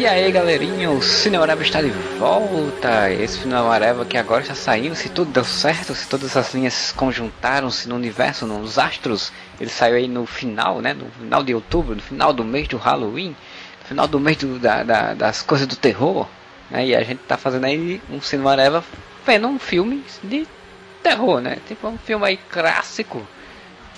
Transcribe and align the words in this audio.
E 0.00 0.06
aí 0.06 0.32
galerinha, 0.32 0.90
o 0.90 1.02
Cinema 1.02 1.44
Areva 1.44 1.62
está 1.62 1.82
de 1.82 1.90
volta. 2.18 3.12
Esse 3.12 3.40
Cinema 3.40 3.68
Areva 3.68 4.02
que 4.06 4.16
agora 4.16 4.40
está 4.40 4.54
saindo, 4.54 4.94
se 4.94 5.10
tudo 5.10 5.30
deu 5.30 5.44
certo, 5.44 5.94
se 5.94 6.08
todas 6.08 6.34
as 6.38 6.54
linhas 6.54 6.72
se 6.72 6.94
conjuntaram-se 6.94 7.86
no 7.86 7.96
universo, 7.96 8.46
nos 8.46 8.78
astros, 8.78 9.30
ele 9.60 9.68
saiu 9.68 9.96
aí 9.96 10.08
no 10.08 10.24
final, 10.24 10.80
né? 10.80 10.94
No 10.94 11.04
final 11.10 11.44
de 11.44 11.54
outubro, 11.54 11.94
no 11.94 12.00
final 12.00 12.32
do 12.32 12.42
mês 12.42 12.66
do 12.66 12.78
Halloween, 12.78 13.36
no 13.82 13.88
final 13.88 14.08
do 14.08 14.18
mês 14.18 14.38
do, 14.38 14.58
da, 14.58 14.82
da, 14.82 15.12
das 15.12 15.42
coisas 15.42 15.66
do 15.66 15.76
terror. 15.76 16.26
Né? 16.70 16.86
E 16.86 16.96
a 16.96 17.02
gente 17.02 17.20
está 17.20 17.36
fazendo 17.36 17.66
aí 17.66 18.00
um 18.08 18.22
Cinema 18.22 18.52
Areva 18.52 18.82
vendo 19.26 19.48
um 19.48 19.58
filme 19.58 20.02
de 20.24 20.48
terror, 21.02 21.42
né? 21.42 21.58
Tipo 21.68 21.88
um 21.88 21.98
filme 21.98 22.24
aí 22.24 22.38
clássico. 22.38 23.22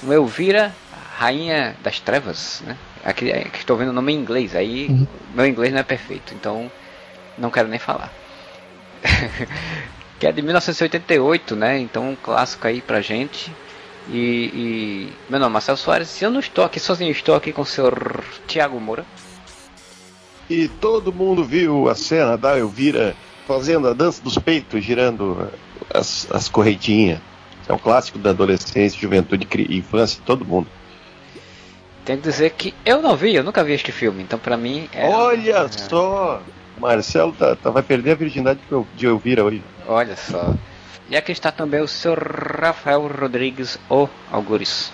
O 0.02 0.12
Elvira, 0.12 0.74
Rainha 1.22 1.76
das 1.84 2.00
Trevas, 2.00 2.64
né? 2.66 2.76
Aqui, 3.04 3.30
aqui 3.30 3.58
estou 3.58 3.76
vendo 3.76 3.90
o 3.90 3.92
nome 3.92 4.12
em 4.12 4.16
inglês, 4.16 4.56
aí 4.56 4.88
uhum. 4.88 5.06
meu 5.32 5.46
inglês 5.46 5.72
não 5.72 5.78
é 5.78 5.84
perfeito, 5.84 6.34
então 6.34 6.68
não 7.38 7.48
quero 7.48 7.68
nem 7.68 7.78
falar. 7.78 8.12
que 10.18 10.26
é 10.26 10.32
de 10.32 10.42
1988, 10.42 11.54
né? 11.54 11.78
Então 11.78 12.10
um 12.10 12.16
clássico 12.16 12.66
aí 12.66 12.80
pra 12.80 13.00
gente. 13.00 13.52
E, 14.08 14.50
e, 14.52 15.12
meu 15.30 15.38
nome 15.38 15.52
é 15.52 15.52
Marcelo 15.52 15.78
Soares, 15.78 16.20
eu 16.20 16.28
não 16.28 16.40
estou 16.40 16.64
aqui 16.64 16.80
sozinho, 16.80 17.12
estou 17.12 17.36
aqui 17.36 17.52
com 17.52 17.62
o 17.62 17.66
senhor 17.66 18.24
Tiago 18.48 18.80
Moura. 18.80 19.06
E 20.50 20.66
todo 20.66 21.12
mundo 21.12 21.44
viu 21.44 21.88
a 21.88 21.94
cena 21.94 22.36
da 22.36 22.58
Elvira 22.58 23.14
fazendo 23.46 23.86
a 23.86 23.92
dança 23.92 24.20
dos 24.20 24.36
peitos, 24.38 24.84
girando 24.84 25.48
as, 25.94 26.26
as 26.32 26.48
correntinhas. 26.48 27.20
É 27.68 27.72
um 27.72 27.78
clássico 27.78 28.18
da 28.18 28.30
adolescência, 28.30 29.00
juventude 29.00 29.46
e 29.56 29.78
infância, 29.78 30.20
todo 30.26 30.44
mundo. 30.44 30.66
Tenho 32.04 32.18
que 32.18 32.28
dizer 32.28 32.50
que 32.50 32.74
eu 32.84 33.00
não 33.00 33.16
vi, 33.16 33.34
eu 33.34 33.44
nunca 33.44 33.62
vi 33.62 33.72
este 33.72 33.92
filme, 33.92 34.22
então 34.22 34.38
pra 34.38 34.56
mim 34.56 34.88
é. 34.92 35.08
Olha 35.08 35.58
é... 35.58 35.68
só! 35.68 36.42
Marcelo 36.78 37.32
tá, 37.32 37.54
tá, 37.54 37.70
vai 37.70 37.82
perder 37.82 38.12
a 38.12 38.14
virgindade 38.16 38.58
de 38.96 39.06
Elvira 39.06 39.44
hoje. 39.44 39.62
Olha 39.86 40.16
só. 40.16 40.54
E 41.08 41.16
aqui 41.16 41.30
está 41.30 41.52
também 41.52 41.80
o 41.80 41.86
senhor 41.86 42.18
Rafael 42.60 43.06
Rodrigues, 43.06 43.78
o 43.88 44.08
Algures. 44.30 44.90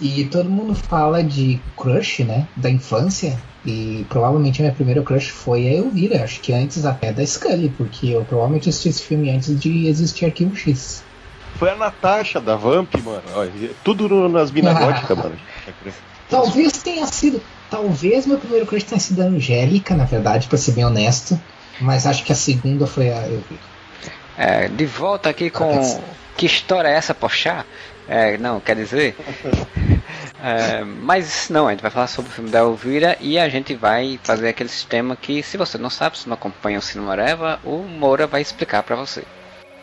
E 0.00 0.24
todo 0.24 0.50
mundo 0.50 0.74
fala 0.74 1.22
de 1.22 1.60
crush, 1.76 2.24
né? 2.24 2.46
Da 2.54 2.68
infância. 2.68 3.38
E 3.64 4.04
provavelmente 4.08 4.60
a 4.60 4.64
minha 4.64 4.74
primeira 4.74 5.02
crush 5.02 5.28
foi 5.28 5.66
a 5.66 5.72
Elvira. 5.72 6.22
Acho 6.22 6.40
que 6.40 6.52
antes 6.52 6.84
até 6.84 7.12
da 7.12 7.24
Scully, 7.24 7.70
porque 7.70 8.08
eu 8.08 8.24
provavelmente 8.24 8.68
assisti 8.68 8.88
esse 8.88 9.02
filme 9.02 9.30
antes 9.30 9.58
de 9.58 9.86
existir 9.86 10.26
Arquivo 10.26 10.54
X. 10.54 11.02
Foi 11.56 11.70
a 11.70 11.76
Natasha 11.76 12.40
da 12.40 12.56
Vamp, 12.56 12.92
mano. 13.02 13.22
Olha, 13.34 13.52
tudo 13.82 14.28
nas 14.28 14.50
minas 14.50 14.78
góticas, 14.78 15.16
mano. 15.16 15.36
Talvez 16.28 16.72
tenha 16.82 17.06
sido. 17.06 17.42
Talvez 17.70 18.26
meu 18.26 18.38
primeiro 18.38 18.66
crush 18.66 18.84
tenha 18.84 19.00
sido 19.00 19.22
a 19.22 19.26
Angélica, 19.26 19.94
na 19.94 20.04
verdade, 20.04 20.46
pra 20.46 20.58
ser 20.58 20.72
bem 20.72 20.84
honesto. 20.84 21.40
Mas 21.80 22.06
acho 22.06 22.24
que 22.24 22.32
a 22.32 22.36
segunda 22.36 22.86
foi 22.86 23.10
a 23.10 23.26
Elvira. 23.26 23.60
É, 24.36 24.68
de 24.68 24.86
volta 24.86 25.30
aqui 25.30 25.50
com. 25.50 26.00
Que 26.36 26.46
história 26.46 26.88
é 26.88 26.94
essa, 26.94 27.14
Pochá? 27.14 27.64
É, 28.08 28.36
não, 28.38 28.60
quer 28.60 28.76
dizer. 28.76 29.16
É, 30.46 30.84
mas 30.84 31.48
não, 31.48 31.66
a 31.66 31.70
gente 31.70 31.80
vai 31.80 31.90
falar 31.90 32.06
sobre 32.06 32.30
o 32.30 32.34
filme 32.34 32.50
da 32.50 32.58
Elvira 32.58 33.16
e 33.18 33.38
a 33.38 33.48
gente 33.48 33.74
vai 33.74 34.20
fazer 34.22 34.48
aquele 34.48 34.68
sistema 34.68 35.16
que, 35.16 35.42
se 35.42 35.56
você 35.56 35.78
não 35.78 35.88
sabe, 35.88 36.18
se 36.18 36.28
não 36.28 36.34
acompanha 36.34 36.78
o 36.78 36.82
Cinema 36.82 37.12
Areva, 37.12 37.58
o 37.64 37.78
Moura 37.78 38.26
vai 38.26 38.42
explicar 38.42 38.82
para 38.82 38.94
você. 38.94 39.24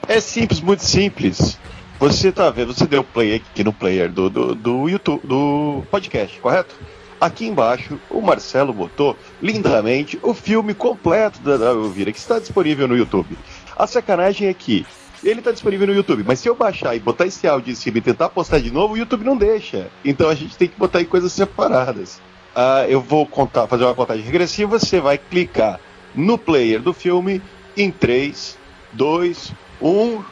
É 0.07 0.19
simples, 0.19 0.61
muito 0.61 0.83
simples. 0.83 1.57
Você 2.01 2.31
tá 2.31 2.49
vendo, 2.49 2.73
você 2.73 2.87
deu 2.87 3.03
play 3.03 3.35
aqui 3.35 3.63
no 3.63 3.71
player 3.71 4.11
do, 4.11 4.27
do, 4.27 4.55
do 4.55 4.89
YouTube, 4.89 5.21
do 5.23 5.83
podcast, 5.91 6.39
correto? 6.39 6.75
Aqui 7.19 7.45
embaixo, 7.45 7.99
o 8.09 8.19
Marcelo 8.19 8.73
botou 8.73 9.15
lindamente 9.39 10.17
o 10.23 10.33
filme 10.33 10.73
completo 10.73 11.39
da, 11.41 11.57
da 11.57 11.65
Elvira, 11.67 12.11
que 12.11 12.17
está 12.17 12.39
disponível 12.39 12.87
no 12.87 12.97
YouTube. 12.97 13.37
A 13.77 13.85
sacanagem 13.85 14.47
é 14.47 14.53
que 14.55 14.83
ele 15.23 15.41
está 15.41 15.51
disponível 15.51 15.85
no 15.85 15.93
YouTube, 15.93 16.23
mas 16.25 16.39
se 16.39 16.49
eu 16.49 16.55
baixar 16.55 16.95
e 16.95 16.99
botar 16.99 17.27
esse 17.27 17.47
áudio 17.47 17.71
em 17.71 17.75
cima 17.75 17.99
e 17.99 18.01
tentar 18.01 18.29
postar 18.29 18.57
de 18.57 18.71
novo, 18.71 18.95
o 18.95 18.97
YouTube 18.97 19.23
não 19.23 19.37
deixa. 19.37 19.87
Então 20.03 20.27
a 20.27 20.33
gente 20.33 20.57
tem 20.57 20.67
que 20.67 20.79
botar 20.79 21.01
em 21.01 21.05
coisas 21.05 21.31
separadas. 21.31 22.15
Uh, 22.55 22.89
eu 22.89 22.99
vou 22.99 23.27
contar, 23.27 23.67
fazer 23.67 23.83
uma 23.83 23.93
contagem 23.93 24.25
regressiva, 24.25 24.79
você 24.79 24.99
vai 24.99 25.19
clicar 25.19 25.79
no 26.15 26.35
player 26.35 26.81
do 26.81 26.93
filme 26.93 27.43
em 27.77 27.91
3, 27.91 28.57
2, 28.91 29.53
1, 29.79 30.23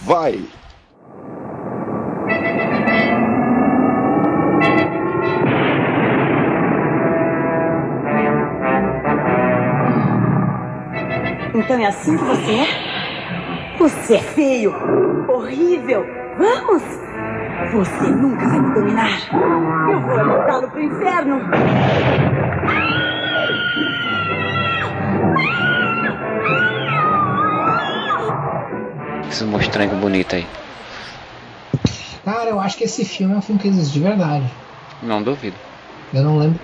vai! 0.00 0.59
Então 11.52 11.78
é 11.78 11.86
assim 11.86 12.16
que 12.16 12.24
você 12.24 12.52
é? 12.52 13.76
Você 13.78 14.14
é 14.16 14.20
feio, 14.20 14.74
horrível. 15.28 16.04
Vamos! 16.38 16.82
Você 17.72 18.08
nunca 18.08 18.48
vai 18.48 18.60
me 18.60 18.74
dominar. 18.74 19.10
Eu 19.32 20.00
vou 20.00 20.24
mandá-lo 20.24 20.70
pro 20.70 20.82
inferno. 20.82 21.40
Esse 29.28 29.44
mostrango 29.44 29.96
bonito 29.96 30.34
aí. 30.34 30.46
Cara, 32.24 32.50
eu 32.50 32.60
acho 32.60 32.76
que 32.76 32.84
esse 32.84 33.04
filme 33.04 33.34
é 33.34 33.38
um 33.38 33.42
filme 33.42 33.60
que 33.60 33.68
existe 33.68 33.92
de 33.92 34.00
verdade. 34.00 34.50
Não 35.02 35.22
duvido. 35.22 35.56
Eu 36.12 36.22
não 36.22 36.36
lembro, 36.36 36.60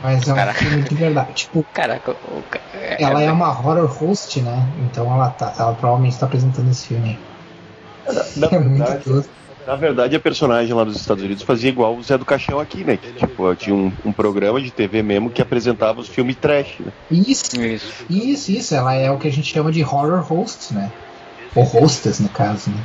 mas 0.00 0.26
é 0.26 0.32
um 0.32 0.36
Caraca. 0.36 0.58
filme 0.58 0.82
de 0.82 0.94
verdade. 0.94 1.34
Tipo, 1.34 1.64
Caraca, 1.72 2.12
o, 2.12 2.42
é, 2.74 3.02
ela 3.02 3.22
é, 3.22 3.26
é 3.26 3.32
uma 3.32 3.48
horror 3.50 3.86
host, 3.86 4.40
né? 4.42 4.68
Então 4.78 5.12
ela, 5.12 5.30
tá, 5.30 5.54
ela 5.58 5.74
provavelmente 5.74 6.14
está 6.14 6.26
apresentando 6.26 6.70
esse 6.70 6.88
filme. 6.88 7.18
Na, 8.36 8.46
é 8.50 8.58
verdade, 8.58 9.04
na 9.66 9.76
verdade, 9.76 10.16
a 10.16 10.20
personagem 10.20 10.74
lá 10.74 10.84
dos 10.84 10.96
Estados 10.96 11.22
Unidos 11.22 11.42
fazia 11.42 11.70
igual 11.70 11.96
o 11.96 12.02
Zé 12.02 12.18
do 12.18 12.24
Caixão 12.24 12.58
aqui, 12.58 12.82
né? 12.82 12.96
Que, 12.96 13.12
tipo, 13.12 13.54
tinha 13.54 13.74
um, 13.74 13.92
um, 14.04 14.12
programa 14.12 14.60
de 14.60 14.70
TV 14.70 15.02
mesmo 15.02 15.30
que 15.30 15.42
apresentava 15.42 16.00
os 16.00 16.08
filmes 16.08 16.36
trash, 16.36 16.80
né? 16.80 16.92
Isso, 17.10 17.60
isso, 17.60 18.04
isso, 18.08 18.52
isso. 18.52 18.74
Ela 18.74 18.94
é 18.94 19.10
o 19.10 19.18
que 19.18 19.28
a 19.28 19.32
gente 19.32 19.52
chama 19.52 19.70
de 19.70 19.82
horror 19.82 20.22
host, 20.22 20.74
né? 20.74 20.90
Ou 21.54 21.62
hostess, 21.62 22.20
no 22.20 22.28
caso, 22.30 22.70
né? 22.70 22.80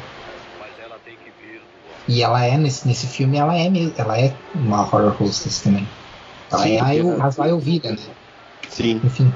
E 2.08 2.22
ela 2.22 2.44
é, 2.46 2.58
nesse, 2.58 2.88
nesse 2.88 3.08
filme, 3.08 3.38
ela 3.38 3.58
é, 3.58 3.68
ela 3.98 4.20
é 4.20 4.34
uma 4.54 4.82
horror 4.82 5.16
hostess 5.22 5.62
também. 5.62 5.88
Ela 6.52 6.64
Sim, 6.64 6.78
é 6.78 6.80
a, 6.80 7.26
a 7.26 7.30
vai 7.30 7.52
ouvida, 7.52 7.92
né? 7.92 7.98
Sim. 8.70 9.02
Enfim. 9.04 9.32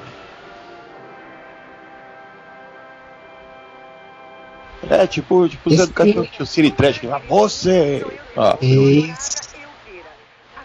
É, 4.90 5.06
tipo, 5.06 5.48
tipo 5.48 5.70
Zé 5.76 5.86
do 5.86 5.94
Cachorro, 5.94 6.28
o 6.40 6.46
Cine 6.46 6.72
Trash, 6.72 7.04
lá 7.04 7.20
você! 7.20 8.20
Ah, 8.36 8.58
esse, 8.62 9.16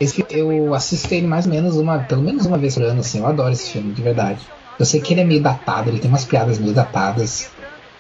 esse, 0.01 0.27
eu 0.31 0.73
assisto 0.73 1.13
ele 1.13 1.27
mais 1.27 1.47
ou 1.47 1.53
menos 1.53 1.77
uma, 1.77 1.99
pelo 1.99 2.23
menos 2.23 2.47
uma 2.47 2.57
vez 2.57 2.75
por 2.75 2.85
ano, 2.85 3.01
assim, 3.01 3.19
eu 3.19 3.27
adoro 3.27 3.53
esse 3.53 3.71
filme, 3.71 3.93
de 3.93 4.03
verdade. 4.03 4.47
Eu 4.79 4.87
sei 4.87 5.01
que 5.01 5.13
ele 5.13 5.21
é 5.21 5.25
meio 5.25 5.43
datado, 5.43 5.91
ele 5.91 5.99
tem 5.99 6.11
umas 6.11 6.25
piadas 6.25 6.59
meio 6.59 6.75
datadas. 6.75 7.51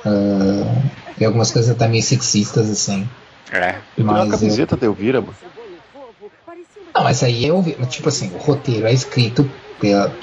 Uh, 0.04 0.82
tem 1.16 1.26
algumas 1.26 1.50
coisas 1.50 1.70
até 1.70 1.88
meio 1.88 2.02
sexistas, 2.02 2.70
assim. 2.70 3.08
É. 3.52 3.78
Eu 3.96 4.04
uma 4.04 4.28
camiseta 4.28 4.74
eu... 4.74 4.78
da 4.78 4.86
Elvira, 4.86 5.20
mano. 5.20 5.34
Não, 6.94 7.02
mas 7.02 7.22
aí 7.22 7.44
é 7.46 7.86
tipo 7.86 8.08
assim, 8.08 8.32
o 8.34 8.38
roteiro 8.38 8.86
é 8.86 8.92
escrito 8.92 9.50
pela, 9.80 10.14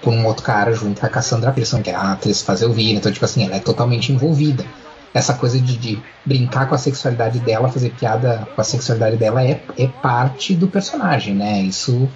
por 0.00 0.12
um 0.12 0.24
outro 0.26 0.44
cara 0.44 0.72
junto 0.72 1.00
com 1.00 1.06
a 1.06 1.10
Cassandra 1.10 1.50
Pearson, 1.50 1.82
que 1.82 1.90
é 1.90 1.94
a 1.94 2.12
atriz 2.12 2.40
que 2.40 2.46
faz 2.46 2.62
Elvira, 2.62 2.98
então 2.98 3.10
tipo 3.10 3.24
assim, 3.24 3.44
ela 3.44 3.56
é 3.56 3.60
totalmente 3.60 4.12
envolvida. 4.12 4.64
Essa 5.12 5.34
coisa 5.34 5.60
de, 5.60 5.76
de, 5.76 6.02
brincar 6.24 6.68
com 6.68 6.74
a 6.74 6.78
sexualidade 6.78 7.38
dela, 7.38 7.68
fazer 7.68 7.90
piada 7.90 8.48
com 8.54 8.60
a 8.60 8.64
sexualidade 8.64 9.16
dela 9.16 9.42
é, 9.44 9.60
é 9.78 9.86
parte 9.86 10.54
do 10.54 10.68
personagem, 10.68 11.34
né? 11.34 11.60
Isso 11.60 12.08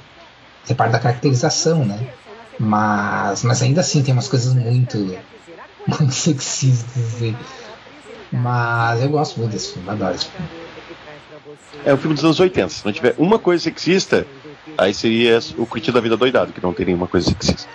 é 0.69 0.75
parte 0.75 0.93
da 0.93 0.99
caracterização, 0.99 1.85
né? 1.85 2.09
Mas, 2.59 3.45
mas 3.45 3.63
ainda 3.63 3.81
assim 3.81 4.03
tem 4.03 4.13
umas 4.13 4.27
coisas 4.29 4.53
muito, 4.53 4.99
muito 5.87 6.13
sexistas. 6.13 7.21
E, 7.21 7.37
mas 8.33 9.03
eu 9.03 9.09
gosto 9.09 9.39
muito 9.39 9.53
desse 9.53 9.73
filme, 9.73 9.89
adoro 9.89 10.15
esse 10.15 10.27
filme. 10.27 10.49
É 11.85 11.95
um 11.95 11.97
filme 11.97 12.15
dos 12.15 12.25
anos 12.25 12.41
80. 12.41 12.69
Se 12.69 12.85
não 12.85 12.93
tiver 12.93 13.15
uma 13.19 13.39
coisa 13.39 13.63
sexista, 13.63 14.27
aí 14.77 14.93
seria 14.93 15.39
o 15.57 15.67
Curtido 15.67 15.95
da 15.95 16.01
Vida 16.01 16.17
Doidado, 16.17 16.53
que 16.53 16.63
não 16.63 16.73
tem 16.73 16.87
nenhuma 16.87 17.07
coisa 17.07 17.29
sexista. 17.29 17.69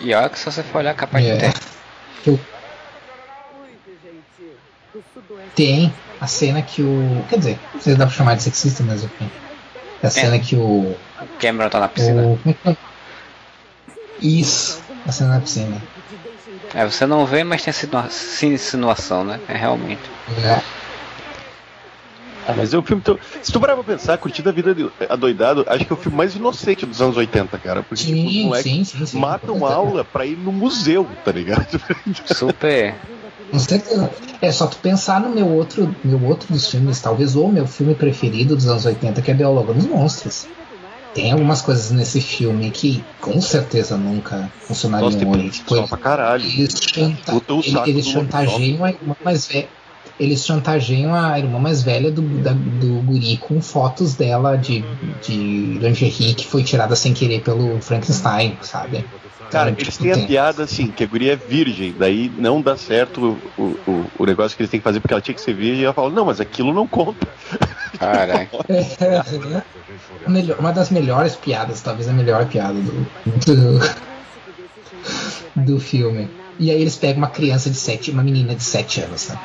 E 0.00 0.14
olha 0.14 0.28
que 0.28 0.38
se 0.38 0.46
você 0.46 0.62
for 0.62 0.78
olhar 0.78 0.94
capaz 0.94 1.24
é. 1.24 1.36
de 1.36 1.52
ter. 2.24 2.40
Tem 5.54 5.92
a 6.20 6.26
cena 6.26 6.62
que 6.62 6.82
o. 6.82 7.24
Quer 7.28 7.38
dizer, 7.38 7.58
não 7.74 7.80
sei 7.80 7.92
se 7.92 7.98
dá 7.98 8.06
pra 8.06 8.14
chamar 8.14 8.36
de 8.36 8.42
sexista 8.42 8.82
mesmo. 8.82 9.10
É 9.20 9.26
a 10.02 10.06
é. 10.06 10.10
cena 10.10 10.38
que 10.38 10.56
o. 10.56 10.96
Cameron 11.38 11.68
tá 11.68 11.80
na 11.80 11.88
piscina. 11.88 12.22
O... 12.22 12.38
É 12.66 12.76
Isso, 14.20 14.82
a 15.06 15.12
cena 15.12 15.34
na 15.34 15.40
piscina. 15.40 15.80
É, 16.74 16.84
você 16.84 17.06
não 17.06 17.26
vê, 17.26 17.42
mas 17.42 17.62
tem 17.62 17.72
sim 18.10 18.52
insinuação, 18.54 19.24
né? 19.24 19.40
É 19.48 19.56
realmente. 19.56 20.00
É. 20.44 20.80
Ah, 22.46 22.54
mas 22.56 22.72
é 22.72 22.78
um 22.78 22.82
filme. 22.82 23.02
Tão... 23.02 23.18
Se 23.42 23.52
tu 23.52 23.60
parar 23.60 23.74
pra 23.74 23.84
pensar, 23.84 24.18
Curtindo 24.18 24.48
a 24.48 24.52
Vida 24.52 24.74
Adoidado, 25.08 25.64
acho 25.68 25.84
que 25.84 25.92
é 25.92 25.94
o 25.94 25.98
filme 25.98 26.16
mais 26.16 26.34
inocente 26.34 26.86
dos 26.86 27.00
anos 27.00 27.16
80, 27.16 27.58
cara. 27.58 27.82
Porque 27.82 28.04
sim, 28.04 28.14
tipo, 28.14 28.28
os 28.28 28.44
moleques 28.44 28.72
sim, 28.72 28.84
sim, 28.84 29.06
sim, 29.06 29.18
matam 29.18 29.64
aula 29.64 30.04
pra 30.04 30.26
ir 30.26 30.36
no 30.36 30.52
museu, 30.52 31.06
tá 31.24 31.32
ligado? 31.32 31.66
Super. 32.34 32.94
Com 33.50 33.58
certeza. 33.58 34.10
É 34.40 34.50
só 34.52 34.66
tu 34.66 34.78
pensar 34.78 35.20
no 35.20 35.34
meu 35.34 35.48
outro, 35.48 35.94
meu 36.04 36.22
outro 36.24 36.52
dos 36.52 36.68
filmes, 36.68 37.00
talvez 37.00 37.36
o 37.36 37.48
meu 37.48 37.66
filme 37.66 37.94
preferido 37.94 38.56
dos 38.56 38.66
anos 38.66 38.86
80, 38.86 39.20
que 39.20 39.30
é 39.30 39.34
Biólogo 39.34 39.74
dos 39.74 39.86
Monstros. 39.86 40.46
Tem 41.12 41.32
algumas 41.32 41.60
coisas 41.60 41.90
nesse 41.90 42.20
filme 42.20 42.70
que 42.70 43.04
com 43.20 43.40
certeza 43.40 43.96
nunca 43.96 44.50
funcionariam 44.60 45.10
Nossa, 45.10 45.26
hoje. 45.26 45.50
Tipo, 45.50 45.88
pra 45.88 45.98
caralho. 45.98 46.44
Eles, 46.44 46.74
chanta 46.80 47.32
eles, 47.32 47.86
eles 47.86 48.06
chantageiam 48.06 48.84
a 48.84 48.90
irmã 48.90 49.16
mais 49.24 49.46
velha. 49.46 49.79
Eles 50.20 50.44
chantageiam 50.44 51.14
a 51.14 51.38
irmã 51.38 51.58
mais 51.58 51.82
velha 51.82 52.10
do, 52.10 52.20
da, 52.20 52.52
do 52.52 53.00
guri 53.02 53.38
com 53.38 53.60
fotos 53.60 54.14
dela 54.14 54.54
de, 54.54 54.84
de 55.22 55.78
lingerie 55.80 56.34
que 56.34 56.46
foi 56.46 56.62
tirada 56.62 56.94
sem 56.94 57.14
querer 57.14 57.40
pelo 57.40 57.80
Frankenstein, 57.80 58.58
sabe? 58.60 59.02
Cara, 59.50 59.74
eles 59.76 59.96
têm 59.96 60.12
a 60.12 60.18
piada 60.18 60.62
assim, 60.62 60.88
que 60.88 61.02
a 61.02 61.06
guria 61.06 61.32
é 61.32 61.36
virgem, 61.36 61.94
daí 61.98 62.30
não 62.38 62.62
dá 62.62 62.76
certo 62.76 63.36
o, 63.58 63.62
o, 63.62 64.06
o 64.18 64.26
negócio 64.26 64.56
que 64.56 64.62
eles 64.62 64.70
têm 64.70 64.78
que 64.78 64.84
fazer 64.84 65.00
porque 65.00 65.12
ela 65.12 65.20
tinha 65.20 65.34
que 65.34 65.40
ser 65.40 65.54
virgem 65.54 65.80
e 65.80 65.84
ela 65.84 65.94
fala, 65.94 66.10
não, 66.10 66.26
mas 66.26 66.40
aquilo 66.40 66.72
não 66.72 66.86
conta. 66.86 67.26
Caraca. 67.98 68.58
É, 70.26 70.54
uma 70.58 70.72
das 70.72 70.90
melhores 70.90 71.34
piadas, 71.34 71.80
talvez 71.80 72.08
a 72.08 72.12
melhor 72.12 72.46
piada 72.46 72.74
do, 72.74 73.06
do, 73.46 73.80
do 75.56 75.80
filme. 75.80 76.28
E 76.58 76.70
aí 76.70 76.80
eles 76.80 76.96
pegam 76.96 77.18
uma 77.18 77.30
criança 77.30 77.70
de 77.70 77.76
sete, 77.76 78.10
uma 78.10 78.22
menina 78.22 78.54
de 78.54 78.62
7 78.62 79.00
anos, 79.00 79.28
né? 79.28 79.38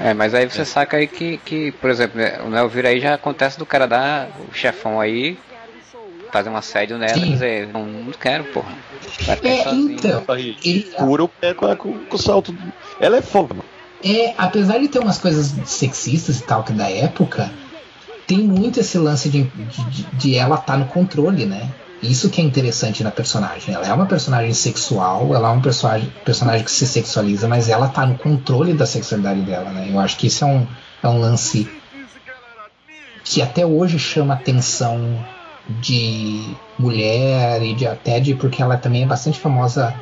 É, 0.00 0.14
mas 0.14 0.34
aí 0.34 0.48
você 0.48 0.64
saca 0.64 0.96
aí 0.96 1.06
que, 1.06 1.38
que 1.38 1.72
por 1.72 1.90
exemplo, 1.90 2.18
né, 2.18 2.40
o 2.42 2.48
Nelvira 2.48 2.88
aí 2.88 3.00
já 3.00 3.14
acontece 3.14 3.58
do 3.58 3.66
cara 3.66 3.86
dar 3.86 4.28
o 4.50 4.54
chefão 4.54 5.00
aí 5.00 5.38
fazer 6.32 6.48
um 6.48 6.56
assédio 6.56 6.96
nela 6.96 7.18
e 7.18 7.30
dizer, 7.30 7.68
não, 7.68 7.84
não 7.84 8.12
quero, 8.12 8.44
porra. 8.44 8.72
É, 9.42 9.70
então. 9.74 10.24
Ele 10.38 10.90
cura 10.96 11.24
o 11.24 11.28
pé 11.28 11.52
com, 11.52 11.98
o 12.10 12.18
salto. 12.18 12.56
Ela 12.98 13.18
é 13.18 13.22
foda, 13.22 13.52
mano. 13.52 13.68
É, 14.02 14.34
apesar 14.38 14.78
de 14.78 14.88
ter 14.88 14.98
umas 14.98 15.18
coisas 15.18 15.54
sexistas 15.66 16.40
e 16.40 16.42
tal 16.42 16.64
que 16.64 16.72
da 16.72 16.90
época, 16.90 17.52
tem 18.26 18.38
muito 18.38 18.80
esse 18.80 18.96
lance 18.96 19.28
de, 19.28 19.42
de, 19.42 20.02
de 20.14 20.34
ela 20.36 20.56
estar 20.56 20.72
tá 20.72 20.78
no 20.78 20.86
controle, 20.86 21.44
né? 21.44 21.68
Isso 22.02 22.28
que 22.30 22.40
é 22.40 22.44
interessante 22.44 23.04
na 23.04 23.12
personagem. 23.12 23.74
Ela 23.74 23.86
é 23.86 23.92
uma 23.92 24.06
personagem 24.06 24.52
sexual, 24.52 25.34
ela 25.34 25.50
é 25.50 25.52
um 25.52 25.60
personagem, 25.60 26.12
personagem 26.24 26.64
que 26.64 26.70
se 26.70 26.86
sexualiza, 26.86 27.46
mas 27.46 27.68
ela 27.68 27.88
tá 27.88 28.04
no 28.04 28.18
controle 28.18 28.74
da 28.74 28.86
sexualidade 28.86 29.42
dela, 29.42 29.70
né? 29.70 29.88
Eu 29.88 30.00
acho 30.00 30.16
que 30.16 30.26
isso 30.26 30.44
é 30.44 30.46
um, 30.48 30.66
é 31.02 31.08
um 31.08 31.20
lance 31.20 31.70
que 33.24 33.40
até 33.40 33.64
hoje 33.64 33.98
chama 33.98 34.34
atenção 34.34 35.24
de 35.80 36.56
mulher 36.76 37.62
e 37.62 37.72
de 37.72 37.86
até 37.86 38.18
de 38.18 38.34
porque 38.34 38.60
ela 38.60 38.76
também 38.76 39.04
é 39.04 39.06
bastante 39.06 39.38
famosa 39.38 39.94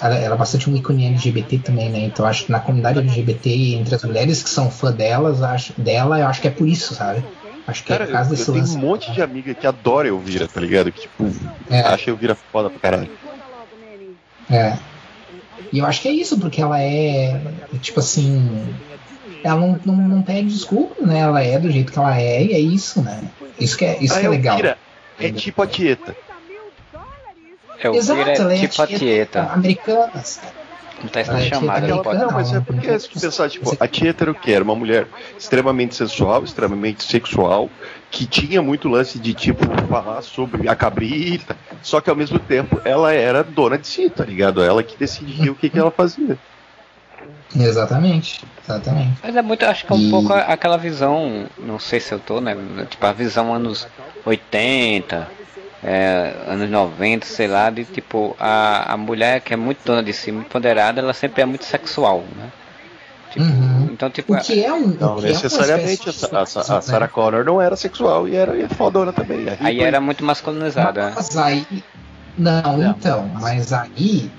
ela, 0.00 0.16
ela 0.16 0.34
é 0.34 0.38
bastante 0.38 0.70
um 0.70 0.76
ícone 0.76 1.06
LGBT 1.06 1.58
também, 1.58 1.90
né? 1.90 2.00
Então 2.00 2.26
acho 2.26 2.46
que 2.46 2.52
na 2.52 2.60
comunidade 2.60 2.98
LGBT 2.98 3.50
e 3.50 3.74
entre 3.74 3.94
as 3.94 4.02
mulheres 4.02 4.42
que 4.42 4.50
são 4.50 4.70
fã 4.70 4.90
delas, 4.90 5.42
acho, 5.42 5.78
dela, 5.80 6.18
eu 6.18 6.26
acho 6.26 6.40
que 6.40 6.48
é 6.48 6.50
por 6.50 6.66
isso, 6.66 6.94
sabe? 6.94 7.22
Acho 7.66 7.84
que 7.84 7.92
é 7.92 7.96
Cara, 7.96 8.04
é 8.04 8.06
por 8.06 8.12
causa 8.14 8.30
desse 8.30 8.48
eu, 8.48 8.56
eu 8.56 8.64
tenho 8.64 8.76
um 8.76 8.80
monte 8.80 9.12
de 9.12 9.22
amiga 9.22 9.54
que 9.54 9.66
adora 9.66 10.08
Elvira, 10.08 10.48
tá 10.48 10.60
ligado? 10.60 10.90
Que 10.90 11.02
tipo, 11.02 11.30
é. 11.70 11.80
acha 11.80 12.10
Elvira 12.10 12.34
foda 12.34 12.68
pra 12.68 12.78
caralho. 12.78 13.10
É. 14.50 14.76
E 15.72 15.78
eu 15.78 15.86
acho 15.86 16.02
que 16.02 16.08
é 16.08 16.12
isso, 16.12 16.38
porque 16.38 16.60
ela 16.60 16.80
é, 16.80 17.40
tipo 17.80 18.00
assim, 18.00 18.74
ela 19.42 19.60
não, 19.60 19.80
não, 19.84 19.96
não 19.96 20.22
pede 20.22 20.48
desculpa, 20.48 21.06
né? 21.06 21.20
Ela 21.20 21.42
é 21.42 21.58
do 21.58 21.70
jeito 21.70 21.92
que 21.92 21.98
ela 21.98 22.18
é 22.18 22.42
e 22.42 22.52
é 22.52 22.58
isso, 22.58 23.00
né? 23.00 23.22
Isso 23.58 23.76
que 23.76 23.84
é, 23.84 23.98
isso 24.00 24.18
que 24.18 24.26
é 24.26 24.28
legal. 24.28 24.58
é 25.18 25.32
tipo 25.32 25.62
a 25.62 25.66
Tieta. 25.66 26.16
É 27.78 27.90
o 27.90 27.94
Exato, 27.94 28.48
é 28.48 28.58
tipo 28.58 28.82
a 28.82 28.86
Tieta. 28.86 29.42
Americana. 29.52 30.12
Não 31.02 31.08
tá 31.08 31.20
essa 31.20 31.40
chamada, 31.40 31.86
não 31.86 32.02
pode. 32.02 32.18
Não, 32.18 32.30
mas 32.30 32.52
é 32.52 32.60
porque 32.60 32.98
se 32.98 33.08
pensar, 33.08 33.50
tipo, 33.50 33.70
a 33.70 33.84
o 34.30 34.34
que? 34.34 34.52
Era 34.52 34.62
uma 34.62 34.74
mulher 34.74 35.06
extremamente 35.36 35.94
sensual, 35.94 36.44
extremamente 36.44 37.02
sexual, 37.02 37.68
que 38.10 38.26
tinha 38.26 38.62
muito 38.62 38.88
lance 38.88 39.18
de, 39.18 39.34
tipo, 39.34 39.64
falar 39.88 40.22
sobre 40.22 40.68
a 40.68 40.76
cabrita, 40.76 41.56
só 41.82 42.00
que 42.00 42.08
ao 42.08 42.16
mesmo 42.16 42.38
tempo 42.38 42.80
ela 42.84 43.12
era 43.12 43.42
dona 43.42 43.76
de 43.78 43.86
si, 43.86 44.08
tá 44.08 44.24
ligado? 44.24 44.62
Ela 44.62 44.82
que 44.82 44.96
decidia 44.96 45.50
o 45.50 45.54
que, 45.54 45.68
que 45.68 45.78
ela 45.78 45.90
fazia. 45.90 46.38
Exatamente, 47.54 48.44
exatamente. 48.64 49.18
Mas 49.22 49.36
é 49.36 49.42
muito, 49.42 49.64
acho 49.64 49.84
que 49.84 49.92
é 49.92 49.96
um 49.96 50.00
e... 50.00 50.10
pouco 50.10 50.32
aquela 50.32 50.76
visão, 50.76 51.46
não 51.58 51.78
sei 51.78 52.00
se 52.00 52.12
eu 52.12 52.18
tô, 52.18 52.40
né? 52.40 52.56
Tipo, 52.88 53.04
a 53.06 53.12
visão 53.12 53.52
anos 53.52 53.86
80, 54.24 55.28
é, 55.82 56.34
anos 56.46 56.70
90, 56.70 57.26
sei 57.26 57.48
lá, 57.48 57.68
de 57.70 57.84
tipo, 57.84 58.36
a, 58.38 58.92
a 58.92 58.96
mulher 58.96 59.40
que 59.40 59.52
é 59.52 59.56
muito 59.56 59.78
dona 59.84 60.02
de 60.02 60.12
si, 60.12 60.30
muito 60.30 60.48
ponderada, 60.48 61.00
ela 61.00 61.12
sempre 61.12 61.42
é 61.42 61.44
muito 61.44 61.64
sexual, 61.64 62.24
né? 62.36 62.50
Tipo, 63.32 63.44
uhum. 63.46 63.88
Então, 63.92 64.10
tipo, 64.10 64.34
o 64.34 64.40
que 64.40 64.62
é 64.62 64.72
um. 64.72 64.88
Não 64.88 65.20
necessariamente. 65.20 66.08
É 66.08 66.36
a, 66.36 66.38
a, 66.38 66.42
a, 66.42 66.82
Sarah 66.82 67.08
Connor 67.08 67.44
não 67.44 67.60
era 67.60 67.74
sexual 67.76 68.28
e 68.28 68.36
era 68.36 68.56
e 68.56 68.68
fodona 68.68 69.12
também. 69.12 69.48
Aí, 69.48 69.56
aí 69.60 69.80
era 69.80 70.00
muito 70.00 70.22
masculinizada. 70.22 71.12
Mas 71.14 71.36
aí. 71.36 71.66
Não, 72.36 72.76
não, 72.76 72.90
então, 72.90 73.30
mas 73.40 73.72
aí 73.72 74.30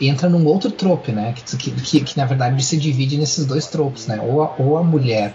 entra 0.00 0.28
num 0.28 0.46
outro 0.46 0.70
trope, 0.70 1.12
né? 1.12 1.32
Que, 1.34 1.56
que, 1.56 1.70
que, 1.70 2.00
que, 2.00 2.16
na 2.16 2.24
verdade 2.24 2.62
se 2.62 2.76
divide 2.76 3.16
nesses 3.16 3.46
dois 3.46 3.66
tropos, 3.66 4.06
né? 4.06 4.20
Ou 4.20 4.42
a, 4.42 4.54
ou 4.58 4.76
a 4.76 4.82
mulher 4.82 5.34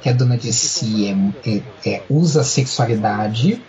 que 0.00 0.08
é 0.08 0.14
dona 0.14 0.36
de 0.36 0.52
si 0.52 1.32
é, 1.44 1.50
é, 1.50 1.62
é 1.88 2.02
usa 2.08 2.40
a 2.40 2.44
sexualidade 2.44 3.62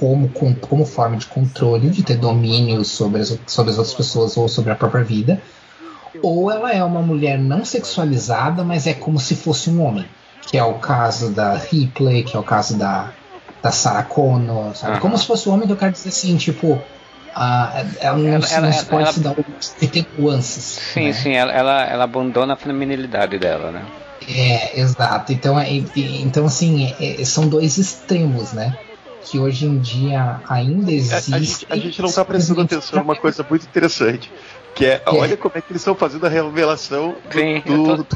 como, 0.00 0.30
com, 0.30 0.54
como 0.54 0.86
forma 0.86 1.18
de 1.18 1.26
controle, 1.26 1.90
de 1.90 2.02
ter 2.02 2.16
domínio 2.16 2.82
sobre 2.86 3.20
as, 3.20 3.38
sobre 3.46 3.70
as 3.70 3.76
outras 3.76 3.94
pessoas 3.94 4.34
ou 4.34 4.48
sobre 4.48 4.72
a 4.72 4.74
própria 4.74 5.04
vida, 5.04 5.38
ou 6.22 6.50
ela 6.50 6.72
é 6.72 6.82
uma 6.82 7.02
mulher 7.02 7.38
não 7.38 7.66
sexualizada, 7.66 8.64
mas 8.64 8.86
é 8.86 8.94
como 8.94 9.20
se 9.20 9.36
fosse 9.36 9.68
um 9.68 9.84
homem, 9.84 10.06
que 10.46 10.56
é 10.56 10.64
o 10.64 10.74
caso 10.74 11.30
da 11.30 11.54
Ripley, 11.54 12.22
que 12.24 12.34
é 12.34 12.40
o 12.40 12.42
caso 12.42 12.78
da, 12.78 13.12
da 13.62 13.70
Sarah 13.70 14.04
Connor, 14.04 14.74
sabe? 14.74 14.98
Como 15.00 15.18
se 15.18 15.26
fosse 15.26 15.46
um 15.50 15.52
homem 15.52 15.66
que 15.66 15.74
eu 15.74 15.76
quero 15.76 15.92
dizer 15.92 16.08
assim, 16.08 16.34
tipo, 16.38 16.80
ah, 17.34 17.84
ela 18.00 18.16
não, 18.16 18.26
ela, 18.26 18.38
não 18.38 18.48
ela, 18.48 18.72
se 18.72 18.86
pode 18.86 19.02
ela, 19.02 19.12
se 19.12 19.20
dar 19.20 19.34
ter 19.34 20.06
nuances. 20.18 20.80
Sim, 20.94 21.08
né? 21.08 21.12
sim, 21.12 21.32
ela, 21.34 21.52
ela, 21.52 21.84
ela 21.84 22.04
abandona 22.04 22.54
a 22.54 22.56
feminilidade 22.56 23.38
dela, 23.38 23.70
né? 23.70 23.84
É, 24.26 24.80
exato. 24.80 25.30
Então, 25.30 25.60
é, 25.60 25.68
então 25.94 26.46
assim, 26.46 26.94
é, 26.98 27.22
são 27.24 27.46
dois 27.48 27.76
extremos, 27.76 28.54
né? 28.54 28.74
Que 29.22 29.38
hoje 29.38 29.66
em 29.66 29.78
dia 29.78 30.40
ainda 30.48 30.90
existe. 30.90 31.32
A, 31.32 31.36
a, 31.36 31.40
gente, 31.40 31.66
a 31.70 31.76
gente, 31.76 32.00
não 32.00 32.08
está 32.08 32.24
prestando 32.24 32.62
atenção 32.62 32.98
em 32.98 33.02
uma 33.02 33.16
coisa 33.16 33.44
muito 33.48 33.64
interessante, 33.64 34.30
que 34.74 34.86
é, 34.86 35.02
é, 35.04 35.10
olha 35.10 35.36
como 35.36 35.56
é 35.56 35.60
que 35.60 35.72
eles 35.72 35.82
estão 35.82 35.94
fazendo 35.94 36.26
a 36.26 36.28
revelação 36.28 37.14
Sim, 37.30 37.60
do. 37.60 38.06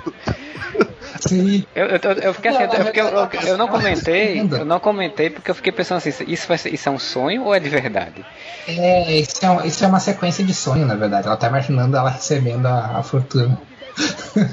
Sim. 1.21 1.65
Eu, 1.75 1.87
eu, 2.03 2.13
eu, 2.13 2.35
fiquei 2.35 2.51
assim, 2.51 2.63
eu, 2.63 2.85
fiquei, 2.87 3.03
eu, 3.03 3.49
eu, 3.49 3.59
não 3.59 3.69
comentei, 3.69 4.41
eu 4.41 4.65
não 4.65 4.81
comentei 4.81 5.31
porque 5.31 5.51
eu 5.51 5.55
fiquei 5.55 5.73
pensando 5.73 5.99
assim, 5.99 6.11
isso, 6.27 6.49
vai 6.49 6.59
ser, 6.59 6.73
isso 6.73 6.89
é 6.89 6.93
um 6.93 6.99
sonho 6.99 7.45
ou 7.45 7.55
é 7.55 7.61
de 7.61 7.69
verdade? 7.69 8.25
É, 8.67 9.21
isso 9.21 9.45
é, 9.45 9.67
isso 9.67 9.85
é 9.85 9.87
uma 9.87 10.01
sequência 10.01 10.45
de 10.45 10.55
sonho, 10.55 10.87
na 10.87 10.95
verdade. 10.95 11.27
Ela 11.27 11.37
tá 11.37 11.49
imaginando 11.49 11.97
ela 11.97 12.11
recebendo 12.11 12.67
a, 12.67 12.99
a 12.99 13.03
fortuna. 13.03 13.59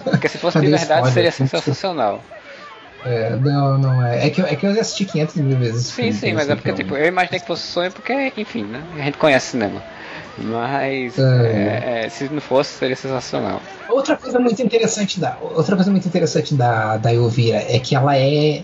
Porque 0.03 0.27
se 0.27 0.37
fosse 0.37 0.59
de 0.61 0.67
verdade 0.67 1.11
seria 1.11 1.31
sensacional. 1.31 2.21
É, 3.05 3.35
não, 3.35 3.77
não 3.77 4.05
é. 4.05 4.27
É 4.27 4.29
que, 4.29 4.41
eu, 4.41 4.45
é 4.45 4.55
que 4.55 4.65
eu 4.65 4.73
já 4.75 4.81
assisti 4.81 5.05
500 5.05 5.35
mil 5.37 5.57
vezes. 5.57 5.87
Sim, 5.87 6.11
sim, 6.11 6.33
mas 6.33 6.49
é 6.49 6.55
porque, 6.55 6.73
tipo, 6.73 6.95
eu 6.95 7.07
imaginei 7.07 7.39
que 7.39 7.47
fosse 7.47 7.63
sonho 7.63 7.91
porque, 7.91 8.33
enfim, 8.37 8.63
né? 8.63 8.83
A 8.95 9.03
gente 9.03 9.17
conhece 9.17 9.51
cinema. 9.51 9.81
Mas 10.37 11.17
é. 11.17 11.21
É, 11.23 12.05
é, 12.05 12.09
se 12.09 12.29
não 12.31 12.41
fosse, 12.41 12.71
seria 12.73 12.95
sensacional. 12.95 13.61
Outra 13.89 14.15
coisa 14.15 14.39
muito 14.39 14.61
interessante 14.61 15.19
da 15.19 15.37
outra 15.41 15.75
coisa 15.75 15.91
muito 15.91 16.07
interessante 16.07 16.55
da, 16.55 16.97
da 16.97 17.13
Elvira 17.13 17.57
é 17.57 17.77
que 17.79 17.95
ela 17.95 18.17
é, 18.17 18.63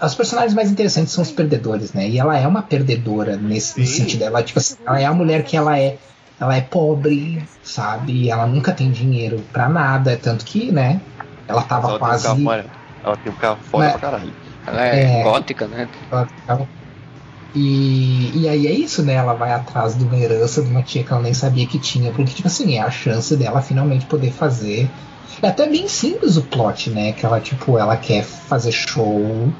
os 0.00 0.14
personagens 0.14 0.54
mais 0.54 0.70
interessantes 0.70 1.12
são 1.12 1.22
os 1.22 1.32
perdedores, 1.32 1.92
né? 1.92 2.08
E 2.08 2.18
ela 2.18 2.38
é 2.38 2.46
uma 2.46 2.62
perdedora 2.62 3.36
nesse, 3.36 3.80
nesse 3.80 3.96
sentido. 3.96 4.22
Ela 4.22 4.42
tipo 4.42 4.58
assim, 4.58 4.76
ela 4.86 5.00
é 5.00 5.04
a 5.04 5.12
mulher 5.12 5.42
que 5.44 5.56
ela 5.56 5.78
é 5.78 5.96
ela 6.40 6.56
é 6.56 6.60
pobre, 6.60 7.42
sabe? 7.62 8.30
Ela 8.30 8.46
nunca 8.46 8.72
tem 8.72 8.92
dinheiro 8.92 9.42
para 9.52 9.68
nada, 9.68 10.16
tanto 10.22 10.44
que, 10.44 10.70
né? 10.70 11.00
Ela 11.48 11.62
tava 11.62 11.98
quase 11.98 12.28
ela 13.02 13.16
tem 13.16 13.32
um 13.32 13.36
carro 13.36 13.58
foda 13.62 13.84
Mas, 13.84 13.92
pra 13.92 14.00
caralho. 14.00 14.32
Ela 14.66 14.86
é, 14.86 15.20
é 15.20 15.22
gótica, 15.22 15.66
né? 15.66 15.88
E, 17.54 18.42
e 18.42 18.48
aí 18.48 18.66
é 18.66 18.72
isso, 18.72 19.02
né? 19.02 19.14
Ela 19.14 19.34
vai 19.34 19.52
atrás 19.52 19.96
de 19.96 20.04
uma 20.04 20.16
herança 20.16 20.62
de 20.62 20.70
uma 20.70 20.82
tia 20.82 21.02
que 21.02 21.12
ela 21.12 21.22
nem 21.22 21.32
sabia 21.32 21.66
que 21.66 21.78
tinha, 21.78 22.12
porque, 22.12 22.34
tipo 22.34 22.48
assim, 22.48 22.76
é 22.76 22.82
a 22.82 22.90
chance 22.90 23.34
dela 23.36 23.62
finalmente 23.62 24.06
poder 24.06 24.32
fazer. 24.32 24.88
É 25.40 25.48
até 25.48 25.66
bem 25.66 25.88
simples 25.88 26.36
o 26.36 26.42
plot, 26.42 26.90
né? 26.90 27.12
Que 27.12 27.24
ela, 27.24 27.40
tipo, 27.40 27.78
ela 27.78 27.96
quer 27.96 28.22
fazer 28.24 28.72
show 28.72 29.52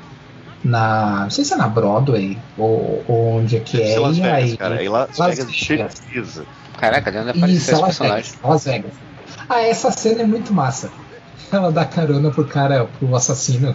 na. 0.62 1.22
Não 1.22 1.30
sei 1.30 1.44
se 1.44 1.54
é 1.54 1.56
na 1.56 1.68
Broadway 1.68 2.36
ou, 2.56 3.02
ou 3.06 3.36
onde 3.36 3.56
é 3.56 3.60
que 3.60 3.80
é. 3.80 3.98
Las 3.98 4.18
Vegas, 4.18 4.34
aí, 4.34 4.56
cara. 4.56 4.82
E 4.82 4.88
Las, 4.88 5.16
Las 5.16 5.36
Vegas, 5.36 5.56
certeza. 5.56 6.44
Caraca, 6.78 7.10
de 7.10 7.18
onde 7.18 7.30
apareceu 7.30 7.74
esse 7.74 7.84
personagem? 7.84 8.32
Las 8.44 8.64
Vegas. 8.64 8.92
Ah, 9.48 9.62
essa 9.62 9.90
cena 9.90 10.22
é 10.22 10.26
muito 10.26 10.52
massa 10.52 10.90
ela 11.52 11.70
dá 11.72 11.84
carona 11.84 12.30
pro 12.30 12.44
cara, 12.44 12.86
pro 12.98 13.14
assassino. 13.14 13.74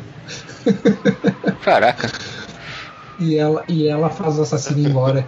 Caraca. 1.64 2.12
E 3.20 3.38
ela, 3.38 3.64
e 3.68 3.88
ela 3.88 4.10
faz 4.10 4.38
o 4.38 4.42
assassino 4.42 4.80
ir 4.80 4.90
embora. 4.90 5.26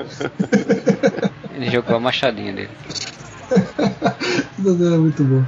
Ele 1.53 1.69
jogou 1.69 1.95
a 1.95 1.99
machadinha 1.99 2.53
dele. 2.53 2.69
é 4.59 4.97
muito 4.97 5.23
bom. 5.23 5.43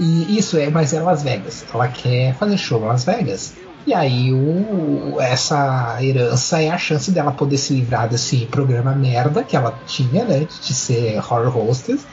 E 0.00 0.36
isso 0.36 0.58
é, 0.58 0.68
mas 0.68 0.92
é 0.92 1.00
Las 1.00 1.22
Vegas. 1.22 1.64
Ela 1.72 1.88
quer 1.88 2.34
fazer 2.34 2.58
show 2.58 2.82
em 2.82 2.86
Las 2.86 3.04
Vegas. 3.04 3.54
E 3.86 3.94
aí 3.94 4.32
o, 4.32 5.20
essa 5.20 5.96
herança 6.02 6.60
é 6.60 6.70
a 6.70 6.78
chance 6.78 7.10
dela 7.12 7.30
poder 7.30 7.56
se 7.56 7.72
livrar 7.72 8.08
desse 8.08 8.44
programa 8.46 8.92
merda 8.92 9.44
que 9.44 9.56
ela 9.56 9.78
tinha, 9.86 10.24
né? 10.24 10.40
De 10.40 10.74
ser 10.74 11.18
horror 11.18 11.56
hostess. 11.56 12.04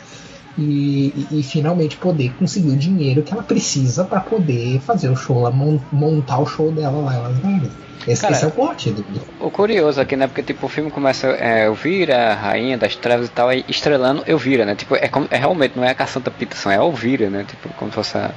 E, 0.58 1.28
e, 1.32 1.40
e 1.40 1.44
finalmente 1.44 1.98
poder 1.98 2.32
conseguir 2.38 2.70
o 2.70 2.78
dinheiro 2.78 3.24
que 3.24 3.34
ela 3.34 3.42
precisa 3.42 4.04
para 4.04 4.20
poder 4.20 4.80
fazer 4.82 5.10
o 5.10 5.16
show, 5.16 5.52
montar 5.92 6.40
o 6.40 6.46
show 6.46 6.72
dela 6.72 7.02
lá 7.02 7.16
em 7.16 7.22
Las 7.22 7.38
Vegas. 7.40 7.72
Esse, 8.08 8.22
Cara, 8.22 8.34
esse 8.34 8.44
é 8.44 8.48
o 8.48 8.52
plot. 8.52 8.92
Do... 8.92 9.06
O 9.40 9.50
curioso 9.50 10.00
aqui, 10.00 10.16
né? 10.16 10.28
Porque 10.28 10.44
tipo, 10.44 10.66
o 10.66 10.70
filme 10.70 10.92
começa 10.92 11.28
é, 11.28 11.66
Elvira, 11.66 12.32
a 12.32 12.36
rainha 12.36 12.78
das 12.78 12.96
trevas 12.96 13.28
e 13.28 13.32
tal, 13.32 13.48
aí 13.48 13.64
estrelando 13.68 14.24
Elvira, 14.28 14.66
né? 14.66 14.76
Tipo, 14.76 14.96
é, 14.96 15.08
como, 15.08 15.28
é 15.32 15.38
realmente, 15.38 15.78
não 15.78 15.84
é 15.84 15.90
a 15.90 15.96
Cassandra 15.96 16.32
Peterson, 16.32 16.72
é 16.72 16.76
Elvira, 16.76 17.30
né? 17.30 17.46
Tipo, 17.48 17.70
como 17.70 17.92
se 17.92 17.96
fosse 17.96 18.18
a 18.18 18.32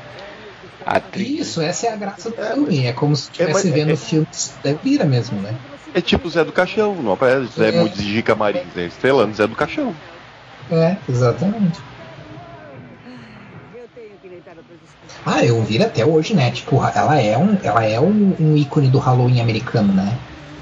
atriz. 0.87 1.49
Isso, 1.49 1.61
essa 1.61 1.89
é 1.89 1.93
a 1.93 1.97
graça 1.97 2.31
do 2.31 2.37
filme. 2.37 2.87
É 2.87 2.93
como 2.93 3.17
se 3.17 3.25
estivesse 3.25 3.69
é, 3.69 3.71
vendo 3.73 3.91
é, 3.91 3.97
filmes 3.97 4.55
da 4.63 4.71
Elvira 4.71 5.05
mesmo, 5.05 5.41
né? 5.41 5.55
É 5.93 6.01
tipo 6.01 6.29
Zé 6.29 6.45
do 6.45 6.53
Caixão, 6.53 6.95
não 6.95 7.13
aparece 7.13 7.53
Zé 7.59 7.75
é. 7.75 7.89
de 7.89 8.23
Camarins, 8.23 8.73
né? 8.75 8.87
Estrelando 8.87 9.35
Zé 9.35 9.47
do 9.47 9.57
Caixão. 9.57 9.95
É, 10.71 10.97
exatamente. 11.09 11.81
Ah, 15.27 15.45
eu 15.45 15.61
vi 15.61 15.83
até 15.83 16.07
hoje, 16.07 16.35
né? 16.35 16.53
Tipo, 16.53 16.77
ela 16.95 17.21
é 17.21 17.37
um, 17.37 17.59
ela 17.61 17.85
é 17.85 17.99
um, 17.99 18.37
um, 18.39 18.57
ícone 18.57 18.87
do 18.87 19.01
Halloween 19.01 19.41
americano, 19.41 19.93
né? 19.93 20.17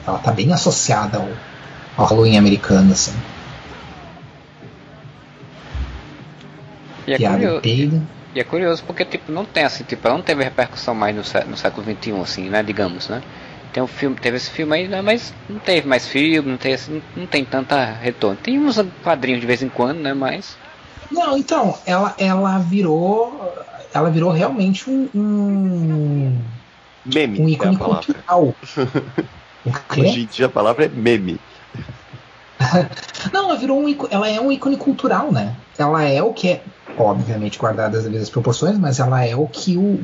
Ela 0.06 0.18
tá 0.18 0.32
bem 0.32 0.50
associada 0.54 1.18
ao, 1.18 1.28
ao 1.98 2.06
Halloween 2.06 2.38
americano, 2.38 2.90
assim. 2.90 3.12
E 7.06 7.12
é, 7.12 7.18
curioso, 7.18 7.60
e 8.34 8.40
é 8.40 8.44
curioso 8.44 8.82
porque 8.84 9.04
tipo, 9.04 9.30
não 9.30 9.44
tem 9.44 9.64
assim, 9.64 9.84
tipo, 9.84 10.08
ela 10.08 10.16
não 10.16 10.24
teve 10.24 10.42
repercussão 10.42 10.94
mais 10.94 11.14
no, 11.14 11.50
no 11.50 11.56
século 11.58 11.84
XXI, 11.84 12.12
assim, 12.22 12.48
né? 12.48 12.62
Digamos, 12.62 13.10
né? 13.10 13.22
Tem 13.70 13.82
um 13.82 13.86
filme, 13.86 14.16
teve 14.16 14.38
esse 14.38 14.48
filme 14.48 14.74
aí, 14.76 14.88
né, 14.88 15.02
mas 15.02 15.34
não 15.46 15.58
teve 15.58 15.86
mais 15.86 16.06
filme, 16.06 16.48
não 16.48 16.56
tem, 16.56 16.72
assim, 16.72 17.02
não 17.14 17.26
tem 17.26 17.44
tanta 17.44 17.84
retorno. 17.84 18.38
Tem 18.42 18.58
uns 18.58 18.80
quadrinhos 19.02 19.42
de 19.42 19.46
vez 19.46 19.62
em 19.62 19.68
quando, 19.68 19.98
né? 19.98 20.14
Mas. 20.14 20.56
Não, 21.10 21.36
então, 21.36 21.76
ela, 21.84 22.14
ela 22.16 22.58
virou 22.58 23.52
ela 23.94 24.10
virou 24.10 24.32
realmente 24.32 24.90
um, 24.90 25.08
um 25.14 26.38
meme. 27.06 27.40
Um 27.40 27.48
ícone 27.48 27.76
é 27.76 27.78
cultural. 27.78 28.54
Hoje 29.96 30.22
em 30.22 30.26
dia 30.26 30.46
a 30.46 30.48
palavra 30.48 30.86
é 30.86 30.88
meme. 30.88 31.40
Não, 33.32 33.44
ela 33.44 33.56
virou 33.56 33.80
um 33.80 33.96
ela 34.10 34.28
é 34.28 34.40
um 34.40 34.50
ícone 34.50 34.76
cultural, 34.76 35.30
né? 35.30 35.54
Ela 35.78 36.02
é 36.02 36.20
o 36.20 36.32
que 36.32 36.48
é, 36.48 36.62
obviamente, 36.98 37.58
guardada 37.58 37.96
as 37.96 38.04
devidas 38.04 38.28
proporções, 38.28 38.76
mas 38.78 38.98
ela 38.98 39.24
é 39.24 39.36
o 39.36 39.46
que 39.46 39.76
o 39.76 40.00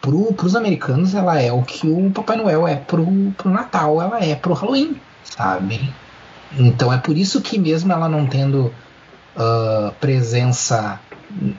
pro, 0.00 0.32
pros 0.32 0.56
americanos 0.56 1.14
ela 1.14 1.40
é 1.40 1.52
o 1.52 1.62
que 1.62 1.86
o 1.86 2.10
Papai 2.10 2.36
Noel 2.36 2.66
é 2.66 2.76
pro, 2.76 3.06
pro 3.36 3.50
Natal, 3.50 4.00
ela 4.00 4.24
é 4.24 4.34
pro 4.34 4.54
Halloween, 4.54 5.00
sabe? 5.22 5.92
Então 6.56 6.92
é 6.92 6.98
por 6.98 7.16
isso 7.16 7.40
que 7.40 7.58
mesmo 7.58 7.92
ela 7.92 8.08
não 8.08 8.26
tendo 8.26 8.72
uh, 9.36 9.92
presença 10.00 11.00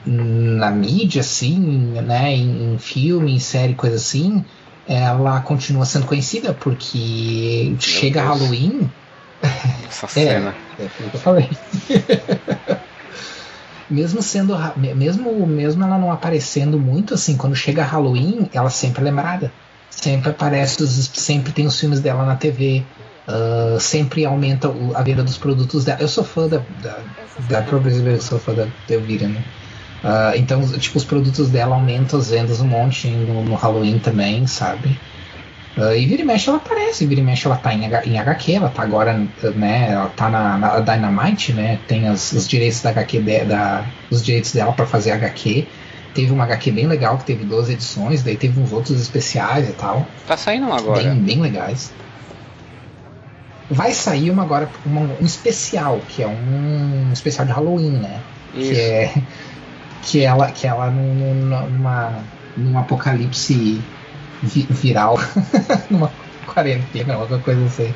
na 0.04 0.70
mídia, 0.70 1.20
assim, 1.20 1.58
né, 2.02 2.32
em, 2.32 2.74
em, 2.74 2.78
filme, 2.78 3.34
em 3.34 3.38
série, 3.38 3.74
coisa 3.74 3.96
assim, 3.96 4.44
ela 4.88 5.40
continua 5.40 5.84
sendo 5.84 6.06
conhecida 6.06 6.54
porque 6.54 7.68
Meu 7.70 7.80
chega 7.80 8.22
Deus. 8.22 8.38
Halloween. 8.38 8.90
Essa 9.88 10.06
cena. 10.08 10.54
É, 10.78 10.84
é 10.84 10.90
eu 11.12 11.20
falei. 11.20 11.48
mesmo 13.88 14.22
sendo 14.22 14.54
mesmo 14.76 15.46
mesmo 15.46 15.84
ela 15.84 15.96
não 15.98 16.10
aparecendo 16.10 16.78
muito 16.78 17.14
assim 17.14 17.36
quando 17.36 17.54
chega 17.54 17.84
Halloween 17.84 18.50
ela 18.52 18.68
sempre 18.68 19.00
é 19.00 19.04
lembrada 19.04 19.52
sempre 19.88 20.30
aparece 20.30 20.84
sempre 20.88 21.52
tem 21.52 21.66
os 21.66 21.78
filmes 21.78 22.00
dela 22.00 22.24
na 22.24 22.34
TV 22.34 22.82
uh, 23.28 23.78
sempre 23.78 24.24
aumenta 24.24 24.68
a 24.92 25.02
venda 25.02 25.22
dos 25.22 25.38
produtos 25.38 25.84
dela 25.84 26.00
eu 26.00 26.08
sou 26.08 26.24
fã 26.24 26.48
da 26.48 26.60
da, 26.82 26.98
da 27.48 27.62
própria 27.62 27.92
eu 27.92 28.20
sou 28.20 28.40
fã 28.40 28.54
da 28.54 28.66
Elvira 28.90 29.28
né 29.28 29.44
Uh, 30.06 30.36
então, 30.36 30.62
tipo, 30.78 30.96
os 30.96 31.04
produtos 31.04 31.48
dela 31.48 31.74
aumentam 31.74 32.20
as 32.20 32.30
vendas 32.30 32.60
um 32.60 32.66
monte 32.68 33.08
no, 33.08 33.42
no 33.42 33.56
Halloween 33.56 33.98
também, 33.98 34.46
sabe? 34.46 34.96
Uh, 35.76 35.96
e 35.96 36.06
vira 36.06 36.22
e 36.22 36.24
mexe 36.24 36.48
ela 36.48 36.58
aparece, 36.58 37.04
vira 37.04 37.20
e 37.20 37.24
mexe 37.24 37.44
ela 37.44 37.56
tá 37.56 37.74
em, 37.74 37.84
H, 37.84 38.06
em 38.06 38.16
HQ, 38.16 38.52
ela 38.52 38.68
tá 38.68 38.84
agora, 38.84 39.20
né, 39.56 39.90
ela 39.90 40.08
tá 40.10 40.30
na, 40.30 40.56
na 40.56 40.78
Dynamite, 40.78 41.52
né, 41.52 41.80
tem 41.88 42.06
as, 42.06 42.30
os 42.30 42.46
direitos 42.46 42.80
da 42.82 42.90
HQ, 42.90 43.20
de, 43.20 43.44
da, 43.46 43.84
os 44.08 44.24
direitos 44.24 44.52
dela 44.52 44.72
para 44.72 44.86
fazer 44.86 45.10
HQ. 45.10 45.66
Teve 46.14 46.32
uma 46.32 46.44
HQ 46.44 46.70
bem 46.70 46.86
legal 46.86 47.18
que 47.18 47.24
teve 47.24 47.44
12 47.44 47.72
edições, 47.72 48.22
daí 48.22 48.36
teve 48.36 48.60
uns 48.60 48.72
outros 48.72 49.00
especiais 49.00 49.68
e 49.68 49.72
tal. 49.72 50.06
Tá 50.26 50.36
saindo 50.36 50.72
agora. 50.72 51.02
Bem, 51.02 51.14
bem 51.16 51.40
legais. 51.40 51.92
Vai 53.68 53.92
sair 53.92 54.30
uma 54.30 54.44
agora, 54.44 54.70
uma, 54.86 55.00
um 55.20 55.24
especial, 55.26 56.00
que 56.08 56.22
é 56.22 56.28
um 56.28 57.10
especial 57.12 57.44
de 57.44 57.52
Halloween, 57.52 57.98
né? 57.98 58.20
Isso. 58.54 58.70
Que 58.70 58.80
é 58.80 59.12
que 60.06 60.22
ela, 60.22 60.50
que 60.52 60.66
ela 60.66 60.88
num, 60.90 61.34
numa, 61.34 62.12
num 62.56 62.78
apocalipse 62.78 63.82
vi, 64.42 64.66
viral, 64.70 65.18
numa 65.90 66.10
quarentena, 66.46 67.14
alguma 67.14 67.40
coisa 67.40 67.64
assim. 67.66 67.92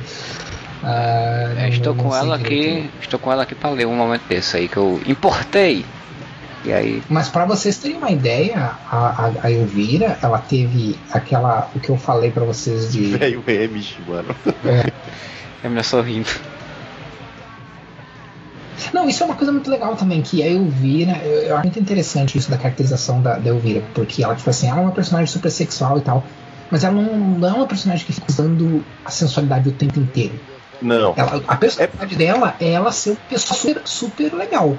Uh, 0.82 1.58
é, 1.58 1.68
estou 1.68 1.94
com 1.94 2.14
ela 2.14 2.36
aqui, 2.36 2.90
estou 3.00 3.18
com 3.18 3.30
ela 3.30 3.44
aqui 3.44 3.54
para 3.54 3.70
ler 3.70 3.86
um 3.86 3.94
momento 3.94 4.22
desse 4.28 4.56
aí 4.56 4.68
que 4.68 4.76
eu 4.76 5.00
importei. 5.06 5.84
E 6.64 6.72
aí... 6.72 7.02
Mas 7.08 7.28
para 7.28 7.46
vocês 7.46 7.78
terem 7.78 7.96
uma 7.96 8.10
ideia, 8.10 8.72
a, 8.90 8.96
a, 8.96 9.32
a, 9.44 9.50
Elvira, 9.50 10.18
ela 10.22 10.38
teve 10.38 10.98
aquela, 11.10 11.70
o 11.74 11.80
que 11.80 11.88
eu 11.88 11.96
falei 11.96 12.30
para 12.30 12.44
vocês 12.44 12.92
de. 12.92 13.12
Velho 13.16 13.42
meme, 13.46 13.86
mano. 14.06 14.34
É. 14.64 14.92
é 15.64 15.68
minha 15.68 15.82
sorrindo. 15.82 16.28
Não, 18.92 19.08
isso 19.08 19.22
é 19.22 19.26
uma 19.26 19.34
coisa 19.34 19.52
muito 19.52 19.70
legal 19.70 19.96
também, 19.96 20.22
que 20.22 20.42
a 20.42 20.48
Elvira, 20.48 21.18
eu, 21.24 21.42
eu 21.42 21.54
acho 21.56 21.64
muito 21.64 21.78
interessante 21.78 22.38
isso 22.38 22.50
da 22.50 22.56
caracterização 22.56 23.20
da, 23.20 23.38
da 23.38 23.50
Elvira, 23.50 23.82
porque 23.94 24.22
ela, 24.22 24.34
tipo 24.34 24.48
assim, 24.48 24.68
ela 24.68 24.80
é 24.80 24.82
uma 24.82 24.92
personagem 24.92 25.26
super 25.26 25.50
sexual 25.50 25.98
e 25.98 26.00
tal, 26.00 26.24
mas 26.70 26.84
ela 26.84 26.94
não, 26.94 27.16
não 27.16 27.48
é 27.48 27.52
uma 27.52 27.66
personagem 27.66 28.06
que 28.06 28.12
fica 28.12 28.26
usando 28.28 28.84
a 29.04 29.10
sensualidade 29.10 29.68
o 29.68 29.72
tempo 29.72 29.98
inteiro. 29.98 30.38
Não. 30.80 31.12
Ela, 31.16 31.42
a 31.46 31.56
personalidade 31.56 32.14
é... 32.14 32.18
dela 32.18 32.54
é 32.60 32.70
ela 32.70 32.92
ser 32.92 33.10
uma 33.10 33.18
pessoa 33.28 33.58
super, 33.58 33.82
super 33.84 34.34
legal. 34.34 34.76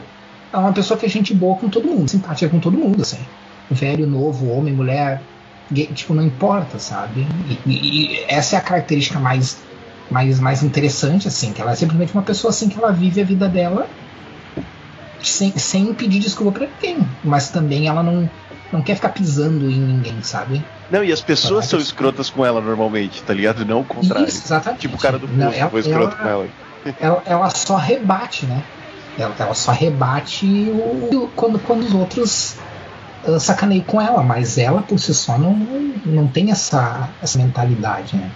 Ela 0.52 0.64
é 0.64 0.66
uma 0.66 0.74
pessoa 0.74 0.98
que 0.98 1.06
é 1.06 1.10
gente 1.10 1.34
boa 1.34 1.56
com 1.56 1.70
todo 1.70 1.88
mundo, 1.88 2.10
simpática 2.10 2.50
com 2.50 2.60
todo 2.60 2.78
mundo, 2.78 3.02
assim. 3.02 3.20
Velho, 3.70 4.08
novo, 4.08 4.50
homem, 4.50 4.74
mulher, 4.74 5.22
gay, 5.72 5.88
tipo, 5.88 6.14
não 6.14 6.24
importa, 6.24 6.80
sabe? 6.80 7.26
E, 7.66 7.70
e, 7.70 8.16
e 8.16 8.26
essa 8.28 8.56
é 8.56 8.60
a 8.60 8.62
característica 8.62 9.20
mais 9.20 9.58
mais, 10.12 10.40
mais 10.40 10.62
interessante, 10.62 11.28
assim, 11.28 11.54
que 11.54 11.62
ela 11.62 11.72
é 11.72 11.76
simplesmente 11.76 12.14
uma 12.14 12.22
pessoa 12.22 12.50
assim 12.50 12.68
que 12.68 12.78
ela 12.78 12.92
vive 12.92 13.22
a 13.22 13.24
vida 13.24 13.48
dela 13.48 13.88
sem, 15.22 15.52
sem 15.58 15.94
pedir 15.94 16.20
desculpa 16.20 16.60
pra 16.60 16.68
ninguém. 16.68 17.08
Mas 17.24 17.50
também 17.50 17.88
ela 17.88 18.04
não, 18.04 18.30
não 18.72 18.82
quer 18.82 18.96
ficar 18.96 19.10
pisando 19.10 19.70
em 19.70 19.80
ninguém, 19.80 20.22
sabe? 20.22 20.64
Não, 20.92 21.04
e 21.04 21.12
as 21.12 21.22
pessoas 21.22 21.66
são 21.66 21.80
escrotas 21.80 22.30
com 22.30 22.46
ela 22.46 22.60
normalmente, 22.60 23.24
tá 23.24 23.34
ligado? 23.34 23.66
Não 23.66 23.80
o 23.80 23.86
contrário. 23.86 24.28
Isso, 24.28 24.44
exatamente. 24.46 24.82
Tipo 24.82 24.98
o 24.98 25.00
cara 25.00 25.18
do 25.18 25.28
posto 25.28 25.40
não, 25.40 25.52
ela, 25.52 25.70
foi 25.70 25.80
escroto 25.80 26.16
ela, 26.20 26.24
com 26.24 26.28
ela. 26.28 26.48
ela. 27.00 27.24
Ela 27.26 27.50
só 27.52 27.78
rebate, 27.78 28.46
né? 28.46 28.62
Ela, 29.18 29.34
ela 29.40 29.54
só 29.54 29.72
rebate 29.72 30.46
o, 30.46 31.30
quando, 31.36 31.60
quando 31.60 31.84
os 31.84 31.94
outros 31.94 32.56
uh, 33.26 33.40
sacaneiam 33.40 33.84
com 33.84 34.02
ela, 34.02 34.22
mas 34.22 34.58
ela 34.58 34.82
por 34.82 35.00
si 35.00 35.14
só 35.14 35.38
não, 35.38 35.54
não 36.06 36.28
tem 36.28 36.52
essa, 36.52 37.10
essa 37.22 37.38
mentalidade, 37.38 38.18
né? 38.18 38.30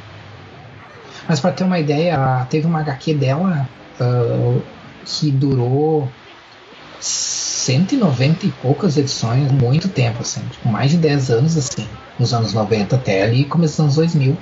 Mas 1.28 1.40
para 1.40 1.52
ter 1.52 1.64
uma 1.64 1.80
ideia, 1.80 2.46
teve 2.50 2.68
uma 2.68 2.82
HQ 2.82 3.14
dela 3.16 3.68
uh, 4.00 4.62
que 5.06 5.32
durou 5.32 6.10
190 7.00 8.46
e 8.46 8.52
poucas 8.52 8.98
edições, 8.98 9.52
muito 9.52 9.90
tempo, 9.90 10.22
assim, 10.22 10.42
tipo, 10.52 10.68
mais 10.70 10.92
de 10.92 10.98
10 10.98 11.32
anos, 11.32 11.58
assim, 11.58 11.88
nos 12.20 12.34
anos 12.34 12.54
90 12.54 12.96
até 12.96 13.24
ali 13.24 13.46
começo 13.46 13.74
dos 13.74 13.80
anos 13.80 13.96
2000. 13.96 14.34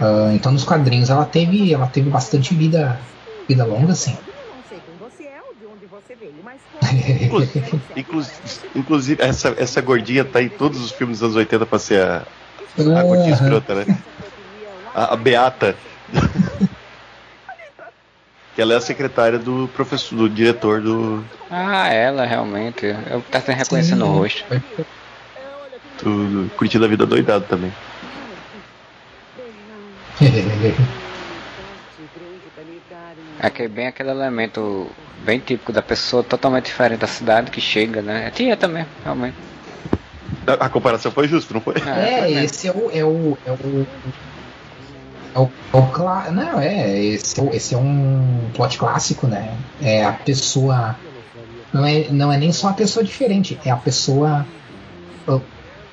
Uh, 0.00 0.32
então 0.34 0.52
nos 0.52 0.64
quadrinhos 0.64 1.10
ela 1.10 1.24
teve, 1.24 1.72
ela 1.72 1.86
teve 1.86 2.08
bastante 2.08 2.54
vida, 2.54 3.00
vida 3.48 3.64
longa, 3.64 3.92
assim. 3.92 4.16
inclusive, 7.96 8.32
inclusive, 8.74 9.22
essa, 9.22 9.54
essa 9.56 9.80
gordinha 9.80 10.24
tá 10.24 10.42
em 10.42 10.48
todos 10.48 10.80
os 10.80 10.92
filmes 10.92 11.18
dos 11.18 11.26
anos 11.26 11.36
80 11.36 11.66
pra 11.66 11.78
ser 11.78 12.00
a, 12.00 12.26
a 12.78 13.02
gordinha 13.02 13.34
escrota, 13.34 13.74
né? 13.74 13.98
A, 14.94 15.14
a 15.14 15.16
Beata. 15.16 15.76
que 18.54 18.62
ela 18.62 18.74
é 18.74 18.76
a 18.76 18.80
secretária 18.80 19.38
do 19.38 19.68
professor, 19.72 20.16
do 20.16 20.28
diretor 20.28 20.80
do. 20.80 21.24
Ah, 21.48 21.86
ela 21.88 22.26
realmente. 22.26 22.86
Eu 22.86 23.22
tá 23.30 23.38
reconhecendo 23.38 24.04
o 24.04 24.08
rosto. 24.08 24.44
tô 25.98 26.10
curtindo 26.56 26.84
a 26.84 26.88
vida 26.88 27.06
doidado 27.06 27.44
também. 27.44 27.72
É 33.40 33.68
bem 33.68 33.86
aquele 33.86 34.10
elemento 34.10 34.90
bem 35.24 35.38
típico 35.38 35.72
da 35.72 35.80
pessoa 35.80 36.24
totalmente 36.24 36.66
diferente 36.66 36.98
da 36.98 37.06
cidade 37.06 37.52
que 37.52 37.60
chega, 37.60 38.02
né? 38.02 38.26
A 38.26 38.30
tia 38.32 38.56
também, 38.56 38.84
realmente. 39.04 39.36
A, 40.44 40.66
a 40.66 40.68
comparação 40.68 41.12
foi 41.12 41.28
justa, 41.28 41.54
não 41.54 41.60
foi? 41.60 41.74
É, 41.86 42.32
é 42.32 42.44
esse 42.44 42.66
é 42.66 42.72
o, 42.72 42.90
é 42.92 43.04
o, 43.04 43.38
é 43.46 43.52
o 43.52 43.86
é 45.34 45.38
o, 45.38 45.50
é 45.72 45.76
o 45.76 46.32
não, 46.32 46.60
é 46.60 46.98
esse, 47.04 47.40
é 47.40 47.56
esse 47.56 47.74
é 47.74 47.78
um 47.78 48.50
plot 48.54 48.78
clássico, 48.78 49.26
né? 49.26 49.56
É 49.80 50.04
a 50.04 50.12
pessoa. 50.12 50.96
Não 51.72 51.84
é, 51.84 52.08
não 52.10 52.32
é 52.32 52.38
nem 52.38 52.50
só 52.50 52.68
a 52.68 52.72
pessoa 52.72 53.04
diferente, 53.04 53.58
é 53.64 53.70
a 53.70 53.76
pessoa 53.76 54.46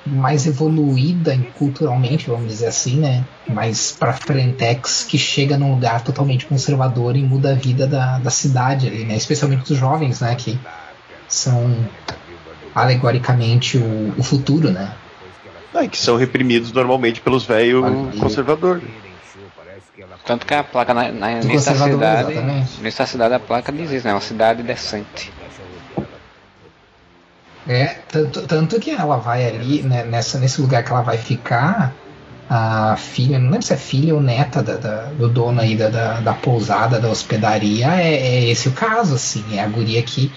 mais 0.06 0.46
evoluída 0.46 1.36
culturalmente, 1.58 2.28
vamos 2.28 2.48
dizer 2.48 2.66
assim, 2.66 3.00
né? 3.00 3.24
Mais 3.48 3.92
pra 3.92 4.12
frentex 4.12 5.04
que 5.04 5.18
chega 5.18 5.58
num 5.58 5.72
lugar 5.72 6.02
totalmente 6.02 6.46
conservador 6.46 7.16
e 7.16 7.22
muda 7.22 7.52
a 7.52 7.54
vida 7.54 7.86
da, 7.86 8.18
da 8.18 8.30
cidade 8.30 8.86
ali, 8.86 9.04
né? 9.04 9.16
Especialmente 9.16 9.66
dos 9.68 9.76
jovens, 9.76 10.20
né? 10.20 10.34
Que 10.36 10.58
são 11.28 11.76
alegoricamente 12.74 13.78
o, 13.78 14.14
o 14.16 14.22
futuro, 14.22 14.70
né? 14.70 14.92
Ah, 15.74 15.86
que 15.86 15.98
são 15.98 16.16
reprimidos 16.16 16.72
normalmente 16.72 17.20
pelos 17.20 17.44
velhos 17.44 17.84
conservadores. 18.18 18.84
Tanto 20.26 20.44
que 20.44 20.52
a 20.52 20.64
placa 20.64 20.92
na, 20.92 21.12
na 21.12 21.34
nessa 21.40 21.74
cidade, 21.74 22.34
nessa 22.80 23.06
cidade 23.06 23.34
a 23.34 23.38
placa 23.38 23.70
diz 23.72 23.92
isso, 23.92 24.06
né? 24.06 24.12
Uma 24.12 24.20
cidade 24.20 24.62
decente. 24.62 25.32
É, 27.68 27.98
tanto, 28.08 28.42
tanto 28.42 28.80
que 28.80 28.90
ela 28.90 29.16
vai 29.16 29.46
ali, 29.46 29.82
né, 29.82 30.04
nessa, 30.04 30.38
nesse 30.38 30.60
lugar 30.60 30.84
que 30.84 30.90
ela 30.90 31.02
vai 31.02 31.18
ficar, 31.18 31.92
a 32.48 32.96
filha, 32.96 33.38
não 33.38 33.50
lembro 33.50 33.66
se 33.66 33.72
é 33.72 33.76
filha 33.76 34.14
ou 34.14 34.20
neta 34.20 34.62
da, 34.62 34.76
da, 34.76 35.02
do 35.06 35.28
dono 35.28 35.60
aí 35.60 35.76
da, 35.76 35.88
da, 35.88 36.20
da 36.20 36.32
pousada, 36.32 37.00
da 37.00 37.08
hospedaria, 37.08 37.88
é, 38.00 38.14
é, 38.14 38.44
esse 38.48 38.68
o 38.68 38.72
caso, 38.72 39.16
assim, 39.16 39.58
é 39.58 39.60
a 39.60 39.66
guria 39.66 40.00
que 40.02 40.30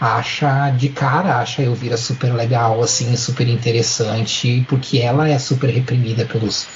acha 0.00 0.70
de 0.70 0.88
cara, 0.88 1.38
acha 1.38 1.62
a 1.62 1.64
Elvira 1.64 1.96
super 1.96 2.32
legal, 2.32 2.82
assim, 2.82 3.16
super 3.16 3.48
interessante, 3.48 4.66
porque 4.68 4.98
ela 4.98 5.28
é 5.28 5.38
super 5.38 5.70
reprimida 5.70 6.24
pelos, 6.24 6.66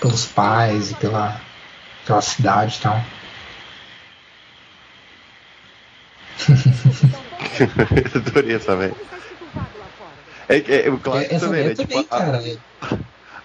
pelos 0.00 0.26
pais 0.26 0.90
e 0.90 0.94
pela, 0.94 1.40
pela 2.06 2.22
cidade 2.22 2.78
e 2.78 2.82
tal. 2.82 3.02
Adorei 8.14 8.54
essa 8.56 8.76
velha. 8.76 8.94
É, 10.48 10.86
é, 10.86 10.90
o 10.90 10.98
clássico 10.98 11.34
é, 11.34 11.38
também, 11.38 11.64
né? 11.64 11.74
Tipo, 11.74 12.04
cara, 12.04 12.40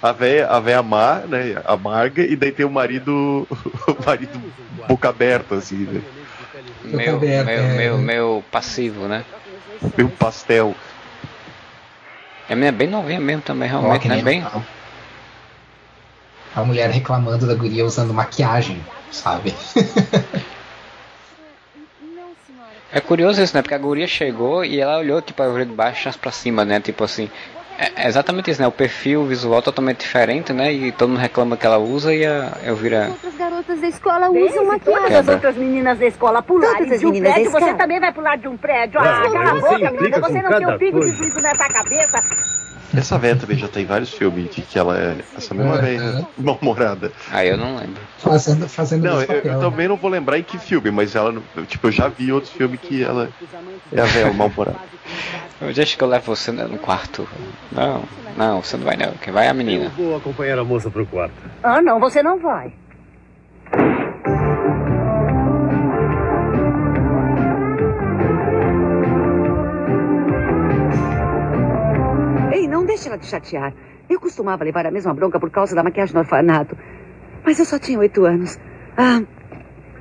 a, 0.01 0.09
a 0.09 0.11
véia, 0.11 0.47
a 0.47 0.59
véia 0.59 0.79
amar, 0.79 1.27
né? 1.27 1.55
Amarga, 1.65 2.21
e 2.21 2.35
daí 2.35 2.51
tem 2.51 2.65
o 2.65 2.69
marido. 2.69 3.47
O 3.87 4.05
marido 4.05 4.53
boca 4.87 5.09
aberta, 5.09 5.55
assim, 5.55 5.85
né? 5.85 6.01
Meu, 6.83 7.19
meu, 7.19 7.29
é... 7.29 7.77
meu, 7.77 7.97
meu 7.97 8.43
passivo, 8.51 9.07
né? 9.07 9.25
Meu 9.97 10.09
pastel. 10.09 10.75
É 12.47 12.71
bem 12.71 12.87
novinha 12.87 13.19
mesmo 13.19 13.41
também, 13.41 13.69
realmente, 13.69 14.07
né? 14.07 14.21
Bem. 14.21 14.45
A 16.55 16.63
mulher 16.63 16.89
reclamando 16.89 17.47
da 17.47 17.55
guria 17.55 17.85
usando 17.85 18.13
maquiagem, 18.13 18.83
sabe? 19.11 19.55
É 22.93 22.99
curioso 22.99 23.41
isso, 23.41 23.55
né? 23.55 23.61
Porque 23.61 23.73
a 23.73 23.77
guria 23.77 24.05
chegou 24.05 24.65
e 24.65 24.79
ela 24.81 24.97
olhou, 24.97 25.21
tipo, 25.21 25.41
a 25.41 25.63
de 25.63 25.71
baixo 25.71 26.11
pra 26.19 26.31
cima, 26.31 26.65
né? 26.65 26.79
Tipo 26.81 27.05
assim. 27.05 27.29
É 27.95 28.07
exatamente 28.07 28.51
isso, 28.51 28.61
né? 28.61 28.67
O 28.67 28.71
perfil 28.71 29.25
visual 29.25 29.61
totalmente 29.61 30.01
diferente, 30.01 30.53
né? 30.53 30.71
E 30.71 30.91
todo 30.91 31.09
mundo 31.09 31.19
reclama 31.19 31.57
que 31.57 31.65
ela 31.65 31.79
usa 31.79 32.13
e 32.13 32.23
a 32.25 32.51
Elvira. 32.63 33.05
As 33.05 33.09
outras 33.11 33.35
garotas 33.35 33.81
da 33.81 33.87
escola 33.87 34.29
usam 34.29 34.65
maquiagem. 34.65 35.03
Todas 35.03 35.15
as 35.15 35.27
outras 35.29 35.55
meninas 35.55 35.97
da 35.97 36.05
escola 36.05 36.43
pularem 36.43 36.97
de 36.97 37.05
um 37.07 37.19
prédio, 37.19 37.49
você 37.49 37.73
também 37.73 37.99
vai 37.99 38.13
pular 38.13 38.35
de 38.35 38.47
um 38.47 38.57
prédio. 38.57 38.99
Ah, 38.99 39.23
cala 39.23 39.51
a 39.51 39.55
boca, 39.55 39.91
menina. 39.91 40.19
Você 40.19 40.41
não 40.41 40.57
tem 40.57 40.67
um 40.67 40.77
pingo 40.77 40.99
de 40.99 41.11
juízo 41.11 41.41
nessa 41.41 41.67
cabeça. 41.69 42.50
Essa 42.95 43.17
véia 43.17 43.35
também 43.35 43.57
já 43.57 43.67
tem 43.67 43.85
vários 43.85 44.13
filmes 44.13 44.49
de 44.53 44.61
que 44.61 44.77
ela 44.77 44.97
é 44.97 45.17
essa 45.37 45.53
mesma 45.53 45.77
é, 45.77 45.81
véia 45.81 45.99
é. 46.01 46.25
mal-humorada. 46.41 47.11
Ah, 47.31 47.45
eu 47.45 47.57
não 47.57 47.77
lembro. 47.77 48.01
Fazendo, 48.17 48.67
fazendo 48.67 49.03
Não, 49.03 49.21
eu, 49.21 49.41
eu, 49.41 49.59
também 49.59 49.87
não 49.87 49.95
vou 49.95 50.09
lembrar 50.09 50.37
em 50.37 50.43
que 50.43 50.57
filme, 50.57 50.91
mas 50.91 51.15
ela, 51.15 51.41
tipo, 51.67 51.87
eu 51.87 51.91
já 51.91 52.07
vi 52.07 52.31
outros 52.31 52.51
filmes 52.51 52.79
que 52.81 53.03
ela 53.03 53.29
é 53.91 54.01
a 54.01 54.05
véia 54.05 54.33
mal-humorada. 54.33 54.79
Deixa 55.73 55.95
que 55.95 56.03
eu 56.03 56.07
levo 56.07 56.35
você 56.35 56.51
no 56.51 56.77
quarto. 56.79 57.27
Não, 57.71 58.03
não, 58.35 58.61
você 58.61 58.77
não 58.77 58.85
vai 58.85 58.97
não. 58.97 59.11
Quem 59.13 59.31
vai 59.31 59.45
é 59.45 59.49
a 59.49 59.53
menina. 59.53 59.85
Eu 59.85 59.91
vou 59.91 60.17
acompanhar 60.17 60.57
a 60.57 60.63
moça 60.63 60.89
pro 60.89 61.05
quarto. 61.05 61.35
Ah, 61.61 61.81
não, 61.81 61.99
você 61.99 62.23
não 62.23 62.39
vai. 62.39 62.73
Não 73.01 73.09
deixe 73.09 73.09
ela 73.09 73.17
te 73.17 73.25
chatear. 73.25 73.73
Eu 74.07 74.19
costumava 74.19 74.63
levar 74.63 74.85
a 74.85 74.91
mesma 74.91 75.13
bronca 75.13 75.39
por 75.39 75.49
causa 75.49 75.75
da 75.75 75.81
maquiagem 75.81 76.13
no 76.13 76.19
orfanato. 76.19 76.77
Mas 77.43 77.57
eu 77.57 77.65
só 77.65 77.79
tinha 77.79 77.97
oito 77.97 78.25
anos. 78.25 78.59
Ah, 78.95 79.21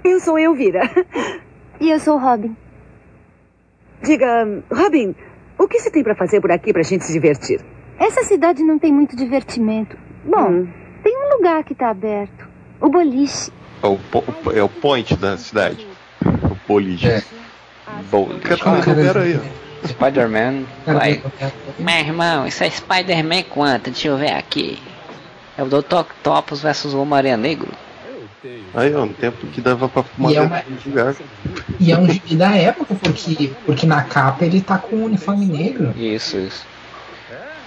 eu 0.05 0.21
sou 0.21 0.39
Elvira. 0.39 0.83
E 1.81 1.91
eu 1.91 1.99
sou 1.99 2.19
Robin. 2.19 2.55
Diga, 4.03 4.63
Robin, 4.71 5.15
o 5.57 5.67
que 5.67 5.79
você 5.79 5.91
tem 5.91 6.03
para 6.03 6.15
fazer 6.15 6.43
por 6.43 6.53
aqui 6.53 6.75
pra 6.75 6.83
gente 6.83 7.07
se 7.07 7.13
divertir? 7.15 7.65
Essa 7.99 8.23
cidade 8.23 8.63
não 8.63 8.79
tem 8.79 8.93
muito 8.93 9.17
divertimento. 9.17 9.97
Bom, 10.23 10.51
hum. 10.51 10.69
tem 11.03 11.17
um 11.17 11.37
lugar 11.37 11.65
que 11.65 11.75
tá 11.75 11.89
aberto. 11.89 12.47
O 12.79 12.91
boliche. 12.91 13.51
É 13.83 13.87
o, 13.87 13.99
é 14.55 14.63
o 14.63 14.69
point 14.69 15.17
da 15.17 15.39
cidade. 15.39 15.87
O 16.23 16.55
boliche. 16.69 17.09
É. 17.09 17.23
Boliche. 18.11 18.63
Pera 18.95 19.23
aí, 19.23 19.41
Spider-Man. 19.87 20.65
Vai. 20.87 21.23
Meu 21.79 21.95
irmão, 21.95 22.47
isso 22.47 22.63
é 22.63 22.71
Spider-Man 22.71 23.45
quanto? 23.45 23.91
Deixa 23.91 24.09
eu 24.09 24.17
ver 24.17 24.33
aqui. 24.33 24.81
É 25.57 25.63
o 25.63 25.67
Dr. 25.67 25.97
Octopus 25.97 26.63
versus 26.63 26.95
o 26.95 27.01
Homem-Aranha 27.03 27.37
Negro. 27.37 27.69
Aí, 28.75 28.95
ó, 28.95 29.03
um 29.03 29.13
tempo 29.13 29.47
que 29.49 29.61
dava 29.61 29.89
pra 29.89 30.03
fumar 30.03 30.33
e 30.33 30.37
é 30.37 30.41
uma... 30.41 30.65
E 31.79 31.93
é 31.93 31.99
um 31.99 32.09
gibi 32.09 32.37
da 32.37 32.55
época, 32.57 32.95
porque, 32.95 33.53
porque 33.67 33.87
na 33.87 34.03
capa 34.03 34.45
ele 34.45 34.61
tá 34.63 34.79
com 34.79 34.97
um 34.97 35.05
uniforme 35.05 35.45
negro. 35.45 35.93
Isso, 35.97 36.39
isso. 36.39 36.65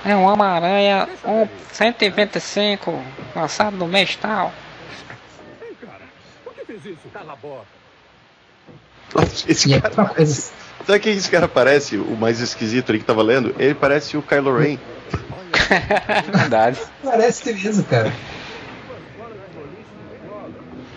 É 0.06 0.16
um 0.16 0.24
Homem-Aranha 0.24 1.08
um 1.24 1.48
125, 1.72 3.04
lançado 3.36 3.78
no 3.78 3.88
mês 3.88 4.16
tal. 4.16 4.52
Por 6.44 6.54
que 6.54 6.66
fez 6.66 6.86
isso? 6.86 7.10
Cala 7.14 7.34
a 7.34 7.36
boca. 7.36 7.66
Nossa, 9.14 9.52
esse 9.52 9.70
e 9.70 9.74
é 9.74 9.82
cara... 9.82 10.12
É 10.18 10.24
Sabe 10.86 11.00
quem 11.00 11.14
esse 11.14 11.30
cara 11.30 11.48
parece? 11.48 11.98
O 11.98 12.16
mais 12.16 12.40
esquisito 12.40 12.90
ali 12.90 13.00
que 13.00 13.06
tava 13.06 13.22
lendo? 13.22 13.56
Ele 13.58 13.74
parece 13.74 14.18
o 14.18 14.22
Kylo 14.22 14.58
Ren. 14.58 14.78
Verdade. 16.38 16.80
Parece 17.04 17.54
mesmo, 17.54 17.84
cara. 17.86 18.12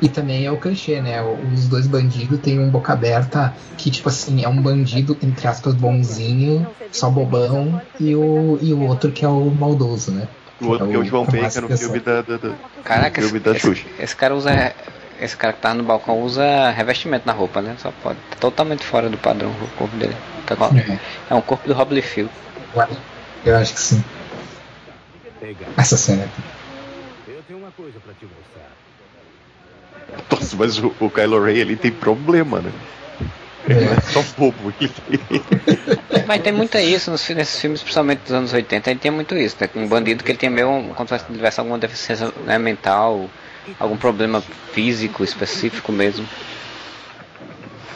E 0.01 0.09
também 0.09 0.45
é 0.45 0.51
o 0.51 0.59
clichê, 0.59 1.01
né? 1.01 1.23
Os 1.23 1.69
dois 1.69 1.87
bandidos 1.87 2.39
têm 2.41 2.61
um 2.61 2.69
boca 2.69 2.93
aberta 2.93 3.55
que, 3.79 3.91
tipo 3.91 4.09
assim, 4.09 4.45
é 4.45 4.49
um 4.49 4.61
bandido, 4.61 5.17
entre 5.23 5.49
aspas, 5.49 5.75
bonzinho, 5.75 6.67
só 6.93 7.09
bobão, 7.09 7.81
e 7.99 8.15
o, 8.15 8.59
e 8.61 8.75
o 8.75 8.83
outro 8.83 9.11
que 9.11 9.25
é 9.25 9.29
o 9.29 9.51
maldoso, 9.51 10.11
né? 10.11 10.29
O 10.61 10.69
outro 10.69 10.87
é 10.87 10.91
que 10.91 10.97
é 10.97 10.99
o 10.99 11.05
João 11.05 11.25
Baker 11.25 11.63
no 11.63 11.79
filme 11.79 12.01
da, 12.01 12.23
da, 12.23 12.37
da, 12.37 12.55
Caraca, 12.85 13.23
filme 13.23 13.39
esse, 13.39 13.45
da 13.45 13.55
Xuxa. 13.59 13.87
Esse, 13.95 14.03
esse 14.03 14.17
cara 14.17 14.35
usa 14.35 14.75
esse 15.21 15.37
cara 15.37 15.53
que 15.53 15.61
tá 15.61 15.75
no 15.75 15.83
balcão 15.83 16.21
usa 16.21 16.71
revestimento 16.71 17.27
na 17.27 17.33
roupa, 17.33 17.61
né? 17.61 17.77
Só 17.79 17.93
pode. 18.03 18.19
Tá 18.31 18.37
totalmente 18.41 18.85
fora 18.85 19.09
do 19.09 19.19
padrão 19.19 19.51
o 19.51 19.69
corpo 19.77 19.97
dele. 19.97 20.17
Tá 20.47 20.55
é. 20.77 20.99
é 21.31 21.35
um 21.35 21.41
corpo 21.41 21.67
do 21.67 21.75
Rob 21.75 21.95
Liefeld. 21.95 22.31
Eu 23.45 23.57
acho 23.57 23.75
que 23.75 23.81
sim. 23.81 24.05
Essa 25.77 25.97
cena. 25.97 26.29
Eu 27.29 27.43
tenho 27.47 27.59
uma 27.59 27.71
coisa 27.71 27.99
pra 28.01 28.13
te 28.15 28.27
mostrar. 28.27 28.71
Nossa, 30.31 30.57
mas 30.57 30.79
o, 30.79 30.95
o 31.01 31.11
Kylo 31.11 31.43
Ren 31.43 31.55
ele 31.55 31.77
tem 31.77 31.91
problema, 31.91 32.61
né? 32.61 32.73
Ele 33.69 33.81
é. 33.81 33.85
não 33.85 33.93
é 33.93 34.01
só 34.01 34.23
bobo. 34.37 34.73
Mas 36.27 36.43
tem 36.43 36.53
muito 36.53 36.79
isso 36.79 37.11
nos, 37.11 37.29
nesses 37.31 37.61
filmes, 37.61 37.83
principalmente 37.83 38.21
dos 38.21 38.33
anos 38.33 38.53
80, 38.53 38.91
ele 38.91 39.01
tem 39.01 39.11
muito 39.11 39.37
isso, 39.37 39.57
né? 39.61 39.69
Um 39.75 39.89
bandido 39.89 40.23
que 40.23 40.31
ele 40.31 40.39
tem 40.39 40.51
meio, 40.51 40.93
como 40.95 41.09
se 41.09 41.19
tivesse 41.19 41.61
alguma 41.61 41.79
deficiência 41.79 42.33
né, 42.45 42.59
mental, 42.59 43.29
algum 43.79 43.97
problema 43.97 44.43
físico 44.73 45.25
específico 45.25 45.93
mesmo. 45.93 46.27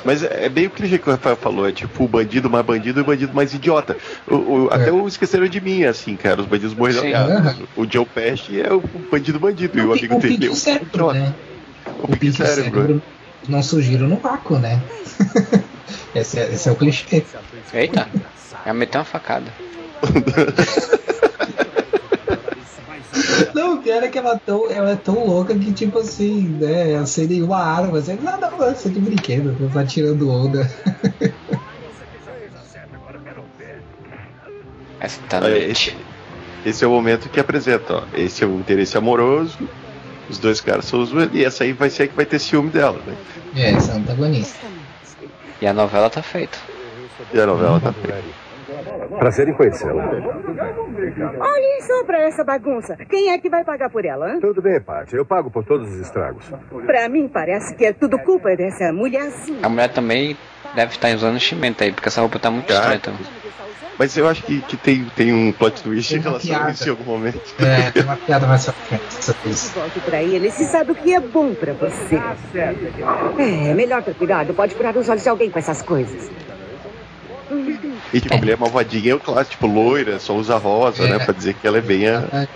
Mas 0.04 0.22
é 0.22 0.48
bem 0.48 0.66
o 0.66 0.70
clichê 0.70 0.98
que 0.98 1.08
o 1.08 1.12
Rafael 1.12 1.36
falou, 1.36 1.68
é 1.68 1.72
tipo 1.72 2.04
o 2.04 2.08
bandido 2.08 2.48
mais 2.48 2.64
bandido 2.64 3.00
e 3.00 3.02
o 3.02 3.04
bandido 3.04 3.34
mais 3.34 3.52
idiota. 3.52 3.96
O, 4.26 4.34
o, 4.34 4.68
é. 4.70 4.74
Até 4.74 4.92
o 4.92 5.06
Esqueceram 5.06 5.46
de 5.46 5.60
Mim, 5.60 5.84
assim, 5.84 6.16
cara, 6.16 6.40
os 6.40 6.46
bandidos 6.46 6.74
morreram 6.74 7.02
uhum. 7.02 7.66
O 7.76 7.86
Joe 7.90 8.06
Pesci 8.06 8.60
é 8.60 8.72
o 8.72 8.80
bandido 8.80 9.38
bandido 9.38 9.78
e 9.78 9.82
o, 9.82 9.92
amigo 9.92 10.18
dele 10.18 10.46
é 10.46 10.50
o 10.50 10.54
cérebro, 10.54 11.12
né? 11.12 11.34
O, 12.02 12.12
o 12.12 12.32
cérebro. 12.32 12.34
cérebro 12.34 13.02
não 13.48 13.62
surgiram 13.62 14.08
no 14.08 14.16
vácuo, 14.16 14.58
né? 14.58 14.80
esse, 16.14 16.38
é, 16.38 16.52
esse 16.52 16.68
é 16.68 16.72
o 16.72 16.76
clichê. 16.76 17.22
Eita, 17.74 18.08
é 18.64 18.72
meter 18.72 18.98
uma 18.98 19.04
facada. 19.04 19.52
pior 23.82 24.02
é 24.02 24.08
que 24.08 24.18
ela, 24.18 24.38
tão, 24.38 24.70
ela 24.70 24.90
é 24.90 24.96
tão 24.96 25.26
louca 25.26 25.54
que, 25.54 25.72
tipo 25.72 25.98
assim, 25.98 26.48
né? 26.60 27.04
Sem 27.06 27.26
nenhuma 27.26 27.58
arma. 27.58 27.98
Assim, 27.98 28.18
não, 28.22 28.38
não, 28.38 28.58
não, 28.58 28.72
isso 28.72 28.88
é 28.88 28.90
de 28.90 29.00
brinquedo, 29.00 29.70
tá 29.72 29.84
tirando 29.84 30.30
onda. 30.30 30.70
Olha, 35.32 35.48
noite. 35.50 35.70
esse, 35.70 35.96
esse 36.66 36.84
é 36.84 36.86
o 36.86 36.90
momento 36.90 37.28
que 37.28 37.40
apresenta, 37.40 37.94
ó. 37.94 38.02
Esse 38.14 38.44
é 38.44 38.46
o 38.46 38.54
interesse 38.56 38.98
amoroso, 38.98 39.58
os 40.28 40.38
dois 40.38 40.60
caras 40.60 40.84
são 40.84 41.00
os. 41.00 41.10
E 41.32 41.44
essa 41.44 41.64
aí 41.64 41.72
vai 41.72 41.88
ser 41.88 42.04
a 42.04 42.08
que 42.08 42.14
vai 42.14 42.26
ter 42.26 42.38
ciúme 42.38 42.70
dela, 42.70 43.00
né? 43.06 43.16
É, 43.56 43.72
essa 43.72 43.92
é 43.92 43.94
a 43.94 43.98
antagonista. 43.98 44.66
E 45.60 45.66
a 45.66 45.72
novela 45.72 46.10
tá 46.10 46.22
feita. 46.22 46.58
E 47.32 47.40
a 47.40 47.46
novela 47.46 47.80
tá 47.80 47.92
feita. 47.92 48.22
Prazer 49.18 49.48
em 49.48 49.52
conhecê-la. 49.52 50.04
Olhem 50.04 51.82
só 51.82 52.04
pra 52.04 52.20
essa 52.20 52.44
bagunça. 52.44 52.96
Quem 53.08 53.30
é 53.30 53.38
que 53.38 53.48
vai 53.48 53.64
pagar 53.64 53.90
por 53.90 54.04
ela, 54.04 54.26
hã? 54.26 54.40
Tudo 54.40 54.62
bem, 54.62 54.80
Paty. 54.80 55.16
Eu 55.16 55.24
pago 55.24 55.50
por 55.50 55.64
todos 55.64 55.88
os 55.90 56.00
estragos. 56.00 56.44
Pra 56.86 57.08
mim, 57.08 57.28
parece 57.28 57.74
que 57.74 57.84
é 57.84 57.92
tudo 57.92 58.18
culpa 58.18 58.54
dessa 58.56 58.92
mulherzinha. 58.92 59.60
A 59.62 59.68
mulher 59.68 59.92
também 59.92 60.36
deve 60.74 60.92
estar 60.92 61.14
usando 61.14 61.36
enchimento 61.36 61.82
aí, 61.82 61.92
porque 61.92 62.08
essa 62.08 62.20
roupa 62.20 62.38
tá 62.38 62.50
muito 62.50 62.72
estranha 62.72 63.00
também. 63.00 63.26
Mas 63.98 64.16
eu 64.16 64.26
acho 64.26 64.42
que, 64.44 64.62
que 64.62 64.78
tem, 64.78 65.04
tem 65.14 65.30
um 65.30 65.52
plot 65.52 65.82
twist 65.82 66.16
em 66.16 66.20
relação 66.20 66.54
a 66.54 66.58
piada. 66.58 66.70
isso 66.70 66.86
em 66.86 66.90
algum 66.90 67.04
momento. 67.04 67.38
É, 67.58 67.90
tem 67.90 68.02
uma 68.02 68.16
piada 68.16 68.46
mais 68.46 68.64
frente 68.64 69.02
vez. 69.44 69.70
Volte 69.74 70.00
pra 70.00 70.22
ele 70.22 70.50
se 70.50 70.64
sabe 70.64 70.92
o 70.92 70.94
que 70.94 71.12
é 71.12 71.20
bom 71.20 71.52
pra 71.52 71.74
você. 71.74 72.18
É, 73.38 73.74
melhor 73.74 74.02
ter 74.02 74.14
cuidado. 74.14 74.54
Pode 74.54 74.74
furar 74.74 74.96
os 74.96 75.06
olhos 75.06 75.22
de 75.22 75.28
alguém 75.28 75.50
com 75.50 75.58
essas 75.58 75.82
coisas. 75.82 76.30
E 78.12 78.20
tipo, 78.20 78.34
a 78.34 78.38
mulher 78.38 78.56
malvadinha 78.58 79.12
é 79.12 79.14
o 79.14 79.20
clássico, 79.20 79.50
tipo, 79.52 79.66
loira, 79.66 80.18
só 80.18 80.36
usa 80.36 80.56
rosa, 80.56 81.04
É. 81.04 81.10
né? 81.10 81.18
Pra 81.24 81.34
dizer 81.34 81.54
que 81.54 81.66
ela 81.66 81.78
é 81.78 81.80
bem 81.82 82.08
a- 82.08 82.46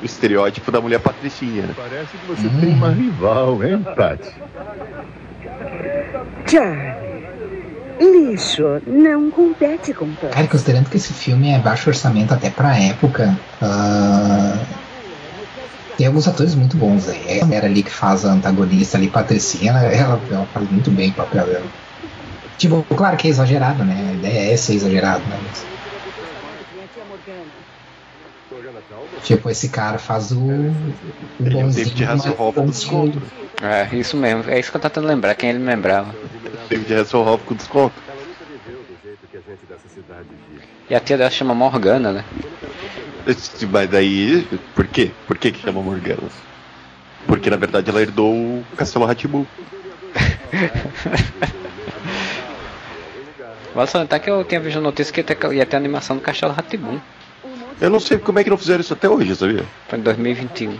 o 0.00 0.04
estereótipo 0.04 0.70
da 0.72 0.80
mulher 0.80 1.00
patricinha. 1.00 1.68
né? 1.68 1.74
Parece 1.76 2.18
que 2.18 2.26
você 2.26 2.48
tem 2.48 2.74
uma 2.74 2.90
rival, 2.92 3.62
hein, 3.62 3.84
Paty? 3.96 4.28
Charlie, 6.48 7.22
lixo 8.00 8.64
não 8.86 9.30
compete 9.30 9.92
com. 9.94 10.14
Cara, 10.16 10.48
considerando 10.48 10.90
que 10.90 10.96
esse 10.96 11.12
filme 11.12 11.50
é 11.50 11.58
baixo 11.58 11.90
orçamento 11.90 12.32
até 12.34 12.50
pra 12.50 12.76
época, 12.78 13.38
ah, 13.60 14.66
tem 15.96 16.06
alguns 16.06 16.26
atores 16.26 16.54
muito 16.54 16.76
bons 16.76 17.08
aí. 17.08 17.40
A 17.40 17.44
mulher 17.46 17.64
ali 17.64 17.82
que 17.82 17.90
faz 17.90 18.24
a 18.24 18.32
antagonista 18.32 18.96
ali, 18.96 19.08
Patricinha, 19.08 19.70
ela, 19.72 19.82
ela, 19.92 20.22
ela 20.30 20.46
faz 20.46 20.68
muito 20.68 20.90
bem 20.90 21.10
o 21.10 21.14
papel 21.14 21.46
dela. 21.46 21.66
Tipo, 22.60 22.84
claro 22.94 23.16
que 23.16 23.26
é 23.26 23.30
exagerado, 23.30 23.82
né? 23.86 24.10
A 24.10 24.12
ideia 24.12 24.52
é 24.52 24.56
ser 24.58 24.74
exagerado, 24.74 25.24
né? 25.24 25.40
Mas, 25.42 25.64
tipo, 29.22 29.48
esse 29.48 29.70
cara 29.70 29.98
faz 29.98 30.30
o, 30.30 30.44
o 30.44 30.94
Ele 31.40 31.58
é 31.58 31.64
o 31.64 31.70
David 31.70 32.04
Hasselhoff 32.04 32.60
do 32.60 32.70
desconto. 32.70 33.22
É, 33.62 33.96
isso 33.96 34.14
mesmo. 34.14 34.50
É 34.50 34.60
isso 34.60 34.70
que 34.70 34.76
eu 34.76 34.80
tô 34.80 34.90
tentando 34.90 35.06
lembrar, 35.06 35.34
quem 35.36 35.48
ele 35.48 35.64
lembrava. 35.64 36.14
David 36.68 36.92
Hasselhoff 36.92 37.42
com 37.46 37.54
desconto. 37.54 37.94
E 40.90 40.94
a 40.94 41.00
tia 41.00 41.16
dela 41.16 41.30
chama 41.30 41.54
Morgana, 41.54 42.12
né? 42.12 42.24
Mas 43.72 43.88
daí, 43.88 44.46
por 44.74 44.86
quê? 44.86 45.10
Por 45.26 45.38
que 45.38 45.50
que 45.50 45.62
chama 45.62 45.80
Morgana? 45.80 46.28
Porque 47.26 47.48
na 47.48 47.56
verdade 47.56 47.88
ela 47.88 48.02
herdou 48.02 48.34
o 48.34 48.62
Castelo 48.76 49.06
Ratibu. 49.06 49.46
Vale 53.74 53.88
salientar 53.88 54.20
que 54.20 54.28
eu 54.30 54.44
tinha 54.44 54.60
visto 54.60 54.78
a 54.78 54.80
notícia 54.80 55.12
que 55.12 55.20
ia 55.20 55.24
ter, 55.24 55.52
ia 55.52 55.66
ter 55.66 55.76
animação 55.76 56.16
do 56.16 56.22
Castelo 56.22 56.52
Ratibum. 56.52 56.98
Eu 57.80 57.88
não 57.90 58.00
sei 58.00 58.18
como 58.18 58.38
é 58.38 58.44
que 58.44 58.50
não 58.50 58.58
fizeram 58.58 58.80
isso 58.80 58.92
até 58.92 59.08
hoje, 59.08 59.34
sabia? 59.36 59.64
Foi 59.88 59.98
em 59.98 60.02
2021. 60.02 60.76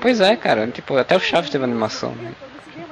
Pois 0.00 0.20
é, 0.20 0.34
cara. 0.36 0.66
Tipo, 0.68 0.96
até 0.96 1.16
o 1.16 1.20
Chaves 1.20 1.50
teve 1.50 1.62
animação. 1.64 2.12
Né? 2.12 2.32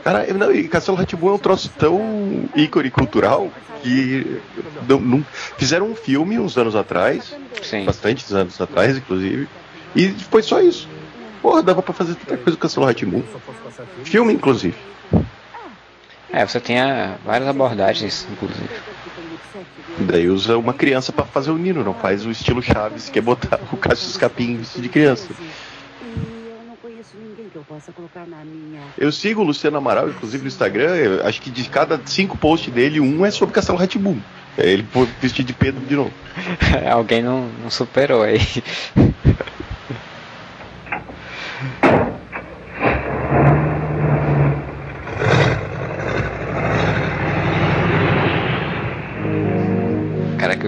Cara, 0.04 0.26
não, 0.34 0.52
e 0.52 0.68
Castelo 0.68 0.96
Ratibu 0.96 1.28
é 1.28 1.32
um 1.32 1.38
troço 1.38 1.68
tão 1.76 2.48
ícone 2.54 2.90
cultural 2.90 3.50
que 3.82 4.40
não, 4.88 5.00
não- 5.00 5.26
fizeram 5.58 5.86
um 5.86 5.94
filme 5.96 6.38
uns 6.38 6.56
anos 6.56 6.76
atrás, 6.76 7.34
Sim. 7.62 7.84
bastantes 7.84 8.32
anos 8.32 8.60
atrás, 8.60 8.96
inclusive, 8.96 9.48
e 9.96 10.08
foi 10.10 10.42
só 10.42 10.60
isso. 10.60 10.88
Porra, 11.42 11.62
dava 11.62 11.82
pra 11.82 11.92
fazer 11.92 12.14
tanta 12.14 12.36
coisa 12.36 12.56
com 12.56 12.62
Castelo 12.62 12.86
Ratibu. 12.86 13.24
Filme, 14.04 14.32
inclusive. 14.32 14.76
É, 16.32 16.46
você 16.46 16.60
tinha 16.60 17.18
várias 17.24 17.48
abordagens, 17.48 18.26
inclusive. 18.30 18.68
Daí 19.98 20.28
usa 20.28 20.58
uma 20.58 20.74
criança 20.74 21.12
pra 21.12 21.24
fazer 21.24 21.50
o 21.50 21.56
Nino, 21.56 21.82
não 21.82 21.94
faz 21.94 22.26
o 22.26 22.30
estilo 22.30 22.62
Chaves, 22.62 23.08
que 23.08 23.18
é 23.18 23.22
botar 23.22 23.60
o 23.72 23.76
Cassius 23.76 24.16
Capim 24.16 24.56
vestido 24.56 24.82
de 24.82 24.88
criança. 24.88 25.28
E 26.02 26.50
eu 26.50 26.62
não 26.66 26.76
conheço 26.76 27.16
ninguém 27.16 27.48
que 27.48 27.56
eu 27.56 27.64
possa 27.64 27.92
colocar 27.92 28.26
na 28.26 28.44
minha. 28.44 28.82
Eu 28.98 29.10
sigo 29.10 29.40
o 29.40 29.44
Luciano 29.44 29.78
Amaral, 29.78 30.10
inclusive 30.10 30.42
no 30.42 30.48
Instagram, 30.48 31.22
acho 31.24 31.40
que 31.40 31.50
de 31.50 31.68
cada 31.68 32.00
cinco 32.04 32.36
posts 32.36 32.72
dele, 32.72 33.00
um 33.00 33.24
é 33.24 33.30
sobre 33.30 33.54
Castelo 33.54 33.78
Ratibu. 33.78 34.16
É 34.58 34.68
ele 34.68 34.86
vestido 35.20 35.46
de 35.46 35.52
Pedro 35.52 35.84
de 35.86 35.94
novo. 35.94 36.12
Alguém 36.90 37.22
não, 37.22 37.48
não 37.62 37.70
superou 37.70 38.22
aí. 38.22 38.40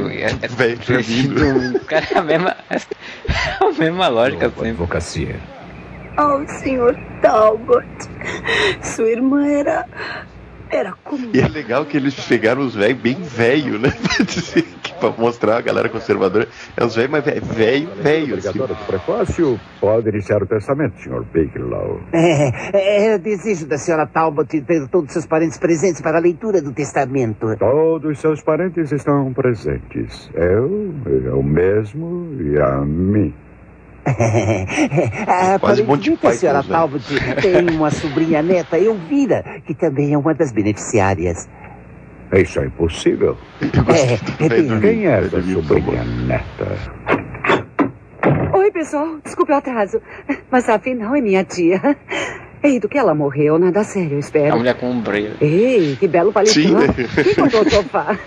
Velho 0.56 0.78
dormindo. 0.78 1.80
Cara, 1.87 2.06
é 2.11 2.18
a 2.18 2.22
mesma. 2.22 2.56
É 2.70 2.78
a 3.64 3.72
mesma 3.72 4.08
lógica 4.08 4.48
sempre. 4.50 4.70
Advocacia. 4.70 5.37
Oh, 6.18 6.44
senhor 6.62 6.96
Talbot. 7.22 7.87
Sua 8.82 9.08
irmã 9.08 9.46
era. 9.46 9.84
Era 10.70 10.94
como. 11.04 11.31
E 11.35 11.40
é 11.40 11.48
legal 11.48 11.85
que 11.87 11.96
eles 11.96 12.14
pegaram 12.26 12.62
os 12.62 12.74
velhos 12.74 13.00
bem 13.00 13.14
velho, 13.14 13.78
né? 13.78 13.90
Pra 14.16 14.24
dizer 14.24 14.62
que 14.83 14.92
pra 14.94 15.11
mostrar 15.11 15.59
a 15.59 15.61
galera 15.61 15.88
conservadora. 15.88 16.48
É 16.76 16.85
os 16.85 16.94
velhos, 16.94 17.11
mas 17.11 17.24
velho, 17.24 17.42
velho, 17.42 17.88
velho. 17.96 18.37
Assim. 18.37 18.59
Do 18.59 18.87
prefácio. 18.87 19.61
Pode 19.81 20.09
iniciar 20.09 20.42
o 20.42 20.46
testamento, 20.46 21.00
Sr. 21.00 21.24
Bigelow. 21.33 22.00
É, 22.12 22.76
é, 22.76 23.14
eu 23.14 23.18
desejo 23.18 23.66
da 23.66 23.78
senhora 23.78 24.07
Talbot 24.07 24.61
ter 24.61 24.88
todos 24.88 25.12
seus 25.12 25.26
parentes 25.26 25.59
presentes 25.59 26.00
para 26.00 26.18
a 26.18 26.20
leitura 26.20 26.61
do 26.61 26.72
testamento. 26.72 27.57
Todos 27.59 28.18
seus 28.18 28.42
parentes 28.42 28.92
estão 28.92 29.33
presentes. 29.33 30.31
Eu, 30.35 30.92
eu 31.07 31.42
mesmo 31.42 32.28
e 32.40 32.61
a 32.61 32.81
mim. 32.85 33.35
Ah, 35.27 35.59
Quase 35.59 35.83
Monty 35.83 36.12
Aparentemente 36.12 36.27
a 36.27 36.33
senhora 36.33 36.59
Python, 36.62 36.73
né? 36.73 36.79
Talbot 36.79 37.40
tem 37.42 37.77
uma 37.77 37.90
sobrinha 37.90 38.42
neta, 38.42 38.79
Elvira, 38.79 39.44
que 39.66 39.75
também 39.75 40.12
é 40.14 40.18
uma 40.18 40.35
das 40.35 40.53
beneficiárias. 40.53 41.49
Isso 42.33 42.61
é 42.61 42.66
impossível. 42.66 43.37
É, 43.61 44.44
é 44.44 44.49
bem-. 44.49 44.81
Quem 44.81 45.07
é 45.07 45.18
essa 45.18 45.42
sobrinha 45.42 46.05
neta? 46.05 46.66
Oi, 48.55 48.71
pessoal. 48.71 49.18
Desculpe 49.25 49.53
o 49.53 49.57
atraso. 49.57 50.01
Mas 50.51 50.68
afinal 50.68 51.14
é 51.14 51.21
minha 51.21 51.44
tia. 51.44 51.81
Ei, 52.62 52.81
do 52.81 52.88
que 52.88 52.99
ela 52.99 53.14
morreu, 53.14 53.57
nada 53.59 53.85
sério, 53.85 54.12
eu 54.12 54.16
A 54.16 54.21
espero. 54.21 54.57
mulher 54.57 54.75
com 54.75 54.90
um 54.90 55.01
brilho. 55.01 55.37
Ei, 55.40 55.97
que 55.99 56.09
belo 56.09 56.33
né? 56.35 56.88
Quem 57.23 57.35
comprou 57.37 57.62
o 57.62 57.71
sofá? 57.71 58.18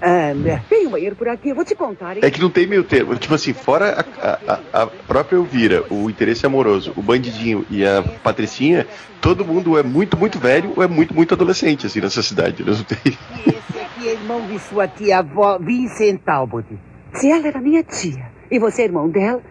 Ah, 0.00 0.30
tem 0.68 0.86
um 0.86 0.90
banheiro 0.90 1.16
por 1.16 1.26
aqui, 1.28 1.48
eu 1.48 1.54
vou 1.54 1.64
te 1.64 1.74
contar. 1.74 2.16
hein? 2.16 2.22
É 2.22 2.30
que 2.30 2.40
não 2.40 2.50
tem 2.50 2.66
meio 2.66 2.84
termo. 2.84 3.16
Tipo 3.16 3.34
assim, 3.34 3.52
fora 3.54 4.04
a, 4.20 4.52
a- 4.52 4.82
a 4.82 4.86
própria 4.86 5.36
Elvira, 5.36 5.84
o 5.90 6.08
interesse 6.10 6.44
amoroso, 6.44 6.92
o 6.96 7.02
bandidinho 7.02 7.64
e 7.70 7.84
a 7.84 8.02
Patricinha, 8.22 8.86
todo 9.20 9.44
mundo 9.44 9.78
é 9.78 9.82
muito, 9.82 10.16
muito 10.16 10.38
velho 10.38 10.72
ou 10.76 10.82
é 10.82 10.86
muito, 10.86 11.14
muito 11.14 11.32
adolescente, 11.34 11.86
assim, 11.86 12.00
nessa 12.00 12.22
cidade. 12.22 12.62
né? 12.62 12.72
Não 12.72 12.84
tem... 12.84 12.98
E 13.04 13.48
esse 13.48 13.78
aqui 13.80 14.08
é 14.08 14.12
irmão 14.12 14.46
de 14.46 14.58
sua 14.58 14.86
tia 14.86 15.18
avó, 15.20 15.58
Vincent 15.58 16.20
Talbot. 16.22 16.66
Se 17.14 17.30
ela 17.30 17.46
era 17.48 17.60
minha 17.60 17.82
tia 17.82 18.30
e 18.50 18.58
você 18.58 18.82
é 18.82 18.84
irmão 18.84 19.08
dela, 19.08 19.42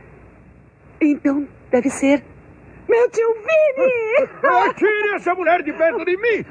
então 1.01 1.47
deve 1.71 1.89
ser 1.89 2.23
meu 2.87 3.09
tio 3.09 3.33
Vini! 3.33 4.27
Tire 4.77 5.15
essa 5.15 5.33
mulher 5.33 5.63
de 5.63 5.73
perto 5.73 6.05
de 6.05 6.15
mim! 6.17 6.45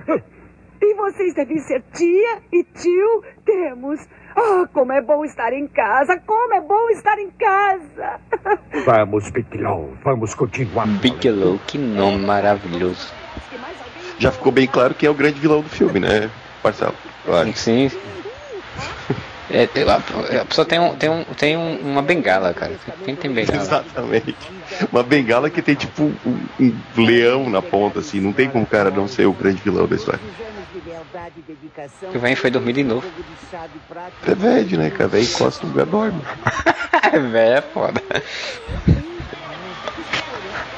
E 0.81 0.95
vocês 0.95 1.35
devem 1.35 1.59
ser 1.59 1.83
tia 1.93 2.39
e 2.53 2.65
tio 2.65 3.25
Temos. 3.45 4.01
Ah, 4.37 4.67
como 4.73 4.93
é 4.93 5.01
bom 5.01 5.25
estar 5.25 5.53
em 5.53 5.67
casa! 5.69 6.19
Como 6.27 6.55
é 6.55 6.61
bom 6.61 6.89
estar 6.91 7.19
em 7.19 7.31
casa! 7.31 8.21
Vamos, 8.85 9.31
Bigelow, 9.31 9.95
vamos 10.03 10.35
continuar. 10.35 10.87
Bigelow, 10.87 11.59
que 11.67 11.79
nome 11.79 12.25
maravilhoso. 12.27 13.13
Já 14.19 14.33
ficou 14.33 14.51
bem 14.51 14.67
claro 14.67 14.95
quem 14.95 15.07
é 15.07 15.11
o 15.11 15.15
grande 15.15 15.39
vilão 15.39 15.61
do 15.61 15.69
filme, 15.69 16.01
né, 16.01 16.29
Marcelo? 16.63 16.95
Sim. 17.55 17.91
É, 19.51 19.69
a, 20.41 20.45
pessoa 20.45 20.65
tem, 20.67 20.81
um, 20.81 20.97
tem, 20.97 21.09
um, 21.11 21.25
tem 21.25 21.57
um- 21.57 21.79
uma 21.93 22.03
bengala, 22.03 22.53
cara. 22.55 22.73
Quem 23.05 23.15
tem 23.15 23.31
bengala? 23.31 23.61
Exatamente. 23.61 24.37
Uma 24.91 25.03
bengala 25.03 25.51
que 25.51 25.63
tem 25.63 25.75
tipo 25.75 26.05
um, 26.27 26.39
um 26.59 27.05
leão 27.05 27.49
na 27.49 27.61
ponta, 27.63 28.01
assim. 28.01 28.21
Não 28.21 28.33
tem 28.33 28.49
como 28.49 28.65
o 28.65 28.67
cara 28.67 28.91
não 28.91 29.07
ser 29.07 29.27
o 29.27 29.33
grande 29.33 29.61
vilão 29.63 29.87
da 29.87 29.95
história. 29.97 30.21
Que 32.11 32.19
vem 32.19 32.37
foi 32.37 32.51
dormir 32.51 32.73
de 32.73 32.85
novo. 32.85 33.07
É 34.27 34.35
velho, 34.35 34.79
né, 34.79 34.91
cara? 34.91 35.09
Velho 35.09 35.25
encosta 35.25 35.67
no 35.67 35.73
lugar 35.73 35.87
dorme. 35.87 36.21
é 37.13 37.19
velho, 37.19 37.59
é 37.59 37.61
foda. 37.61 38.03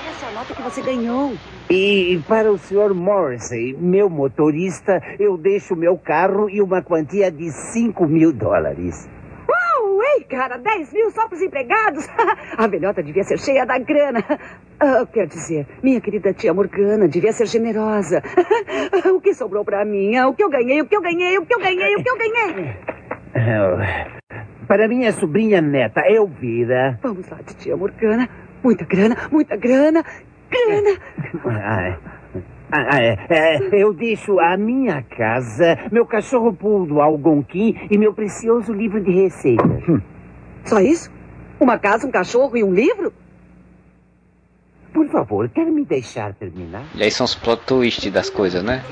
Essa 0.08 0.30
nota 0.32 0.54
que 0.54 0.62
você 0.62 0.82
ganhou. 0.82 1.34
E 1.70 2.22
para 2.28 2.52
o 2.52 2.58
Sr. 2.58 2.94
Morrissey, 2.94 3.76
meu 3.78 4.08
motorista, 4.08 5.00
eu 5.18 5.36
deixo 5.36 5.74
meu 5.74 5.98
carro 5.98 6.48
e 6.48 6.62
uma 6.62 6.82
quantia 6.82 7.30
de 7.30 7.50
5 7.50 8.06
mil 8.06 8.32
dólares. 8.32 9.08
Ei, 10.02 10.24
cara, 10.24 10.56
10 10.58 10.92
mil 10.92 11.10
só 11.10 11.26
para 11.28 11.36
os 11.36 11.42
empregados. 11.42 12.06
A 12.56 12.66
velhota 12.66 13.02
devia 13.02 13.24
ser 13.24 13.38
cheia 13.38 13.64
da 13.66 13.78
grana. 13.78 14.22
Ah, 14.80 15.06
quer 15.10 15.26
dizer, 15.26 15.66
minha 15.82 16.00
querida 16.00 16.32
tia 16.32 16.52
Morgana 16.54 17.08
devia 17.08 17.32
ser 17.32 17.46
generosa. 17.46 18.22
O 19.14 19.20
que 19.20 19.34
sobrou 19.34 19.64
para 19.64 19.84
mim? 19.84 20.16
Ah, 20.16 20.28
O 20.28 20.34
que 20.34 20.42
eu 20.42 20.50
ganhei, 20.50 20.80
o 20.80 20.86
que 20.86 20.96
eu 20.96 21.00
ganhei, 21.02 21.38
o 21.38 21.46
que 21.46 21.54
eu 21.54 21.60
ganhei, 21.60 21.94
o 21.96 22.02
que 22.02 22.10
eu 22.10 22.18
ganhei. 22.18 22.76
Para 24.66 24.88
minha 24.88 25.12
sobrinha 25.12 25.60
neta, 25.60 26.00
Elvira. 26.08 26.98
Vamos 27.02 27.28
lá, 27.28 27.38
tia 27.58 27.76
Morgana. 27.76 28.28
Muita 28.62 28.84
grana, 28.84 29.16
muita 29.30 29.56
grana, 29.56 30.04
grana. 30.50 30.98
É. 31.46 32.15
Ah, 32.70 33.00
é. 33.00 33.16
É, 33.28 33.58
eu 33.72 33.92
deixo 33.94 34.40
a 34.40 34.56
minha 34.56 35.02
casa, 35.02 35.78
meu 35.92 36.04
cachorro 36.04 36.52
pulo 36.52 37.00
Algonquim 37.00 37.76
e 37.90 37.96
meu 37.96 38.12
precioso 38.12 38.72
livro 38.72 39.00
de 39.00 39.12
receitas. 39.12 39.66
Só 40.64 40.80
isso? 40.80 41.10
Uma 41.60 41.78
casa, 41.78 42.06
um 42.06 42.10
cachorro 42.10 42.56
e 42.56 42.64
um 42.64 42.74
livro? 42.74 43.12
Por 44.92 45.08
favor, 45.08 45.48
quer 45.48 45.66
me 45.66 45.84
deixar 45.84 46.34
terminar? 46.34 46.82
E 46.94 47.02
aí 47.02 47.10
são 47.10 47.24
os 47.24 47.34
plot 47.34 47.62
twists 47.66 48.10
das 48.10 48.28
coisas, 48.30 48.62
né? 48.64 48.82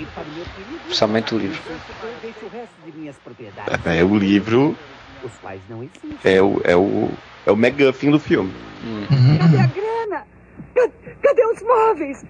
Principalmente 0.85 1.35
o 1.35 1.39
livro. 1.39 1.61
Eu 1.69 2.11
deixo 2.23 2.47
o 2.47 2.49
resto 2.51 2.75
de 2.85 2.93
minhas 2.99 3.17
propriedades. 3.19 3.87
É, 3.87 4.05
o 4.05 4.17
livro 4.17 4.77
Os 5.25 5.37
quais 5.39 5.61
não 5.69 5.83
existem. 5.83 6.11
é 6.23 6.41
o, 6.41 6.61
é 6.63 6.77
o, 6.77 7.11
é 7.47 7.51
o 7.51 7.55
McGuffin 7.57 8.11
do 8.11 8.21
filme. 8.21 8.53
Uhum, 8.85 9.39
Cadê 9.39 9.59
a 9.59 9.67
grana? 9.67 10.27
Ca- 10.75 10.91
Cadê 11.23 11.47
os 11.47 11.63
móveis? 11.63 12.25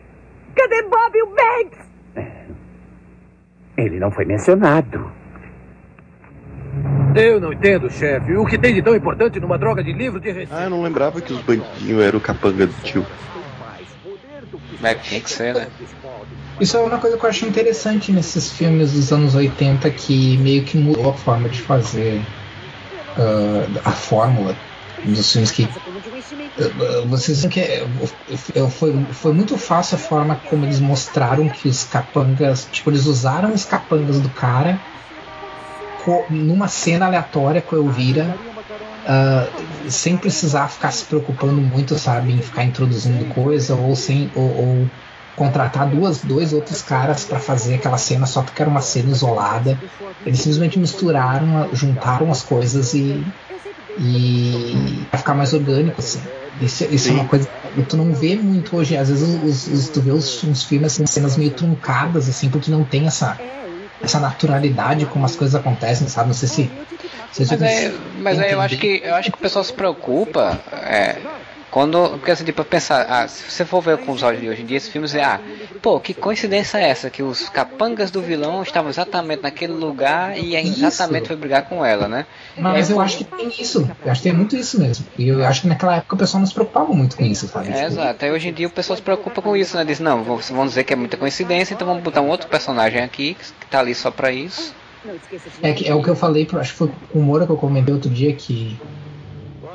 Cadê 0.55 0.83
Bob 0.83 1.17
e 1.17 1.23
o 1.23 1.27
Banks? 1.27 1.85
Ele 3.77 3.99
não 3.99 4.11
foi 4.11 4.25
mencionado. 4.25 5.11
Eu 7.15 7.41
não 7.41 7.53
entendo, 7.53 7.91
chefe. 7.91 8.37
O 8.37 8.45
que 8.45 8.59
tem 8.59 8.75
de 8.75 8.83
tão 8.83 8.95
importante 8.95 9.39
numa 9.39 9.57
droga 9.57 9.83
de 9.83 9.93
livro 9.93 10.21
de 10.21 10.29
receita? 10.29 10.57
Ah, 10.57 10.65
eu 10.65 10.71
não 10.71 10.83
lembrava 10.83 11.21
que 11.21 11.33
os 11.33 11.41
bandidinhos 11.41 12.03
eram 12.03 12.19
o 12.19 12.21
capanga 12.21 12.67
do 12.67 12.75
tio. 12.83 13.07
É, 14.83 14.95
tinha 14.95 15.21
que 15.21 15.31
ser, 15.31 15.55
né? 15.55 15.69
Isso 16.61 16.77
é 16.77 16.81
uma 16.81 16.99
coisa 16.99 17.17
que 17.17 17.25
eu 17.25 17.31
acho 17.31 17.47
interessante 17.47 18.13
nesses 18.13 18.51
filmes 18.53 18.93
dos 18.93 19.13
anos 19.13 19.35
80 19.35 19.89
que 19.91 20.37
meio 20.39 20.65
que 20.65 20.77
mudou 20.77 21.11
a 21.11 21.15
forma 21.15 21.49
de 21.49 21.61
fazer 21.61 22.21
ah, 23.17 23.67
a 23.85 23.93
fórmula 23.93 24.55
dos 25.05 25.33
filmes 25.33 25.51
que 25.51 25.69
vocês 27.07 27.45
que 27.47 27.61
é, 27.61 27.87
foi, 28.71 29.07
foi 29.13 29.33
muito 29.33 29.59
fácil 29.59 29.97
a 29.97 29.99
forma 29.99 30.41
como 30.49 30.65
eles 30.65 30.81
mostraram 30.81 31.49
que 31.49 31.69
os 31.69 31.85
capangas, 31.85 32.67
tipo, 32.71 32.91
eles 32.91 33.07
usaram 33.07 33.53
os 33.53 33.65
capangas 33.65 34.21
do 34.21 34.29
cara 34.31 34.79
numa 36.29 36.69
cena 36.69 37.07
aleatória 37.07 37.63
com 37.63 37.77
a 37.77 37.79
Elvira, 37.79 38.37
uh, 39.05 39.91
sem 39.91 40.17
precisar 40.17 40.69
ficar 40.69 40.91
se 40.91 41.05
preocupando 41.05 41.61
muito, 41.61 41.99
sabe, 41.99 42.33
em 42.33 42.43
ficar 42.43 42.65
introduzindo 42.65 43.25
coisa 43.33 43.75
ou 43.75 43.97
sem 43.97 44.31
ou, 44.35 44.45
ou 44.45 44.91
contratar 45.35 45.89
duas, 45.89 46.21
dois 46.21 46.53
outros 46.53 46.83
caras 46.83 47.25
para 47.25 47.41
fazer 47.41 47.77
aquela 47.77 47.99
cena 47.99 48.27
só 48.27 48.43
porque 48.43 48.61
era 48.61 48.71
uma 48.71 48.81
cena 48.81 49.11
isolada. 49.11 49.79
Eles 50.25 50.41
simplesmente 50.41 50.79
misturaram, 50.79 51.69
juntaram 51.73 52.31
as 52.31 52.43
coisas 52.43 52.95
e 52.95 53.25
e 53.99 55.07
pra 55.11 55.19
ficar 55.19 55.35
mais 55.35 55.53
orgânico, 55.53 56.01
assim. 56.01 56.23
Isso, 56.61 56.85
isso 56.85 57.09
é 57.09 57.13
uma 57.13 57.27
coisa 57.27 57.49
que 57.75 57.83
tu 57.83 57.97
não 57.97 58.13
vê 58.15 58.37
muito 58.37 58.77
hoje. 58.77 58.97
Às 58.97 59.09
vezes 59.09 59.23
os, 59.25 59.67
os- 59.67 59.89
tu 59.89 60.01
vê 60.01 60.13
os, 60.13 60.43
uns 60.45 60.65
filmes 60.65 60.93
assim, 60.93 61.05
cenas 61.07 61.37
meio 61.37 61.51
truncadas, 61.53 62.29
assim, 62.29 62.49
porque 62.49 62.71
não 62.71 62.85
tem 62.85 63.07
essa, 63.07 63.41
essa 64.01 64.21
naturalidade 64.21 65.05
como 65.07 65.25
as 65.25 65.35
coisas 65.35 65.55
acontecem, 65.55 66.07
sabe? 66.09 66.29
Não 66.29 66.35
sei 66.35 66.49
se. 66.49 66.73
se 67.33 67.41
Mas 67.51 67.63
aí, 67.63 67.99
mas 68.21 68.39
aí 68.39 68.53
eu 68.53 68.61
acho 68.61 68.79
que 68.79 69.01
eu 69.05 69.15
acho 69.17 69.31
que 69.33 69.37
o 69.39 69.41
pessoal 69.41 69.65
se 69.65 69.73
preocupa 69.73 70.61
é, 70.73 71.21
quando 71.75 72.09
porque 72.11 72.31
assim 72.31 72.45
tipo 72.45 72.63
pensar 72.65 73.05
ah, 73.11 73.27
se 73.27 73.51
você 73.51 73.65
for 73.65 73.81
ver 73.81 73.99
com 73.99 74.13
os 74.13 74.23
olhos 74.23 74.41
de 74.41 74.49
hoje 74.49 74.63
em 74.63 74.65
dia 74.65 74.77
esses 74.77 74.89
filmes 74.89 75.13
é 75.13 75.25
ah 75.25 75.41
pô 75.83 75.99
que 75.99 76.15
coincidência 76.15 76.79
é 76.79 76.89
essa 76.89 77.11
que 77.11 77.21
os 77.21 77.49
capangas 77.49 78.13
do 78.13 78.23
vilão 78.23 78.63
estavam 78.63 78.89
exatamente 78.91 79.43
naquele 79.43 79.73
lugar 79.73 80.39
e 80.39 80.55
aí 80.55 80.69
Isso. 80.69 80.87
exatamente 80.87 81.27
foi 81.27 81.35
brigar 81.35 81.69
com 81.69 81.85
ela 81.85 82.07
né 82.07 82.27
Mas 82.57 82.89
aí, 82.89 82.97
eu 82.97 83.01
acho 83.01 83.19
que 83.19 83.25
tem 83.25 83.49
isso. 83.59 83.91
Eu 84.05 84.13
acho 84.13 84.23
que 84.23 84.29
tem 84.29 84.39
muito 84.39 84.55
isso 84.55 84.79
mesmo. 84.79 85.05
E 85.19 85.27
eu 85.27 85.45
acho 85.45 85.63
que 85.63 85.67
naquela 85.67 85.97
época 85.97 86.15
o 86.15 86.19
pessoal 86.19 86.41
não 86.43 86.47
se 86.47 86.55
preocupava 86.55 86.93
muito 86.93 87.17
com 87.17 87.25
isso, 87.25 87.49
sabe? 87.49 87.71
é, 87.71 87.73
Tipo, 87.73 87.87
exato 87.87 88.25
aí 88.25 88.31
hoje 88.31 88.49
em 88.51 88.53
dia 88.53 88.69
o 88.69 88.71
pessoal 88.71 88.97
se 88.97 89.03
preocupa 89.03 89.43
com 89.43 89.57
isso 89.57 89.77
né 89.77 89.85
diz 89.85 89.99
não 89.99 90.23
vão 90.23 90.37
vão 90.37 90.67
dizer 90.69 90.85
que 90.85 90.93
é 90.93 90.97
muita 90.97 91.17
coincidência 91.17 91.75
então 91.75 91.89
vamos 91.89 92.05
botar 92.05 92.21
um 92.21 92.29
outro 92.29 92.47
personagem 92.49 93.03
aqui 93.03 93.35
que 93.35 93.67
tá 93.67 93.81
ali 93.81 93.97
só 93.97 94.13
pra 94.13 94.31
isso 94.31 94.73
É, 95.61 95.73
que, 95.73 95.89
é 95.89 95.95
o 95.95 96.01
que 96.01 96.09
eu 96.09 96.15
falei, 96.17 96.49
acho 96.55 96.71
que 96.71 96.79
foi 96.79 96.91
com 97.11 97.19
o 97.19 97.23
Moura 97.23 97.47
que 97.47 97.53
eu 97.53 97.57
comentei 97.57 97.93
outro 97.93 98.09
dia 98.09 98.33
que 98.33 98.79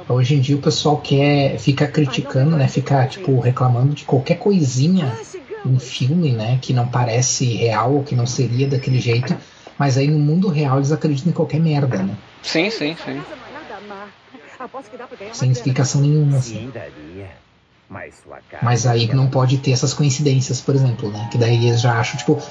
hoje 0.09 0.35
em 0.35 0.39
dia 0.39 0.55
o 0.55 0.61
pessoal 0.61 0.97
quer 0.97 1.57
fica 1.57 1.87
criticando, 1.87 2.57
né? 2.57 2.67
Fica 2.67 3.05
tipo 3.05 3.39
reclamando 3.39 3.93
de 3.93 4.05
qualquer 4.05 4.35
coisinha 4.35 5.15
em 5.65 5.79
filme, 5.79 6.31
né? 6.31 6.57
Que 6.61 6.73
não 6.73 6.87
parece 6.87 7.45
real 7.53 7.93
ou 7.93 8.03
que 8.03 8.15
não 8.15 8.25
seria 8.25 8.67
daquele 8.67 8.99
jeito. 8.99 9.35
Mas 9.77 9.97
aí 9.97 10.09
no 10.09 10.19
mundo 10.19 10.49
real 10.49 10.77
eles 10.77 10.91
acreditam 10.91 11.31
em 11.31 11.35
qualquer 11.35 11.59
merda, 11.59 12.03
né? 12.03 12.15
sim 12.41 12.69
sim 12.69 12.95
sim 12.95 13.21
Sem 15.31 15.51
explicação 15.51 16.01
nenhuma, 16.01 16.37
assim. 16.37 16.69
Mas 18.61 18.85
aí 18.85 19.07
não 19.13 19.27
pode 19.27 19.57
ter 19.57 19.71
essas 19.71 19.93
coincidências, 19.93 20.61
por 20.61 20.75
exemplo, 20.75 21.09
né? 21.11 21.27
Que 21.31 21.37
daí 21.37 21.67
eles 21.67 21.81
já 21.81 21.99
acham, 21.99 22.17
tipo, 22.17 22.41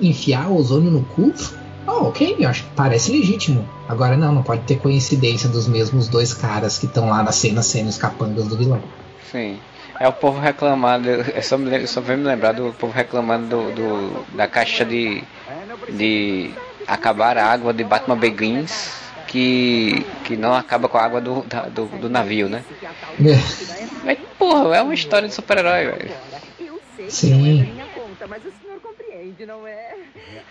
enfiar 0.00 0.48
o 0.48 0.56
ozônio 0.56 0.90
no 0.90 1.04
cu? 1.04 1.32
Oh, 1.86 2.06
ok, 2.08 2.36
eu 2.38 2.48
acho 2.48 2.64
que 2.64 2.70
parece 2.76 3.10
legítimo. 3.10 3.68
Agora 3.88 4.16
não, 4.16 4.32
não 4.32 4.42
pode 4.42 4.62
ter 4.62 4.76
coincidência 4.78 5.48
dos 5.48 5.66
mesmos 5.66 6.08
dois 6.08 6.32
caras 6.32 6.78
que 6.78 6.86
estão 6.86 7.08
lá 7.08 7.22
na 7.22 7.32
cena 7.32 7.62
sendo 7.62 7.88
os 7.88 7.98
capangas 7.98 8.46
do 8.48 8.56
vilão. 8.56 8.80
Sim. 9.30 9.58
É 10.00 10.08
o 10.08 10.12
povo 10.12 10.40
reclamando, 10.40 11.08
eu 11.08 11.42
só, 11.42 11.58
me, 11.58 11.86
só 11.86 12.00
venho 12.00 12.20
me 12.20 12.24
lembrar 12.26 12.52
do 12.52 12.72
povo 12.72 12.92
reclamando 12.92 13.46
do, 13.48 13.72
do- 13.72 14.36
da 14.36 14.48
caixa 14.48 14.84
de, 14.84 15.22
de 15.90 16.50
acabar 16.86 17.36
a 17.36 17.46
água 17.46 17.72
de 17.72 17.84
Batman 17.84 18.16
Begins 18.16 18.90
que, 19.28 20.04
que 20.24 20.36
não 20.36 20.54
acaba 20.54 20.88
com 20.88 20.98
a 20.98 21.02
água 21.04 21.20
do, 21.20 21.42
da- 21.42 21.68
do, 21.68 21.86
do 21.86 22.08
navio, 22.08 22.48
né? 22.48 22.64
Mas, 24.04 24.18
porra, 24.38 24.76
é 24.76 24.82
uma 24.82 24.94
história 24.94 25.28
de 25.28 25.34
super-herói, 25.34 25.84
velho. 25.86 26.10
Sim. 27.08 27.76
Não 29.46 29.66
é? 29.66 29.94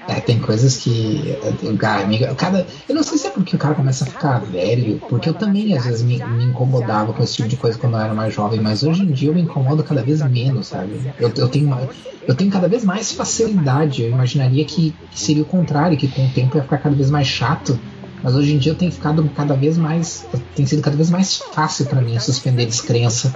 É, 0.08 0.20
tem 0.20 0.40
coisas 0.40 0.78
que. 0.78 1.38
Cara, 1.80 2.36
cara, 2.36 2.68
eu 2.90 2.96
não 2.96 3.04
sei 3.04 3.18
se 3.18 3.28
é 3.28 3.30
porque 3.30 3.56
o 3.56 3.60
cara 3.60 3.76
começa 3.76 4.04
a 4.04 4.08
ficar 4.08 4.40
velho, 4.40 5.00
porque 5.08 5.30
eu 5.30 5.34
também 5.34 5.78
às 5.78 5.86
vezes 5.86 6.02
me, 6.02 6.18
me 6.18 6.46
incomodava 6.46 7.14
com 7.14 7.24
esse 7.24 7.36
tipo 7.36 7.48
de 7.48 7.58
coisa 7.58 7.78
quando 7.78 7.94
eu 7.94 8.00
era 8.00 8.14
mais 8.14 8.34
jovem, 8.34 8.60
mas 8.60 8.84
hoje 8.84 9.04
em 9.04 9.12
dia 9.12 9.30
eu 9.30 9.36
me 9.36 9.42
incomodo 9.42 9.84
cada 9.84 10.02
vez 10.02 10.22
menos, 10.24 10.68
sabe? 10.68 11.14
Eu, 11.20 11.32
eu, 11.36 11.48
tenho, 11.48 11.90
eu 12.28 12.36
tenho 12.36 12.52
cada 12.52 12.68
vez 12.68 12.84
mais 12.84 13.12
facilidade. 13.12 14.02
Eu 14.02 14.10
imaginaria 14.10 14.66
que, 14.66 14.94
que 15.12 15.20
seria 15.20 15.44
o 15.44 15.46
contrário, 15.46 15.98
que 15.98 16.08
com 16.08 16.26
o 16.26 16.30
tempo 16.30 16.58
ia 16.58 16.64
ficar 16.64 16.80
cada 16.80 16.96
vez 16.96 17.10
mais 17.10 17.28
chato. 17.28 17.80
Mas 18.24 18.36
hoje 18.36 18.54
em 18.54 18.58
dia 18.58 18.72
eu 18.72 18.76
tenho 18.76 18.92
ficado 18.92 19.28
cada 19.36 19.56
vez 19.56 19.78
mais. 19.78 20.26
Tem 20.56 20.66
sido 20.66 20.82
cada 20.82 20.96
vez 20.96 21.10
mais 21.10 21.38
fácil 21.38 21.86
pra 21.86 22.02
mim 22.02 22.20
suspender 22.20 22.66
descrença 22.66 23.34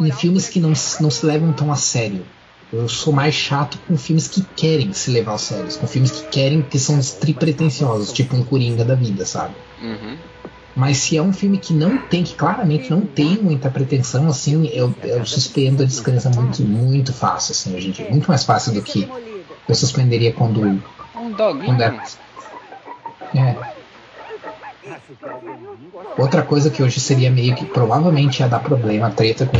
em 0.00 0.12
filmes 0.12 0.48
que 0.48 0.60
não, 0.60 0.72
não 1.00 1.10
se 1.10 1.26
levam 1.26 1.52
tão 1.52 1.72
a 1.72 1.76
sério. 1.76 2.24
Eu 2.72 2.88
sou 2.88 3.12
mais 3.12 3.34
chato 3.34 3.78
com 3.86 3.96
filmes 3.96 4.26
que 4.26 4.42
querem 4.56 4.92
se 4.92 5.10
levar 5.10 5.34
a 5.34 5.38
sério, 5.38 5.72
com 5.78 5.86
filmes 5.86 6.10
que 6.10 6.26
querem, 6.28 6.62
que 6.62 6.78
são 6.78 6.98
tripretensiosos, 7.20 8.12
tipo 8.12 8.34
um 8.36 8.44
Coringa 8.44 8.84
da 8.84 8.94
vida, 8.94 9.24
sabe? 9.24 9.54
Uhum. 9.80 10.16
Mas 10.74 10.98
se 10.98 11.16
é 11.16 11.22
um 11.22 11.32
filme 11.32 11.56
que 11.56 11.72
não 11.72 11.96
tem, 11.96 12.22
que 12.22 12.34
claramente 12.34 12.90
não 12.90 13.00
tem 13.00 13.38
muita 13.38 13.70
pretensão, 13.70 14.28
assim, 14.28 14.66
eu, 14.66 14.92
eu 15.04 15.24
suspendo 15.24 15.82
a 15.82 15.86
descrença 15.86 16.28
muito, 16.28 16.62
muito 16.62 17.14
fácil, 17.14 17.52
assim, 17.52 17.74
hoje 17.74 17.88
em 17.88 17.90
dia. 17.92 18.10
Muito 18.10 18.28
mais 18.28 18.44
fácil 18.44 18.74
do 18.74 18.82
que 18.82 19.08
eu 19.66 19.74
suspenderia 19.74 20.32
quando. 20.32 20.60
Um 20.66 20.80
quando 21.14 21.36
doguinho. 21.36 21.80
era. 21.80 22.02
É. 23.34 23.56
Outra 26.18 26.42
coisa 26.42 26.68
que 26.68 26.82
hoje 26.82 27.00
seria 27.00 27.30
meio 27.30 27.54
que 27.54 27.64
provavelmente 27.64 28.40
ia 28.40 28.48
dar 28.48 28.60
problema, 28.60 29.10
treta 29.10 29.46
com 29.46 29.56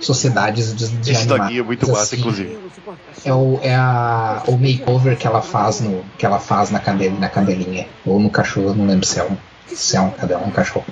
sociedades 0.00 0.74
de, 0.74 0.88
de 0.88 1.10
Esse 1.10 1.22
animais, 1.22 1.40
doguinho 1.42 1.60
é 1.60 1.64
muito 1.64 1.88
massa, 1.88 2.02
assim, 2.02 2.18
inclusive. 2.18 2.58
É 3.24 3.32
o, 3.32 3.58
é 3.62 3.74
a, 3.74 4.42
o 4.46 4.52
makeover 4.56 5.16
que 5.16 5.26
ela 5.26 5.42
faz 5.42 5.80
no 5.80 6.04
que 6.16 6.24
ela 6.24 6.38
faz 6.38 6.70
na, 6.70 6.80
na 7.18 7.28
cadelinha 7.28 7.86
ou 8.06 8.20
no 8.20 8.30
cachorro, 8.30 8.74
não 8.74 8.86
lembro 8.86 9.06
se 9.06 9.18
é 9.18 9.24
um, 9.24 9.36
se 9.66 9.96
é 9.96 10.00
um 10.00 10.10
cadela 10.10 10.46
um 10.46 10.50
cachorro. 10.50 10.86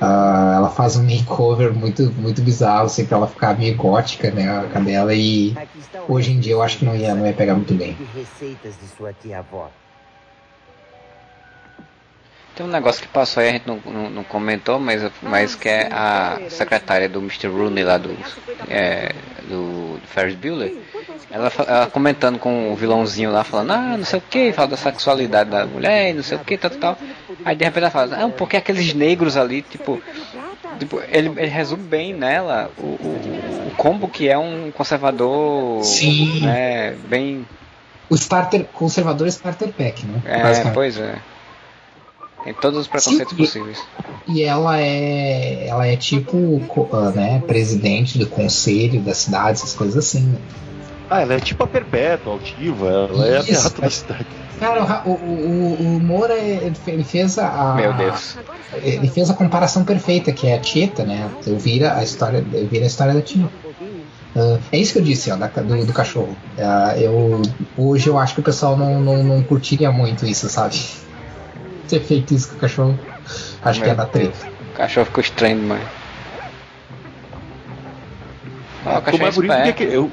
Ah, 0.00 0.54
ela 0.56 0.70
faz 0.70 0.96
um 0.96 1.02
makeover 1.02 1.72
muito 1.72 2.10
muito 2.12 2.40
bizarro, 2.42 2.86
assim, 2.86 3.04
pra 3.04 3.18
ela 3.18 3.26
ficar 3.26 3.58
meio 3.58 3.76
gótica, 3.76 4.30
né, 4.30 4.48
a 4.48 4.68
cadela 4.68 5.14
e 5.14 5.54
hoje 6.08 6.32
em 6.32 6.40
dia 6.40 6.52
eu 6.52 6.62
acho 6.62 6.78
que 6.78 6.84
não 6.84 6.96
ia, 6.96 7.14
não 7.14 7.26
ia 7.26 7.32
pegar 7.32 7.54
muito 7.54 7.74
bem. 7.74 7.96
Receitas 8.14 8.74
de 8.80 8.88
sua 8.96 9.12
tia-avó. 9.12 9.70
Tem 12.58 12.66
um 12.66 12.70
negócio 12.70 13.00
que 13.00 13.06
passou 13.06 13.40
aí, 13.40 13.50
a 13.50 13.52
gente 13.52 13.68
não, 13.68 13.78
não, 13.86 14.10
não 14.10 14.24
comentou, 14.24 14.80
mas, 14.80 15.00
mas 15.22 15.54
que 15.54 15.68
é 15.68 15.88
a 15.92 16.40
secretária 16.48 17.08
do 17.08 17.20
Mr. 17.20 17.46
Rooney 17.46 17.84
lá 17.84 17.98
do, 17.98 18.10
é, 18.68 19.12
do 19.48 20.00
Ferris 20.08 20.34
Bueller. 20.34 20.74
Ela, 21.30 21.52
ela, 21.68 21.86
comentando 21.86 22.36
com 22.36 22.72
o 22.72 22.74
vilãozinho 22.74 23.30
lá, 23.30 23.44
falando, 23.44 23.70
ah, 23.70 23.96
não 23.96 24.04
sei 24.04 24.18
o 24.18 24.22
que, 24.28 24.52
fala 24.52 24.66
da 24.66 24.76
sexualidade 24.76 25.50
da 25.50 25.66
mulher, 25.66 26.12
não 26.12 26.24
sei 26.24 26.36
o 26.36 26.40
que, 26.40 26.58
tal, 26.58 26.70
tal. 26.72 26.98
Aí 27.44 27.54
de 27.54 27.64
repente 27.64 27.84
ela 27.84 27.90
fala, 27.92 28.24
ah, 28.24 28.28
porque 28.28 28.56
aqueles 28.56 28.92
negros 28.92 29.36
ali, 29.36 29.62
tipo, 29.62 30.02
tipo 30.80 31.00
ele, 31.12 31.28
ele 31.36 31.46
resume 31.46 31.84
bem 31.84 32.12
nela 32.12 32.72
o, 32.76 32.86
o, 32.86 33.68
o 33.68 33.70
combo 33.76 34.08
que 34.08 34.28
é 34.28 34.36
um 34.36 34.72
conservador 34.72 35.84
Sim. 35.84 36.40
Né, 36.40 36.96
bem. 37.08 37.46
O 38.10 38.16
starter, 38.16 38.64
conservador 38.72 39.28
starter 39.28 39.68
pack, 39.68 40.04
né? 40.04 40.20
É, 40.24 40.70
pois 40.70 40.98
é. 40.98 41.18
Tem 42.44 42.54
todos 42.54 42.80
os 42.80 42.86
preconceitos 42.86 43.30
Sim, 43.30 43.36
possíveis. 43.36 43.78
E 44.26 44.42
ela 44.42 44.80
é. 44.80 45.66
Ela 45.66 45.86
é 45.86 45.96
tipo 45.96 46.60
né, 47.14 47.42
presidente 47.46 48.18
do 48.18 48.26
conselho 48.26 49.00
da 49.00 49.14
cidade, 49.14 49.58
essas 49.58 49.74
coisas 49.74 49.96
assim, 49.96 50.20
né? 50.20 50.38
Ah, 51.10 51.22
ela 51.22 51.34
é 51.34 51.40
tipo 51.40 51.64
a 51.64 51.66
perpétua, 51.66 52.34
altiva, 52.34 52.86
ela 52.86 53.10
Isso, 53.10 53.24
é 53.24 53.38
a 53.38 53.42
teatro 53.42 53.82
da 53.82 53.90
cidade. 53.90 54.26
Cara, 54.60 55.02
o, 55.06 55.10
o, 55.10 55.74
o 55.74 56.00
Moura, 56.00 56.34
ele 56.36 57.04
fez 57.04 57.38
a. 57.38 57.74
Meu 57.74 57.94
Deus. 57.94 58.36
Ele 58.82 59.08
fez 59.08 59.30
a 59.30 59.34
comparação 59.34 59.84
perfeita, 59.84 60.32
que 60.32 60.46
é 60.46 60.56
a 60.56 60.60
Tieta, 60.60 61.04
né? 61.04 61.30
Eu 61.46 61.58
vira 61.58 61.96
a 61.96 62.02
história, 62.02 62.44
eu 62.52 62.66
vira 62.66 62.84
a 62.84 62.86
história 62.86 63.14
da 63.14 63.22
Tieta. 63.22 63.50
Uh, 64.36 64.60
é 64.70 64.78
isso 64.78 64.92
que 64.92 64.98
eu 64.98 65.02
disse, 65.02 65.30
ó, 65.30 65.36
da, 65.36 65.46
do, 65.46 65.86
do, 65.86 65.92
cachorro. 65.92 66.36
Uh, 66.58 67.00
eu, 67.00 67.42
hoje 67.76 68.08
eu 68.08 68.18
acho 68.18 68.34
que 68.34 68.40
o 68.40 68.42
pessoal 68.42 68.76
não, 68.76 69.00
não, 69.00 69.24
não 69.24 69.42
curtiria 69.42 69.90
muito 69.90 70.26
isso, 70.26 70.48
sabe? 70.48 70.78
Ter 71.88 72.00
feito 72.00 72.34
isso 72.34 72.50
com 72.50 72.56
o 72.56 72.58
cachorro. 72.58 72.98
Acho 73.62 73.80
Meu 73.80 73.88
que 73.88 73.92
é 73.92 73.94
da 73.94 74.06
treta. 74.06 74.46
O 74.72 74.76
cachorro 74.76 75.06
ficou 75.06 75.22
estranho 75.22 75.60
demais. 75.60 75.82
Ah, 78.84 78.98
o 78.98 79.02
cachorro 79.02 79.26
é 79.26 79.30
bonito 79.32 79.74
que 79.74 79.84
eu, 79.84 80.10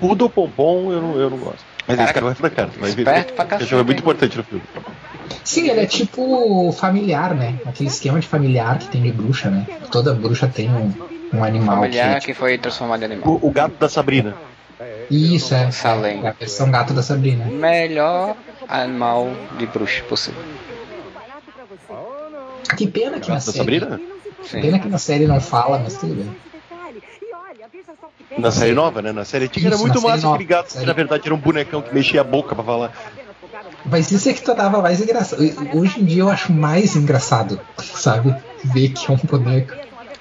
o 0.00 0.14
do 0.14 0.30
Pompom 0.30 0.92
eu 0.92 1.02
não, 1.02 1.20
eu 1.20 1.30
não 1.30 1.38
gosto. 1.38 1.64
Mas 1.86 1.96
Caraca, 1.96 2.04
esse 2.04 2.14
cara 2.14 2.26
vai 2.26 2.34
francar. 2.34 2.68
Mas 2.78 2.90
esperto 2.90 3.32
pra 3.32 3.44
cacete, 3.44 3.74
é 3.74 3.82
muito 3.82 4.00
importante 4.00 4.36
no 4.36 4.44
filme. 4.44 4.62
Sim, 5.42 5.70
ele 5.70 5.80
é 5.80 5.86
tipo 5.86 6.70
familiar, 6.72 7.34
né? 7.34 7.58
Aquele 7.64 7.88
esquema 7.88 8.20
de 8.20 8.26
familiar 8.26 8.78
que 8.78 8.88
tem 8.88 9.02
de 9.02 9.10
bruxa, 9.10 9.50
né? 9.50 9.66
Toda 9.90 10.14
bruxa 10.14 10.46
tem 10.46 10.70
um, 10.70 10.92
um 11.32 11.42
animal. 11.42 11.76
Familiar 11.76 12.20
que, 12.20 12.26
que 12.26 12.34
foi 12.34 12.58
transformado 12.58 13.02
em 13.02 13.06
animal. 13.06 13.40
O, 13.42 13.48
o 13.48 13.50
gato 13.50 13.76
da 13.78 13.88
Sabrina. 13.88 14.36
Isso, 15.10 15.54
é. 15.54 15.70
Salem. 15.70 16.26
A 16.26 16.32
versão 16.32 16.70
gato 16.70 16.92
da 16.92 17.02
Sabrina. 17.02 17.46
Melhor 17.46 18.36
animal 18.68 19.30
de 19.58 19.66
bruxa 19.66 20.04
possível. 20.04 20.42
Que 22.76 22.86
pena 22.86 23.20
que 23.20 23.30
na 23.30 23.40
série. 23.40 23.58
Sabrina? 23.58 24.00
Sim. 24.42 24.60
Pena 24.60 24.78
que 24.78 24.88
na 24.88 24.98
série 24.98 25.26
não 25.26 25.40
fala, 25.40 25.78
mas 25.78 25.96
tudo 25.96 26.14
bem. 26.14 26.36
Na 28.38 28.50
série 28.50 28.72
nova, 28.72 29.02
né? 29.02 29.12
Na 29.12 29.24
série 29.24 29.46
antiga 29.46 29.68
era 29.68 29.78
muito 29.78 30.00
massa 30.00 30.28
aquele 30.28 30.44
gato 30.44 30.78
que 30.78 30.86
na 30.86 30.92
verdade 30.92 31.22
era 31.26 31.34
um 31.34 31.38
bonecão 31.38 31.82
que 31.82 31.92
mexia 31.92 32.20
a 32.20 32.24
boca 32.24 32.54
pra 32.54 32.62
falar. 32.62 32.92
Mas 33.84 34.10
isso 34.10 34.28
é 34.28 34.32
que 34.32 34.42
tornava 34.42 34.80
mais 34.80 35.00
engraçado. 35.00 35.42
Hoje 35.74 36.00
em 36.00 36.04
dia 36.04 36.22
eu 36.22 36.28
acho 36.28 36.52
mais 36.52 36.94
engraçado, 36.94 37.60
sabe? 37.78 38.34
Ver 38.64 38.90
que 38.90 39.10
é 39.10 39.14
um 39.14 39.16
boneco. 39.16 39.74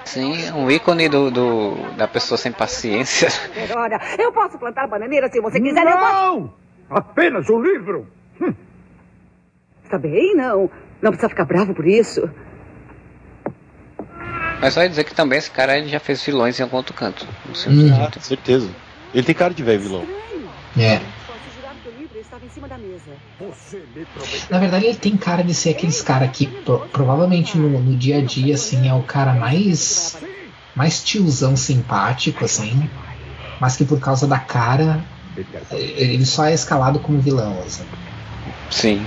Sim, 0.06 0.52
um 0.54 0.72
ícone 0.72 1.10
do, 1.10 1.30
do, 1.30 1.76
da 1.98 2.08
pessoa 2.08 2.38
sem 2.38 2.52
paciência. 2.52 3.28
Olha, 3.76 4.00
eu 4.18 4.32
posso 4.32 4.58
plantar 4.58 4.88
bananeira 4.88 5.30
se 5.30 5.42
você 5.42 5.60
quiser. 5.60 5.84
Não! 5.84 6.54
Posso... 6.88 7.00
Apenas 7.02 7.50
um 7.50 7.62
livro! 7.62 8.08
Hum. 8.42 8.54
Está 9.84 9.98
bem, 9.98 10.34
não. 10.34 10.70
Não 11.02 11.12
precisa 11.12 11.30
ficar 11.30 11.46
bravo 11.46 11.74
por 11.74 11.88
isso. 11.88 12.30
Mas 14.60 14.74
só 14.74 14.86
dizer 14.86 15.04
que 15.04 15.14
também 15.14 15.38
esse 15.38 15.52
cara 15.52 15.78
ele 15.78 15.88
já 15.88 16.00
fez 16.00 16.24
vilões 16.24 16.60
em 16.60 16.64
algum 16.64 16.78
outro 16.78 16.94
canto. 16.94 17.28
Hum. 17.68 17.94
Ah, 17.94 18.20
certeza. 18.20 18.70
Ele 19.14 19.24
tem 19.24 19.36
cara 19.36 19.54
de 19.54 19.64
velho 19.64 19.80
vilão. 19.80 20.08
É. 20.78 21.00
Na 24.50 24.60
verdade, 24.60 24.86
ele 24.86 24.98
tem 24.98 25.16
cara 25.16 25.44
de 25.44 25.54
ser 25.54 25.72
aqueles 25.72 26.02
cara 26.02 26.28
que 26.28 26.48
pro, 26.48 26.80
provavelmente 26.92 27.58
no, 27.58 27.70
no, 27.70 27.96
dia 27.96 28.18
a 28.18 28.22
dia 28.22 28.56
assim 28.56 28.88
é 28.90 28.94
o 28.94 29.04
cara 29.04 29.34
mais 29.34 30.18
mais 30.76 31.04
tiozão 31.04 31.56
simpático 31.56 32.46
assim, 32.46 32.90
mas 33.60 33.76
que 33.76 33.86
por 33.86 34.00
causa 34.00 34.28
da 34.28 34.40
cara 34.40 35.04
ele 35.72 36.26
só 36.26 36.46
é 36.46 36.54
escalado 36.54 37.00
como 37.00 37.20
vilão. 37.20 37.60
Assim. 37.66 37.84
Sim. 38.70 39.06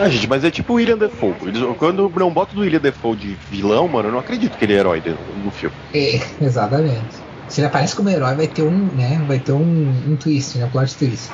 Ah, 0.00 0.08
gente, 0.08 0.26
mas 0.26 0.42
é 0.42 0.50
tipo 0.50 0.72
o 0.72 0.76
William 0.76 0.96
Defoe. 0.96 1.34
Eles, 1.42 1.62
quando 1.76 2.10
não 2.16 2.32
bota 2.32 2.54
do 2.54 2.62
William 2.62 2.80
Defoe 2.80 3.14
de 3.14 3.36
vilão, 3.50 3.86
mano, 3.86 4.08
eu 4.08 4.12
não 4.12 4.18
acredito 4.20 4.56
que 4.56 4.64
ele 4.64 4.72
é 4.72 4.78
herói 4.78 5.02
no 5.44 5.50
filme. 5.50 5.76
É, 5.92 6.18
exatamente. 6.40 7.18
Se 7.48 7.60
ele 7.60 7.66
aparece 7.66 7.94
como 7.94 8.08
herói, 8.08 8.34
vai 8.34 8.46
ter 8.46 8.62
um, 8.62 8.88
né? 8.94 9.22
Vai 9.28 9.38
ter 9.38 9.52
um, 9.52 9.92
um 10.08 10.16
twist, 10.16 10.56
né? 10.56 10.66
Plot 10.72 10.96
twist. 10.96 11.30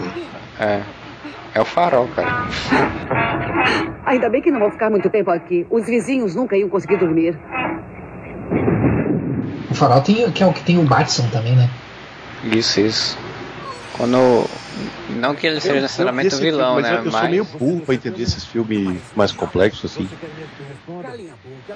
É. 0.59 0.83
É 1.55 1.61
o 1.61 1.65
farol, 1.65 2.09
cara. 2.09 2.49
Ainda 4.05 4.29
bem 4.29 4.43
que 4.43 4.51
não 4.51 4.59
vou 4.59 4.71
ficar 4.73 4.91
muito 4.91 5.09
tempo 5.11 5.31
aqui. 5.31 5.65
Os 5.71 5.87
vizinhos 5.87 6.35
nunca 6.35 6.57
iam 6.57 6.69
conseguir 6.69 6.97
dormir. 6.97 7.39
O 9.71 9.75
farol 9.75 10.01
tem, 10.01 10.29
que 10.33 10.43
é 10.43 10.47
o 10.47 10.53
que 10.53 10.65
tem 10.65 10.77
o 10.77 10.83
Batson 10.83 11.29
também, 11.29 11.55
né? 11.55 11.71
Isso, 12.43 12.81
isso. 12.81 13.17
Quando 13.97 14.45
não 15.17 15.35
que 15.35 15.47
ele 15.47 15.61
seja 15.61 15.81
necessariamente 15.81 16.35
o 16.35 16.39
vilão, 16.39 16.75
filme, 16.75 16.83
né? 16.83 16.97
Mas 16.97 17.07
eu 17.07 17.13
mas... 17.13 17.21
sou 17.21 17.31
meio 17.31 17.45
burro 17.45 17.81
pra 17.81 17.95
entender 17.95 18.23
esses 18.23 18.45
filmes 18.45 19.01
mais 19.15 19.33
complexos, 19.33 19.91
assim. 19.91 20.09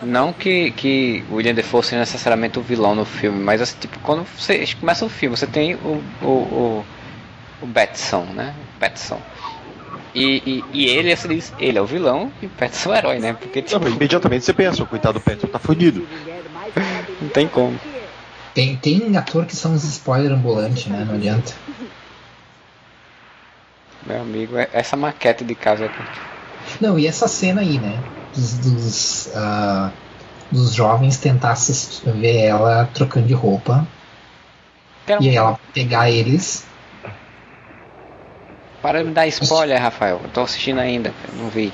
Não 0.03 0.33
que, 0.33 0.70
que 0.72 1.24
o 1.31 1.37
William 1.37 1.55
Defoe 1.55 1.83
seja 1.83 1.98
necessariamente 1.98 2.59
o 2.59 2.62
vilão 2.62 2.94
no 2.94 3.05
filme, 3.05 3.42
mas 3.42 3.61
assim, 3.61 3.76
tipo, 3.81 3.98
quando 4.00 4.24
você 4.37 4.64
começa 4.79 5.05
o 5.05 5.09
filme, 5.09 5.37
você 5.37 5.46
tem 5.46 5.74
o, 5.74 6.03
o, 6.22 6.26
o, 6.26 6.85
o 7.62 7.66
Batson, 7.66 8.24
né? 8.35 8.55
Batson. 8.79 9.20
E, 10.14 10.42
e, 10.44 10.64
e, 10.72 10.87
ele, 10.87 11.14
você 11.14 11.29
diz, 11.29 11.53
ele 11.59 11.79
é 11.79 11.81
o 11.81 11.87
vilão 11.87 12.33
e 12.42 12.46
o 12.46 12.48
Petson 12.48 12.90
é 12.90 12.92
o 12.92 12.98
herói, 12.98 13.18
né? 13.20 13.33
Porque, 13.33 13.62
tipo... 13.62 13.79
Não, 13.79 13.88
imediatamente 13.88 14.44
você 14.44 14.53
pensa, 14.53 14.83
o 14.83 14.87
coitado 14.87 15.18
do 15.18 15.22
Petson 15.22 15.46
tá 15.46 15.59
fudido. 15.59 16.07
Não 17.22 17.29
tem 17.29 17.46
como. 17.46 17.79
Tem, 18.55 18.76
tem 18.76 19.16
ator 19.16 19.46
que 19.46 19.55
são 19.55 19.72
uns 19.72 19.85
spoiler 19.85 20.33
ambulantes, 20.33 20.87
né? 20.87 21.05
Não 21.07 21.14
adianta. 21.14 21.53
Meu 24.11 24.23
amigo, 24.23 24.59
é 24.59 24.68
essa 24.73 24.96
maquete 24.96 25.44
de 25.44 25.55
casa 25.55 25.85
aqui. 25.85 26.03
Não, 26.81 26.99
e 26.99 27.07
essa 27.07 27.29
cena 27.29 27.61
aí, 27.61 27.79
né? 27.79 27.96
Dos, 28.35 28.59
dos, 28.59 29.27
uh, 29.27 29.90
dos 30.51 30.75
jovens 30.75 31.16
tentar 31.16 31.53
assistir, 31.53 32.11
ver 32.11 32.38
ela 32.38 32.88
trocando 32.92 33.29
de 33.29 33.35
roupa. 33.35 33.87
E 35.20 35.29
aí 35.29 35.37
ela 35.37 35.59
pegar 35.73 36.11
eles. 36.11 36.64
Para 38.83 39.01
de 39.01 39.09
me 39.09 39.14
dar 39.14 39.29
spoiler, 39.29 39.81
Rafael. 39.81 40.20
Eu 40.25 40.31
tô 40.31 40.40
assistindo 40.40 40.81
ainda, 40.81 41.12
não 41.35 41.49
vi. 41.49 41.73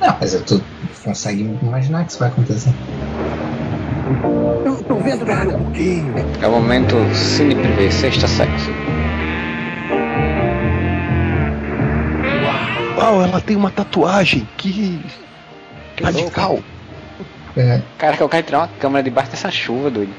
Não, 0.00 0.16
mas 0.20 0.34
tu 0.42 0.60
consegue 1.04 1.42
imaginar 1.62 2.04
que 2.04 2.10
isso 2.10 2.18
vai 2.18 2.28
acontecer. 2.28 2.74
Eu 4.64 4.82
tô 4.82 4.96
vendo 4.96 5.24
pouquinho. 5.24 6.14
É 6.42 6.46
o 6.48 6.50
momento 6.50 6.96
Cine 7.14 7.54
Privé, 7.54 7.88
sexta 7.90 8.26
sexo. 8.26 8.83
Uau, 12.96 13.22
ela 13.22 13.40
tem 13.40 13.56
uma 13.56 13.70
tatuagem, 13.70 14.48
que, 14.56 15.00
que 15.96 16.04
radical. 16.04 16.60
É. 17.56 17.80
Cara, 17.98 18.16
que 18.16 18.22
eu 18.22 18.28
quero 18.28 18.42
tirar 18.44 18.58
uma 18.58 18.68
câmera 18.68 19.02
debaixo 19.02 19.30
dessa 19.30 19.50
chuva, 19.50 19.90
doido. 19.90 20.12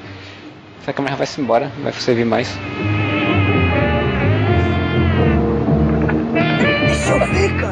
Essa 0.82 0.94
câmera 0.94 1.16
vai 1.16 1.28
se 1.28 1.42
embora, 1.42 1.72
não 1.76 1.84
vai 1.84 1.94
servir 1.94 2.26
mais. 2.26 2.50
Fica. 7.34 7.68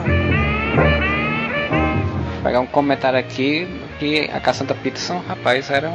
Vou 2.34 2.44
pegar 2.44 2.60
um 2.60 2.66
comentário 2.66 3.20
aqui 3.20 3.68
que 4.00 4.30
a 4.34 4.40
Cassandra 4.40 4.76
Peterson, 4.76 5.22
rapaz, 5.28 5.70
era 5.70 5.90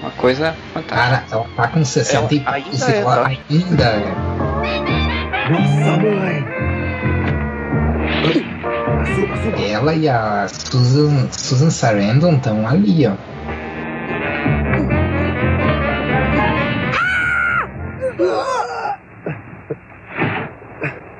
uma 0.00 0.10
coisa 0.12 0.54
fantástica. 0.72 0.96
Cara, 0.96 1.24
ela 1.30 1.46
tá 1.56 1.68
com 1.68 1.84
60 1.84 2.34
e 2.34 2.44
ainda, 2.46 2.90
é, 2.90 3.02
tá? 3.02 3.26
ainda 3.26 3.84
é. 3.84 4.14
Nossa, 5.50 5.96
mãe! 5.96 6.75
Ela 9.70 9.94
e 9.94 10.08
a 10.08 10.46
Susan, 10.48 11.28
Susan 11.30 11.70
Sarandon 11.70 12.36
estão 12.36 12.66
ali, 12.66 13.06
ó. 13.06 13.12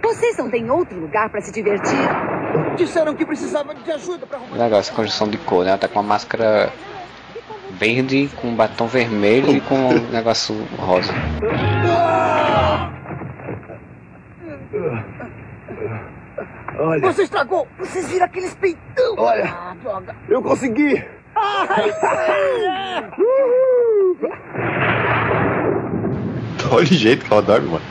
Vocês 0.03 0.37
não 0.39 0.51
têm 0.51 0.71
outro 0.71 0.99
lugar 0.99 1.29
para 1.29 1.41
se 1.41 1.53
divertir? 1.53 1.99
Disseram 2.77 3.15
que 3.15 3.25
precisava 3.27 3.75
de 3.75 3.91
ajuda 3.93 4.27
para 4.27 4.39
arrumar. 4.39 4.57
Legal 4.57 4.81
essa 4.81 4.93
conjunção 4.93 5.29
de 5.29 5.39
cor, 5.39 5.65
né? 5.65 5.71
Ela 5.71 5.79
tá 5.79 5.89
com 5.89 6.01
uma 6.01 6.09
máscara 6.09 6.73
verde, 7.79 8.31
com 8.37 8.49
um 8.49 8.55
batom 8.55 8.87
vermelho 8.87 9.51
e 9.51 9.61
com 9.61 9.75
um 9.75 10.11
negócio 10.11 10.55
rosa. 10.79 11.13
Olha. 16.79 17.01
Você 17.01 17.23
estragou! 17.23 17.67
Vocês 17.79 18.09
viram 18.09 18.27
aqueles 18.27 18.55
peitão! 18.55 19.15
Olha. 19.17 19.45
Ah, 19.47 19.75
droga! 19.83 20.15
Eu 20.29 20.43
consegui! 20.43 21.05
Olha 26.69 26.83
o 26.83 26.87
jeito 26.87 27.25
que 27.25 27.33
ela 27.33 27.43
dorme, 27.43 27.69
mano. 27.69 27.85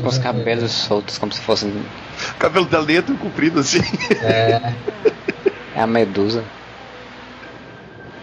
Com 0.00 0.08
os 0.08 0.18
cabelos 0.18 0.72
soltos, 0.72 1.18
como 1.18 1.32
se 1.32 1.40
fossem. 1.40 1.70
O 1.70 2.34
cabelo 2.38 2.64
dela 2.64 2.86
dentro 2.86 3.14
comprido 3.16 3.60
assim. 3.60 3.80
É, 4.22 4.72
É 5.74 5.80
a 5.80 5.86
medusa. 5.86 6.44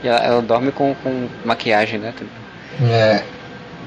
E 0.04 0.08
ela, 0.08 0.20
ela 0.20 0.42
dorme 0.42 0.72
com, 0.72 0.96
com 0.96 1.28
maquiagem, 1.44 2.00
né? 2.00 2.14
é, 2.82 3.24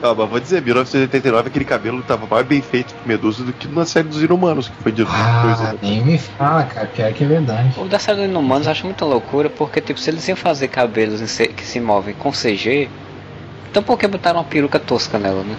Ah, 0.03 0.15
mas 0.17 0.29
vou 0.29 0.41
dizer, 0.41 0.61
1989 0.61 1.49
aquele 1.49 1.65
cabelo 1.65 2.03
tava 2.03 2.27
mais 2.27 2.45
bem 2.45 2.61
feito 2.61 2.93
pro 2.93 3.07
Medusa 3.07 3.45
do 3.45 3.53
que 3.53 3.69
na 3.69 3.87
série 3.87 4.09
dos 4.09 4.21
Inumanos, 4.21 4.69
que 4.69 4.83
foi 4.83 4.91
de 4.91 5.03
ah, 5.07 5.43
coisa. 5.43 5.79
nem 5.81 6.05
me 6.05 6.19
fala, 6.19 6.65
cara, 6.65 6.89
pior 6.89 7.13
que 7.13 7.23
é 7.23 7.27
verdade. 7.29 7.79
O 7.79 7.85
da 7.85 8.01
série 8.01 8.19
dos 8.19 8.27
Inumanos 8.29 8.67
eu 8.67 8.73
acho 8.73 8.85
muita 8.85 9.05
loucura, 9.05 9.49
porque 9.49 9.81
tipo, 9.81 10.01
se 10.01 10.11
eles 10.11 10.27
iam 10.27 10.37
fazer 10.37 10.67
cabelos 10.67 11.21
que 11.39 11.65
se 11.65 11.79
movem 11.79 12.15
com 12.15 12.33
CG, 12.33 12.91
então 13.71 13.81
por 13.81 13.97
que 13.97 14.09
botaram 14.09 14.41
uma 14.41 14.45
peruca 14.45 14.81
tosca 14.81 15.21
nela, 15.21 15.45
né? 15.45 15.57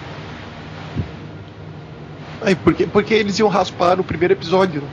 Aí, 2.41 2.53
porque, 2.53 2.85
porque 2.85 3.13
eles 3.13 3.39
iam 3.39 3.47
raspar 3.47 3.95
no 3.95 4.03
primeiro 4.03 4.33
episódio. 4.33 4.81
né? 4.81 4.87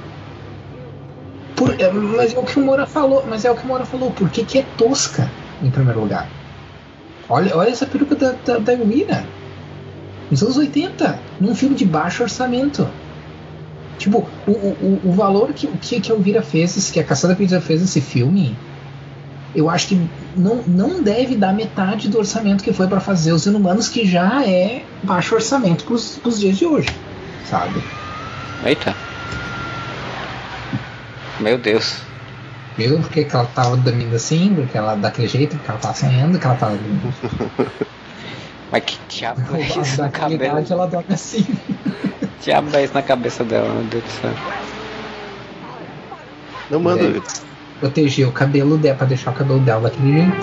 Por- 1.56 1.74
é, 1.80 1.90
mas 1.90 2.32
é 2.32 2.38
o 2.38 2.44
que 2.44 2.60
o 2.60 2.64
Moura 2.64 2.86
falou, 2.86 3.24
mas 3.28 3.44
é 3.44 3.50
o 3.50 3.56
que 3.56 3.64
o 3.64 3.66
Moura 3.66 3.84
falou, 3.84 4.12
por 4.12 4.30
que, 4.30 4.44
que 4.44 4.60
é 4.60 4.64
tosca, 4.78 5.28
em 5.60 5.70
primeiro 5.70 6.00
lugar? 6.00 6.28
Olha, 7.28 7.56
olha 7.56 7.70
essa 7.70 7.86
peruca 7.86 8.14
da, 8.14 8.32
da, 8.44 8.58
da. 8.58 8.72
Nos 10.30 10.42
anos 10.42 10.56
80, 10.56 11.18
num 11.40 11.54
filme 11.54 11.74
de 11.74 11.84
baixo 11.84 12.22
orçamento. 12.22 12.88
Tipo, 13.98 14.26
o, 14.46 14.50
o, 14.50 15.00
o 15.04 15.12
valor 15.12 15.52
que, 15.52 15.66
que, 15.66 16.00
que 16.00 16.10
a 16.10 16.14
Elvira 16.14 16.40
fez, 16.40 16.90
que 16.90 17.00
a 17.00 17.04
Caçada 17.04 17.34
Pizza 17.34 17.60
fez 17.60 17.82
esse 17.82 18.00
filme, 18.00 18.56
eu 19.54 19.68
acho 19.68 19.88
que 19.88 20.08
não, 20.36 20.62
não 20.66 21.02
deve 21.02 21.36
dar 21.36 21.52
metade 21.52 22.08
do 22.08 22.18
orçamento 22.18 22.62
que 22.62 22.72
foi 22.72 22.86
pra 22.86 23.00
fazer 23.00 23.32
os 23.32 23.44
Inumanos, 23.46 23.88
que 23.88 24.06
já 24.06 24.44
é 24.46 24.84
baixo 25.02 25.34
orçamento 25.34 25.84
pros, 25.84 26.18
pros 26.22 26.38
dias 26.38 26.56
de 26.56 26.64
hoje, 26.64 26.88
sabe? 27.48 27.82
Eita. 28.64 28.94
Meu 31.40 31.58
Deus. 31.58 31.96
Viu? 32.76 32.98
Porque 33.00 33.24
que 33.24 33.34
ela 33.34 33.46
tava 33.46 33.76
dormindo 33.76 34.14
assim, 34.14 34.54
porque 34.54 34.78
ela 34.78 34.94
daquele 34.94 35.28
jeito, 35.28 35.56
porque 35.56 35.70
ela 35.70 35.80
tava 35.80 35.94
sonhando, 35.94 36.38
que 36.38 36.46
ela 36.46 36.56
tava. 36.56 36.78
Mas 38.70 38.84
que 38.84 38.98
diabo 39.08 39.56
é 39.56 39.60
isso 39.62 40.08
cabelo? 40.10 40.42
idade 40.42 40.72
ela 40.72 40.86
dorme 40.86 41.12
assim. 41.14 41.42
Que 41.42 42.44
diabo 42.44 42.76
é 42.76 42.84
isso 42.84 42.94
na 42.94 43.02
cabeça 43.02 43.44
dela, 43.44 43.68
meu 43.68 43.84
Deus 43.84 44.04
do 44.04 44.10
céu. 44.10 44.30
Não 46.70 46.80
manda. 46.80 47.04
É. 47.04 47.20
Proteger 47.80 48.28
o 48.28 48.32
cabelo 48.32 48.76
dela, 48.78 48.96
pra 48.96 49.06
deixar 49.06 49.30
o 49.30 49.34
cabelo 49.34 49.58
dela 49.60 49.80
daquele 49.88 50.12
jeito. 50.12 50.36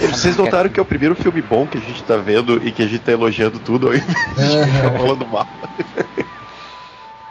Vocês 0.00 0.36
notaram 0.36 0.68
que 0.68 0.78
é 0.78 0.82
o 0.82 0.86
primeiro 0.86 1.14
filme 1.14 1.40
bom 1.42 1.66
que 1.66 1.78
a 1.78 1.80
gente 1.80 2.02
tá 2.02 2.16
vendo 2.16 2.60
e 2.66 2.70
que 2.70 2.82
a 2.82 2.86
gente 2.86 3.00
tá 3.00 3.12
elogiando 3.12 3.58
tudo 3.58 3.88
ao 3.88 3.94
invés 3.94 4.14
de 4.16 4.98
falando 4.98 5.26
mal. 5.26 5.46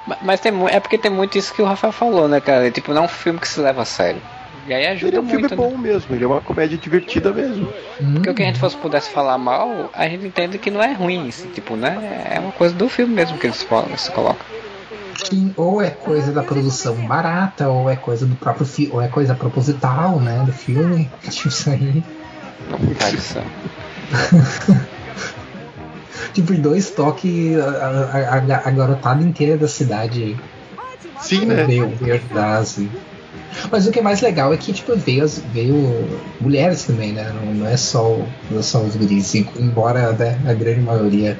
Ma- 0.07 0.17
Mas 0.21 0.39
tem, 0.39 0.51
é 0.69 0.79
porque 0.79 0.97
tem 0.97 1.11
muito 1.11 1.37
isso 1.37 1.53
que 1.53 1.61
o 1.61 1.65
Rafael 1.65 1.93
falou, 1.93 2.27
né, 2.27 2.39
cara? 2.39 2.69
Tipo, 2.71 2.93
não 2.93 3.03
é 3.03 3.05
um 3.05 3.09
filme 3.09 3.39
que 3.39 3.47
se 3.47 3.59
leva 3.59 3.81
a 3.81 3.85
sério. 3.85 4.21
E 4.65 4.73
aí 4.73 4.81
Ele 4.83 4.87
ajuda 4.93 5.17
é 5.17 5.19
um 5.21 5.25
filme 5.25 5.39
muito. 5.41 5.55
né? 5.55 5.57
bom 5.57 5.77
mesmo, 5.77 6.15
ele 6.15 6.23
é 6.23 6.27
uma 6.27 6.41
comédia 6.41 6.77
divertida 6.77 7.31
mesmo. 7.31 7.71
Porque 8.13 8.29
o 8.29 8.33
que 8.33 8.41
a 8.43 8.45
gente 8.47 8.59
fosse 8.59 8.75
pudesse 8.77 9.09
falar 9.09 9.37
mal, 9.37 9.89
a 9.93 10.07
gente 10.09 10.25
entende 10.25 10.57
que 10.57 10.71
não 10.71 10.81
é 10.81 10.91
ruim, 10.93 11.29
assim, 11.29 11.47
tipo, 11.49 11.75
né? 11.75 12.31
É 12.33 12.39
uma 12.39 12.51
coisa 12.51 12.73
do 12.73 12.89
filme 12.89 13.13
mesmo 13.13 13.37
que 13.37 13.45
eles 13.47 13.61
fo- 13.61 13.85
se 13.97 14.11
colocam. 14.11 14.45
Sim, 15.23 15.53
ou 15.55 15.81
é 15.81 15.89
coisa 15.91 16.31
da 16.33 16.43
produção 16.43 16.95
barata, 17.07 17.69
ou 17.69 17.89
é 17.89 17.95
coisa 17.95 18.25
do 18.25 18.35
próprio 18.35 18.65
filme, 18.65 18.93
ou 18.93 19.01
é 19.01 19.07
coisa 19.07 19.33
proposital, 19.35 20.19
né, 20.19 20.43
do 20.43 20.51
filme. 20.51 21.09
Tipo 21.29 21.47
isso 21.47 21.69
aí. 21.69 22.03
Céu. 23.19 23.43
Tipo, 26.33 26.53
em 26.53 26.61
dois 26.61 26.89
toques, 26.91 27.57
a, 27.57 27.69
a, 27.69 28.35
a- 28.35 28.67
a 28.67 28.71
garotada 28.71 29.23
inteira 29.23 29.57
da 29.57 29.67
cidade 29.67 30.37
Sim, 31.17 31.45
né? 31.45 31.63
veio, 31.65 31.89
veio 31.95 32.15
ajudar, 32.15 32.57
assim. 32.57 32.91
Mas 33.71 33.87
o 33.87 33.91
que 33.91 33.99
é 33.99 34.01
mais 34.01 34.21
legal 34.21 34.53
é 34.53 34.57
que, 34.57 34.73
tipo, 34.73 34.95
veio, 34.97 35.23
as- 35.23 35.39
veio 35.39 35.75
mulheres 36.41 36.83
também, 36.83 37.13
né? 37.13 37.31
Não, 37.33 37.53
não 37.53 37.67
é 37.67 37.77
só, 37.77 38.19
não 38.49 38.59
é 38.59 38.61
só 38.61 38.81
os 38.83 38.95
guris, 38.95 39.33
embora 39.35 40.11
né, 40.13 40.39
a 40.45 40.53
grande 40.53 40.81
maioria 40.81 41.37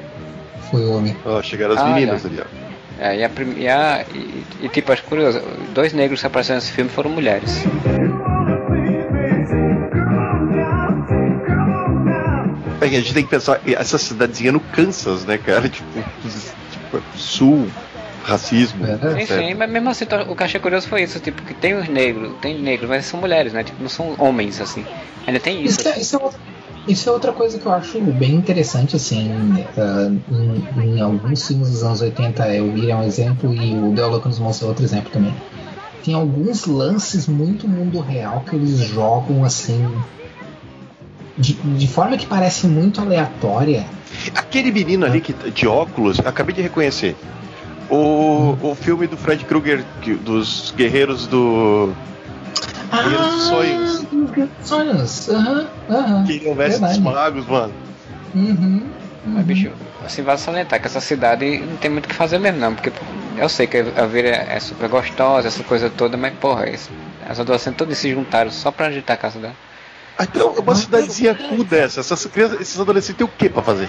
foi 0.70 0.84
homem. 0.84 1.16
Ó, 1.24 1.42
chegaram 1.42 1.74
as 1.74 1.80
Ah, 1.82 1.86
meninas 1.86 2.24
olha. 2.24 2.32
ali, 2.34 2.42
ó. 2.42 2.66
É, 2.98 3.16
e, 3.18 3.24
a, 3.24 3.28
prim- 3.28 3.54
e, 3.58 3.68
a, 3.68 4.04
e, 4.14 4.42
e, 4.62 4.68
tipo, 4.70 4.90
acho 4.90 5.02
curioso, 5.04 5.40
dois 5.74 5.92
negros 5.92 6.20
que 6.20 6.26
apareceram 6.26 6.56
nesse 6.56 6.72
filme 6.72 6.90
foram 6.90 7.10
mulheres. 7.10 7.62
É 12.80 12.84
a 12.86 12.88
gente 12.88 13.14
tem 13.14 13.24
que 13.24 13.30
pensar, 13.30 13.60
essa 13.66 13.98
cidadezinha 13.98 14.52
no 14.52 14.60
Kansas, 14.60 15.24
né, 15.24 15.38
cara? 15.38 15.68
Tipo, 15.68 16.02
tipo 16.70 17.02
sul, 17.18 17.68
racismo. 18.26 18.84
É. 18.84 19.26
Sim, 19.26 19.54
mas 19.54 19.70
mesmo 19.70 19.88
assim, 19.88 20.04
o 20.28 20.34
que 20.34 20.42
achei 20.42 20.60
curioso 20.60 20.88
foi 20.88 21.02
isso, 21.02 21.20
tipo, 21.20 21.40
que 21.42 21.54
tem 21.54 21.74
os 21.74 21.88
negros, 21.88 22.32
tem 22.40 22.60
negros, 22.60 22.88
mas 22.88 23.06
são 23.06 23.20
mulheres, 23.20 23.52
né? 23.52 23.62
Tipo, 23.62 23.80
não 23.80 23.88
são 23.88 24.14
homens, 24.18 24.60
assim. 24.60 24.84
Ainda 25.26 25.38
tem 25.38 25.62
isso. 25.62 25.80
Isso 25.80 25.88
é, 25.88 25.98
isso, 25.98 26.16
é 26.16 26.22
outra, 26.22 26.40
isso 26.88 27.08
é 27.08 27.12
outra 27.12 27.32
coisa 27.32 27.58
que 27.58 27.66
eu 27.66 27.72
acho 27.72 28.00
bem 28.00 28.34
interessante, 28.34 28.96
assim, 28.96 29.30
ah, 29.78 30.10
em, 30.76 30.96
em 30.96 31.00
alguns 31.00 31.46
filmes 31.46 31.70
dos 31.70 31.84
anos 31.84 32.00
80, 32.00 32.48
eu 32.54 32.72
vi 32.72 32.90
é 32.90 32.96
um 32.96 33.04
exemplo 33.04 33.54
e 33.54 33.74
o 33.74 33.92
The 33.94 34.06
Loco 34.06 34.28
nos 34.28 34.38
mostra 34.40 34.66
outro 34.66 34.84
exemplo 34.84 35.10
também. 35.10 35.34
Tem 36.04 36.14
alguns 36.14 36.66
lances 36.66 37.26
muito 37.26 37.68
mundo 37.68 38.00
real 38.00 38.44
que 38.48 38.54
eles 38.54 38.78
jogam 38.78 39.44
assim. 39.44 39.84
De, 41.36 41.52
de 41.52 41.88
forma 41.88 42.16
que 42.16 42.26
parece 42.26 42.66
muito 42.66 43.00
aleatória. 43.00 43.84
Aquele 44.34 44.72
menino 44.72 45.04
ali 45.04 45.20
que, 45.20 45.34
de 45.50 45.66
óculos, 45.66 46.18
acabei 46.20 46.54
de 46.54 46.62
reconhecer. 46.62 47.14
O, 47.88 48.56
o 48.62 48.74
filme 48.74 49.06
do 49.06 49.16
Fred 49.16 49.44
Krueger, 49.44 49.84
que- 50.02 50.14
dos 50.14 50.72
Guerreiros 50.76 51.26
do. 51.26 51.92
Guerreiros 52.90 53.26
dos 53.34 53.42
Sonhos. 53.44 54.02
Guerreiros 54.02 54.48
dos 54.58 54.68
Sonhos. 54.68 55.28
Aham, 55.28 55.66
aham. 55.90 56.24
Que 56.24 56.32
ele 56.34 56.48
é 56.48 56.52
o 56.52 56.54
mestre 56.56 56.88
dos 56.88 56.98
magos, 56.98 57.46
mano. 57.46 57.72
Uhum, 58.34 58.82
Mas, 59.24 59.44
bicho, 59.46 59.70
assim, 60.04 60.22
vale 60.22 60.38
salientar 60.38 60.80
que 60.80 60.86
essa 60.86 61.00
cidade 61.00 61.58
não 61.58 61.76
tem 61.76 61.90
muito 61.90 62.06
o 62.06 62.08
que 62.08 62.14
fazer 62.14 62.38
mesmo, 62.38 62.58
não. 62.58 62.74
Porque 62.74 62.92
eu 63.36 63.48
sei 63.48 63.66
que 63.66 63.78
a 63.78 64.06
Vira 64.06 64.28
é 64.28 64.58
super 64.60 64.88
gostosa, 64.88 65.48
essa 65.48 65.62
coisa 65.64 65.88
toda, 65.88 66.16
mas, 66.16 66.34
porra, 66.34 66.68
esse- 66.68 66.90
as 67.28 67.38
adolescentes 67.40 67.78
todas 67.78 67.96
se 67.98 68.10
juntaram 68.12 68.50
só 68.50 68.70
pra 68.70 68.86
agitar 68.86 69.14
a 69.14 69.18
casa 69.18 69.38
dela. 69.38 69.54
Então, 70.20 70.52
uma 70.52 70.74
cidadezinha 70.74 71.34
cool 71.34 71.64
dessa. 71.64 72.00
Essas 72.00 72.24
crianças, 72.26 72.60
esses 72.60 72.80
adolescentes 72.80 73.16
têm 73.16 73.26
o 73.26 73.30
que 73.30 73.48
pra 73.48 73.62
fazer? 73.62 73.88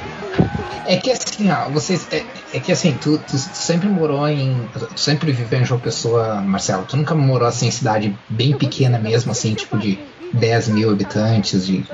É 0.86 0.97
que 0.97 1.11
assim, 1.11 1.49
ó, 1.51 1.69
vocês. 1.69 2.07
É, 2.11 2.23
é 2.53 2.59
que 2.59 2.71
assim, 2.71 2.93
tu, 2.93 3.17
tu, 3.17 3.38
sempre 3.38 3.88
morou 3.88 4.28
em. 4.28 4.67
Tu 4.95 4.99
sempre 4.99 5.32
viveu 5.32 5.59
em 5.59 5.65
João 5.65 5.80
Pessoa, 5.80 6.41
Marcelo. 6.41 6.86
Tu 6.86 6.97
nunca 6.97 7.15
morou 7.15 7.47
assim 7.47 7.67
em 7.67 7.71
cidade 7.71 8.17
bem 8.30 8.53
pequena 8.53 8.97
mesmo, 8.97 9.32
assim, 9.32 9.53
tipo 9.53 9.78
de 9.78 9.99
10 10.34 10.69
mil 10.69 10.89
habitantes, 10.89 11.65
de. 11.65 11.86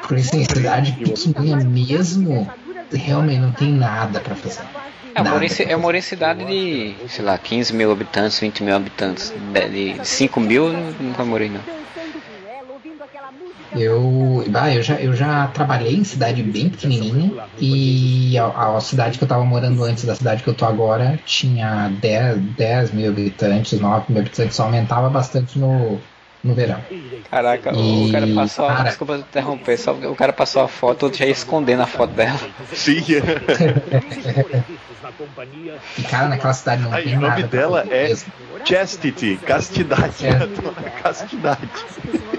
Porque 0.00 0.20
assim, 0.20 0.44
cidade 0.44 0.92
pequenininha 0.92 1.56
mesmo, 1.56 2.50
realmente 2.92 3.40
não 3.40 3.52
tem 3.52 3.72
nada 3.72 4.20
pra 4.20 4.34
fazer. 4.34 4.64
É, 5.14 5.20
eu, 5.20 5.24
morei, 5.24 5.48
eu 5.68 5.78
morei 5.78 5.98
em 6.00 6.02
cidade 6.02 6.44
de, 6.44 6.94
sei 7.08 7.24
lá, 7.24 7.38
15 7.38 7.72
mil 7.72 7.90
habitantes, 7.92 8.38
20 8.40 8.62
mil 8.62 8.74
habitantes. 8.74 9.32
De, 9.52 9.94
de 9.94 10.06
5 10.06 10.40
mil, 10.40 10.66
eu 10.66 10.94
nunca 10.98 11.24
morei, 11.24 11.48
não. 11.48 11.60
Eu, 13.74 14.44
bah, 14.50 14.72
eu, 14.74 14.82
já, 14.82 15.00
eu 15.00 15.14
já 15.14 15.46
trabalhei 15.48 15.94
em 15.96 16.04
cidade 16.04 16.42
bem 16.42 16.68
pequenininha 16.70 17.30
e 17.60 18.38
a, 18.38 18.76
a 18.76 18.80
cidade 18.80 19.18
que 19.18 19.24
eu 19.24 19.28
tava 19.28 19.44
morando 19.44 19.82
antes 19.84 20.04
da 20.04 20.14
cidade 20.14 20.42
que 20.42 20.48
eu 20.48 20.54
tô 20.54 20.64
agora 20.64 21.18
tinha 21.24 21.88
10, 22.00 22.38
10 22.38 22.92
mil 22.92 23.10
habitantes, 23.10 23.78
9 23.80 24.12
mil 24.12 24.20
habitantes, 24.20 24.54
só 24.56 24.64
aumentava 24.64 25.08
bastante 25.10 25.58
no, 25.58 25.98
no 26.42 26.54
verão. 26.54 26.80
Caraca, 27.30 27.74
o, 27.76 27.80
E, 27.80 28.08
o 28.08 28.12
cara 28.12 28.26
passou. 28.34 28.66
cara- 28.68 28.84
Desculpa 28.84 29.16
interromper, 29.16 29.78
só 29.78 29.92
o 29.92 30.14
cara 30.14 30.32
passou 30.32 30.62
a 30.62 30.68
foto, 30.68 31.04
outro 31.04 31.18
já 31.18 31.24
ia 31.24 31.32
escondendo 31.32 31.82
a 31.82 31.86
foto 31.86 32.12
dela. 32.14 32.38
Sim. 32.72 33.02
E 35.98 36.02
cara, 36.04 36.28
naquela 36.28 36.52
cidade 36.52 36.82
não 36.82 36.92
Aí, 36.92 37.04
tem 37.04 37.16
o 37.16 37.20
nome 37.20 37.42
dela 37.44 37.84
é 37.90 38.08
mesmo. 38.08 38.32
Chastity, 38.64 39.36
castidade. 39.38 40.26
É. 40.26 40.32
castidade. 41.02 41.68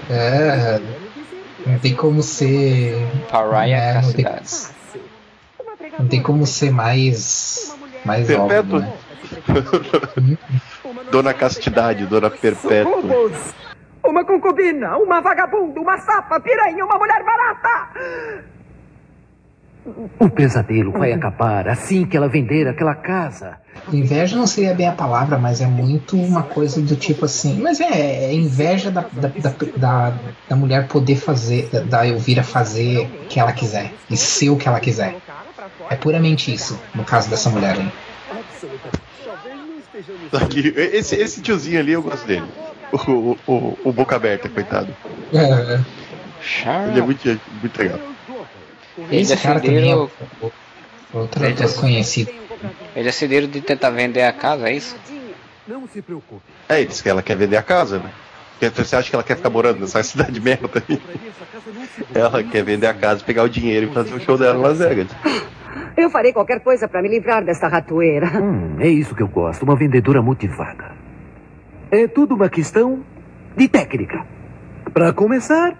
É, 0.08 0.80
não 1.66 1.78
tem 1.78 1.94
como 1.94 2.22
ser. 2.22 2.96
Pariah 3.30 3.76
é, 3.76 4.00
não, 4.00 4.12
tem, 4.12 4.24
não 5.98 6.08
tem 6.08 6.22
como 6.22 6.46
ser 6.46 6.70
mais. 6.70 7.76
Mais 8.04 8.26
Perpétua. 8.26 8.58
óbvio, 8.58 8.80
né? 8.80 10.38
Dona 11.10 11.34
Castidade, 11.34 12.06
Dona 12.06 12.30
Perpétua. 12.30 13.32
Uma 14.04 14.24
concubina, 14.24 14.96
uma 14.98 15.20
vagabunda, 15.20 15.80
uma 15.80 15.98
sapa, 15.98 16.38
piranha, 16.38 16.84
uma 16.84 16.96
mulher 16.96 17.24
barata! 17.24 18.55
O 20.18 20.28
pesadelo 20.28 20.90
vai 20.90 21.12
acabar 21.12 21.68
assim 21.68 22.04
que 22.04 22.16
ela 22.16 22.28
vender 22.28 22.66
aquela 22.66 22.94
casa. 22.94 23.56
Inveja 23.92 24.36
não 24.36 24.46
seria 24.46 24.74
bem 24.74 24.88
a 24.88 24.92
palavra, 24.92 25.38
mas 25.38 25.60
é 25.60 25.66
muito 25.66 26.16
uma 26.16 26.42
coisa 26.42 26.80
do 26.80 26.96
tipo 26.96 27.24
assim. 27.24 27.60
Mas 27.60 27.80
é, 27.80 28.24
é 28.24 28.34
inveja 28.34 28.90
da, 28.90 29.02
da, 29.12 29.28
da, 29.28 29.54
da, 29.76 30.14
da 30.48 30.56
mulher 30.56 30.88
poder 30.88 31.16
fazer, 31.16 31.68
da, 31.70 31.80
da 31.80 32.06
Elvira 32.06 32.42
fazer 32.42 33.02
o 33.02 33.26
que 33.26 33.38
ela 33.38 33.52
quiser 33.52 33.92
e 34.10 34.16
ser 34.16 34.50
o 34.50 34.56
que 34.56 34.66
ela 34.66 34.80
quiser. 34.80 35.16
É 35.88 35.94
puramente 35.94 36.52
isso, 36.52 36.80
no 36.94 37.04
caso 37.04 37.30
dessa 37.30 37.48
mulher 37.48 37.76
aí. 37.76 37.92
Aqui, 40.32 40.74
esse, 40.76 41.14
esse 41.14 41.40
tiozinho 41.40 41.78
ali 41.78 41.92
eu 41.92 42.02
gosto 42.02 42.26
dele. 42.26 42.46
O, 42.92 43.10
o, 43.10 43.38
o, 43.46 43.78
o 43.84 43.92
boca 43.92 44.16
aberta, 44.16 44.48
coitado. 44.48 44.94
É, 45.32 45.80
Ele 46.88 47.00
é 47.00 47.02
muito, 47.02 47.40
muito 47.60 47.78
legal. 47.78 47.98
Eles 49.10 49.28
também 49.28 49.56
é 49.56 49.60
decidiram, 49.60 50.10
outro 51.12 51.44
Eles- 51.44 51.60
ator 51.62 51.80
conhecido. 51.80 52.30
eles 52.94 53.06
decidiram 53.06 53.48
de 53.48 53.60
tentar 53.60 53.90
vender 53.90 54.22
a 54.22 54.32
casa, 54.32 54.68
é 54.68 54.72
isso? 54.74 54.96
Não 55.68 55.86
se 55.88 56.00
preocupe. 56.00 56.42
É, 56.68 56.78
ele 56.78 56.86
disse 56.86 57.02
que 57.02 57.08
ela 57.08 57.22
quer 57.22 57.36
vender 57.36 57.56
a 57.56 57.62
casa, 57.62 57.98
né? 57.98 58.10
Porque 58.58 58.82
Você 58.82 58.96
acha 58.96 59.10
que 59.10 59.14
ela 59.14 59.22
quer 59.22 59.36
ficar 59.36 59.50
morando 59.50 59.80
nessa 59.80 60.02
cidade 60.02 60.40
merda 60.40 60.82
aí? 60.88 61.00
Ela 62.14 62.42
quer 62.42 62.62
vender 62.64 62.86
a 62.86 62.94
casa, 62.94 63.22
pegar 63.22 63.42
o 63.42 63.48
dinheiro 63.48 63.90
e 63.90 63.92
fazer 63.94 64.14
o 64.14 64.20
show 64.20 64.38
dela 64.38 64.58
em 64.58 64.62
Las 64.62 64.78
Vegas. 64.78 65.08
Eu 65.96 66.08
farei 66.08 66.32
qualquer 66.32 66.60
coisa 66.60 66.88
para 66.88 67.02
me 67.02 67.08
livrar 67.08 67.44
desta 67.44 67.68
ratoeira. 67.68 68.26
Hum, 68.40 68.76
é 68.80 68.88
isso 68.88 69.14
que 69.14 69.22
eu 69.22 69.28
gosto, 69.28 69.62
uma 69.64 69.76
vendedora 69.76 70.22
motivada. 70.22 70.92
É 71.90 72.06
tudo 72.08 72.34
uma 72.34 72.48
questão 72.48 73.02
de 73.56 73.68
técnica. 73.68 74.24
Para 74.94 75.12
começar, 75.12 75.74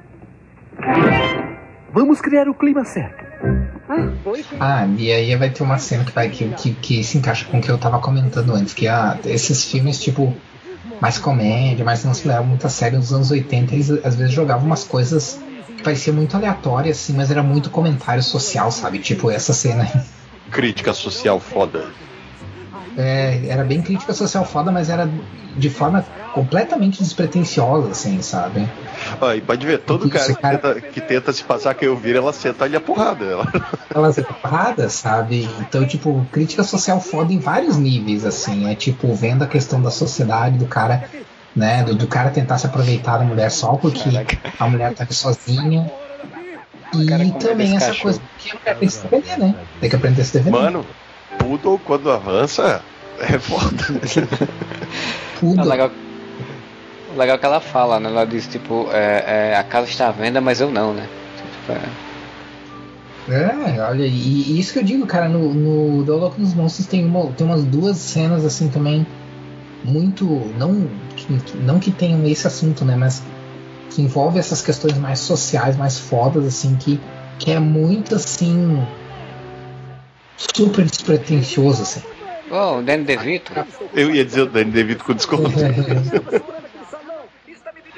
vamos 1.97 2.21
criar 2.21 2.47
o 2.47 2.55
clima 2.55 2.85
certo. 2.85 3.25
Ah, 4.61 4.87
e 4.99 5.11
aí 5.11 5.35
vai 5.37 5.49
ter 5.49 5.63
uma 5.63 5.79
cena 5.79 6.05
que 6.05 6.13
vai 6.13 6.29
que, 6.29 6.51
que, 6.51 6.75
que 6.75 7.03
se 7.03 7.17
encaixa 7.17 7.47
com 7.47 7.59
o 7.59 7.61
que 7.63 7.71
eu 7.71 7.79
tava 7.79 7.99
comentando 8.01 8.55
antes, 8.55 8.75
que 8.75 8.87
ah, 8.87 9.19
esses 9.25 9.65
filmes, 9.65 9.99
tipo, 9.99 10.35
mais 11.01 11.17
comédia, 11.19 11.85
mas 11.85 12.05
não 12.05 12.13
se 12.13 12.29
levam 12.29 12.47
muito 12.47 12.67
a 12.67 12.71
sério 12.71 12.99
nos 12.99 13.15
anos 13.15 13.31
80, 13.31 13.75
eles 13.75 13.91
às 14.05 14.15
vezes 14.15 14.35
jogavam 14.35 14.67
umas 14.67 14.85
coisas 14.85 15.41
que 15.77 15.83
pareciam 15.83 16.17
muito 16.17 16.37
aleatórias, 16.37 16.99
assim, 16.99 17.15
mas 17.15 17.31
era 17.31 17.43
muito 17.43 17.71
comentário 17.71 18.23
social, 18.23 18.71
sabe? 18.71 18.99
Tipo, 18.99 19.31
essa 19.31 19.55
cena 19.55 19.85
aí. 19.85 20.03
Crítica 20.51 20.93
social 20.93 21.41
foda. 21.41 21.87
É, 22.97 23.47
era 23.49 23.65
bem 23.65 23.81
crítica 23.81 24.13
social 24.13 24.45
foda, 24.45 24.71
mas 24.71 24.91
era 24.91 25.09
de 25.57 25.71
forma 25.71 26.05
completamente 26.35 27.03
despretensiosa, 27.03 27.91
assim, 27.91 28.21
sabe? 28.21 28.69
Ó, 29.21 29.33
e 29.33 29.41
pode 29.41 29.67
ver, 29.67 29.79
todo 29.79 30.07
Isso, 30.07 30.13
cara 30.13 30.35
que 30.35 30.41
cara. 30.41 30.59
tenta, 30.59 30.81
que 30.81 31.01
tenta 31.01 31.33
se 31.33 31.43
passar 31.45 31.75
que 31.75 31.87
eu 31.87 31.97
vir, 31.97 32.17
ela 32.17 32.33
senta 32.33 32.65
ali 32.65 32.77
a 32.77 32.81
porrada. 32.81 33.25
Ela... 33.25 33.53
Elas 33.95 34.19
erradas, 34.19 34.93
sabe? 34.93 35.49
Então, 35.61 35.87
tipo, 35.87 36.27
crítica 36.31 36.63
social 36.63 37.01
foda 37.01 37.33
em 37.33 37.39
vários 37.39 37.77
níveis, 37.77 38.25
assim. 38.25 38.71
É 38.71 38.75
tipo, 38.75 39.15
vendo 39.15 39.43
a 39.43 39.47
questão 39.47 39.81
da 39.81 39.91
sociedade, 39.91 40.59
do 40.59 40.67
cara, 40.67 41.09
né? 41.55 41.83
Do, 41.85 41.95
do 41.95 42.07
cara 42.07 42.31
tentar 42.31 42.59
se 42.59 42.67
aproveitar 42.67 43.19
da 43.19 43.25
mulher 43.25 43.51
só 43.51 43.77
porque 43.77 44.09
a 44.59 44.69
mulher 44.69 44.95
tá 44.95 45.07
sozinha. 45.11 45.91
E 46.95 47.07
cara 47.07 47.31
também 47.41 47.77
essa 47.77 47.89
cachorro. 47.89 48.03
coisa 48.03 48.21
que 48.39 48.51
a 48.51 48.55
mulher 48.55 48.79
tem 48.79 48.89
que 48.89 48.95
se 48.95 49.03
defender, 49.03 49.39
né? 49.39 49.55
Tem 49.81 49.91
que 49.91 49.97
aprender 49.97 50.23
a 50.23 50.25
se 50.25 50.33
defender. 50.39 50.59
Mano, 50.59 50.87
Poodle 51.39 51.79
quando 51.85 52.11
avança 52.11 52.83
é 53.19 53.39
foda. 53.39 54.01
Tudo. 55.41 55.61
É 55.61 55.65
legal, 55.65 55.91
legal 57.19 57.39
que 57.39 57.47
ela 57.47 57.61
fala, 57.61 57.99
né? 57.99 58.09
Ela 58.09 58.25
diz, 58.25 58.47
tipo, 58.47 58.89
é, 58.93 59.51
é, 59.53 59.57
a 59.57 59.65
casa 59.65 59.89
está 59.89 60.09
à 60.09 60.13
venda, 60.13 60.41
mas 60.41 60.61
eu 60.61 60.71
não, 60.71 60.93
né? 60.93 61.09
Tipo, 61.37 61.73
é, 63.29 63.75
É, 63.75 63.81
olha, 63.83 64.05
e, 64.05 64.09
e 64.53 64.59
isso 64.59 64.73
que 64.73 64.79
eu 64.79 64.85
digo, 64.85 65.07
cara, 65.07 65.29
no, 65.29 65.53
no 65.53 66.05
Do 66.05 66.17
Louco 66.17 66.41
nos 66.41 66.55
Monstros 66.55 66.87
tem, 66.87 67.05
uma, 67.05 67.27
tem 67.33 67.47
umas 67.47 67.65
duas 67.65 67.97
cenas 67.97 68.45
assim 68.45 68.69
também 68.69 69.07
muito. 69.85 70.25
Não 70.59 70.89
que, 71.17 71.57
não 71.59 71.79
que 71.79 71.91
tenham 71.91 72.25
esse 72.27 72.47
assunto, 72.47 72.85
né? 72.85 72.97
Mas 72.97 73.23
que 73.91 74.03
envolve 74.03 74.39
essas 74.39 74.61
questões 74.61 74.99
mais 74.99 75.21
sociais, 75.21 75.77
mais 75.77 75.99
fodas, 75.99 76.45
assim, 76.45 76.77
que, 76.77 77.01
que 77.39 77.51
é 77.51 77.59
muito 77.59 78.15
assim. 78.15 78.83
super 80.55 80.85
despretensioso, 80.85 81.83
assim. 81.83 82.03
Oh, 82.51 82.79
o 82.79 82.83
Danny 82.83 83.05
DeVito. 83.05 83.53
Eu 83.93 84.15
ia 84.15 84.25
dizer 84.25 84.43
o 84.43 84.47
Danny 84.47 84.71
DeVito 84.71 85.05
com 85.05 85.15
desconto. 85.15 85.51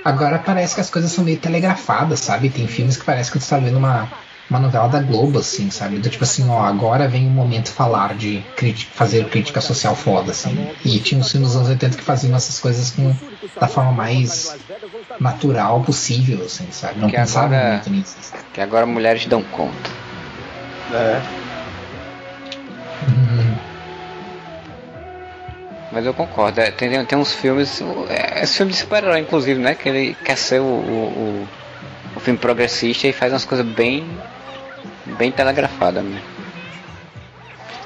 Agora 0.05 0.39
parece 0.39 0.75
que 0.75 0.81
as 0.81 0.91
coisas 0.91 1.11
são 1.13 1.25
meio 1.25 1.39
telegrafadas, 1.39 2.21
sabe? 2.21 2.51
Tem 2.51 2.67
filmes 2.67 2.97
que 2.97 3.05
parece 3.05 3.31
que 3.31 3.39
tu 3.39 3.47
tá 3.47 3.59
vendo 3.59 3.77
uma, 3.79 4.09
uma 4.49 4.59
novela 4.59 4.89
da 4.89 5.01
Globo, 5.01 5.39
assim, 5.41 5.71
sabe? 5.71 5.99
Do 5.99 6.09
tipo 6.09 6.25
assim, 6.25 6.49
ó, 6.49 6.63
agora 6.63 7.07
vem 7.09 7.27
o 7.27 7.31
momento 7.31 7.71
falar 7.71 8.15
de 8.15 8.43
crítica, 8.57 8.91
fazer 8.95 9.29
crítica 9.29 9.61
social 9.61 9.95
foda, 9.95 10.31
assim. 10.31 10.69
E 10.85 10.99
tinha 11.01 11.21
uns 11.21 11.31
filmes 11.31 11.49
dos 11.49 11.57
anos 11.57 11.69
80 11.69 11.97
que 11.97 12.03
faziam 12.05 12.35
essas 12.37 12.59
coisas 12.59 12.91
com, 12.91 13.15
da 13.61 13.69
forma 13.69 13.93
mais 13.93 14.57
natural 15.21 15.83
possível, 15.83 16.45
assim, 16.45 16.69
sabe? 16.71 16.99
Não 17.01 17.09
Que 17.09 17.17
pensavam 17.17 17.57
agora- 17.57 17.73
muito 17.75 17.91
nisso. 17.91 18.17
Que 18.55 18.61
agora 18.61 18.87
mulheres 18.87 19.27
dão 19.27 19.43
conta. 19.43 19.91
É. 20.93 21.21
Uhum. 23.09 23.68
Mas 25.91 26.05
eu 26.05 26.13
concordo, 26.13 26.61
é, 26.61 26.71
tem, 26.71 27.05
tem 27.07 27.19
uns 27.19 27.33
filmes. 27.33 27.81
É, 28.11 28.43
esse 28.43 28.57
filme 28.59 28.73
de 28.73 28.79
super-herói, 28.79 29.21
inclusive, 29.21 29.59
né? 29.61 29.75
Que 29.75 29.89
ele 29.89 30.15
quer 30.23 30.37
ser 30.37 30.61
o, 30.61 30.65
o, 30.65 30.69
o- 31.45 31.49
o 32.17 32.21
filme 32.21 32.39
progressista 32.39 33.07
e 33.07 33.13
faz 33.13 33.33
umas 33.33 33.45
coisas 33.45 33.65
bem. 33.67 34.07
bem 35.19 35.31
telegrafadas 35.33 36.05
mesmo. 36.05 36.21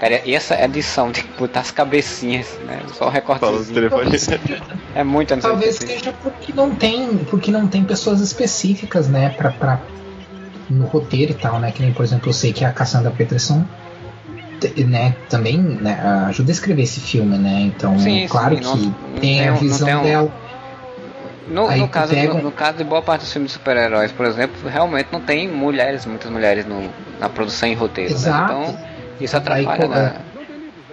Cara, 0.00 0.20
e 0.24 0.34
essa 0.34 0.60
edição 0.60 1.12
de 1.12 1.22
botar 1.38 1.60
as 1.60 1.70
cabecinhas, 1.70 2.48
né? 2.66 2.80
Só 2.94 3.08
telefone. 3.72 4.10
É 4.96 5.04
muito 5.04 5.32
anos 5.32 5.44
Talvez 5.44 5.80
80. 5.80 5.92
seja 5.92 6.12
porque 6.12 6.52
não 6.52 6.74
tem, 6.74 7.18
porque 7.18 7.50
não 7.52 7.68
tem 7.68 7.84
pessoas 7.84 8.20
específicas, 8.20 9.08
né, 9.08 9.30
pra, 9.30 9.50
pra, 9.52 9.80
no 10.68 10.84
roteiro 10.86 11.32
e 11.32 11.34
tal, 11.34 11.60
né? 11.60 11.70
Que 11.70 11.82
nem, 11.82 11.92
por 11.92 12.04
exemplo, 12.04 12.28
eu 12.28 12.32
sei 12.32 12.52
que 12.52 12.64
a 12.64 12.72
Cassandra 12.72 13.10
Peterson 13.12 13.64
te- 13.64 13.81
né, 14.86 15.14
também 15.28 15.58
né, 15.60 15.98
ajuda 16.26 16.50
a 16.50 16.52
escrever 16.52 16.82
esse 16.82 17.00
filme, 17.00 17.38
né? 17.38 17.60
Então, 17.62 17.98
Sim, 17.98 18.26
claro 18.28 18.54
sim, 18.56 18.60
que 18.60 18.66
não- 18.66 18.76
não 18.76 19.20
tem 19.20 19.20
tem 19.20 19.48
a 19.48 19.50
não 19.52 19.58
visão 19.58 19.86
tem 19.86 19.96
um- 19.96 20.02
dela. 20.02 20.32
No, 21.48 21.68
Aí 21.68 21.80
no 21.80 21.88
caso, 21.88 22.14
no, 22.14 22.42
no 22.42 22.52
caso 22.52 22.78
de 22.78 22.84
boa 22.84 23.02
parte 23.02 23.22
dos 23.22 23.32
filmes 23.32 23.50
de 23.50 23.58
super-heróis, 23.58 24.10
por 24.12 24.24
exemplo, 24.26 24.68
realmente 24.68 25.08
não 25.12 25.20
tem 25.20 25.48
mulheres, 25.48 26.06
muitas 26.06 26.30
mulheres 26.30 26.64
no, 26.64 26.88
na 27.20 27.28
produção 27.28 27.68
e 27.68 27.74
roteiro. 27.74 28.10
né? 28.10 28.16
Exato. 28.16 28.52
Então, 28.52 28.78
isso 29.20 29.36
Aí, 29.36 29.42
atrapalha, 29.42 29.86
co- 29.86 29.94
né? 29.94 30.14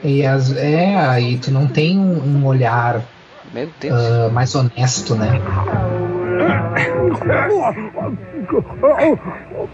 E 0.03 0.25
as, 0.25 0.55
é, 0.55 0.95
aí 0.95 1.37
tu 1.37 1.51
não 1.51 1.67
tem 1.67 1.99
um, 1.99 2.39
um 2.39 2.45
olhar 2.45 3.01
ah, 3.91 4.29
mais 4.31 4.53
honesto, 4.55 5.15
né? 5.15 5.29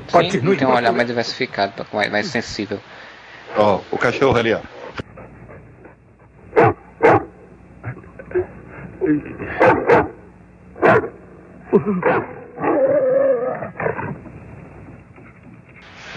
Sim, 0.08 0.56
tem 0.56 0.68
um 0.68 0.74
olhar 0.74 0.92
mais 0.92 1.08
diversificado, 1.08 1.86
mais, 1.94 2.12
mais 2.12 2.28
sensível. 2.28 2.80
Ó, 3.58 3.80
o 3.92 3.98
cachorro 3.98 4.38
ali, 4.38 4.54
ó. 4.54 4.60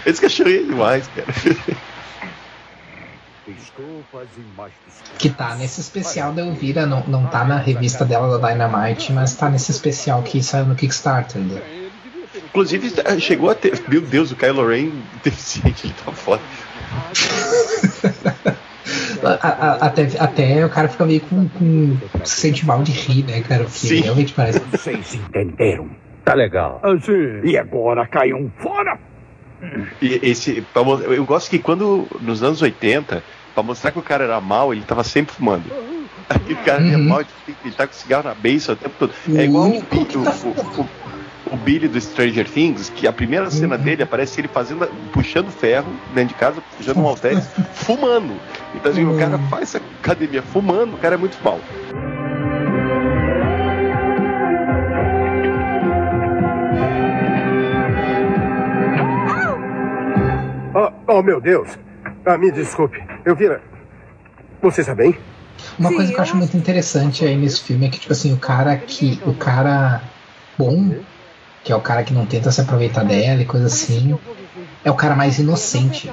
Esse 0.05 0.21
cachorro 0.21 0.49
é 0.49 0.57
demais, 0.57 1.07
cara. 1.07 1.27
Que 5.17 5.29
tá 5.29 5.55
nesse 5.55 5.79
especial 5.81 6.33
da 6.33 6.41
Elvira, 6.41 6.85
não, 6.85 7.05
não 7.07 7.27
tá 7.27 7.45
na 7.45 7.57
revista 7.57 8.03
dela 8.03 8.37
da 8.37 8.49
Dynamite, 8.49 9.13
mas 9.13 9.35
tá 9.35 9.49
nesse 9.49 9.71
especial 9.71 10.23
que 10.23 10.41
saiu 10.43 10.65
no 10.65 10.75
Kickstarter. 10.75 11.41
Né? 11.41 11.61
Inclusive, 12.35 12.91
chegou 13.19 13.49
a 13.49 13.55
ter. 13.55 13.81
Meu 13.87 14.01
Deus, 14.01 14.31
o 14.31 14.35
Kylo 14.35 14.67
Ren 14.67 14.91
deficiente, 15.23 15.87
ele 15.87 15.93
tá 16.03 16.11
foda. 16.11 16.41
A- 19.21 19.47
a- 19.47 19.85
até, 19.87 20.07
até 20.17 20.65
o 20.65 20.69
cara 20.69 20.87
fica 20.87 21.05
meio 21.05 21.19
com, 21.21 21.47
com 21.49 21.97
se 22.23 22.41
sente 22.41 22.65
mal 22.65 22.81
de 22.81 22.91
rir, 22.91 23.23
né, 23.25 23.41
cara? 23.41 23.63
Porque 23.65 23.77
Sim. 23.87 24.01
realmente 24.01 24.33
parece. 24.33 24.59
Vocês 24.59 25.13
entenderam? 25.13 25.89
Tá 26.23 26.33
legal. 26.33 26.79
Assim. 26.83 27.41
E 27.43 27.57
agora 27.57 28.07
caiam 28.07 28.49
fora? 28.57 28.97
E 30.01 30.19
esse, 30.23 30.63
eu 31.13 31.25
gosto 31.25 31.49
que 31.49 31.59
quando, 31.59 32.07
nos 32.21 32.41
anos 32.41 32.61
80, 32.61 33.21
pra 33.53 33.61
mostrar 33.61 33.91
que 33.91 33.99
o 33.99 34.03
cara 34.03 34.23
era 34.23 34.39
mal, 34.39 34.73
ele 34.73 34.83
tava 34.83 35.03
sempre 35.03 35.35
fumando. 35.35 35.69
Aí 36.29 36.53
o 36.53 36.57
cara 36.63 36.81
é 36.87 36.95
Uhum. 36.95 37.07
mal, 37.09 37.21
ele 37.21 37.73
tá 37.75 37.85
com 37.87 37.93
cigarro 37.93 38.23
na 38.23 38.33
beça 38.35 38.71
o 38.73 38.75
tempo 38.75 38.95
todo. 38.97 39.13
É 39.35 39.43
igual 39.45 39.67
o, 39.69 39.77
o, 39.77 39.79
o- 39.79 40.81
o- 40.81 40.89
o 41.51 41.57
Billy 41.57 41.87
do 41.87 41.99
Stranger 41.99 42.47
Things, 42.47 42.89
que 42.89 43.07
a 43.07 43.13
primeira 43.13 43.49
cena 43.49 43.75
Uhum. 43.75 43.81
dele 43.83 44.03
aparece 44.03 44.39
ele 44.39 44.47
fazendo, 44.47 44.85
puxando 45.11 45.49
ferro 45.51 45.91
dentro 46.13 46.29
de 46.29 46.39
casa, 46.39 46.61
puxando 46.77 46.97
um 46.97 47.07
halteres, 47.07 47.47
fumando. 47.73 48.33
Então 48.75 48.91
assim, 48.91 49.05
o 49.05 49.17
cara 49.17 49.37
Uhum. 49.37 49.49
faz 49.49 49.63
essa 49.75 49.77
academia 50.01 50.41
fumando, 50.43 50.95
o 50.95 50.97
cara 50.97 51.15
é 51.15 51.17
muito 51.17 51.37
mal. 51.43 51.59
Ah, 60.75 60.91
Oh, 61.07 61.21
meu 61.23 61.41
Deus. 61.41 61.69
Ah, 62.25 62.37
me 62.37 62.51
desculpe. 62.51 63.01
Eu 63.25 63.35
vira. 63.35 63.61
Você 64.61 64.81
está 64.81 64.93
bem? 64.93 65.17
Uma 65.77 65.91
coisa 65.91 66.11
que 66.11 66.17
eu 66.17 66.21
acho 66.21 66.35
muito 66.37 66.55
interessante 66.55 67.25
aí 67.25 67.35
nesse 67.35 67.63
filme 67.63 67.87
é 67.87 67.89
que, 67.89 67.99
tipo 67.99 68.13
assim, 68.13 68.33
o 68.33 68.37
cara 68.37 68.77
que. 68.77 69.19
O 69.25 69.33
cara 69.33 70.01
bom, 70.57 70.95
que 71.63 71.71
é 71.71 71.75
o 71.75 71.81
cara 71.81 72.03
que 72.03 72.13
não 72.13 72.25
tenta 72.25 72.51
se 72.51 72.61
aproveitar 72.61 73.03
dela 73.03 73.41
e 73.41 73.45
coisa 73.45 73.67
assim, 73.67 74.17
é 74.83 74.91
o 74.91 74.95
cara 74.95 75.15
mais 75.15 75.39
inocente. 75.39 76.11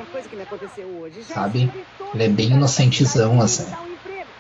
Sabe? 1.29 1.71
Ele 2.15 2.25
é 2.25 2.29
bem 2.29 2.53
inocentezão, 2.53 3.41
assim. 3.41 3.67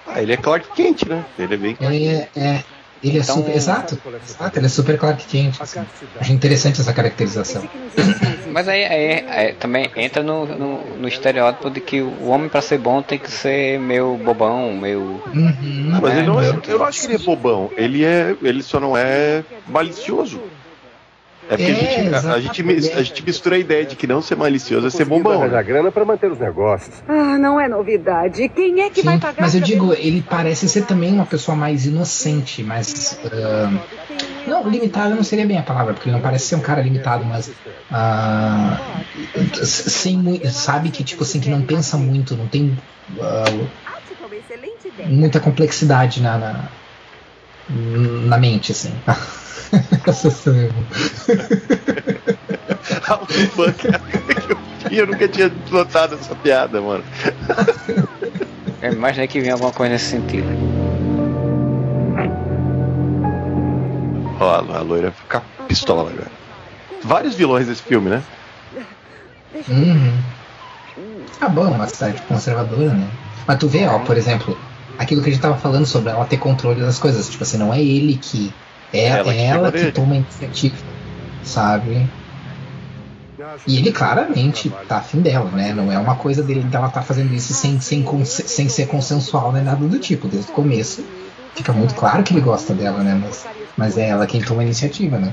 Ah, 0.07 0.23
ele 0.23 0.33
é 0.33 0.37
Clark 0.37 0.69
Kent, 0.75 1.05
né? 1.07 1.25
Ele 1.39 1.55
é 1.55 1.57
bem. 1.57 1.77
Ele 1.81 2.07
é, 2.07 2.29
é 2.37 2.65
ele 3.03 3.19
é 3.19 3.21
então, 3.21 3.37
super. 3.37 3.55
Exato, 3.55 3.99
exato, 4.25 4.59
ele 4.59 4.67
é 4.67 4.69
super 4.69 4.99
Clark 4.99 5.25
Kent. 5.27 5.61
Assim. 5.61 5.81
Acho 6.19 6.33
interessante 6.33 6.81
essa 6.81 6.93
caracterização. 6.93 7.69
Mas 8.51 8.69
aí, 8.69 8.85
aí, 8.85 9.27
aí 9.29 9.53
também 9.53 9.91
entra 9.97 10.23
no, 10.23 10.47
no, 10.47 10.97
no, 10.97 11.09
estereótipo 11.09 11.69
de 11.69 11.81
que 11.81 12.01
o 12.01 12.29
homem 12.29 12.49
para 12.49 12.63
ser 12.63 12.79
bom 12.79 13.03
tem 13.03 13.19
que 13.19 13.31
ser 13.31 13.79
meio 13.79 14.17
bobão, 14.17 14.75
meio. 14.75 15.23
Uhum, 15.27 15.57
não, 15.63 16.01
mas 16.01 16.15
é, 16.15 16.19
ele 16.19 16.27
não 16.27 16.41
é, 16.41 16.49
eu 16.49 16.79
não 16.79 16.87
acho 16.87 17.01
que 17.01 17.07
ele 17.07 17.17
é 17.17 17.19
bobão. 17.19 17.71
Ele 17.77 18.05
é. 18.05 18.35
Ele 18.43 18.63
só 18.63 18.81
não 18.81 18.97
é 18.97 19.45
malicioso. 19.69 20.41
É 21.49 21.57
porque 21.57 21.63
é, 21.63 21.75
a, 21.75 22.03
gente, 22.03 22.15
a, 22.15 22.33
a, 22.33 22.41
gente, 22.41 22.93
a 22.93 23.03
gente 23.03 23.25
mistura 23.25 23.57
a 23.57 23.59
ideia 23.59 23.85
de 23.85 23.95
que 23.95 24.07
não 24.07 24.21
ser 24.21 24.37
malicioso 24.37 24.89
é 24.89 24.91
ser 24.91 25.05
bombão. 25.05 25.43
a 25.43 25.63
grana 25.63 25.93
para 25.93 26.05
manter 26.05 26.31
os 26.31 26.39
negócios. 26.39 26.95
Ah, 27.07 27.39
não 27.39 27.61
é 27.61 27.69
novidade. 27.69 28.49
Quem 28.49 28.83
é 28.83 28.91
que 28.91 29.01
Sim, 29.01 29.07
vai 29.07 29.19
pagar? 29.19 29.43
Mas 29.43 29.55
eu 29.55 29.61
digo, 29.61 29.93
ele 29.93 30.25
parece 30.29 30.69
ser 30.69 30.87
também 30.87 31.13
uma 31.13 31.27
pessoa 31.27 31.57
mais 31.57 31.87
inocente, 31.87 32.65
mais. 32.65 33.21
Uh, 33.25 33.79
não, 34.49 34.69
limitado 34.69 35.15
não 35.15 35.23
seria 35.23 35.47
bem 35.47 35.59
a 35.59 35.63
palavra, 35.63 35.95
porque 35.95 36.09
ele 36.09 36.17
não 36.17 36.23
parece 36.23 36.47
ser 36.47 36.57
um 36.57 36.61
cara 36.61 36.83
limitado, 36.83 37.25
mas. 37.25 37.49
Uh, 37.49 38.77
sem, 39.65 40.45
sabe 40.51 40.91
que, 40.91 41.05
tipo 41.05 41.23
assim, 41.23 41.39
que 41.39 41.49
não 41.49 41.63
pensa 41.63 41.97
muito, 41.97 42.37
não 42.37 42.49
tem. 42.49 42.77
Uh, 43.17 43.69
muita 45.07 45.39
complexidade 45.39 46.21
na, 46.21 46.39
na, 46.39 46.69
na 47.69 48.39
mente, 48.39 48.73
assim. 48.73 48.93
Essa 50.07 50.31
sou 50.31 50.55
eu. 50.55 50.71
eu 54.91 55.07
nunca 55.07 55.29
tinha 55.29 55.51
notado 55.71 56.15
essa 56.15 56.35
piada, 56.37 56.81
mano. 56.81 57.05
Eu 58.81 58.93
imaginei 58.93 59.27
que 59.27 59.41
vinha 59.41 59.55
alguma 59.55 59.73
coisa 59.73 59.93
nesse 59.95 60.11
sentido. 60.11 60.47
Ó, 64.39 64.55
a 64.55 64.81
loira 64.83 65.11
fica 65.11 65.43
pistola 65.67 66.11
agora. 66.11 66.31
Vários 67.03 67.35
vilões 67.35 67.67
desse 67.67 67.83
filme, 67.83 68.11
né? 68.11 68.23
Uhum. 69.69 70.13
Ah, 71.41 71.49
bom, 71.49 71.71
uma 71.71 71.89
cidade 71.89 72.21
conservadora, 72.23 72.93
né? 72.93 73.09
Mas 73.47 73.59
tu 73.59 73.69
vê, 73.69 73.87
ó, 73.87 73.99
por 74.01 74.17
exemplo, 74.17 74.57
aquilo 74.99 75.23
que 75.23 75.31
a 75.31 75.33
gente 75.33 75.43
tava 75.43 75.57
falando 75.57 75.87
sobre 75.87 76.11
ela 76.11 76.25
ter 76.25 76.39
controle 76.39 76.81
das 76.81 76.99
coisas. 76.99 77.29
Tipo 77.29 77.43
assim, 77.43 77.59
não 77.59 77.73
é 77.73 77.81
ele 77.81 78.17
que 78.17 78.53
é 78.93 79.07
ela, 79.07 79.33
é 79.33 79.45
ela 79.47 79.73
que, 79.73 79.93
toma 79.93 80.15
a 80.15 80.17
iniciativa, 80.19 80.77
sabe? 81.43 82.09
E 83.67 83.79
ele 83.79 83.93
claramente 83.93 84.71
tá 84.89 84.99
afim 84.99 85.21
dela, 85.21 85.51
né? 85.51 85.73
Não 85.73 85.91
é 85.91 85.99
uma 85.99 86.17
coisa 86.17 86.43
dele 86.43 86.63
dela 86.63 86.89
tá 86.89 87.03
fazendo 87.03 87.35
isso 87.35 87.53
sem, 87.53 87.81
sem, 87.81 88.05
sem 88.25 88.69
ser 88.69 88.87
consensual, 88.87 89.53
nem 89.53 89.63
nada 89.63 89.87
do 89.87 89.99
tipo. 89.99 90.29
Desde 90.29 90.51
o 90.51 90.55
começo 90.55 91.05
fica 91.55 91.73
muito 91.73 91.95
claro 91.95 92.23
que 92.23 92.33
ele 92.33 92.41
gosta 92.41 92.75
dela, 92.75 93.03
né? 93.03 93.21
Mas, 93.23 93.47
mas 93.77 93.99
é 93.99 94.09
ela 94.09 94.27
quem 94.27 94.41
toma 94.41 94.63
a 94.63 94.65
iniciativa, 94.65 95.19
né? 95.19 95.33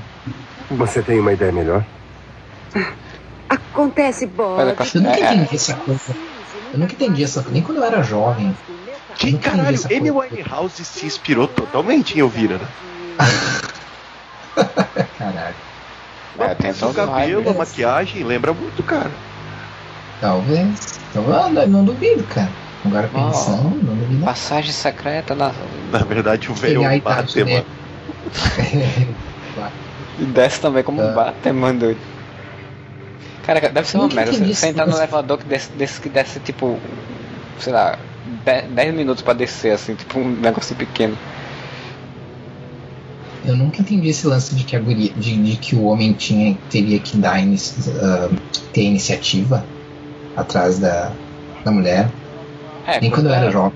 Você 0.70 1.02
tem 1.02 1.20
uma 1.20 1.32
ideia 1.32 1.52
melhor? 1.52 1.84
Acontece, 3.48 4.26
Bob. 4.26 4.60
Eu 4.60 4.66
nunca 4.66 5.20
entendi 5.20 5.54
essa 5.54 5.74
coisa. 5.74 6.16
Eu 6.72 6.78
nunca 6.78 6.92
entendi 6.92 7.22
essa 7.22 7.40
coisa. 7.40 7.52
Nem 7.52 7.62
quando 7.62 7.78
eu 7.78 7.84
era 7.84 8.02
jovem. 8.02 8.54
Que 9.16 9.38
caralho, 9.38 9.78
Amy 9.86 10.10
Winehouse 10.10 10.84
se 10.84 11.06
inspirou 11.06 11.46
totalmente 11.46 12.16
em 12.16 12.20
Elvira, 12.20 12.58
né? 12.58 12.66
Caralho. 15.18 15.54
É, 16.38 16.54
tem 16.54 16.70
o 16.70 16.92
cabelo, 16.92 17.50
a 17.50 17.54
maquiagem, 17.54 18.24
lembra 18.24 18.52
muito, 18.52 18.82
cara. 18.82 19.10
Talvez. 20.20 21.00
Então, 21.10 21.66
não 21.68 21.84
duvido, 21.84 22.24
cara. 22.24 22.50
Agora 22.84 23.08
pensando, 23.08 23.80
oh, 23.80 23.84
não 23.86 23.94
duvido. 23.96 24.24
Passagem 24.24 24.72
secreta 24.72 25.34
na. 25.34 25.52
Na 25.90 25.98
verdade, 26.00 26.50
o 26.50 26.54
velho 26.54 26.82
bate, 27.00 27.44
mano. 27.44 27.64
e 30.18 30.24
desce 30.24 30.60
também 30.60 30.82
como 30.82 31.00
um 31.02 31.08
ah. 31.08 31.34
mano. 31.52 31.96
Cara, 33.46 33.60
deve 33.60 33.88
ser 33.88 33.98
uma 33.98 34.08
merda. 34.08 34.32
Você 34.32 34.66
entrar 34.66 34.86
no 34.86 34.96
elevador 34.96 35.38
que 35.38 35.44
desce, 35.44 35.70
desce, 35.72 36.00
que 36.00 36.08
desce 36.08 36.40
tipo, 36.40 36.78
sei 37.58 37.72
lá, 37.72 37.98
10 38.44 38.94
minutos 38.94 39.22
pra 39.22 39.34
descer, 39.34 39.72
assim, 39.72 39.94
tipo 39.94 40.18
um 40.18 40.28
negócio 40.28 40.74
pequeno. 40.76 41.16
Eu 43.44 43.56
nunca 43.56 43.82
entendi 43.82 44.08
esse 44.08 44.26
lance 44.26 44.54
de 44.54 44.64
que, 44.64 44.74
a 44.74 44.80
guria, 44.80 45.10
de, 45.10 45.36
de 45.36 45.56
que 45.56 45.76
o 45.76 45.84
homem 45.84 46.12
tinha, 46.14 46.56
teria 46.70 46.98
que 46.98 47.16
dar 47.18 47.38
inici, 47.40 47.90
uh, 47.90 48.34
ter 48.72 48.82
iniciativa 48.82 49.64
atrás 50.34 50.78
da, 50.78 51.12
da 51.62 51.70
mulher. 51.70 52.08
É, 52.86 53.00
Nem 53.00 53.10
quando 53.10 53.28
eu 53.28 53.34
era 53.34 53.50
jovem. 53.50 53.72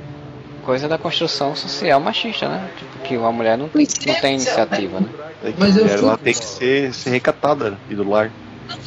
Coisa 0.64 0.88
da 0.88 0.98
construção 0.98 1.54
social 1.54 2.00
machista, 2.00 2.48
né? 2.48 2.68
Tipo, 2.78 2.98
que 3.04 3.16
uma 3.16 3.32
mulher 3.32 3.58
não, 3.58 3.68
tem, 3.68 3.86
não 4.06 4.14
tem 4.14 4.34
iniciativa, 4.34 5.00
né? 5.00 5.08
É 5.44 5.52
Mas 5.58 5.76
eu 5.76 5.88
fui... 5.88 6.08
ela 6.08 6.18
tem 6.18 6.34
que 6.34 6.44
ser, 6.44 6.92
ser 6.94 7.10
recatada 7.10 7.78
e 7.88 7.94
do 7.94 8.08
lar. 8.08 8.30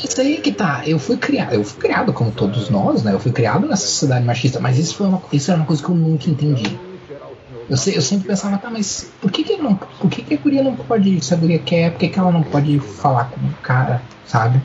Isso 0.04 0.20
aí 0.20 0.38
que 0.38 0.52
tá. 0.52 0.84
Eu 0.86 1.00
fui 1.00 1.18
criado, 1.18 1.54
eu 1.54 1.64
fui 1.64 1.82
criado 1.82 2.14
como 2.14 2.32
todos 2.32 2.70
nós, 2.70 3.04
né? 3.04 3.14
Eu 3.14 3.20
fui 3.20 3.32
criado 3.32 3.68
nessa 3.68 3.88
sociedade 3.88 4.26
machista, 4.26 4.60
mas 4.60 4.78
isso 4.78 4.96
foi 4.96 5.08
uma, 5.08 5.22
isso 5.32 5.52
era 5.52 5.60
uma 5.60 5.66
coisa 5.66 5.84
que 5.84 5.90
eu 5.90 5.96
nunca 5.96 6.30
entendi. 6.30 6.80
Eu, 7.70 7.78
eu 7.94 8.02
sempre 8.02 8.28
pensava, 8.28 8.58
tá, 8.58 8.70
mas 8.70 9.12
por 9.22 9.32
que 9.32 9.44
que 9.44 9.56
não, 9.56 9.76
por 9.76 10.10
que 10.10 10.22
que 10.22 10.34
a 10.34 10.38
guria 10.38 10.62
não 10.62 10.76
pode, 10.76 11.24
se 11.24 11.34
a 11.34 11.38
guria 11.38 11.60
quer, 11.60 11.92
por 11.92 12.00
que 12.00 12.10
que 12.10 12.20
ela 12.20 12.32
não 12.32 12.44
pode 12.44 12.80
falar 12.80 13.26
com 13.32 13.40
o 13.40 13.54
cara, 13.62 14.02
sabe? 14.26 14.62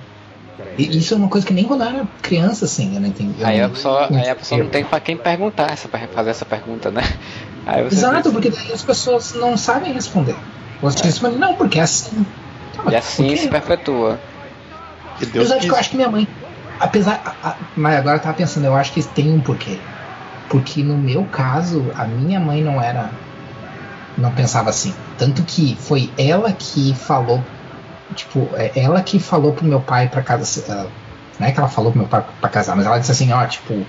E 0.79 0.99
isso 0.99 1.15
é 1.15 1.17
uma 1.17 1.29
coisa 1.29 1.47
que 1.47 1.55
nem 1.55 1.65
quando 1.65 1.83
eu 1.83 1.89
era 1.89 2.09
criança, 2.21 2.65
assim, 2.65 2.95
eu 2.95 3.01
não 3.01 3.09
entendi. 3.09 3.45
Aí 3.45 3.61
a 3.61 3.69
pessoa, 3.69 4.09
aí 4.11 4.29
a 4.29 4.35
pessoa 4.35 4.63
não 4.63 4.71
tem 4.71 4.85
pra 4.85 5.01
quem 5.01 5.17
perguntar 5.17 5.71
essa, 5.71 5.89
fazer 5.89 6.31
essa 6.31 6.45
pergunta, 6.45 6.91
né? 6.91 7.03
Exato, 7.91 8.31
porque 8.31 8.51
daí 8.51 8.73
as 8.73 8.83
pessoas 8.83 9.35
não 9.35 9.57
sabem 9.57 9.93
responder. 9.93 10.37
Você 10.81 11.01
é. 11.01 11.07
responde, 11.07 11.37
não, 11.37 11.55
porque 11.55 11.79
é 11.79 11.83
assim. 11.83 12.25
Tá, 12.75 12.91
e 12.91 12.97
assim 12.97 13.37
se 13.37 13.49
perpetua. 13.49 14.21
Apesar 15.21 15.59
de 15.59 15.67
que 15.67 15.73
eu 15.73 15.77
acho 15.77 15.91
que 15.91 15.97
minha 15.97 16.11
mãe. 16.11 16.29
Apesar. 16.79 17.21
A, 17.25 17.49
a, 17.51 17.57
mas 17.75 17.97
agora 17.97 18.17
eu 18.17 18.23
tava 18.23 18.37
pensando, 18.37 18.67
eu 18.67 18.75
acho 18.75 18.93
que 18.93 19.03
tem 19.03 19.31
um 19.33 19.41
porquê. 19.41 19.79
Porque 20.49 20.83
no 20.83 20.97
meu 20.97 21.25
caso, 21.25 21.91
a 21.97 22.05
minha 22.05 22.39
mãe 22.39 22.63
não 22.63 22.81
era. 22.81 23.11
Não 24.17 24.31
pensava 24.33 24.71
assim. 24.71 24.95
Tanto 25.19 25.43
que 25.43 25.77
foi 25.77 26.11
ela 26.19 26.53
que 26.53 26.95
falou. 26.95 27.43
Tipo, 28.15 28.49
é 28.57 28.73
ela 28.77 29.03
que 29.03 29.19
falou 29.19 29.53
pro 29.53 29.65
meu 29.65 29.81
pai 29.81 30.09
pra 30.09 30.23
casa. 30.23 30.89
Não 31.39 31.47
é 31.47 31.53
que 31.53 31.59
ela 31.59 31.69
falou 31.69 31.91
pro 31.91 32.01
meu 32.01 32.09
pai 32.09 32.25
pra 32.41 32.49
casar, 32.49 32.77
mas 32.77 32.87
ela 32.87 32.99
disse 32.99 33.13
assim: 33.13 33.33
ó, 33.33 33.45
tipo, 33.47 33.87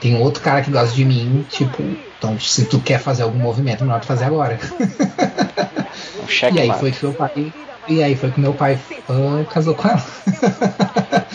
tem 0.00 0.16
outro 0.16 0.42
cara 0.42 0.62
que 0.62 0.70
gosta 0.70 0.94
de 0.94 1.04
mim, 1.04 1.44
tipo, 1.48 1.82
então 2.18 2.38
se 2.38 2.64
tu 2.66 2.80
quer 2.80 3.00
fazer 3.00 3.22
algum 3.22 3.38
movimento, 3.38 3.84
melhor 3.84 4.00
tu 4.00 4.06
fazer 4.06 4.24
agora. 4.24 4.58
Um 6.26 6.54
e 6.54 6.60
aí 6.60 6.72
foi 6.78 6.92
que 6.92 7.04
meu 7.04 7.14
pai. 7.14 7.52
E 7.88 8.02
aí 8.02 8.16
foi 8.16 8.30
que 8.30 8.40
meu 8.40 8.52
pai 8.52 8.78
uh, 9.08 9.44
casou 9.46 9.74
com 9.74 9.88
ela. 9.88 10.04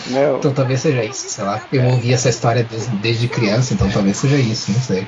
Meu. 0.08 0.36
Então 0.36 0.52
talvez 0.52 0.80
seja 0.80 1.02
isso, 1.02 1.28
sei 1.28 1.44
lá. 1.44 1.62
Eu 1.72 1.84
ouvi 1.84 2.12
essa 2.12 2.28
história 2.28 2.62
desde, 2.62 2.90
desde 2.96 3.28
criança, 3.28 3.72
então 3.72 3.90
talvez 3.90 4.18
seja 4.18 4.36
isso, 4.36 4.70
não 4.70 4.80
sei. 4.80 5.06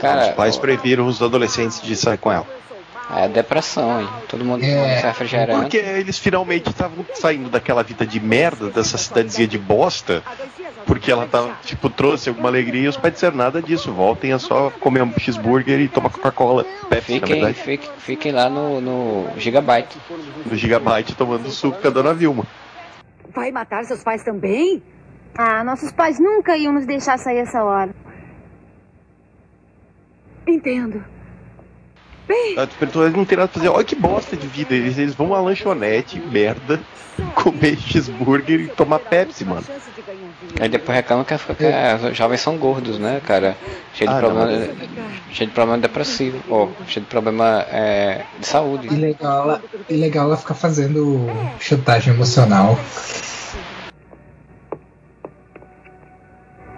Cara, 0.00 0.28
os 0.28 0.34
pais 0.34 0.56
proibiram 0.56 1.06
os 1.06 1.22
adolescentes 1.22 1.80
de 1.80 1.96
sair 1.96 2.18
com 2.18 2.32
ela. 2.32 2.46
É 3.08 3.28
depressão, 3.28 4.00
hein? 4.00 4.08
Todo 4.28 4.44
mundo 4.44 4.64
é, 4.64 5.00
refrigerante. 5.00 5.60
Porque 5.60 5.76
eles 5.76 6.18
finalmente 6.18 6.70
estavam 6.70 7.06
saindo 7.14 7.48
daquela 7.48 7.82
vida 7.82 8.04
de 8.04 8.18
merda, 8.18 8.68
dessa 8.68 8.98
cidadezinha 8.98 9.46
de 9.46 9.56
bosta, 9.58 10.24
porque 10.84 11.12
ela 11.12 11.26
tava, 11.26 11.56
tipo, 11.64 11.88
trouxe 11.88 12.28
alguma 12.28 12.48
alegria 12.48 12.82
e 12.82 12.88
os 12.88 12.96
pais 12.96 13.14
disseram 13.14 13.36
nada 13.36 13.62
disso. 13.62 13.92
Voltem 13.92 14.32
a 14.32 14.40
só 14.40 14.70
comer 14.80 15.02
um 15.02 15.12
cheeseburger 15.12 15.78
e 15.80 15.88
tomar 15.88 16.10
Coca-Cola. 16.10 16.66
Fiquem, 17.02 17.54
fiquem, 17.54 17.90
fiquem 17.98 18.32
lá 18.32 18.50
no, 18.50 18.80
no 18.80 19.28
Gigabyte. 19.38 19.96
No 20.44 20.56
Gigabyte 20.56 21.14
tomando 21.14 21.48
suco 21.50 21.80
com 21.80 21.86
a 21.86 21.90
dona 21.90 22.12
Vilma. 22.12 22.44
Vai 23.32 23.52
matar 23.52 23.84
seus 23.84 24.02
pais 24.02 24.24
também? 24.24 24.82
Ah, 25.38 25.62
nossos 25.62 25.92
pais 25.92 26.18
nunca 26.18 26.56
iam 26.56 26.72
nos 26.72 26.86
deixar 26.86 27.18
sair 27.18 27.38
essa 27.38 27.62
hora. 27.62 27.94
Entendo. 30.46 31.15
Bem... 32.26 32.56
Eles 32.56 33.14
não 33.14 33.24
tem 33.24 33.38
nada 33.38 33.48
pra 33.48 33.60
fazer. 33.60 33.68
Olha 33.68 33.84
que 33.84 33.94
bosta 33.94 34.36
de 34.36 34.46
vida. 34.46 34.74
Eles, 34.74 34.98
eles 34.98 35.14
vão 35.14 35.32
à 35.34 35.40
lanchonete, 35.40 36.18
merda, 36.18 36.80
comer 37.34 37.76
cheeseburger 37.76 38.60
e 38.60 38.68
tomar 38.68 38.98
Pepsi, 38.98 39.44
mano. 39.44 39.64
Aí 40.60 40.68
depois 40.68 40.96
reclamam 40.96 41.24
que, 41.24 41.34
que 41.36 41.64
os 42.10 42.16
jovens 42.16 42.40
são 42.40 42.56
gordos, 42.56 42.98
né, 42.98 43.20
cara? 43.24 43.56
Cheio 43.94 44.10
de, 44.10 44.16
ah, 44.16 44.18
problema, 44.18 44.46
não, 44.46 45.30
cheio 45.30 45.48
de 45.48 45.54
problema 45.54 45.78
depressivo, 45.78 46.38
ou 46.48 46.72
cheio 46.88 47.04
de 47.04 47.10
problema 47.10 47.64
é, 47.70 48.24
de 48.38 48.46
saúde. 48.46 48.88
E 48.88 48.96
legal, 48.96 49.42
ela, 49.44 49.62
e 49.88 49.96
legal 49.96 50.26
ela 50.26 50.36
ficar 50.36 50.54
fazendo 50.54 51.26
chantagem 51.60 52.12
emocional. 52.12 52.76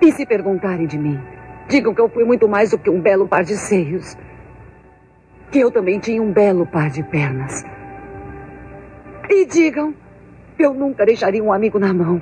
E 0.00 0.12
se 0.12 0.26
perguntarem 0.26 0.86
de 0.86 0.98
mim, 0.98 1.18
digam 1.68 1.94
que 1.94 2.00
eu 2.00 2.08
fui 2.08 2.24
muito 2.24 2.46
mais 2.48 2.70
do 2.70 2.78
que 2.78 2.90
um 2.90 3.00
belo 3.00 3.26
par 3.26 3.44
de 3.44 3.56
seios. 3.56 4.16
Que 5.50 5.60
eu 5.60 5.70
também 5.70 5.98
tinha 5.98 6.22
um 6.22 6.32
belo 6.32 6.66
par 6.66 6.90
de 6.90 7.02
pernas. 7.02 7.64
E 9.30 9.46
digam 9.46 9.94
eu 10.58 10.74
nunca 10.74 11.06
deixaria 11.06 11.42
um 11.42 11.52
amigo 11.52 11.78
na 11.78 11.94
mão. 11.94 12.20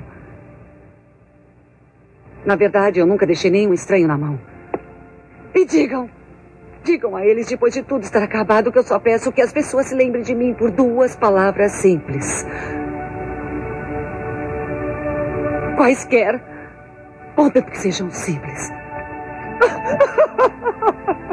Na 2.45 2.55
verdade, 2.55 2.99
eu 2.99 3.05
nunca 3.05 3.25
deixei 3.25 3.49
nenhum 3.49 3.73
estranho 3.73 4.07
na 4.07 4.17
mão. 4.17 4.39
E 5.55 5.65
digam, 5.65 6.09
digam 6.83 7.15
a 7.15 7.25
eles, 7.25 7.47
depois 7.47 7.73
de 7.73 7.81
tudo 7.81 8.03
estar 8.03 8.21
acabado, 8.21 8.71
que 8.71 8.77
eu 8.77 8.83
só 8.83 8.99
peço 8.99 9.31
que 9.31 9.41
as 9.41 9.51
pessoas 9.51 9.87
se 9.87 9.95
lembrem 9.95 10.21
de 10.21 10.35
mim 10.35 10.53
por 10.53 10.69
duas 10.69 11.15
palavras 11.15 11.71
simples. 11.73 12.45
Quaisquer, 15.75 16.39
contanto 17.35 17.71
que 17.71 17.77
sejam 17.79 18.09
simples. 18.11 18.71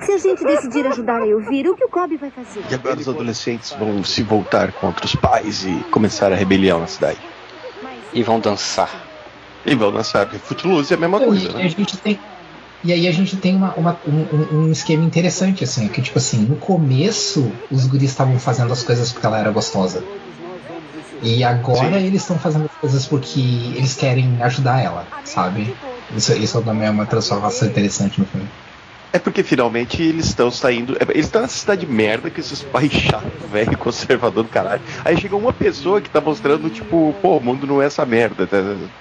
Se 0.00 0.12
a 0.12 0.18
gente 0.18 0.44
decidir 0.44 0.86
ajudar 0.86 1.22
a 1.22 1.26
Elvira, 1.26 1.70
o 1.70 1.76
que 1.76 1.84
o 1.84 1.88
Cobb 1.88 2.16
vai 2.16 2.30
fazer? 2.30 2.64
E 2.68 2.74
agora 2.74 2.98
os 2.98 3.08
adolescentes 3.08 3.70
vão 3.76 4.02
se 4.02 4.22
voltar 4.22 4.72
contra 4.72 5.06
os 5.06 5.14
pais 5.14 5.64
e 5.64 5.84
começar 5.92 6.32
a 6.32 6.36
rebelião 6.36 6.80
na 6.80 6.86
cidade. 6.86 7.20
E 8.12 8.22
vão 8.22 8.40
dançar. 8.40 9.08
E 9.64 9.74
vão 9.76 9.92
dançar, 9.92 10.26
porque 10.26 10.38
Footloose 10.38 10.92
é 10.92 10.96
a 10.96 11.00
mesma 11.00 11.20
coisa, 11.20 11.50
e, 11.50 11.54
né? 11.54 11.64
a 11.64 11.68
gente 11.68 11.96
tem, 11.98 12.20
e 12.82 12.92
aí 12.92 13.06
a 13.06 13.12
gente 13.12 13.36
tem 13.36 13.54
uma, 13.54 13.72
uma- 13.76 14.00
um, 14.04 14.22
um- 14.22 14.64
um 14.66 14.72
esquema 14.72 15.04
interessante, 15.04 15.62
assim, 15.62 15.86
que 15.86 16.02
tipo 16.02 16.18
assim, 16.18 16.44
no 16.46 16.56
começo 16.56 17.52
os 17.70 17.86
guris 17.86 18.10
estavam 18.10 18.38
fazendo 18.40 18.72
as 18.72 18.82
coisas 18.82 19.12
porque 19.12 19.24
ela 19.24 19.38
era 19.38 19.52
gostosa. 19.52 20.04
E 21.22 21.44
agora 21.44 22.00
Sim. 22.00 22.06
eles 22.06 22.22
estão 22.22 22.36
fazendo 22.40 22.66
as 22.66 22.76
coisas 22.76 23.06
porque 23.06 23.40
eles 23.76 23.94
querem 23.94 24.42
ajudar 24.42 24.82
ela, 24.82 25.08
sabe? 25.24 25.76
Isso, 26.16 26.32
isso 26.34 26.62
também 26.62 26.88
é 26.88 26.90
uma 26.90 27.06
transformação 27.06 27.68
interessante 27.68 28.20
no 28.20 28.26
filme. 28.26 28.46
É 29.14 29.18
porque 29.18 29.42
finalmente 29.42 30.02
eles 30.02 30.26
estão 30.26 30.50
saindo. 30.50 30.96
é, 30.96 31.02
Eles 31.10 31.26
estão 31.26 31.42
nessa 31.42 31.58
cidade 31.58 31.84
de 31.84 31.92
merda 31.92 32.30
com 32.30 32.40
esses 32.40 32.62
pais 32.62 32.90
chatos, 32.90 33.30
velho, 33.52 33.76
conservador 33.76 34.42
do 34.42 34.48
caralho. 34.48 34.80
Aí 35.04 35.20
chega 35.20 35.36
uma 35.36 35.52
pessoa 35.52 36.00
que 36.00 36.08
tá 36.08 36.18
mostrando, 36.20 36.70
tipo, 36.70 37.14
pô, 37.20 37.36
o 37.36 37.40
mundo 37.40 37.66
não 37.66 37.82
é 37.82 37.86
essa 37.86 38.06
merda 38.06 38.46
tá, 38.46 38.56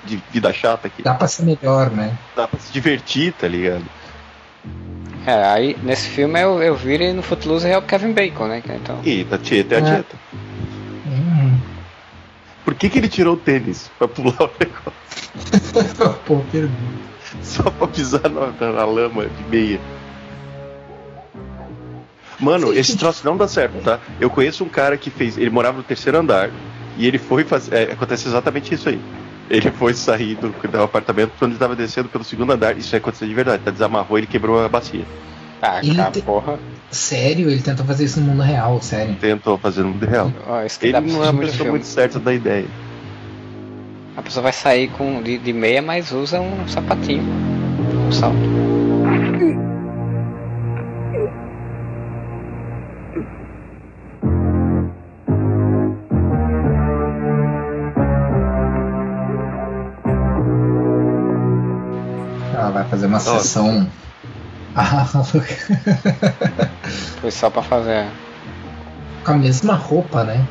de 0.06 0.22
vida 0.30 0.52
chata 0.52 0.88
aqui. 0.88 1.02
Dá 1.02 1.14
pra 1.14 1.28
ser 1.28 1.44
melhor, 1.44 1.90
né? 1.92 2.18
Dá 2.36 2.46
pra 2.46 2.60
se 2.60 2.74
divertir, 2.74 3.32
tá 3.34 3.48
ligado? 3.48 3.86
É, 5.26 5.46
aí 5.46 5.78
nesse 5.84 6.10
filme 6.10 6.42
eu, 6.42 6.62
eu 6.62 6.76
viro 6.76 7.04
e 7.04 7.14
no 7.14 7.22
Footloose 7.22 7.68
é 7.68 7.78
o 7.78 7.82
Kevin 7.82 8.12
Bacon, 8.12 8.48
né? 8.48 8.60
que 8.60 8.72
Então, 8.74 9.00
E 9.06 9.24
da 9.24 9.38
Tieta 9.38 9.76
é 9.76 9.78
a 9.78 9.82
É. 9.82 9.84
Tieta. 9.84 10.16
Hum. 11.08 11.58
Por 12.64 12.76
que, 12.76 12.90
que 12.90 12.98
ele 13.00 13.10
tirou 13.10 13.34
o 13.36 13.38
tênis 13.38 13.90
pra 13.98 14.08
pular 14.08 14.36
o 14.42 14.52
negócio? 14.60 16.20
Pô, 16.26 16.40
pergunta. 16.52 17.02
Só 17.42 17.64
pra 17.64 17.88
pisar 17.88 18.30
na, 18.30 18.52
na- 18.72 18.86
lama 18.86 19.26
de 19.26 19.44
meia. 19.50 19.80
Mano, 22.40 22.74
esse 22.74 22.98
troço 22.98 23.24
não 23.26 23.38
dá 23.38 23.48
certo, 23.48 23.82
tá? 23.84 24.00
Eu 24.20 24.30
conheço 24.30 24.64
um 24.64 24.70
cara 24.70 24.98
que 24.98 25.10
fez. 25.10 25.38
Ele 25.38 25.50
morava 25.50 25.78
no 25.78 25.84
terceiro 25.84 26.18
andar 26.18 26.50
e 26.98 27.06
ele 27.08 27.18
foi 27.18 27.44
fazer. 27.44 27.74
é, 27.74 27.84
acontece 27.94 28.28
exatamente 28.28 28.74
isso 28.74 28.90
aí. 28.90 29.00
Ele 29.50 29.70
foi 29.72 29.94
sair 29.94 30.36
do, 30.36 30.50
do 30.50 30.82
apartamento 30.82 31.34
quando 31.38 31.52
ele 31.52 31.60
tava 31.60 31.76
descendo 31.76 32.10
pelo 32.10 32.24
segundo 32.24 32.52
andar. 32.54 32.76
Isso 32.78 32.96
aconteceu 32.96 33.28
de 33.28 33.34
verdade, 33.34 33.64
tá? 33.64 33.70
Desamarrou 33.72 34.18
e 34.18 34.22
ele 34.22 34.28
quebrou 34.28 34.64
a 34.64 34.68
bacia. 34.68 35.06
ah, 35.62 35.80
Ele 35.84 35.94
cara, 35.96 36.12
te- 36.12 36.22
porra. 36.22 36.58
Sério, 36.92 37.50
ele 37.50 37.62
tentou 37.62 37.86
fazer 37.86 38.04
isso 38.04 38.20
no 38.20 38.28
mundo 38.28 38.42
real, 38.42 38.82
sério. 38.82 39.16
Tentou 39.16 39.58
fazer 39.58 39.82
no 39.82 39.92
mundo 39.92 40.06
real. 40.06 40.30
Que 40.78 40.88
Ele 40.88 41.00
não 41.00 41.24
é 41.24 41.30
uma 41.30 41.34
muito 41.34 41.52
pessoa 41.52 41.70
muito 41.70 41.86
certa 41.86 42.20
da 42.20 42.34
ideia. 42.34 42.68
A 44.18 44.22
pessoa 44.22 44.44
vai 44.44 44.52
sair 44.52 44.90
com, 44.90 45.24
de, 45.24 45.38
de 45.38 45.54
meia, 45.54 45.82
mas 45.82 46.12
usa 46.12 46.42
um 46.42 46.68
sapatinho. 46.68 47.24
Um 48.08 48.12
salto. 48.12 48.36
Ela 62.54 62.70
vai 62.72 62.84
fazer 62.90 63.06
uma 63.06 63.20
sessão. 63.22 63.88
Ah, 64.76 65.06
Foi 67.20 67.32
só 67.32 67.50
pra 67.50 67.62
fazer. 67.62 68.08
com 69.26 69.32
a 69.32 69.38
mesma 69.38 69.74
roupa, 69.76 70.24
né? 70.24 70.46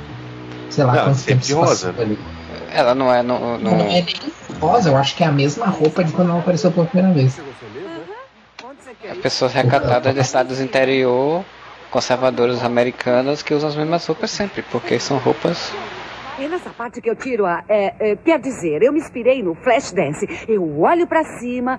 Sei 0.69 0.85
lá 0.85 0.95
Não, 0.95 1.05
quanto 1.05 1.17
sempre 1.17 1.35
tempo 1.35 1.45
se 1.45 1.53
rosa. 1.55 1.93
passou 1.93 2.05
ali. 2.05 2.19
Ela 2.73 2.95
não 2.95 3.13
é. 3.13 3.23
Não, 3.23 3.59
Não, 3.59 3.77
não, 3.77 3.85
é 3.87 4.03
nem 4.03 4.33
rosa, 4.61 4.91
eu 4.91 4.97
acho 4.97 5.17
que 5.17 5.25
é 5.25 5.27
a 5.27 5.33
mesma 5.33 5.67
roupa 5.67 6.05
de 6.05 6.13
quando 6.13 6.31
ela 6.31 6.41
apareceu 6.41 6.71
pela 6.71 6.87
primeira 6.87 7.13
vez. 7.15 7.41
é 9.03 9.15
pessoas 9.15 9.53
recatadas 9.53 10.15
de 10.15 10.21
estados 10.21 10.61
interior, 10.61 11.45
conservadoras 11.91 12.63
americanas 12.63 13.43
que 13.43 13.55
usam 13.55 13.69
as 13.71 13.77
mesmas 13.77 14.07
roupas 14.07 14.31
sempre, 14.31 14.63
porque 14.63 14.99
são 15.01 15.19
roupas. 15.19 15.73
E 16.39 16.49
nessa 16.49 16.71
parte 16.71 17.01
que 17.03 17.11
eu 17.11 17.17
tiro 17.17 17.45
a. 17.45 17.63
é, 17.69 18.13
é, 18.13 18.17
quer 18.17 18.39
dizer, 18.39 18.83
eu 18.83 18.93
me 18.93 19.01
inspirei 19.01 19.43
no 19.43 19.55
flash 19.55 19.93
dance. 19.93 20.27
Eu 20.49 20.81
olho 20.81 21.07
pra 21.07 21.23
cima, 21.39 21.79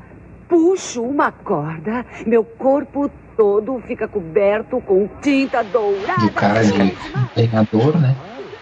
puxo 0.52 1.02
uma 1.02 1.32
corda, 1.32 2.06
meu 2.28 2.44
corpo 2.44 3.10
todo 3.38 3.82
fica 3.88 4.06
coberto 4.06 4.82
com 4.82 5.08
tinta 5.22 5.64
dourada. 5.64 6.26
E 6.26 6.28
o 6.28 6.34
cara 6.34 6.62
de 6.62 6.98
lenhador, 7.38 7.98
né? 7.98 8.14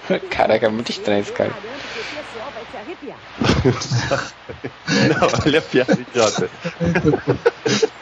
Caraca, 0.29 0.67
é 0.67 0.69
muito 0.69 0.91
estranho 0.91 1.21
esse 1.21 1.31
cara. 1.31 1.51
Não, 5.09 5.27
olha 5.45 5.59
a 5.59 5.61
piada 5.61 5.93
idiota. 5.93 6.49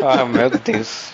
Ah, 0.03 0.25
meu 0.25 0.49
Deus. 0.49 1.13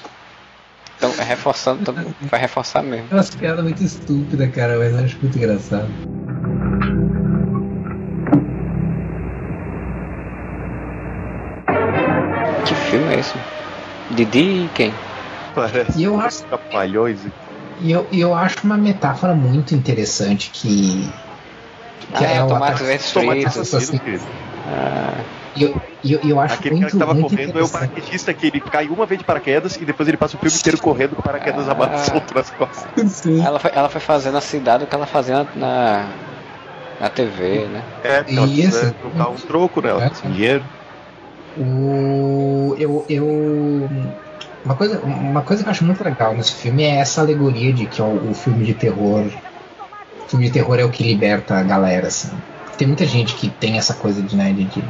Então, 0.98 1.12
é 1.20 1.24
reforçando, 1.24 1.82
então, 1.82 1.96
vai 2.22 2.40
reforçar 2.40 2.82
mesmo. 2.82 3.08
É 3.12 3.14
umas 3.14 3.30
piadas 3.30 3.64
muito 3.64 3.84
estúpidas, 3.84 4.50
cara, 4.52 4.80
mas 4.80 4.94
eu 4.94 5.00
acho 5.00 5.18
muito 5.22 5.38
engraçado. 5.38 5.90
Que 12.66 12.76
filme 12.76 13.14
é 13.16 13.20
esse? 13.20 13.34
Didi 14.12 14.40
e 14.66 14.70
quem? 14.74 14.94
Parece 15.56 16.00
E 16.00 16.04
eu 16.04 16.20
acho- 16.20 16.44
trapalhões. 16.46 17.20
E 17.82 17.92
eu, 17.92 18.08
eu 18.12 18.34
acho 18.34 18.58
uma 18.64 18.78
metáfora 18.78 19.34
muito 19.34 19.74
interessante 19.76 20.50
que. 20.52 21.10
que 22.16 22.26
Ah, 22.26 22.46
tomate 22.48 22.80
tá- 22.80 22.86
verdes 22.86 23.12
Tomate 23.12 23.42
fritos. 23.42 23.58
assassino, 23.74 24.00
querido. 24.00 24.24
Ah, 24.68 25.14
E 25.56 25.64
eu, 25.64 25.82
eu, 26.04 26.20
eu 26.24 26.40
acho 26.40 26.56
Aquele 26.56 26.70
cara 26.76 26.82
muito, 26.82 26.92
que 26.94 26.98
tava 27.00 27.14
muito 27.14 27.30
correndo 27.30 27.60
é 27.60 27.64
o 27.64 27.70
paraquedista 27.70 28.34
que 28.34 28.48
ele 28.48 28.60
cai 28.60 28.88
uma 28.88 29.06
vez 29.06 29.20
de 29.20 29.26
paraquedas 29.26 29.76
e 29.76 29.86
depois 29.86 30.08
ele 30.10 30.18
passa 30.18 30.36
o 30.36 30.40
filme 30.40 30.56
inteiro 30.58 30.80
correndo 30.80 31.16
com 31.16 31.22
o 31.22 31.24
paraquedas 31.24 31.68
Ah. 31.68 31.74
amarrado 31.74 32.06
solto 32.10 32.34
nas 32.34 32.50
costas. 32.50 33.12
Sim. 33.12 33.46
ela, 33.46 33.60
foi, 33.60 33.72
ela 33.76 33.90
foi 33.90 34.02
fazendo 34.02 34.34
na 34.34 34.42
cidade 34.42 34.84
o 34.84 34.88
que 34.88 34.96
ela 34.96 35.06
fazia 35.06 35.46
na, 35.56 36.06
na 37.00 37.10
TV, 37.10 37.68
né? 37.68 37.84
É, 38.04 38.24
porque 38.24 38.36
ela 38.38 38.48
Isso. 38.48 38.70
precisa 38.72 38.92
trocar 38.94 39.30
um 39.30 39.36
troco 39.36 39.82
nela, 39.82 40.04
É. 40.06 40.28
dinheiro. 40.28 40.64
O, 41.58 42.76
eu, 42.80 43.06
eu 43.10 43.90
uma 44.66 44.76
coisa, 44.76 45.00
uma 45.02 45.42
coisa 45.42 45.62
que 45.62 45.70
eu 45.70 45.72
acho 45.72 45.86
muito 45.86 46.04
legal 46.04 46.34
nesse 46.36 46.54
filme 46.54 46.84
é 46.84 46.96
essa 46.98 47.22
alegoria 47.22 47.74
de 47.74 47.86
que 47.86 48.02
ó, 48.02 48.08
o 48.08 48.34
filme 48.34 48.66
de 48.66 48.74
terror, 48.74 49.26
o 49.26 50.30
filme 50.30 50.46
de 50.46 50.52
terror 50.52 50.80
é 50.80 50.86
o 50.86 50.90
que 50.90 51.04
liberta 51.04 51.56
a 51.56 51.64
galera, 51.64 52.08
assim. 52.08 52.32
Tem 52.78 52.88
muita 52.88 53.06
gente 53.06 53.36
que 53.36 53.50
tem 53.50 53.78
essa 53.78 53.94
coisa 53.94 54.22
de, 54.22 54.36
né, 54.36 54.52
de, 54.52 54.64
de 54.64 54.84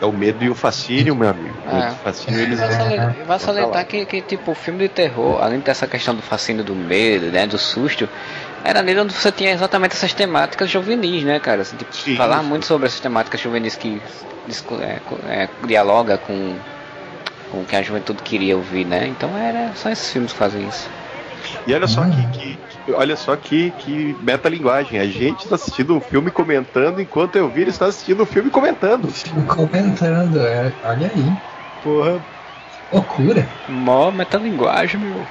É 0.00 0.04
o 0.06 0.12
medo 0.12 0.42
e 0.42 0.50
o 0.50 0.54
fascínio, 0.54 1.14
meu 1.14 1.28
amigo. 1.28 1.54
O 1.64 1.74
medo 1.74 1.86
É. 1.86 1.90
o 1.90 1.94
fascínio, 1.96 2.40
eles 2.40 2.58
Vai 2.58 2.72
salientar, 2.72 3.16
vai 3.26 3.38
salientar 3.38 3.74
lá. 3.76 3.84
que, 3.84 4.06
que, 4.06 4.20
tipo, 4.22 4.50
o 4.50 4.54
filme 4.54 4.80
de 4.80 4.88
terror, 4.88 5.40
além 5.40 5.60
dessa 5.60 5.86
questão 5.86 6.14
do 6.14 6.22
fascínio 6.22 6.64
do 6.64 6.74
medo, 6.74 7.26
né, 7.26 7.46
do 7.46 7.58
susto, 7.58 8.08
era 8.64 8.82
nele 8.82 9.00
onde 9.00 9.14
você 9.14 9.32
tinha 9.32 9.50
exatamente 9.50 9.94
essas 9.94 10.14
temáticas 10.14 10.70
juvenis, 10.70 11.24
né, 11.24 11.40
cara? 11.40 11.62
Assim, 11.62 11.76
tipo, 11.76 11.94
Sim. 11.94 12.16
falar 12.16 12.42
muito 12.42 12.66
sobre 12.66 12.86
essas 12.86 13.00
temáticas 13.00 13.40
juvenis 13.40 13.76
que 13.76 14.02
é, 14.80 15.00
é, 15.44 15.48
dialoga 15.66 16.18
com, 16.18 16.60
com 17.50 17.62
o 17.62 17.66
que 17.66 17.76
a 17.76 17.82
juventude 17.82 18.22
queria 18.22 18.56
ouvir, 18.56 18.84
né? 18.86 19.08
Então 19.08 19.36
era 19.36 19.74
só 19.74 19.90
esses 19.90 20.10
filmes 20.10 20.32
que 20.32 20.38
fazem 20.38 20.66
isso. 20.68 20.88
E 21.66 21.74
olha 21.74 21.86
só 21.86 22.04
que, 22.06 22.26
que- 22.26 22.56
que- 22.84 22.92
olha 22.92 23.16
só 23.16 23.36
que, 23.36 23.72
que 23.72 24.16
metalinguagem. 24.20 24.98
A 24.98 25.06
gente 25.06 25.44
está 25.44 25.54
assistindo 25.56 25.94
um 25.96 26.00
filme 26.00 26.30
comentando 26.30 27.00
enquanto 27.00 27.36
eu 27.36 27.50
vi, 27.50 27.62
ele 27.62 27.70
está 27.70 27.86
assistindo 27.86 28.22
um 28.22 28.26
filme 28.26 28.50
comentando. 28.50 29.08
comentando, 29.48 30.40
é, 30.40 30.76
olha 30.82 31.08
aí, 31.08 31.36
Porra. 31.82 32.24
loucura. 32.90 33.48
Mó 33.68 34.10
metalinguagem, 34.12 35.00
meu. 35.00 35.26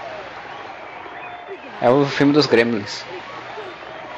É 1.86 1.90
o 1.90 2.06
filme 2.06 2.32
dos 2.34 2.46
Gremlins. 2.48 3.11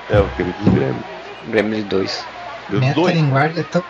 É 0.10 0.20
o 0.20 0.28
filme 0.30 0.54
dos 0.54 0.74
Grêmios. 0.74 1.06
Gremlins 1.48 1.86
2. 1.86 2.26
Dos 2.70 2.80
dois. 2.94 3.16
Metalinguagem 3.16 3.60
é 3.60 3.64
tão, 3.64 3.84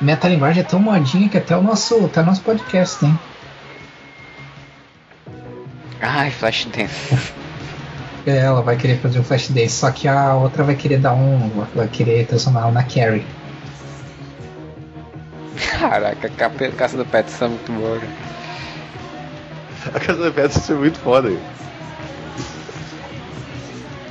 metalinguagem 0.00 0.62
é 0.62 0.66
tão 0.66 0.78
modinha 0.78 1.28
que 1.28 1.38
até 1.38 1.56
o 1.56 1.62
nosso, 1.62 2.04
até 2.04 2.20
o 2.20 2.24
nosso 2.26 2.42
podcast 2.42 2.98
tem. 2.98 3.18
Ai, 6.00 6.30
Flashdance. 6.30 7.18
É, 8.26 8.36
ela 8.36 8.60
vai 8.60 8.76
querer 8.76 8.98
fazer 8.98 9.18
um 9.18 9.24
flash 9.24 9.48
dance, 9.48 9.70
só 9.70 9.90
que 9.90 10.06
a 10.06 10.34
outra 10.34 10.62
vai 10.62 10.74
querer 10.74 10.98
dar 10.98 11.14
um. 11.14 11.64
vai 11.74 11.88
querer 11.88 12.26
transformar 12.26 12.60
ela 12.62 12.72
na 12.72 12.82
Carrie. 12.82 13.24
Caraca, 15.78 16.26
a 16.26 16.72
Caça 16.72 16.96
do 16.98 17.04
Pet 17.06 17.26
é 17.40 17.48
muito 17.48 17.72
boa. 17.72 17.98
cara. 17.98 18.12
A 19.94 20.00
Casa 20.00 20.22
do 20.22 20.32
Pet 20.32 20.54
é 20.70 20.74
muito 20.74 20.98
foda. 20.98 21.30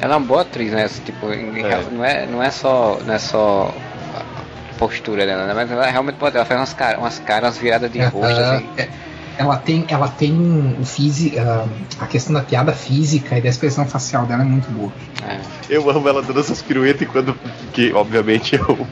Ela 0.02 0.14
é 0.14 0.18
uma 0.18 0.26
boa 0.26 0.42
atriz, 0.42 0.72
né? 0.72 0.90
Tipo, 1.06 1.32
em- 1.34 1.64
É. 1.64 1.84
Não, 1.92 2.04
é, 2.06 2.26
não 2.26 2.42
é 2.44 2.52
só. 2.52 3.00
Não 3.06 3.14
é 3.14 3.20
só 3.20 3.74
a 4.16 4.74
postura 4.78 5.26
dela, 5.26 5.46
né? 5.46 5.54
Mas 5.54 5.70
ela 5.72 5.88
é 5.88 5.92
realmente 5.92 6.16
boa. 6.16 6.32
Ela 6.34 6.46
faz 6.46 6.60
umas 6.60 6.74
caras, 6.74 7.00
umas 7.00 7.20
caras 7.20 7.58
viradas 7.58 7.92
de 7.92 8.00
rosto, 8.00 8.26
Ela- 8.26 8.56
assim. 8.56 8.66
é, 8.78 8.88
ela 9.38 9.58
tem, 9.58 9.86
ela 9.90 10.08
tem 10.10 10.34
um 10.34 10.84
fisi, 10.86 11.38
ah, 11.40 11.66
a 12.00 12.08
questão 12.08 12.34
da 12.34 12.42
piada 12.42 12.74
física 12.74 13.38
e 13.38 13.42
da 13.42 13.48
expressão 13.50 13.86
facial 13.86 14.26
dela 14.26 14.42
é 14.42 14.46
muito 14.46 14.70
boa. 14.72 14.92
É. 15.28 15.40
Eu 15.70 15.90
amo 15.90 16.08
ela 16.10 16.22
dando 16.22 16.40
essas 16.40 16.62
piruetas 16.62 17.02
enquanto. 17.02 17.36
Que 17.74 17.92
obviamente 17.94 18.56
é 18.58 18.62
o, 18.62 18.88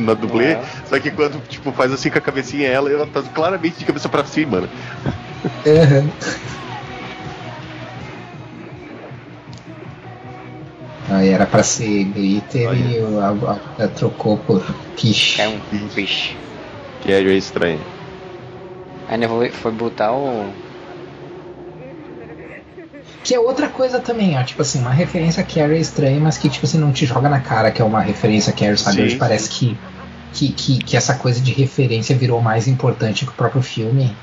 na 0.00 0.14
dublê. 0.14 0.52
É. 0.52 0.62
Só 0.88 0.98
que 1.00 1.10
quando 1.10 1.40
tipo, 1.48 1.72
faz 1.72 1.92
assim 1.92 2.08
com 2.10 2.18
a 2.18 2.20
cabecinha 2.20 2.68
ela, 2.68 2.90
ela 2.90 3.06
tá 3.06 3.20
claramente 3.34 3.78
de 3.78 3.84
cabeça 3.84 4.08
pra 4.08 4.24
cima, 4.24 4.60
né? 4.62 4.68
Aí 11.08 11.28
era 11.28 11.46
pra 11.46 11.62
ser 11.62 12.04
glitter 12.04 12.72
e 12.74 13.00
o- 13.00 13.20
a, 13.20 13.28
a- 13.28 13.84
a 13.84 13.88
trocou 13.88 14.38
por 14.38 14.64
quiche. 14.96 15.40
É 15.40 15.48
um 15.48 15.60
bicho. 15.94 16.36
Que 17.00 17.12
é 17.12 17.20
estranho. 17.20 17.80
Ainda 19.08 19.28
foi, 19.28 19.50
foi 19.50 19.70
botar 19.72 20.12
o. 20.12 20.52
Que 23.22 23.34
é 23.34 23.40
outra 23.40 23.68
coisa 23.68 24.00
também, 24.00 24.36
ó. 24.38 24.42
Tipo 24.42 24.62
assim, 24.62 24.80
uma 24.80 24.90
referência 24.90 25.42
a 25.42 25.46
Carrie 25.46 25.76
é 25.78 25.80
estranha, 25.80 26.20
mas 26.20 26.38
que, 26.38 26.48
tipo 26.48 26.64
assim, 26.66 26.78
não 26.78 26.92
te 26.92 27.06
joga 27.06 27.28
na 27.28 27.40
cara 27.40 27.70
que 27.70 27.82
é 27.82 27.84
uma 27.84 28.00
referência 28.00 28.52
a 28.52 28.56
Carrie, 28.56 28.78
sabe? 28.78 28.96
Sim, 28.96 29.02
Hoje 29.04 29.16
parece 29.16 29.48
que, 29.50 29.78
que, 30.32 30.52
que, 30.52 30.78
que 30.78 30.96
essa 30.96 31.14
coisa 31.14 31.40
de 31.40 31.52
referência 31.52 32.16
virou 32.16 32.40
mais 32.40 32.66
importante 32.68 33.24
que 33.24 33.30
o 33.32 33.34
próprio 33.34 33.62
filme. 33.62 34.16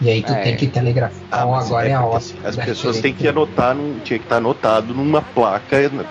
E 0.00 0.08
aí 0.08 0.22
tu 0.22 0.32
É. 0.32 0.42
tem 0.42 0.56
que 0.56 0.68
telegrafar. 0.68 1.18
Ah, 1.30 1.42
agora 1.42 1.88
é, 1.88 1.92
a 1.94 2.00
porque, 2.02 2.14
hora. 2.14 2.24
As 2.48 2.56
pessoas 2.56 2.66
referência. 2.96 3.02
têm 3.02 3.14
que 3.14 3.26
anotar, 3.28 3.74
num, 3.74 3.98
tinha 4.00 4.18
que 4.18 4.24
estar 4.24 4.36
anotado 4.36 4.94
numa 4.94 5.20
placa 5.20 5.82
en- 5.82 6.06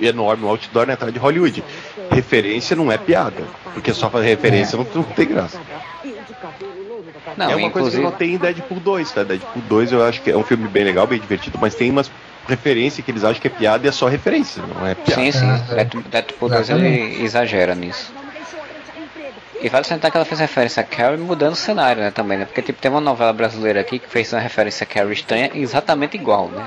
enorme, 0.00 0.44
um 0.44 0.48
outdoor 0.48 0.86
na 0.86 0.94
entrada 0.94 1.12
de 1.12 1.18
Hollywood. 1.18 1.62
Referência 2.10 2.74
não 2.74 2.90
é 2.90 2.96
piada. 2.96 3.44
Porque 3.74 3.92
só 3.92 4.08
fazer 4.08 4.26
referência 4.28 4.78
não, 4.78 4.86
não 4.94 5.02
tem 5.02 5.26
graça. 5.26 5.60
Não, 7.36 7.50
é 7.50 7.56
uma 7.56 7.70
coisa 7.70 7.90
que 7.90 7.96
inclusive. 7.96 8.02
não 8.02 8.12
tem 8.12 8.34
em 8.34 8.38
Deadpool 8.38 8.80
2, 8.80 9.12
tá? 9.12 9.22
Deadpool 9.24 9.62
2 9.68 9.92
eu 9.92 10.02
acho 10.04 10.22
que 10.22 10.30
é 10.30 10.36
um 10.36 10.42
filme 10.44 10.66
bem 10.68 10.84
legal, 10.84 11.06
bem 11.06 11.18
divertido, 11.20 11.58
mas 11.60 11.74
tem 11.74 11.90
umas 11.90 12.10
referências 12.48 13.04
que 13.04 13.10
eles 13.10 13.24
acham 13.24 13.40
que 13.40 13.46
é 13.48 13.50
piada 13.50 13.86
e 13.86 13.88
é 13.88 13.92
só 13.92 14.06
referência, 14.06 14.62
não 14.62 14.86
é 14.86 14.94
piada. 14.94 15.20
Sim, 15.20 15.32
sim. 15.32 15.74
Deadpool- 15.74 16.02
Deadpool 16.08 16.48
2 16.48 16.70
ele 16.70 17.22
exagera 17.22 17.74
nisso. 17.74 18.14
E 19.60 19.68
vale 19.70 19.84
sentar 19.84 20.10
que 20.10 20.16
ela 20.16 20.26
fez 20.26 20.38
referência 20.38 20.82
a 20.82 20.84
Carrie 20.84 21.16
mudando 21.18 21.54
o 21.54 21.56
cenário, 21.56 22.02
né, 22.02 22.10
também, 22.10 22.38
né? 22.38 22.44
Porque 22.44 22.60
tipo, 22.60 22.80
tem 22.80 22.90
uma 22.90 23.00
novela 23.00 23.32
brasileira 23.32 23.80
aqui 23.80 23.98
que 23.98 24.08
fez 24.08 24.32
uma 24.32 24.40
referência 24.40 24.84
a 24.84 24.86
Carrie 24.86 25.12
estranha 25.14 25.50
exatamente 25.54 26.16
igual, 26.16 26.50
né? 26.50 26.62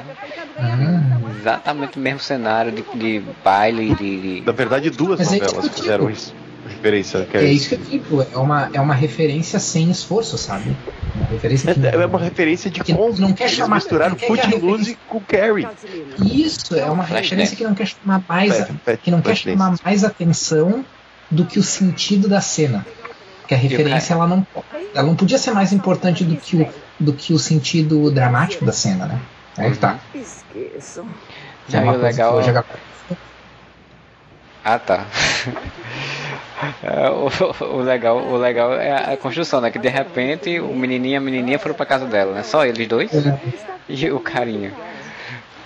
Hum, 0.59 1.29
Exatamente 1.39 1.97
o 1.97 2.01
mesmo 2.01 2.19
cenário 2.19 2.71
de, 2.71 2.83
de 2.93 3.23
baile, 3.43 3.93
de, 3.95 4.39
de- 4.39 4.43
Na 4.45 4.51
verdade, 4.51 4.89
duas 4.89 5.19
Mas 5.19 5.31
é 5.33 5.39
novelas 5.39 5.65
eu 5.65 5.71
fizeram 5.71 6.09
isso. 6.09 6.33
Referência. 6.67 7.25
Que 7.29 7.37
é 7.37 7.43
isso 7.45 7.69
que 7.69 7.75
eu 7.75 7.79
digo, 7.79 8.21
é 8.33 8.37
uma, 8.37 8.69
é 8.73 8.81
uma 8.81 8.93
referência 8.93 9.59
sem 9.59 9.89
esforço, 9.89 10.37
sabe? 10.37 10.75
Uma 11.15 11.25
referência 11.27 11.73
que 11.73 11.87
É, 11.87 11.95
é 11.95 12.05
uma 12.05 12.19
referência 12.19 12.69
de 12.69 12.83
como 12.93 13.17
não 13.17 13.33
quer 13.33 13.49
chamar- 13.49 13.75
misturaram 13.75 14.11
não 14.11 14.17
quer 14.17 14.25
que 14.27 14.39
a 14.39 14.49
Footloose 14.49 14.97
com 15.07 15.19
Carrie. 15.21 15.67
Isso, 16.25 16.75
é 16.75 16.85
uma 16.85 17.03
Flash 17.05 17.21
referência 17.21 17.37
Dance. 17.37 17.55
que 17.55 17.63
não 17.63 17.73
quer 17.75 17.87
chamar 17.87 18.21
mais, 18.27 18.55
Flash- 18.55 18.99
que 19.01 19.11
não 19.11 19.21
quer 19.21 19.35
chamar 19.35 19.69
Dance. 19.69 19.81
mais 19.83 20.03
atenção 20.03 20.85
do 21.29 21.45
que 21.45 21.59
o 21.59 21.63
sentido 21.63 22.27
da 22.27 22.41
cena. 22.41 22.85
Que 23.47 23.53
a 23.55 23.57
referência 23.57 24.13
ela 24.13 24.27
não, 24.27 24.45
ela 24.93 25.07
não 25.07 25.15
podia 25.15 25.37
ser 25.37 25.51
mais 25.51 25.73
importante 25.73 26.23
do 26.23 26.35
que 26.35 26.55
o, 26.57 26.69
do 26.99 27.13
que 27.13 27.33
o 27.33 27.39
sentido 27.39 28.11
dramático 28.11 28.63
da 28.65 28.71
cena, 28.71 29.05
né? 29.07 29.19
Aí 29.57 29.71
que 29.71 29.77
tá. 29.77 29.99
Esqueçam. 30.13 31.07
Que 31.67 31.75
é 31.75 31.79
uma 31.81 31.93
o 31.93 31.99
coisa 31.99 32.07
que 32.09 32.13
legal- 32.13 32.35
hoje 32.35 32.49
a- 32.51 32.63
Ah, 34.63 34.79
tá. 34.79 35.05
É, 36.83 37.09
o, 37.09 37.29
o 37.77 37.77
legal, 37.81 38.17
o 38.17 38.35
legal 38.35 38.73
é 38.73 39.13
a 39.13 39.15
construção, 39.15 39.61
né? 39.61 39.71
Que 39.71 39.79
de 39.79 39.87
repente 39.87 40.59
o 40.59 40.75
menininho 40.75 41.13
e 41.13 41.15
a 41.15 41.21
menininha 41.21 41.57
foram 41.57 41.73
pra 41.73 41.85
casa 41.85 42.05
dela, 42.05 42.33
né? 42.33 42.43
Só 42.43 42.65
eles 42.65 42.85
dois 42.85 43.09
É. 43.13 43.39
e 43.87 44.11
o 44.11 44.19
carinha. 44.19 44.73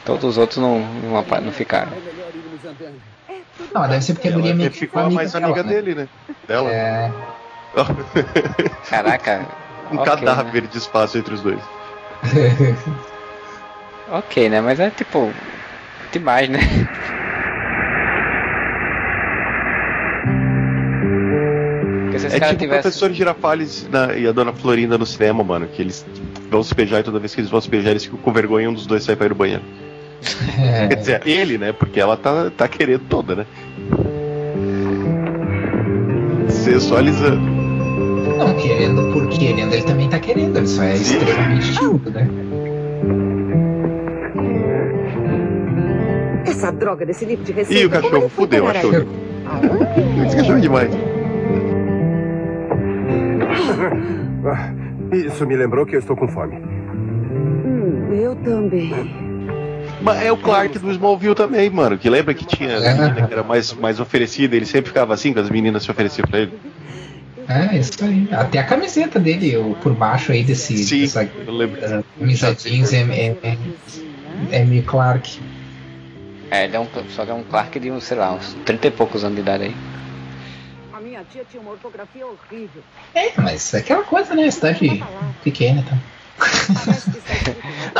Todos 0.05 0.23
os 0.23 0.37
outros 0.37 0.59
não, 0.59 0.79
não, 0.79 1.41
não 1.41 1.51
ficaram. 1.51 1.91
Não, 3.73 3.87
deve 3.87 4.01
ser 4.01 4.13
porque 4.13 4.27
a 4.27 4.31
Ela 4.31 4.39
guria 4.41 4.55
meio 4.55 4.71
que 4.71 4.77
ficou 4.77 5.01
a 5.03 5.09
mais 5.09 5.33
dela, 5.33 5.45
amiga 5.45 5.63
né? 5.63 5.69
dele, 5.73 5.95
né? 5.95 6.07
Dela. 6.47 6.69
É, 6.71 7.11
Caraca. 8.89 9.47
um 9.91 9.97
ok, 9.97 10.05
cadáver 10.05 10.67
de 10.67 10.77
espaço 10.77 11.17
entre 11.17 11.33
os 11.33 11.41
dois. 11.41 11.61
Ok, 14.11 14.49
né? 14.49 14.61
Mas 14.61 14.79
é 14.79 14.89
tipo. 14.91 15.31
Demais, 16.11 16.47
né? 16.49 16.59
É 22.25 22.39
tipo 22.39 22.53
o 22.53 22.57
tivesse. 22.57 22.81
professor 22.81 23.11
Girafales 23.11 23.87
na- 23.89 24.13
e 24.13 24.27
a 24.27 24.31
dona 24.31 24.53
Florinda 24.53 24.97
no 24.97 25.05
cinema, 25.05 25.43
mano. 25.43 25.67
Que 25.67 25.81
eles 25.81 26.05
vão 26.49 26.63
se 26.63 26.73
beijar 26.75 26.99
e 26.99 27.03
toda 27.03 27.19
vez 27.19 27.33
que 27.33 27.41
eles 27.41 27.49
vão 27.49 27.61
se 27.61 27.69
beijar, 27.69 27.91
eles 27.91 28.03
ficam 28.05 28.19
com 28.19 28.31
vergonha 28.33 28.65
e 28.65 28.67
um 28.67 28.73
dos 28.73 28.85
dois 28.85 29.03
sai 29.03 29.15
pra 29.15 29.25
ir 29.25 29.29
no 29.29 29.35
banheiro. 29.35 29.63
É, 30.59 30.87
Quer 30.87 30.95
dizer, 30.95 31.21
ele, 31.27 31.57
né? 31.57 31.71
Porque 31.71 31.99
ela 31.99 32.15
tá, 32.17 32.49
tá 32.49 32.67
querendo 32.67 33.03
toda, 33.09 33.35
né? 33.35 33.45
Sensualizando. 36.49 37.41
não 38.37 38.53
querendo 38.55 39.11
por 39.11 39.27
querendo, 39.29 39.73
ele 39.73 39.83
também 39.83 40.09
tá 40.09 40.19
querendo, 40.19 40.57
ele 40.57 40.67
só 40.67 40.83
é 40.83 40.95
Sim. 40.95 41.17
extremamente 41.17 41.73
tímido, 41.73 42.11
né? 42.11 42.27
Essa 46.45 46.71
droga 46.71 47.05
desse 47.05 47.25
livro 47.25 47.43
de 47.43 47.51
receita. 47.51 47.81
Ih, 47.81 47.85
o 47.85 47.89
cachorro 47.89 48.29
foi 48.29 48.29
fudeu, 48.29 48.67
achou. 48.67 48.91
Esse 50.25 50.35
cachorro 50.37 50.57
é 50.57 50.61
demais. 50.61 50.91
Ah, 54.45 54.73
Isso 55.15 55.45
me 55.45 55.55
lembrou 55.55 55.85
que 55.85 55.95
eu 55.95 55.99
estou 55.99 56.15
com 56.15 56.27
fome. 56.27 56.55
Hum, 56.57 58.13
eu 58.13 58.35
também. 58.37 58.91
Mas 60.03 60.21
é 60.21 60.31
o 60.31 60.37
Clark 60.37 60.77
do 60.79 60.91
Smallville 60.91 61.33
também, 61.33 61.69
mano. 61.69 61.97
Que 61.97 62.09
lembra 62.09 62.33
que 62.33 62.45
tinha 62.45 62.77
a 62.77 62.93
menina 62.93 63.27
que 63.27 63.33
era 63.33 63.43
mais, 63.43 63.71
mais 63.73 63.99
oferecida, 63.99 64.55
ele 64.55 64.65
sempre 64.65 64.89
ficava 64.89 65.13
assim, 65.13 65.31
quando 65.31 65.45
as 65.45 65.49
meninas 65.49 65.83
se 65.83 65.91
ofereciam 65.91 66.27
pra 66.27 66.39
ele. 66.39 66.59
É, 67.47 67.77
isso 67.77 68.03
aí. 68.03 68.27
Até 68.31 68.59
a 68.59 68.63
camiseta 68.63 69.19
dele, 69.19 69.55
o, 69.57 69.75
por 69.75 69.93
baixo 69.93 70.31
aí 70.31 70.43
desse, 70.43 70.77
Sim, 70.77 71.01
dessa 71.01 71.23
eu 71.23 71.53
lembro. 71.53 71.79
uh, 71.79 72.03
camisa 72.19 72.53
jeans 72.55 72.93
é, 72.93 73.01
é, 73.01 73.37
é, 73.43 73.57
é 74.51 74.65
meio 74.65 74.83
Clark. 74.83 75.39
É, 76.51 76.65
ele 76.65 76.75
é 76.75 76.79
um, 76.79 76.87
só 77.09 77.25
que 77.25 77.31
é 77.31 77.33
um 77.33 77.43
Clark 77.43 77.79
de, 77.79 78.01
sei 78.01 78.17
lá, 78.17 78.33
uns 78.33 78.55
30 78.65 78.87
e 78.87 78.91
poucos 78.91 79.23
anos 79.23 79.35
de 79.35 79.41
idade 79.41 79.63
aí. 79.65 79.75
A 80.93 80.99
minha 80.99 81.23
tia 81.31 81.43
tinha 81.49 81.61
uma 81.61 81.71
ortografia 81.71 82.25
horrível. 82.25 82.83
É, 83.15 83.31
mas 83.37 83.73
é 83.73 83.79
aquela 83.79 84.03
coisa, 84.03 84.35
né? 84.35 84.49
Cidade 84.51 85.03
pequena, 85.43 85.83
tá? 85.87 85.97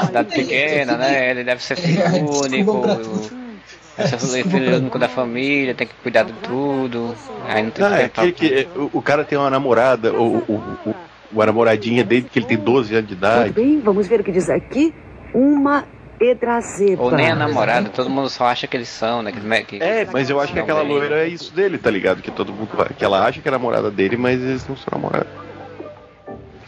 Cidade 0.05 0.34
pequena, 0.36 0.97
né? 0.97 1.31
Ele 1.31 1.43
deve 1.43 1.63
ser 1.63 1.75
filho 1.75 2.01
É, 2.01 2.09
único. 2.23 2.81
Deve 2.81 4.09
ser 4.09 4.17
Desculpa 4.17 4.49
filho 4.49 4.77
único 4.77 4.97
da 4.99 5.07
família, 5.07 5.75
tem 5.75 5.88
que 5.88 5.93
cuidar 6.01 6.23
de 6.23 6.34
tudo. 6.34 7.15
Aí 7.47 7.63
não 7.63 7.71
tem 7.71 7.86
Ah, 7.86 7.99
é 8.01 8.31
que. 8.31 8.45
é, 8.53 8.67
O, 8.75 8.89
o 8.93 9.01
cara 9.01 9.23
tem 9.23 9.38
uma 9.38 9.49
namorada, 9.49 10.11
o, 10.13 10.38
o, 10.47 10.53
o, 10.86 10.95
o- 11.36 11.41
a 11.41 11.45
namoradinha 11.45 12.03
dele, 12.03 12.27
que 12.31 12.39
ele 12.39 12.45
tem 12.45 12.57
12 12.57 12.93
anos 12.95 13.07
de 13.07 13.15
Muito 13.15 13.25
idade. 13.25 13.51
bem, 13.53 13.79
vamos 13.79 14.07
ver 14.07 14.19
o 14.21 14.23
que 14.23 14.31
diz 14.31 14.49
aqui. 14.49 14.93
Uma 15.34 15.84
edrazeba. 16.19 17.03
Ou 17.03 17.11
nem 17.11 17.29
a 17.31 17.36
namorada, 17.36 17.89
todo 17.89 18.09
mundo 18.09 18.29
só 18.29 18.45
acha 18.45 18.65
que 18.67 18.77
eles 18.77 18.88
são, 18.89 19.21
né? 19.23 19.31
Que, 19.31 19.77
que- 19.77 19.84
É, 19.84 20.07
mas 20.11 20.29
eu 20.29 20.39
acho 20.39 20.53
que 20.53 20.59
aquela 20.59 20.81
bem. 20.84 20.89
loira 20.91 21.25
é 21.25 21.27
isso 21.27 21.53
dele, 21.53 21.77
tá 21.77 21.89
ligado? 21.91 22.21
Que 22.21 22.31
todo 22.31 22.51
mundo. 22.53 22.69
Que 22.97 23.03
ela 23.03 23.25
acha 23.27 23.41
que 23.41 23.47
é 23.47 23.51
namorada 23.51 23.89
dele, 23.91 24.15
mas 24.17 24.39
eles 24.41 24.67
não 24.67 24.75
são 24.77 24.88
namorados. 24.91 25.27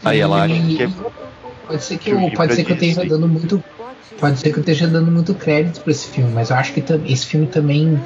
Aí 0.04 0.20
ela 0.20 0.42
acha 0.44 0.54
que 0.54 0.82
é. 0.82 0.88
Pode 1.66 1.82
ser 1.82 1.98
que, 1.98 2.04
que 2.04 2.10
eu, 2.10 2.30
pode 2.30 2.52
é 2.52 2.56
ser 2.56 2.64
que 2.64 2.72
eu 2.72 2.76
esteja 2.76 3.04
dando 3.04 3.28
muito. 3.28 3.62
Pode 4.18 4.38
ser 4.38 4.52
que 4.52 4.58
eu 4.58 4.60
esteja 4.60 4.86
dando 4.86 5.10
muito 5.10 5.34
crédito 5.34 5.80
pra 5.80 5.90
esse 5.90 6.06
filme, 6.08 6.32
mas 6.32 6.50
eu 6.50 6.56
acho 6.56 6.72
que 6.72 6.84
esse 7.06 7.26
filme 7.26 7.46
também 7.48 8.00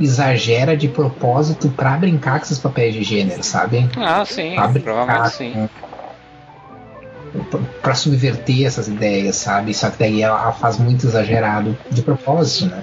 exagera 0.00 0.76
de 0.76 0.88
propósito 0.88 1.68
pra 1.70 1.96
brincar 1.96 2.38
com 2.40 2.44
esses 2.44 2.58
papéis 2.58 2.94
de 2.94 3.02
gênero, 3.02 3.42
sabe? 3.42 3.88
Ah, 3.96 4.24
sim, 4.24 4.54
Pra 4.54 4.68
provavelmente 4.68 5.36
sim. 5.36 5.68
Pra 7.80 7.94
subverter 7.94 8.66
essas 8.66 8.88
ideias, 8.88 9.36
sabe? 9.36 9.72
Só 9.72 9.90
que 9.90 9.98
daí 9.98 10.22
ela 10.22 10.40
ela 10.40 10.52
faz 10.52 10.76
muito 10.78 11.06
exagerado 11.06 11.76
de 11.90 12.02
propósito, 12.02 12.66
né? 12.66 12.82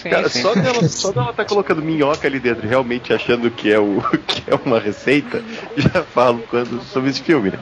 Sim, 0.00 0.08
Cara, 0.08 0.28
sim. 0.28 0.40
só 0.40 0.54
dela, 0.54 0.80
só 0.88 1.12
dela 1.12 1.32
tá 1.32 1.44
colocando 1.44 1.82
minhoca 1.82 2.26
ali 2.26 2.40
dentro, 2.40 2.66
realmente 2.66 3.12
achando 3.12 3.50
que 3.50 3.70
é, 3.70 3.78
o, 3.78 4.00
que 4.26 4.42
é 4.50 4.54
uma 4.64 4.78
receita, 4.80 5.42
já 5.76 6.02
falo 6.02 6.42
quando, 6.48 6.80
sobre 6.84 7.10
esse 7.10 7.20
filme, 7.20 7.50
né? 7.50 7.58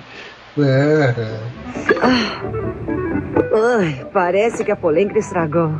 É, 0.60 1.14
Ai, 3.54 4.06
parece 4.12 4.64
que 4.64 4.70
a 4.70 4.76
polêmica 4.76 5.18
estragou. 5.18 5.72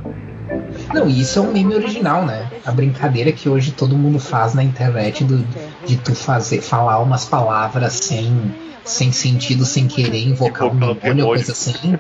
Não, 0.93 1.09
isso 1.09 1.39
é 1.39 1.43
um 1.43 1.53
meme 1.53 1.75
original, 1.75 2.25
né? 2.25 2.51
A 2.65 2.73
brincadeira 2.73 3.33
que 3.33 3.49
hoje 3.49 3.73
todo 3.73 3.97
mundo 3.97 4.19
faz 4.19 4.55
na 4.55 4.63
internet 4.63 5.25
do, 5.25 5.45
de 5.85 5.97
tu 5.97 6.15
fazer, 6.15 6.61
falar 6.61 7.01
umas 7.01 7.25
palavras 7.25 7.95
sem, 7.95 8.55
sem 8.85 9.13
sentido, 9.13 9.65
sem 9.65 9.87
querer 9.87 10.27
invocar 10.27 10.69
um 10.69 10.79
demônio 10.79 11.27
ou 11.27 11.35
coisa 11.35 11.53
assim. 11.53 11.99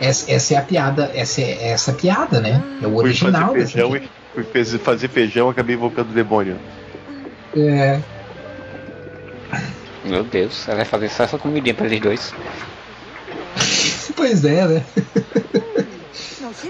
Essa, 0.00 0.32
essa, 0.32 0.54
é 0.54 0.56
a 0.56 0.62
piada, 0.62 1.10
essa 1.14 1.40
é 1.40 1.68
essa 1.70 1.90
é 1.90 1.94
a 1.94 1.96
piada, 1.96 2.40
né? 2.40 2.62
É 2.82 2.86
o 2.86 2.96
original. 2.96 3.52
Fui 3.52 3.60
fazer 3.60 3.72
feijão, 3.72 3.96
e, 3.96 4.08
fui 4.34 4.78
fazer 4.78 5.08
feijão 5.08 5.48
acabei 5.48 5.76
invocando 5.76 6.10
o 6.10 6.14
demônio. 6.14 6.56
É. 7.56 8.00
Meu 10.04 10.24
Deus, 10.24 10.66
ela 10.66 10.78
vai 10.78 10.84
fazer 10.84 11.08
só 11.08 11.24
essa 11.24 11.38
comidinha 11.38 11.74
pra 11.74 11.86
eles 11.86 12.00
dois. 12.00 12.32
Pois 14.16 14.44
é, 14.44 14.66
né? 14.66 14.84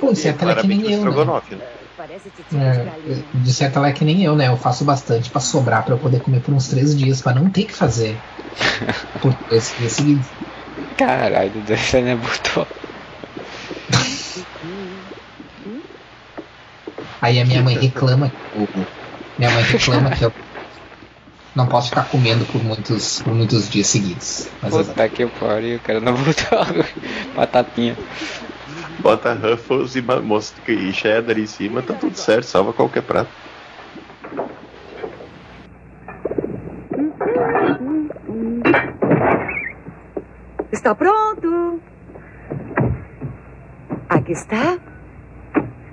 Pô, 0.01 0.13
de 0.13 0.19
certa 0.19 0.45
ela 0.45 0.53
é 0.53 0.61
que 0.61 0.69
nem 0.69 0.93
eu. 0.93 1.05
Né? 1.05 1.65
É, 2.53 3.39
de 3.39 3.53
certa 3.53 3.79
ela 3.79 3.89
é 3.89 3.93
que 3.93 4.05
nem 4.05 4.25
eu, 4.25 4.35
né? 4.35 4.49
Eu 4.49 4.57
faço 4.57 4.85
bastante 4.85 5.31
pra 5.31 5.41
sobrar 5.41 5.85
pra 5.85 5.95
eu 5.95 5.99
poder 5.99 6.21
comer 6.21 6.41
por 6.41 6.55
uns 6.55 6.69
três 6.69 6.97
dias, 6.97 7.21
pra 7.21 7.35
não 7.35 7.51
ter 7.51 7.65
que 7.65 7.75
fazer. 7.75 8.21
por 9.21 9.35
três 9.35 9.75
dias 9.77 9.93
seguidos. 9.93 10.29
Caralho, 10.97 11.63
você 11.63 12.01
né, 12.03 12.17
botou. 12.17 12.67
Aí 17.21 17.41
a 17.41 17.45
minha 17.45 17.63
mãe 17.63 17.79
reclama. 17.79 18.33
Minha 19.39 19.51
mãe 19.51 19.63
reclama 19.65 20.11
que 20.11 20.25
eu 20.25 20.33
não 21.55 21.67
posso 21.67 21.89
ficar 21.89 22.09
comendo 22.09 22.45
por 22.47 22.63
muitos, 22.63 23.23
por 23.23 23.35
muitos 23.35 23.69
dias 23.69 23.89
seguidos. 23.89 24.49
Mas 24.63 24.75
Puta 24.75 25.09
que 25.09 25.27
pariu, 25.27 25.81
cara 25.81 26.01
não 26.01 26.15
botou 26.15 26.85
batatinha. 27.35 27.97
Bota 29.01 29.33
Ruffles 29.33 29.97
e, 29.97 30.03
mosca 30.03 30.71
e 30.71 30.93
cheddar 30.93 31.39
em 31.39 31.47
cima, 31.47 31.83
tá 31.83 31.95
tudo 31.95 32.17
certo, 32.17 32.45
salva 32.45 32.73
qualquer 32.73 33.03
prato. 33.03 33.31
Está 40.71 40.95
pronto! 40.95 41.81
Aqui 44.09 44.33
está. 44.33 44.79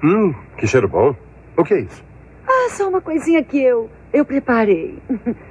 Hum, 0.04 0.34
que 0.58 0.68
cheiro 0.68 0.88
bom. 0.88 1.16
O 1.56 1.64
que 1.64 1.74
é 1.74 1.80
isso? 1.82 2.04
Ah, 2.48 2.70
só 2.72 2.88
uma 2.88 3.02
coisinha 3.02 3.44
que 3.44 3.62
eu, 3.62 3.90
eu 4.14 4.26
preparei. 4.26 4.98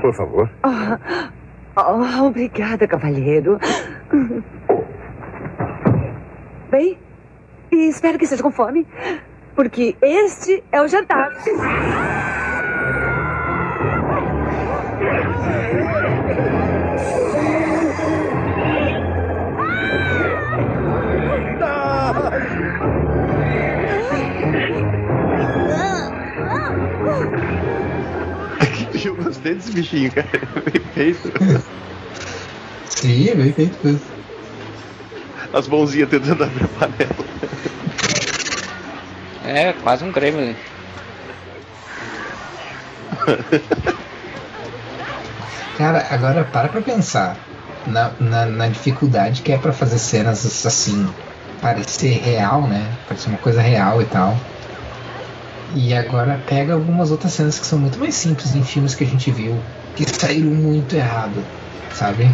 Por 0.00 0.14
favor. 0.14 0.48
Oh. 0.64 0.96
Oh, 1.76 2.26
obrigada, 2.26 2.86
cavalheiro. 2.86 3.58
Bem, 6.70 6.98
espero 7.72 8.16
que 8.16 8.24
esteja 8.24 8.42
com 8.42 8.50
fome, 8.52 8.86
porque 9.56 9.96
este 10.00 10.62
é 10.70 10.80
o 10.80 10.88
jantar. 10.88 11.32
Gostei 29.40 29.54
desse 29.54 29.72
bichinho, 29.72 30.12
cara. 30.12 30.28
Bem 30.70 30.82
feito. 30.92 31.32
Sim, 32.90 33.34
bem 33.34 33.52
feito 33.52 33.78
mesmo. 33.82 34.00
As 35.54 35.66
mãozinhas 35.66 36.10
tentando 36.10 36.44
abrir 36.44 36.64
a 36.64 36.68
panela. 36.68 37.30
É, 39.46 39.72
quase 39.72 40.04
um 40.04 40.12
gremlin. 40.12 40.54
Cara, 45.78 46.06
agora 46.10 46.44
para 46.44 46.68
pra 46.68 46.82
pensar 46.82 47.36
na, 47.86 48.12
na, 48.20 48.44
na 48.44 48.68
dificuldade 48.68 49.40
que 49.40 49.52
é 49.52 49.56
para 49.56 49.72
fazer 49.72 49.98
cenas 49.98 50.44
assim, 50.66 51.08
parecer 51.62 52.20
real, 52.22 52.66
né? 52.68 52.86
Parecer 53.08 53.30
uma 53.30 53.38
coisa 53.38 53.62
real 53.62 54.02
e 54.02 54.04
tal. 54.04 54.36
E 55.74 55.94
agora 55.94 56.40
pega 56.46 56.74
algumas 56.74 57.10
outras 57.10 57.32
cenas 57.32 57.58
que 57.58 57.66
são 57.66 57.78
muito 57.78 57.98
mais 57.98 58.14
simples 58.14 58.54
em 58.54 58.64
filmes 58.64 58.94
que 58.94 59.04
a 59.04 59.06
gente 59.06 59.30
viu, 59.30 59.58
que 59.94 60.04
saíram 60.04 60.50
muito 60.50 60.96
errado, 60.96 61.44
sabe? 61.92 62.28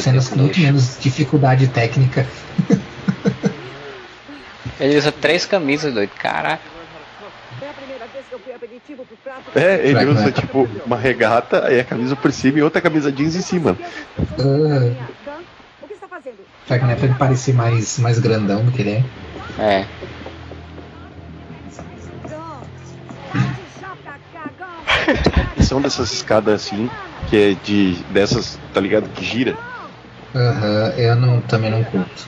Cenas 0.00 0.28
com 0.28 0.36
muito 0.36 0.60
menos 0.60 0.98
dificuldade 1.00 1.66
técnica. 1.68 2.26
Ele 4.80 4.98
usa 4.98 5.12
três 5.12 5.46
camisas, 5.46 5.92
doido, 5.92 6.10
caraca. 6.10 6.72
É, 9.54 9.86
ele 9.86 10.04
usa 10.06 10.32
tipo 10.32 10.68
uma 10.84 10.96
regata, 10.96 11.66
aí 11.66 11.80
a 11.80 11.84
camisa 11.84 12.16
por 12.16 12.32
cima 12.32 12.58
e 12.58 12.62
outra 12.62 12.80
camisa 12.80 13.12
jeans 13.12 13.36
em 13.36 13.42
cima. 13.42 13.76
Uh, 14.38 14.96
será 16.66 16.78
que 16.78 16.84
não 16.84 16.90
é 16.92 16.96
pra 16.96 17.06
ele 17.06 17.14
parecer 17.14 17.54
mais, 17.54 17.98
mais 17.98 18.18
grandão 18.18 18.64
do 18.64 18.72
que 18.72 18.82
ele 18.82 18.90
é? 18.90 19.04
É. 19.62 19.86
São 25.60 25.80
dessas 25.80 26.12
escadas 26.12 26.54
assim, 26.54 26.90
que 27.28 27.36
é 27.36 27.54
de. 27.54 27.94
dessas, 28.10 28.58
tá 28.72 28.80
ligado? 28.80 29.08
Que 29.10 29.24
gira. 29.24 29.56
Aham, 30.34 30.62
uhum, 30.62 30.98
eu 30.98 31.16
não, 31.16 31.40
também 31.42 31.70
não 31.70 31.84
curto. 31.84 32.26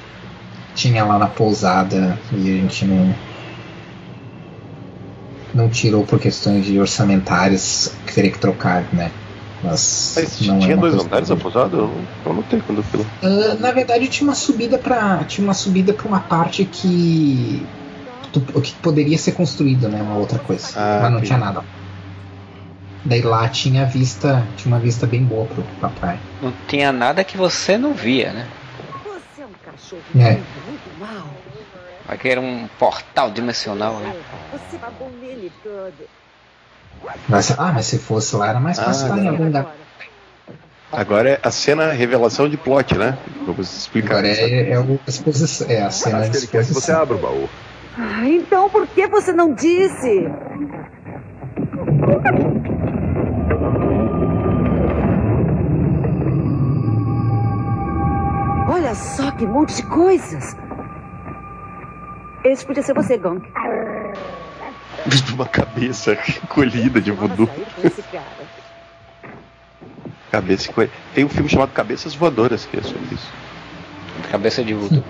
Tinha 0.74 1.04
lá 1.04 1.18
na 1.18 1.26
pousada 1.26 2.18
e 2.32 2.50
a 2.50 2.60
gente 2.60 2.84
não. 2.84 3.14
Não 5.54 5.68
tirou 5.68 6.04
por 6.04 6.18
questões 6.18 6.66
de 6.66 6.78
orçamentárias 6.80 7.94
que 8.06 8.14
teria 8.14 8.30
que 8.30 8.38
trocar, 8.38 8.82
né? 8.92 9.10
Mas, 9.62 10.14
Mas 10.16 10.40
não 10.40 10.58
tinha 10.58 10.74
é 10.74 10.76
dois 10.76 10.94
andares 10.94 11.28
na 11.30 11.36
pousada? 11.36 11.76
Eu 11.76 11.88
não, 11.88 12.02
eu 12.26 12.34
não 12.34 12.42
tenho 12.42 12.62
quando 12.62 12.78
eu 12.78 12.82
fui 12.84 13.00
lá. 13.00 13.06
Uh, 13.22 13.60
na 13.60 13.70
verdade 13.72 14.08
tinha 14.08 14.28
uma 14.28 14.34
subida 14.34 14.76
para 14.76 15.24
Tinha 15.24 15.46
uma 15.46 15.54
subida 15.54 15.92
pra 15.92 16.06
uma 16.08 16.20
parte 16.20 16.64
que. 16.64 17.66
que 18.32 18.72
poderia 18.82 19.16
ser 19.16 19.32
construída, 19.32 19.88
né? 19.88 20.02
Uma 20.02 20.16
outra 20.16 20.38
coisa. 20.40 20.66
Ah, 20.76 21.00
mas 21.02 21.12
não 21.12 21.20
tinha 21.22 21.38
nada. 21.38 21.64
Daí 23.04 23.20
lá 23.20 23.48
tinha 23.48 23.84
vista, 23.84 24.46
tinha 24.56 24.74
uma 24.74 24.80
vista 24.80 25.06
bem 25.06 25.22
boa 25.22 25.46
pro, 25.46 25.62
pra 25.78 25.90
praia. 25.90 26.18
Não 26.40 26.52
tinha 26.66 26.90
nada 26.90 27.22
que 27.22 27.36
você 27.36 27.76
não 27.76 27.92
via, 27.92 28.32
né? 28.32 28.48
Você 29.04 29.42
é 29.42 29.46
um 29.46 29.52
cachorro 29.64 30.02
é. 30.16 30.40
muito 30.66 30.98
mal. 30.98 31.28
Aqui 32.08 32.28
era 32.28 32.40
um 32.40 32.66
portal 32.78 33.30
dimensional, 33.30 33.98
né? 33.98 34.14
Você 34.52 34.78
babou 34.78 35.10
nele 35.20 35.52
todo. 35.62 36.08
Mas, 37.28 37.50
ah, 37.58 37.72
mas 37.72 37.86
se 37.86 37.98
fosse 37.98 38.34
lá 38.36 38.48
era 38.48 38.60
mais 38.60 38.78
fácil 38.78 39.12
ah, 39.12 39.18
em 39.18 39.28
algum 39.28 39.44
lugar. 39.44 39.74
Agora 40.90 41.30
é 41.30 41.40
a 41.42 41.50
cena 41.50 41.92
revelação 41.92 42.48
de 42.48 42.56
plot, 42.56 42.96
né? 42.96 43.18
Vamos 43.44 43.76
explicar. 43.76 44.18
Agora 44.18 44.28
é, 44.28 44.70
é, 44.70 44.78
o, 44.78 44.98
exposição, 45.06 45.66
é 45.68 45.82
a 45.82 45.90
cena 45.90 46.24
ele 46.26 46.46
quer 46.46 46.64
que 46.64 46.72
você 46.72 46.92
abra 46.92 47.16
o 47.16 47.18
baú. 47.18 47.48
Ah, 47.98 48.26
então 48.26 48.70
por 48.70 48.86
que 48.86 49.06
você 49.06 49.32
não 49.32 49.52
disse? 49.52 50.28
Olha 58.68 58.94
só 58.94 59.30
que 59.30 59.46
monte 59.46 59.76
de 59.76 59.82
coisas. 59.84 60.56
Esse 62.44 62.66
podia 62.66 62.82
ser 62.82 62.94
você, 62.94 63.16
Gong. 63.16 63.42
Uma 65.34 65.46
cabeça 65.46 66.16
colhida 66.48 67.00
de 67.00 67.10
voodoo. 67.10 67.48
Cabeça 70.30 70.72
Tem 71.14 71.24
um 71.24 71.28
filme 71.28 71.48
chamado 71.48 71.72
Cabeças 71.72 72.14
Voadoras 72.14 72.66
que 72.66 72.78
é 72.78 72.82
sobre 72.82 73.14
isso. 73.14 73.32
Cabeça 74.30 74.64
de 74.64 74.74
voodoo. 74.74 75.04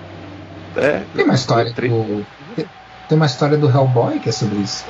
É. 0.77 1.03
Tem 1.15 1.25
uma 1.25 1.35
história 1.35 1.73
do. 1.73 2.25
Tem 3.07 3.15
uma 3.17 3.25
história 3.25 3.57
do 3.57 3.69
Hellboy 3.69 4.19
que 4.19 4.29
é 4.29 4.31
sobre 4.31 4.59
isso. 4.59 4.85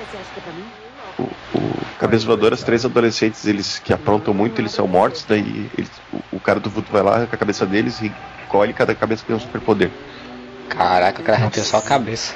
O, 1.17 1.23
o 1.57 1.85
Cabeças 1.99 2.25
Voadoras, 2.25 2.63
três 2.63 2.85
adolescentes 2.85 3.45
eles 3.45 3.79
que 3.79 3.93
aprontam 3.93 4.33
muito, 4.33 4.59
eles 4.59 4.71
são 4.71 4.87
mortos, 4.87 5.25
daí 5.27 5.69
eles, 5.77 5.91
o, 6.11 6.35
o, 6.37 6.39
cara 6.39 6.59
do 6.59 6.69
voodoo 6.69 6.91
vai 6.91 7.01
lá 7.01 7.25
com 7.25 7.35
a 7.35 7.37
cabeça 7.37 7.65
deles 7.65 8.01
e 8.01 8.11
colhe 8.49 8.73
cada 8.73 8.93
cabeça 8.93 9.23
tem 9.25 9.35
um 9.35 9.39
superpoder. 9.39 9.89
Caraca, 10.69 11.21
o 11.21 11.25
cara 11.25 11.37
arrancou 11.37 11.63
só 11.63 11.77
a 11.77 11.81
cabeça. 11.81 12.35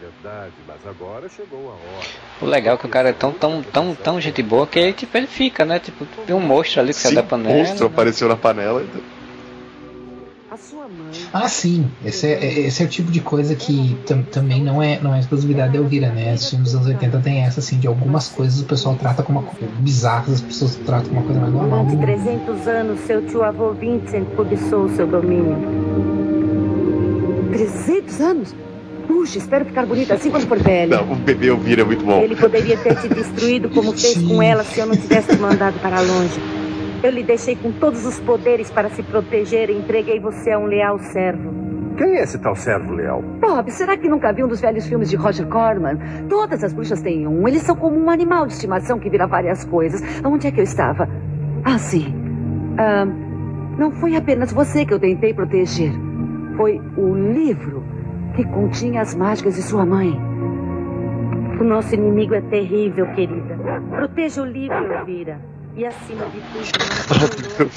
Verdade, 0.00 0.52
mas 0.66 0.76
agora 0.86 1.28
chegou 1.28 1.70
a 1.70 1.72
hora. 1.72 2.06
O 2.40 2.46
legal 2.46 2.74
é 2.74 2.78
que 2.78 2.86
o 2.86 2.88
cara 2.88 3.08
é 3.08 3.12
tão, 3.12 3.32
tão, 3.32 3.62
tão, 3.62 3.94
tão 3.94 4.20
gente 4.20 4.42
boa 4.42 4.66
que 4.66 4.78
ele, 4.78 4.92
tipo, 4.92 5.16
ele 5.16 5.26
fica, 5.26 5.64
né? 5.64 5.78
Tipo, 5.78 6.04
tem 6.26 6.34
um 6.34 6.40
monstro 6.40 6.80
ali 6.80 6.92
que 6.92 7.00
sai 7.00 7.12
da 7.12 7.22
panela. 7.22 7.56
monstro 7.56 7.88
né? 7.88 7.92
apareceu 7.92 8.28
na 8.28 8.36
panela. 8.36 8.82
Então... 8.82 9.15
Ah, 11.32 11.48
sim. 11.48 11.90
Esse 12.04 12.26
é, 12.26 12.60
esse 12.60 12.82
é 12.82 12.86
o 12.86 12.88
tipo 12.88 13.10
de 13.10 13.20
coisa 13.20 13.54
que 13.54 13.96
tam, 14.06 14.22
também 14.22 14.62
não 14.62 14.82
é, 14.82 14.98
não 15.00 15.14
é 15.14 15.20
exclusividade 15.20 15.72
da 15.72 15.78
Elvira, 15.78 16.08
né? 16.10 16.34
Os 16.34 16.48
filmes 16.48 16.72
dos 16.72 16.76
anos 16.76 16.88
80 16.88 17.18
tem 17.20 17.40
essa, 17.40 17.60
assim, 17.60 17.78
de 17.78 17.86
algumas 17.86 18.28
coisas 18.28 18.60
o 18.60 18.64
pessoal 18.64 18.94
trata 18.96 19.22
como 19.22 19.40
uma 19.40 19.48
coisa 19.48 19.66
bizarra, 19.78 20.32
as 20.32 20.40
pessoas 20.40 20.76
tratam 20.76 21.08
como 21.08 21.20
uma 21.20 21.26
coisa 21.26 21.40
mais 21.40 21.52
normal. 21.52 21.84
Durante 21.84 22.22
300 22.22 22.68
anos, 22.68 23.00
seu 23.00 23.26
tio-avô 23.26 23.72
Vincent 23.72 24.24
cobiçou 24.36 24.88
seu 24.90 25.06
domínio. 25.06 25.56
300 27.52 28.20
anos? 28.20 28.54
Puxa, 29.06 29.38
espero 29.38 29.64
ficar 29.64 29.86
bonita 29.86 30.14
assim 30.14 30.30
quando 30.30 30.46
for 30.46 30.58
velha. 30.58 30.96
Não, 30.96 31.12
o 31.12 31.16
bebê 31.16 31.48
Elvira 31.48 31.82
é 31.82 31.84
muito 31.84 32.04
bom. 32.04 32.20
Ele 32.20 32.34
poderia 32.34 32.76
ter 32.76 32.96
te 32.96 33.08
destruído 33.08 33.68
como 33.70 33.92
fez 33.92 34.20
com 34.22 34.42
ela 34.42 34.64
se 34.64 34.80
eu 34.80 34.86
não 34.86 34.96
tivesse 34.96 35.28
te 35.28 35.36
mandado 35.36 35.78
para 35.80 36.00
longe. 36.00 36.55
Eu 37.06 37.12
lhe 37.12 37.22
deixei 37.22 37.54
com 37.54 37.70
todos 37.70 38.04
os 38.04 38.18
poderes 38.18 38.68
para 38.68 38.88
se 38.88 39.00
proteger 39.00 39.70
e 39.70 39.78
entreguei 39.78 40.18
você 40.18 40.50
a 40.50 40.58
um 40.58 40.64
leal 40.64 40.98
servo. 40.98 41.54
Quem 41.96 42.16
é 42.16 42.24
esse 42.24 42.36
tal 42.36 42.56
servo 42.56 42.92
leal? 42.92 43.22
Bob, 43.22 43.70
será 43.70 43.96
que 43.96 44.08
nunca 44.08 44.32
viu 44.32 44.46
um 44.46 44.48
dos 44.48 44.60
velhos 44.60 44.88
filmes 44.88 45.08
de 45.08 45.14
Roger 45.14 45.46
Corman? 45.46 46.00
Todas 46.28 46.64
as 46.64 46.72
bruxas 46.72 47.00
têm 47.00 47.24
um. 47.24 47.46
Eles 47.46 47.62
são 47.62 47.76
como 47.76 47.96
um 47.96 48.10
animal 48.10 48.44
de 48.44 48.54
estimação 48.54 48.98
que 48.98 49.08
vira 49.08 49.24
várias 49.24 49.64
coisas. 49.64 50.02
Onde 50.24 50.48
é 50.48 50.50
que 50.50 50.58
eu 50.58 50.64
estava? 50.64 51.08
Ah, 51.62 51.78
sim. 51.78 52.12
Ah, 52.76 53.06
não 53.78 53.92
foi 53.92 54.16
apenas 54.16 54.52
você 54.52 54.84
que 54.84 54.92
eu 54.92 54.98
tentei 54.98 55.32
proteger. 55.32 55.92
Foi 56.56 56.82
o 56.96 57.14
livro 57.14 57.84
que 58.34 58.42
continha 58.46 59.00
as 59.00 59.14
mágicas 59.14 59.54
de 59.54 59.62
sua 59.62 59.86
mãe. 59.86 60.10
O 61.60 61.62
nosso 61.62 61.94
inimigo 61.94 62.34
é 62.34 62.40
terrível, 62.40 63.06
querida. 63.14 63.56
Proteja 63.90 64.42
o 64.42 64.44
livro, 64.44 64.92
Elvira. 64.92 65.55
E 65.76 65.84
acima 65.84 66.24
de 66.26 66.40
tudo, 66.40 67.68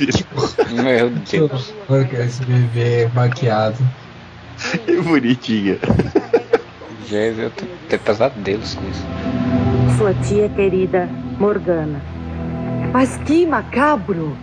Meu 0.81 1.09
Deus. 1.09 1.73
Porque 1.85 2.15
esse 2.15 2.41
bebê 2.45 3.09
maquiado. 3.13 3.77
Que 4.85 5.01
bonitinha. 5.01 5.77
Jesus, 7.07 7.39
eu 7.39 7.49
tô 7.51 7.65
tendo 7.87 8.01
pesadelos 8.01 8.75
com 8.75 8.89
isso. 8.89 9.05
Sua 9.97 10.13
tia 10.13 10.49
querida, 10.49 11.09
Morgana. 11.39 12.01
Mas 12.93 13.17
que 13.25 13.45
macabro! 13.45 14.35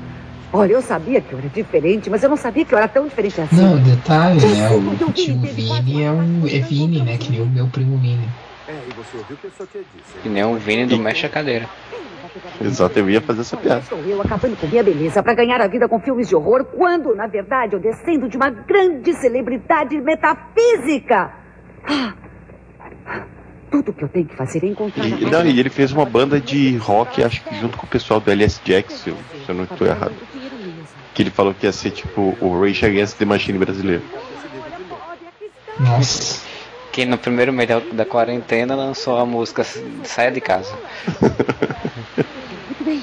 Olha, 0.52 0.72
eu 0.72 0.82
sabia 0.82 1.20
que 1.20 1.32
eu 1.32 1.38
era 1.38 1.48
diferente, 1.48 2.08
mas 2.08 2.22
eu 2.22 2.30
não 2.30 2.36
sabia 2.36 2.64
que 2.64 2.74
eu 2.74 2.78
era 2.78 2.88
tão 2.88 3.06
diferente 3.06 3.40
assim. 3.40 3.56
Não, 3.56 3.78
detalhe, 3.78 4.40
né? 4.40 4.70
O 4.70 5.12
tio 5.12 5.38
Vini 5.40 6.02
é 6.02 6.10
um. 6.10 6.46
É 6.46 6.60
Vini, 6.60 7.02
né? 7.02 7.16
Que 7.18 7.30
nem 7.30 7.42
o 7.42 7.46
meu 7.46 7.66
primo 7.68 7.98
Vini. 7.98 8.28
É, 8.68 8.72
e 8.72 8.94
você 8.94 9.16
ouviu 9.16 9.36
o 9.36 9.66
que 9.66 9.78
disse. 9.78 10.28
Nem 10.28 10.44
o 10.44 10.56
Vini 10.56 10.86
do 10.86 10.98
Mexe 10.98 11.26
a 11.26 11.28
Cadeira. 11.28 11.68
Exato, 12.60 12.98
eu 12.98 13.08
ia 13.08 13.20
fazer 13.20 13.42
essa 13.42 13.56
piada. 13.56 13.80
Estou 13.80 13.98
eu 14.00 14.20
acabando 14.20 14.56
com 14.56 14.66
minha 14.66 14.82
beleza 14.82 15.22
para 15.22 15.34
ganhar 15.34 15.60
a 15.60 15.66
vida 15.66 15.88
com 15.88 16.00
filmes 16.00 16.28
de 16.28 16.34
horror, 16.34 16.64
quando, 16.64 17.14
na 17.14 17.26
verdade, 17.26 17.74
eu 17.74 17.80
descendo 17.80 18.28
de 18.28 18.36
uma 18.36 18.50
grande 18.50 19.14
celebridade 19.14 20.00
metafísica. 20.00 21.32
Tudo 23.70 23.92
que 23.92 24.04
eu 24.04 24.08
tenho 24.08 24.26
que 24.26 24.36
fazer 24.36 24.64
é 24.64 24.68
encontrar. 24.68 25.06
E, 25.06 25.24
não, 25.26 25.44
e 25.44 25.60
ele 25.60 25.70
fez 25.70 25.92
uma 25.92 26.04
banda 26.04 26.40
de 26.40 26.76
rock, 26.76 27.22
acho 27.22 27.42
que 27.42 27.54
junto 27.56 27.76
com 27.76 27.86
o 27.86 27.88
pessoal 27.88 28.20
do 28.20 28.30
LS 28.30 28.60
Jackson, 28.64 28.96
se 28.96 29.10
eu, 29.10 29.16
se 29.44 29.48
eu 29.48 29.54
não 29.54 29.64
estou 29.64 29.86
errado. 29.86 30.14
Que 31.14 31.22
ele 31.22 31.30
falou 31.30 31.54
que 31.54 31.66
ia 31.66 31.72
ser 31.72 31.90
tipo 31.90 32.36
o 32.40 32.60
Rage 32.60 32.84
Against 32.84 33.16
the 33.16 33.24
Machine 33.24 33.58
brasileiro. 33.58 34.02
Nossa. 35.78 36.55
Que 36.96 37.04
no 37.04 37.18
primeiro 37.18 37.52
mês 37.52 37.68
da- 37.68 37.82
da 37.92 38.06
quarentena 38.06 38.74
lançou 38.74 39.18
a 39.18 39.26
música 39.26 39.62
Saia 40.02 40.32
de 40.32 40.40
Casa. 40.40 40.74
Muito 41.20 42.84
bem. 42.86 43.02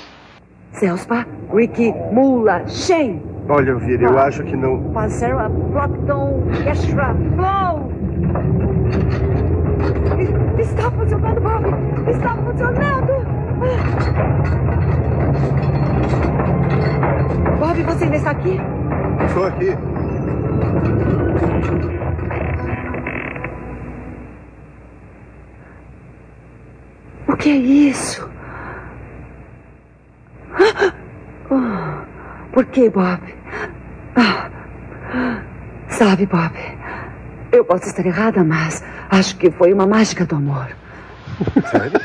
Celspa, 0.71 1.27
Ricky, 1.53 1.93
Mula, 2.11 2.67
Shane, 2.67 3.21
Olha, 3.47 3.69
Elvira, 3.69 4.05
eu 4.05 4.17
acho 4.17 4.43
que 4.45 4.55
não. 4.55 4.91
Passera, 4.93 5.47
Blockton, 5.47 6.41
Yeshra, 6.65 7.13
Flow. 7.35 7.91
Está 10.59 10.89
funcionando, 10.89 11.41
Bob! 11.41 12.09
Está 12.09 12.35
funcionando! 12.35 13.13
Bob, 17.59 17.83
você 17.83 18.03
ainda 18.05 18.15
está 18.15 18.31
aqui? 18.31 18.59
Estou 19.27 19.45
aqui. 19.45 19.77
O 27.27 27.35
que 27.37 27.49
é 27.49 27.55
isso? 27.55 28.29
Ah, 31.51 32.03
Por 32.51 32.65
que, 32.65 32.89
Bob? 32.89 33.19
Ah, 34.15 34.49
Sabe, 35.89 36.25
Bob, 36.25 36.51
eu 37.51 37.63
posso 37.65 37.85
estar 37.87 38.05
errada, 38.05 38.43
mas 38.43 38.83
acho 39.09 39.37
que 39.37 39.51
foi 39.51 39.71
uma 39.73 39.85
mágica 39.85 40.25
do 40.25 40.35
amor. 40.35 40.67
Sério? 41.69 42.01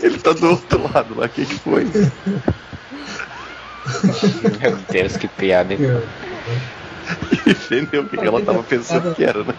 Ele 0.00 0.18
tá 0.18 0.32
do 0.32 0.50
outro 0.50 0.92
lado 0.92 1.18
lá, 1.18 1.28
quem 1.28 1.44
que 1.44 1.58
foi? 1.58 1.84
Meu 4.60 4.76
Deus, 4.90 5.16
que 5.16 5.26
piada, 5.28 5.74
hein? 5.74 5.80
Entendeu 7.46 8.02
o 8.02 8.08
que 8.08 8.18
ela 8.24 8.40
tava 8.40 8.62
pensando 8.62 9.14
que 9.14 9.24
era, 9.24 9.42
né? 9.42 9.54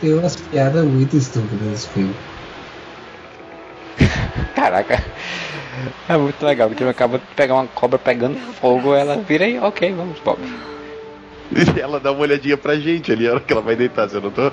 Tem 0.00 0.14
umas 0.14 0.36
piadas 0.36 0.84
muito 0.84 1.16
estúpidas 1.16 1.60
nesse 1.68 1.88
filme. 1.88 2.14
Caraca. 4.54 5.02
É 6.08 6.16
muito 6.16 6.44
legal, 6.44 6.68
porque 6.68 6.84
acaba 6.84 7.18
de 7.18 7.24
pegar 7.34 7.54
uma 7.54 7.66
cobra 7.66 7.98
pegando 7.98 8.36
fogo, 8.60 8.94
ela 8.94 9.16
vira 9.16 9.46
e 9.46 9.58
ok, 9.58 9.92
vamos, 9.92 10.18
Bob. 10.20 10.38
E 11.52 11.80
ela 11.80 11.98
dá 12.00 12.12
uma 12.12 12.20
olhadinha 12.22 12.56
pra 12.56 12.76
gente 12.76 13.10
ali, 13.12 13.26
a 13.26 13.32
hora 13.32 13.40
que 13.40 13.52
ela 13.52 13.62
vai 13.62 13.74
deitar, 13.76 14.08
você 14.08 14.20
não 14.20 14.30
tô? 14.30 14.50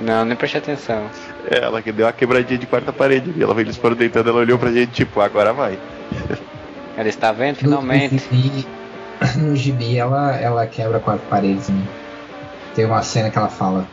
Não, 0.00 0.24
nem 0.24 0.36
prestei 0.36 0.60
atenção. 0.60 1.04
É, 1.50 1.58
ela 1.64 1.80
que 1.80 1.90
deu 1.90 2.06
uma 2.06 2.12
quebradinha 2.12 2.58
de 2.58 2.66
quarta 2.66 2.92
parede 2.92 3.30
ali. 3.30 3.42
Ela, 3.42 3.58
eles 3.60 3.76
foram 3.76 3.96
deitando, 3.96 4.28
ela 4.28 4.40
olhou 4.40 4.58
pra 4.58 4.70
gente, 4.70 4.90
tipo, 4.92 5.20
agora 5.20 5.52
vai. 5.52 5.78
Ela 6.96 7.08
está 7.08 7.32
vendo, 7.32 7.56
No 7.56 7.60
finalmente. 7.62 8.18
gibi, 8.30 8.66
no 9.36 9.56
gibi 9.56 9.96
ela, 9.96 10.36
ela 10.36 10.66
quebra 10.66 10.98
quatro 11.00 11.26
paredes. 11.30 11.68
Né? 11.70 11.82
Tem 12.74 12.84
uma 12.84 13.02
cena 13.02 13.30
que 13.30 13.38
ela 13.38 13.48
fala. 13.48 13.86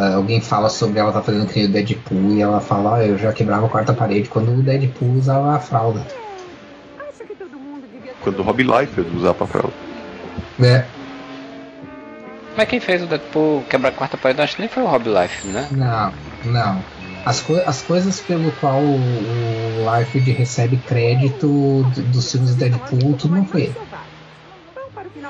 Ah, 0.00 0.14
alguém 0.14 0.40
fala 0.40 0.70
sobre 0.70 0.98
ela 0.98 1.12
tá 1.12 1.20
fazendo 1.20 1.46
que 1.46 1.58
nem 1.58 1.68
o 1.68 1.72
Deadpool 1.72 2.30
e 2.30 2.40
ela 2.40 2.58
fala, 2.58 2.92
ó, 2.92 3.02
eu 3.02 3.18
já 3.18 3.34
quebrava 3.34 3.66
a 3.66 3.68
quarta 3.68 3.92
parede 3.92 4.30
quando 4.30 4.50
o 4.50 4.62
Deadpool 4.62 5.10
usava 5.18 5.56
a 5.56 5.60
fralda. 5.60 6.02
Quando 8.22 8.40
o 8.40 8.42
Rob 8.42 8.62
Liefeld 8.62 9.14
usar 9.14 9.34
pra 9.34 9.46
fralda. 9.46 9.72
É, 10.62 10.84
Mas 12.56 12.68
quem 12.68 12.80
fez 12.80 13.02
o 13.02 13.06
Deadpool 13.06 13.62
quebrar 13.68 13.90
a 13.90 13.92
quarta 13.92 14.16
parede, 14.16 14.40
acho 14.40 14.56
que 14.56 14.62
nem 14.62 14.70
foi 14.70 14.82
o 14.82 14.86
Rob 14.86 15.06
Life, 15.06 15.46
né? 15.48 15.68
não, 15.70 16.12
não. 16.46 16.82
As, 17.26 17.42
co 17.42 17.54
as 17.66 17.82
coisas 17.82 18.20
pelo 18.20 18.50
qual 18.52 18.80
o, 18.80 18.96
o 18.96 19.98
Liefeld 19.98 20.30
recebe 20.32 20.78
crédito 20.78 21.84
dos 22.10 22.32
filmes 22.32 22.54
do 22.54 22.56
Deadpool, 22.56 23.14
tudo 23.18 23.34
não 23.34 23.44
foi 23.44 23.62
ele. 23.64 23.76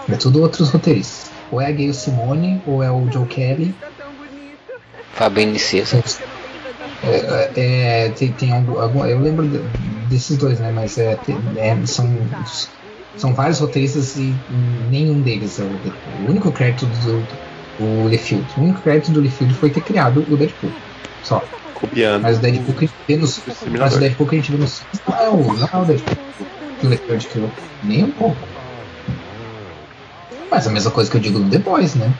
É 0.08 0.16
tudo 0.16 0.40
outros 0.40 0.70
roteiristas. 0.70 1.30
Ou 1.50 1.60
é 1.60 1.66
a 1.66 1.72
Gayle 1.72 1.92
Simone, 1.92 2.62
ou 2.64 2.80
é 2.80 2.90
o 2.90 3.10
Joe 3.10 3.26
Kelly, 3.26 3.74
Fabinho 5.12 5.58
César. 5.58 6.02
É, 7.02 8.04
é, 8.06 8.08
tem, 8.10 8.32
tem 8.32 8.52
algum, 8.52 8.78
algum- 8.78 9.04
eu 9.06 9.18
lembro 9.20 9.48
de- 9.48 9.58
desses 10.08 10.36
dois, 10.36 10.58
né? 10.60 10.70
Mas 10.72 10.98
é, 10.98 11.16
tem- 11.16 11.38
é, 11.56 11.84
são, 11.86 12.06
são 13.16 13.34
vários 13.34 13.58
roteiristas 13.58 14.16
e 14.16 14.34
nenhum 14.48 15.22
deles 15.22 15.58
é 15.58 15.64
o 15.64 15.68
Deadpool. 15.68 16.26
O 16.26 16.30
único 16.30 16.52
crédito 16.52 16.86
do, 16.86 17.26
do 17.78 18.08
Liefeld, 18.08 18.44
o 18.56 18.62
único 18.62 18.82
crédito 18.82 19.12
do 19.12 19.20
Liefeld 19.20 19.54
foi 19.54 19.70
ter 19.70 19.80
criado 19.80 20.24
o 20.28 20.36
Deadpool. 20.36 20.72
Só. 21.22 21.42
Copiando. 21.74 22.22
Mas 22.22 22.38
o 22.38 22.40
Deadpool 22.40 22.74
que 22.74 22.84
a 22.84 22.88
gente 22.88 22.96
vê 23.08 23.16
nos, 23.16 23.42
mas 23.78 23.96
o 23.96 23.98
Deadpool 23.98 24.26
que 24.26 24.36
a 24.36 24.38
gente 24.38 24.52
vê 24.52 24.58
nos 24.58 24.82
não 25.08 25.16
é 25.16 25.28
o, 25.30 25.52
não 25.54 25.68
é 25.72 25.76
o 25.78 25.84
Deadpool 25.86 26.16
que 26.78 26.86
o 26.86 26.90
Liefeld 26.90 27.26
criou. 27.28 27.50
Nem 27.82 28.04
um 28.04 28.10
pouco. 28.10 28.36
Mas 30.50 30.66
a 30.66 30.70
mesma 30.70 30.90
coisa 30.90 31.10
que 31.10 31.16
eu 31.16 31.20
digo 31.20 31.38
do 31.38 31.48
The 31.48 31.58
Boys, 31.58 31.94
né? 31.94 32.12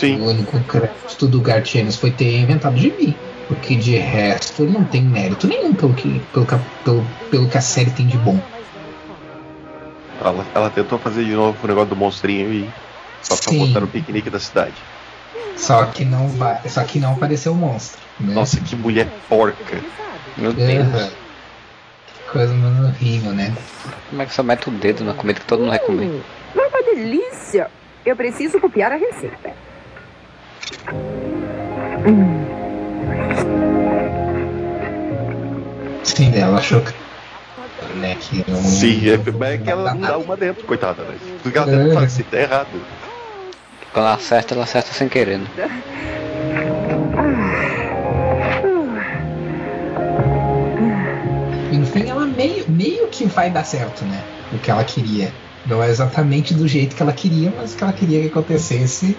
Sim. 0.00 0.18
O 0.18 0.30
único 0.30 0.58
crédito 0.60 1.28
do 1.28 1.42
Garth 1.42 1.74
Ennis 1.74 1.96
foi 1.96 2.10
ter 2.10 2.38
inventado 2.38 2.74
de 2.74 2.90
mim. 2.90 3.14
Porque 3.46 3.76
de 3.76 3.96
resto 3.96 4.62
ele 4.62 4.72
não 4.72 4.84
tem 4.84 5.02
mérito 5.02 5.46
nenhum 5.46 5.74
pelo 5.74 5.92
que, 5.92 6.20
pelo, 6.32 6.46
pelo, 6.84 7.06
pelo 7.30 7.48
que 7.48 7.58
a 7.58 7.60
série 7.60 7.90
tem 7.90 8.06
de 8.06 8.16
bom. 8.16 8.40
Ela, 10.20 10.46
ela 10.54 10.70
tentou 10.70 10.98
fazer 10.98 11.24
de 11.24 11.32
novo 11.32 11.58
o 11.62 11.66
negócio 11.66 11.90
do 11.90 11.96
monstrinho 11.96 12.50
e 12.52 12.70
só 13.20 13.36
pra 13.36 13.52
Sim. 13.52 13.66
botar 13.66 13.80
no 13.80 13.88
piquenique 13.88 14.30
da 14.30 14.40
cidade. 14.40 14.74
Só 15.56 15.84
que 15.86 16.04
não 16.04 16.28
vai. 16.28 16.60
Só 16.68 16.82
que 16.84 16.98
não 16.98 17.12
apareceu 17.12 17.52
o 17.52 17.56
monstro. 17.56 18.00
Né? 18.18 18.34
Nossa, 18.34 18.58
que 18.60 18.76
mulher 18.76 19.08
porca. 19.28 19.80
Meu 20.36 20.52
Deus. 20.52 21.12
Coisa 22.30 22.54
mais 22.54 22.84
horrível, 22.84 23.32
né? 23.32 23.52
Como 24.08 24.22
é 24.22 24.26
que 24.26 24.32
só 24.32 24.42
mete 24.42 24.68
o 24.68 24.72
dedo 24.72 25.04
na 25.04 25.12
comida 25.12 25.40
que 25.40 25.46
todo 25.46 25.60
mundo 25.60 25.70
vai 25.70 25.78
comer? 25.80 26.22
Foi 26.54 26.68
uma 26.68 26.82
delícia. 26.94 27.68
Eu 28.06 28.14
preciso 28.14 28.60
copiar 28.60 28.92
a 28.92 28.96
receita. 28.96 29.52
Sim, 36.02 36.32
ela 36.34 36.58
achou 36.58 36.80
que. 36.80 36.92
né? 37.96 38.16
Que 38.20 38.44
não, 38.50 38.62
Sim, 38.62 39.08
é, 39.08 39.14
é 39.54 39.58
que 39.58 39.70
ela 39.70 39.94
não 39.94 40.00
dá 40.00 40.18
uma 40.18 40.36
dentro, 40.36 40.66
coitada, 40.66 41.02
né? 41.02 41.14
Porque 41.42 41.56
ela 41.56 41.66
tenta 41.66 41.94
falar 41.94 42.06
assim, 42.06 42.22
tá 42.24 42.38
errado. 42.38 42.68
Quando 43.92 44.06
ela 44.06 44.14
acerta, 44.14 44.54
ela 44.54 44.64
acerta 44.64 44.92
sem 44.92 45.08
querer, 45.08 45.38
né? 45.38 45.46
E 51.72 51.76
no 51.76 51.86
fim 51.86 52.08
ela 52.08 52.26
meio, 52.26 52.68
meio 52.68 53.08
que 53.08 53.26
vai 53.26 53.50
dar 53.50 53.64
certo, 53.64 54.04
né? 54.04 54.22
O 54.52 54.58
que 54.58 54.70
ela 54.70 54.84
queria. 54.84 55.32
Não 55.66 55.82
é 55.82 55.88
exatamente 55.88 56.54
do 56.54 56.66
jeito 56.66 56.96
que 56.96 57.02
ela 57.02 57.12
queria, 57.12 57.52
mas 57.56 57.74
que 57.74 57.82
ela 57.84 57.92
queria 57.92 58.20
que 58.22 58.28
acontecesse. 58.28 59.16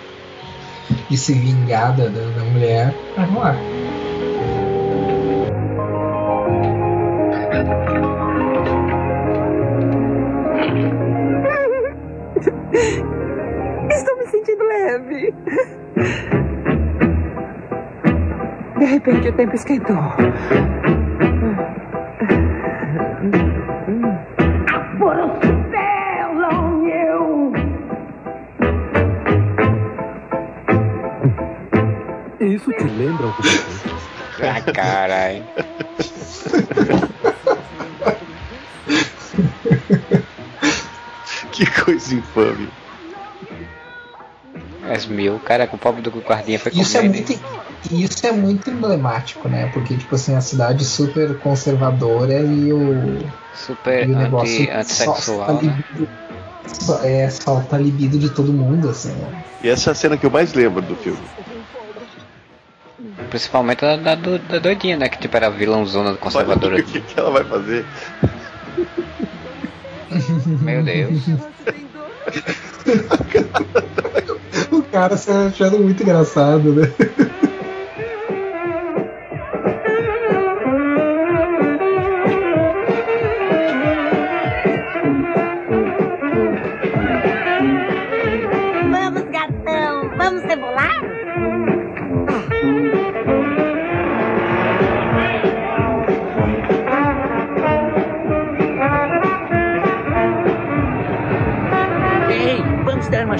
E 1.09 1.17
se 1.17 1.33
vingar 1.33 1.95
da, 1.95 2.07
da, 2.07 2.43
mulher 2.51 2.93
pra 3.15 3.25
rolar. 3.25 3.57
Estou 13.89 14.17
me 14.17 14.27
sentindo 14.27 14.63
leve. 14.63 15.33
De 18.79 18.85
repente 18.85 19.29
o 19.29 19.33
tempo 19.33 19.55
esquentou. 19.55 19.97
Coisa 42.45 42.63
infame. 42.63 42.81
As 44.83 45.05
mil, 45.05 45.39
cara, 45.39 45.67
com 45.67 45.75
o 45.75 45.79
pobre 45.79 46.01
do 46.01 46.09
guardinha 46.21 46.57
foi 46.59 46.71
Isso 46.73 46.97
é 46.97 47.01
muito, 47.03 47.33
isso 47.91 48.25
é 48.25 48.31
muito 48.31 48.69
emblemático, 48.69 49.47
né? 49.47 49.67
Porque, 49.67 49.95
tipo 49.95 50.15
assim, 50.15 50.35
a 50.35 50.41
cidade 50.41 50.83
super 50.83 51.37
conservadora 51.37 52.33
e 52.41 52.73
o, 52.73 53.19
Super 53.53 54.07
e 54.07 54.13
o 54.13 54.17
negócio 54.17 54.63
anti, 54.63 54.71
antissexual, 54.71 55.55
a 55.55 55.61
né? 55.61 55.77
só- 56.81 57.03
é, 57.03 57.29
solta 57.29 57.75
a 57.75 57.79
libido 57.79 58.17
de 58.17 58.29
todo 58.31 58.53
mundo, 58.53 58.89
assim. 58.89 59.13
né? 59.13 59.31
E 59.63 59.69
essa 59.69 59.89
é 59.89 59.93
a 59.93 59.95
cena 59.95 60.17
que 60.17 60.25
eu 60.25 60.31
mais 60.31 60.53
lembro 60.53 60.81
do 60.81 60.95
filme. 60.95 61.21
Principalmente 63.29 63.81
da, 63.81 63.95
da, 63.97 64.15
da 64.15 64.59
doidinha, 64.59 64.97
né? 64.97 65.07
Que 65.07 65.19
tipo 65.19 65.37
era 65.37 65.47
a 65.47 65.49
vilãozona 65.51 66.15
conservadora. 66.17 66.79
O 66.79 66.83
que, 66.83 67.01
que 67.01 67.19
ela 67.19 67.31
vai 67.31 67.43
fazer? 67.45 67.85
Meu 70.61 70.83
Deus. 70.83 71.25
O 74.71 74.83
cara 74.83 75.17
se 75.17 75.31
achando 75.31 75.79
muito 75.79 76.03
engraçado, 76.03 76.73
né? 76.73 76.93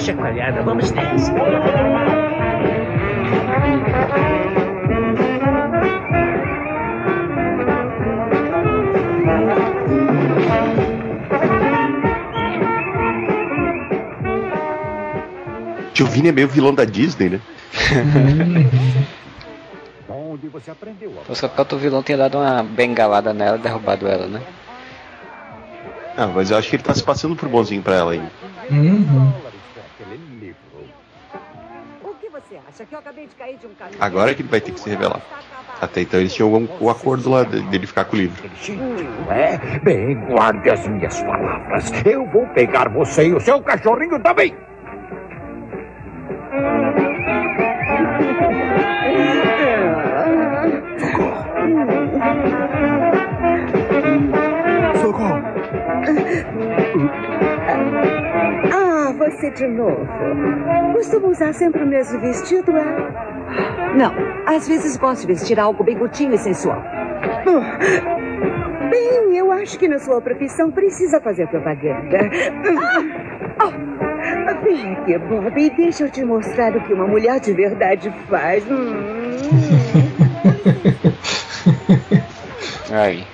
Chacoalhada, 0.02 0.62
vamos 0.62 0.90
nessa. 0.90 1.32
Tio 15.94 16.06
Vini 16.06 16.30
é 16.30 16.32
meio 16.32 16.48
vilão 16.48 16.74
da 16.74 16.84
Disney, 16.84 17.28
né? 17.30 17.40
Onde 20.08 20.48
você 20.48 20.70
aprendeu 20.70 21.12
Só 21.32 21.46
que 21.48 21.74
o 21.74 21.78
vilão 21.78 22.02
tinha 22.02 22.18
dado 22.18 22.38
uma 22.38 22.62
bengalada 22.62 23.32
nela 23.32 23.56
e 23.56 23.60
derrubado 23.60 24.08
ela, 24.08 24.26
né? 24.26 24.42
Ah, 26.16 26.26
mas 26.26 26.50
eu 26.50 26.58
acho 26.58 26.68
que 26.68 26.76
ele 26.76 26.82
tá 26.82 26.92
se 26.92 27.02
passando 27.02 27.36
por 27.36 27.48
bonzinho 27.48 27.82
pra 27.82 27.94
ela 27.94 28.12
ainda. 28.12 28.30
Uhum. 28.70 29.51
Que 32.72 32.76
você 32.76 32.82
acha? 32.82 32.86
Que 32.86 32.94
eu 32.94 32.98
acabei 32.98 33.26
de 33.26 33.34
cair 33.34 33.56
de 33.58 33.66
um 33.66 33.74
caminho? 33.74 33.98
Agora 34.00 34.30
é 34.30 34.34
que 34.34 34.42
ele 34.42 34.48
vai 34.48 34.60
ter 34.60 34.72
que 34.72 34.80
se 34.80 34.88
revelar. 34.90 35.20
Até 35.80 36.00
então 36.02 36.20
eles 36.20 36.32
tinham 36.34 36.68
o 36.80 36.90
acordo 36.90 37.28
lá 37.30 37.44
de- 37.44 37.60
dele 37.62 37.86
ficar 37.86 38.04
com 38.04 38.16
o 38.16 38.18
livro. 38.18 38.42
É, 39.30 39.78
bem, 39.80 40.14
guarde 40.26 40.70
as 40.70 40.86
minhas 40.86 41.20
palavras. 41.22 41.90
Eu 42.04 42.24
vou 42.30 42.46
pegar 42.48 42.88
você 42.88 43.28
e 43.28 43.34
o 43.34 43.40
seu 43.40 43.60
cachorrinho 43.62 44.18
também. 44.20 44.54
Ah, 58.72 59.12
você 59.16 59.50
de 59.50 59.66
novo. 59.66 60.06
Costuma 60.92 61.28
usar 61.28 61.52
sempre 61.52 61.82
o 61.82 61.86
mesmo 61.86 62.20
vestido, 62.20 62.76
é? 62.76 62.84
Não, 63.94 64.12
às 64.46 64.66
vezes 64.66 64.96
gosto 64.96 65.22
de 65.22 65.28
vestir 65.28 65.60
algo 65.60 65.84
bem 65.84 65.96
curtinho 65.96 66.34
e 66.34 66.38
sensual. 66.38 66.82
Oh. 67.46 67.60
Bem, 68.88 69.36
eu 69.36 69.52
acho 69.52 69.78
que 69.78 69.88
na 69.88 69.98
sua 69.98 70.20
profissão 70.20 70.70
precisa 70.70 71.20
fazer 71.20 71.46
propaganda. 71.48 72.18
Ah! 73.58 73.66
Oh. 73.66 74.02
Vem 74.64 74.92
aqui, 74.92 75.18
Bob, 75.18 75.60
e 75.60 75.70
deixa 75.70 76.04
eu 76.04 76.10
te 76.10 76.24
mostrar 76.24 76.76
o 76.76 76.80
que 76.82 76.92
uma 76.92 77.06
mulher 77.06 77.40
de 77.40 77.52
verdade 77.52 78.12
faz. 78.28 78.64
Hum. 78.70 78.92
Aí. 82.92 83.24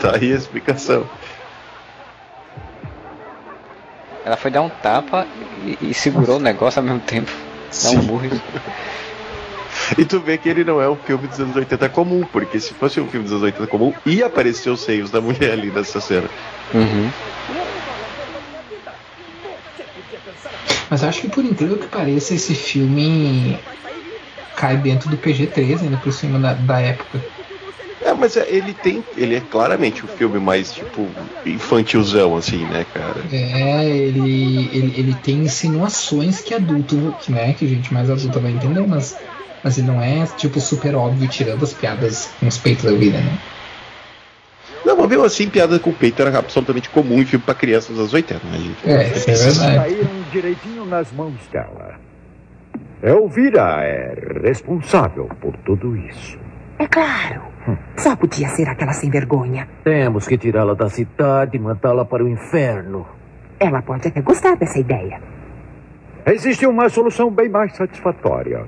Tá 0.00 0.16
aí 0.16 0.32
a 0.32 0.36
explicação. 0.36 1.06
Ela 4.24 4.36
foi 4.36 4.50
dar 4.50 4.62
um 4.62 4.68
tapa 4.68 5.26
e, 5.64 5.90
e 5.90 5.94
segurou 5.94 6.36
o 6.36 6.40
negócio 6.40 6.80
ao 6.80 6.84
mesmo 6.84 7.00
tempo. 7.00 7.30
Dá 7.82 7.90
um 7.90 8.00
burro. 8.00 8.30
E 9.98 10.04
tu 10.04 10.18
vê 10.18 10.38
que 10.38 10.48
ele 10.48 10.64
não 10.64 10.80
é 10.80 10.88
um 10.88 10.96
filme 10.96 11.28
dos 11.28 11.38
anos 11.38 11.54
80 11.54 11.88
comum, 11.90 12.24
porque 12.32 12.58
se 12.58 12.72
fosse 12.72 13.00
um 13.00 13.08
filme 13.08 13.24
dos 13.24 13.32
anos 13.32 13.44
80 13.44 13.66
comum, 13.66 13.92
ia 14.06 14.26
aparecer 14.26 14.70
os 14.70 14.80
seios 14.80 15.10
da 15.10 15.20
mulher 15.20 15.52
ali 15.52 15.70
nessa 15.70 16.00
cena. 16.00 16.28
Uhum. 16.72 17.10
Mas 20.88 21.02
eu 21.02 21.08
acho 21.08 21.20
que 21.20 21.28
por 21.28 21.44
incrível 21.44 21.76
que 21.76 21.86
pareça, 21.86 22.34
esse 22.34 22.54
filme 22.54 23.58
cai 24.56 24.76
dentro 24.76 25.10
do 25.10 25.16
PG-13, 25.16 25.82
ainda 25.82 25.96
por 25.98 26.12
cima 26.12 26.38
da, 26.38 26.54
da 26.54 26.80
época. 26.80 27.20
É, 28.04 28.12
mas 28.12 28.36
é- 28.36 28.46
ele 28.54 28.74
tem. 28.74 29.02
Ele 29.16 29.34
é 29.34 29.40
claramente 29.40 30.04
o 30.04 30.08
filme 30.08 30.38
mais, 30.38 30.70
tipo, 30.70 31.10
infantilzão, 31.44 32.36
assim, 32.36 32.66
né, 32.66 32.84
cara? 32.84 33.24
É, 33.32 33.88
ele, 33.88 34.68
ele, 34.72 35.00
ele 35.00 35.14
tem 35.14 35.38
insinuações 35.38 36.40
que 36.42 36.52
adulto, 36.52 37.14
que, 37.18 37.32
né, 37.32 37.54
que 37.54 37.66
gente 37.66 37.92
mais 37.94 38.10
adulta 38.10 38.40
vai 38.40 38.52
entender, 38.52 38.86
mas, 38.86 39.18
mas 39.62 39.78
ele 39.78 39.86
não 39.86 40.02
é, 40.02 40.26
tipo, 40.26 40.60
super 40.60 40.94
óbvio, 40.94 41.26
tirando 41.30 41.64
as 41.64 41.72
piadas 41.72 42.26
com 42.38 42.46
os 42.46 42.58
peitos 42.58 42.84
da 42.84 42.92
vida, 42.92 43.18
né? 43.18 43.38
Não, 44.84 44.98
mas 44.98 45.08
mesmo 45.08 45.24
assim, 45.24 45.48
piada 45.48 45.78
com 45.78 45.90
peito 45.90 46.20
era 46.20 46.38
absolutamente 46.38 46.90
comum 46.90 47.22
em 47.22 47.24
filme 47.24 47.42
pra 47.42 47.54
crianças 47.54 47.88
dos 47.88 48.00
anos 48.00 48.12
80, 48.12 48.46
né, 48.46 48.58
gente? 48.58 48.86
É, 48.86 49.16
isso 49.16 49.30
é 49.30 49.34
verdade. 49.34 49.76
Caíram 49.76 50.22
direitinho 50.30 50.84
nas 50.84 51.10
mãos 51.10 51.48
dela. 51.48 51.98
Elvira 53.02 53.82
é 53.82 54.14
responsável 54.46 55.26
por 55.40 55.56
tudo 55.64 55.96
isso. 55.96 56.38
É 56.78 56.86
claro. 56.86 57.53
Só 57.96 58.14
podia 58.16 58.48
ser 58.48 58.68
aquela 58.68 58.92
sem 58.92 59.10
vergonha. 59.10 59.66
Temos 59.82 60.26
que 60.28 60.36
tirá-la 60.36 60.74
da 60.74 60.88
cidade 60.88 61.56
e 61.56 61.60
mandá-la 61.60 62.04
para 62.04 62.22
o 62.24 62.28
inferno. 62.28 63.06
Ela 63.58 63.80
pode 63.82 64.08
até 64.08 64.20
gostar 64.20 64.56
dessa 64.56 64.78
ideia. 64.78 65.20
Existe 66.26 66.66
uma 66.66 66.88
solução 66.88 67.30
bem 67.30 67.48
mais 67.48 67.74
satisfatória. 67.76 68.64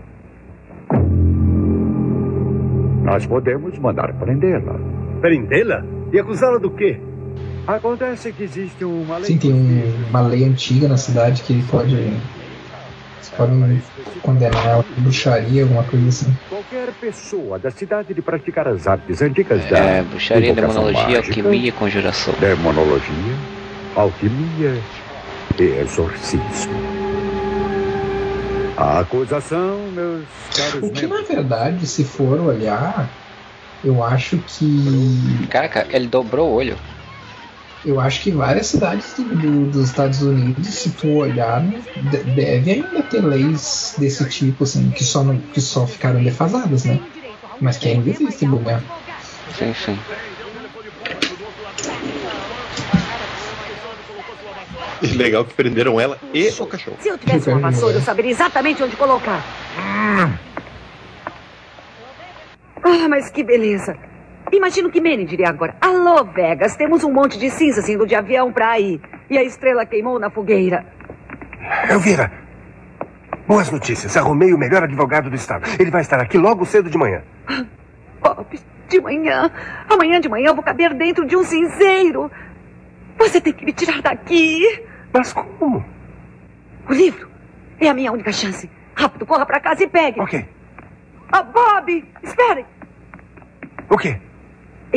Nós 3.03 3.25
podemos 3.27 3.79
mandar 3.79 4.13
prendê-la. 4.15 4.75
Prendê-la? 5.21 5.85
E 6.13 6.19
acusá-la 6.19 6.59
do 6.59 6.71
quê? 6.71 6.99
Acontece 7.67 8.33
que 8.33 8.45
existe 8.45 8.85
uma 8.85 9.17
lei. 9.17 9.27
Sim, 9.27 9.39
tem 9.39 9.53
um- 9.53 10.09
uma 10.11 10.21
lei 10.21 10.45
antiga 10.45 10.89
na 10.89 10.97
cidade 10.97 11.43
que 11.43 11.63
pode 11.69 11.97
podem 13.31 13.81
condenar 14.23 14.67
ela 14.67 14.83
por 14.83 15.01
bruxaria, 15.01 15.63
alguma 15.63 15.85
coisa 15.85 16.09
assim. 16.09 16.37
Qualquer 16.49 16.93
pessoa 16.95 17.59
da 17.59 17.71
cidade 17.71 18.15
de 18.15 18.23
praticar 18.23 18.69
as 18.69 18.87
artes 18.87 19.23
antigas 19.23 19.65
da. 19.67 19.79
É, 19.79 20.03
bruxaria, 20.03 20.55
demonologia, 20.55 21.03
mágica, 21.03 21.19
alquimia 21.19 21.69
e 21.69 21.73
conjuração. 21.73 22.35
Demonologia, 22.41 23.37
alquimia 23.95 24.83
e 25.59 25.63
exorcismo. 25.63 26.75
A 28.77 29.01
acusação, 29.01 29.91
meus 29.91 30.29
caros 30.55 30.83
O 30.83 30.93
que 30.93 31.07
na 31.07 31.23
verdade, 31.23 31.87
se 31.87 32.05
for 32.05 32.41
olhar, 32.41 33.09
eu 33.83 34.03
acho 34.05 34.37
que. 34.39 35.47
Caraca, 35.51 35.87
ele 35.91 36.09
dobrou 36.09 36.51
o 36.51 36.55
olho. 36.55 36.77
Eu 37.87 38.01
acho 38.01 38.21
que 38.21 38.33
várias 38.33 38.67
cidades 38.67 39.15
do- 39.15 39.37
do- 39.37 39.67
dos 39.67 39.89
Estados 39.91 40.21
Unidos, 40.21 40.75
se 40.75 40.91
tu 40.91 41.09
olhar, 41.19 41.65
de- 41.95 42.25
deve 42.25 42.71
ainda 42.73 43.01
ter 43.01 43.25
leis 43.25 43.95
desse 43.97 44.29
tipo, 44.29 44.65
assim, 44.65 44.91
que 44.91 45.05
só, 45.05 45.23
não, 45.23 45.39
que 45.39 45.61
só 45.61 45.87
ficaram 45.87 46.21
defasadas, 46.21 46.85
né? 46.85 46.99
Mas 47.61 47.77
que 47.79 47.89
ainda 47.89 48.11
existem, 48.11 48.49
né? 48.49 48.83
Sim, 49.55 49.73
sim. 49.73 50.03
E 55.01 55.07
legal 55.09 55.45
que 55.45 55.55
prenderam 55.55 56.01
ela 56.01 56.21
e 56.35 56.49
o 56.59 56.67
cachorro. 56.67 56.97
Se 57.01 57.09
eu 57.09 57.17
tivesse 57.17 57.49
uma 57.49 57.61
vassoura, 57.61 57.99
eu 57.99 58.03
saberia 58.03 58.33
exatamente 58.33 58.83
onde 58.83 58.97
colocar. 58.97 59.47
Ah, 62.83 63.09
mas 63.09 63.31
que 63.31 63.45
beleza. 63.45 63.97
Imagino 64.53 64.91
que 64.91 65.01
Manny 65.01 65.25
diria 65.25 65.49
agora. 65.49 65.77
Alô, 65.81 66.25
Vegas, 66.25 66.77
temos 66.77 67.03
um 67.03 67.13
monte 67.13 67.39
de 67.39 67.51
cinzas 67.51 67.89
indo 67.89 68.07
de 68.07 68.15
avião 68.15 68.53
pra 68.53 68.71
aí. 68.71 69.01
E 69.29 69.37
a 69.37 69.43
estrela 69.43 69.85
queimou 69.85 70.19
na 70.19 70.31
fogueira. 70.31 70.87
Elvira, 71.91 72.33
boas 73.47 73.71
notícias. 73.71 74.17
Arrumei 74.17 74.53
o 74.55 74.59
melhor 74.59 74.85
advogado 74.85 75.29
do 75.29 75.37
estado. 75.37 75.69
Ele 75.79 75.91
vai 75.91 76.01
estar 76.01 76.21
aqui 76.21 76.39
logo 76.39 76.65
cedo 76.65 76.89
de 76.89 76.97
manhã. 76.97 77.23
Bob, 78.23 78.61
de 78.89 79.01
manhã. 79.01 79.51
Amanhã 79.91 80.21
de 80.21 80.29
manhã 80.29 80.49
eu 80.49 80.55
vou 80.55 80.63
caber 80.63 80.95
dentro 80.95 81.27
de 81.27 81.37
um 81.37 81.43
cinzeiro. 81.43 82.31
Você 83.19 83.41
tem 83.41 83.53
que 83.53 83.65
me 83.65 83.73
tirar 83.73 84.01
daqui. 84.01 84.85
Mas 85.13 85.33
como? 85.33 85.85
O 86.89 86.93
livro 86.93 87.29
é 87.81 87.89
a 87.89 87.95
minha 87.95 88.13
única 88.13 88.33
chance. 88.33 88.71
Rápido, 88.95 89.27
corra 89.27 89.45
pra 89.45 89.59
casa 89.59 89.83
e 89.83 89.89
pegue. 89.89 90.21
Ok. 90.21 90.47
Ah, 91.33 91.43
Bob, 91.43 92.05
espere. 92.23 92.65
O 93.91 93.99
quê? 93.99 94.21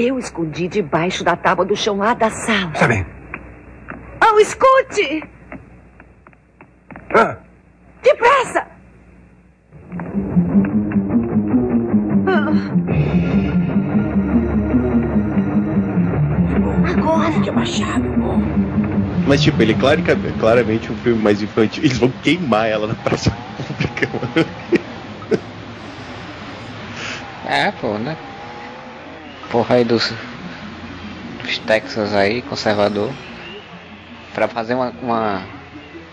Eu 0.02 0.18
escondi 0.18 0.68
debaixo 0.70 1.26
da 1.26 1.36
tábua 1.36 1.66
do 1.66 1.76
chão 1.76 1.98
lá 1.98 2.14
da 2.14 2.30
sala. 2.30 2.72
Está 2.74 2.88
bem. 2.88 3.06
Oh, 4.24 4.40
escute! 4.40 5.24
Ah, 7.14 7.36
Depressa! 8.02 8.66
Ah. 12.28 13.50
Agora 16.98 17.42
que 17.42 17.50
eu 17.50 17.60
achava. 17.60 18.00
Mas, 19.28 19.42
tipo, 19.44 19.62
ele 19.62 19.74
clarica- 19.76 20.16
claramente 20.40 20.92
um 20.92 20.96
filme 20.98 21.22
mais 21.22 21.42
infantil. 21.42 21.84
Eles 21.84 21.98
vão 21.98 22.10
queimar 22.24 22.68
ela 22.68 22.88
na 22.88 22.96
praça 22.96 23.32
pública, 23.58 24.08
mano. 24.14 24.48
É, 27.46 27.72
pô, 27.72 27.98
né? 27.98 28.16
Porra 29.52 29.76
aí 29.76 29.84
dos, 29.84 30.14
dos 31.44 31.58
Texas 31.60 32.14
aí, 32.14 32.42
conservador. 32.44 33.12
Pra 34.34 34.48
fazer 34.48 34.76
uma, 34.76 34.94
uma- 35.02 35.42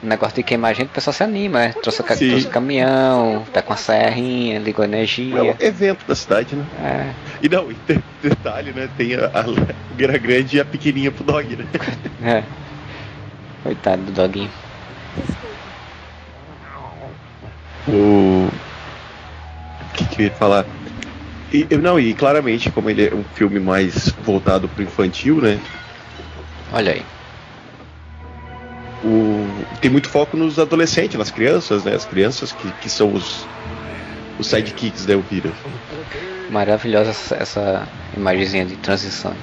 um 0.02 0.08
negócio 0.08 0.36
de 0.36 0.42
queimar 0.42 0.74
gente, 0.74 0.88
o 0.88 0.92
pessoal 0.92 1.12
se 1.14 1.22
anima, 1.22 1.58
né? 1.58 1.74
Trouxe, 1.82 2.02
Sim. 2.16 2.28
trouxe 2.30 2.48
caminhão, 2.48 3.44
tá 3.52 3.60
com 3.62 3.72
a 3.72 3.76
serrinha, 3.76 4.58
ligou 4.58 4.84
É 4.84 4.88
um 4.88 4.90
energia. 4.92 5.56
evento 5.60 6.06
da 6.06 6.14
cidade, 6.14 6.54
né? 6.56 6.64
É. 6.82 7.12
E 7.42 7.48
não, 7.48 7.70
e 7.70 7.76
detalhe, 8.22 8.72
né? 8.72 8.88
Tem 8.96 9.14
a, 9.14 9.26
a 9.26 9.94
Gra 9.96 10.16
grande 10.18 10.56
e 10.56 10.60
a 10.60 10.64
pequenininha 10.64 11.10
pro 11.12 11.24
dog, 11.24 11.56
né? 11.56 11.66
É. 12.22 12.42
Coitado 13.62 14.02
do 14.02 14.12
doguinho. 14.12 14.50
O. 17.88 18.48
O 18.48 19.94
que, 19.96 20.04
que 20.06 20.22
eu 20.22 20.26
ia 20.26 20.32
falar? 20.32 20.64
E, 21.57 21.66
eu- 21.70 21.78
não, 21.81 21.99
e 21.99 22.12
claramente, 22.12 22.70
como 22.70 22.91
ele 22.91 23.07
é 23.07 23.15
um 23.15 23.24
filme 23.24 23.59
mais 23.59 24.11
voltado 24.23 24.69
pro 24.69 24.83
infantil, 24.83 25.41
né? 25.41 25.59
Olha 26.70 26.93
aí. 26.93 27.03
O, 29.03 29.65
tem 29.81 29.91
muito 29.91 30.09
foco 30.09 30.37
nos 30.37 30.59
adolescentes, 30.59 31.16
nas 31.19 31.31
crianças, 31.31 31.85
né? 31.85 31.95
As 31.95 32.05
crianças 32.05 32.53
que, 32.53 32.73
que 32.73 32.91
são 32.91 33.12
os, 33.12 33.49
os 34.39 34.47
sidekicks 34.49 35.07
da 35.07 35.15
Elvira. 35.15 35.51
Maravilhosa 36.51 37.11
essa, 37.11 37.37
essa 37.37 37.89
imagenzinha 38.15 38.66
de 38.66 38.77
transição. 38.77 39.35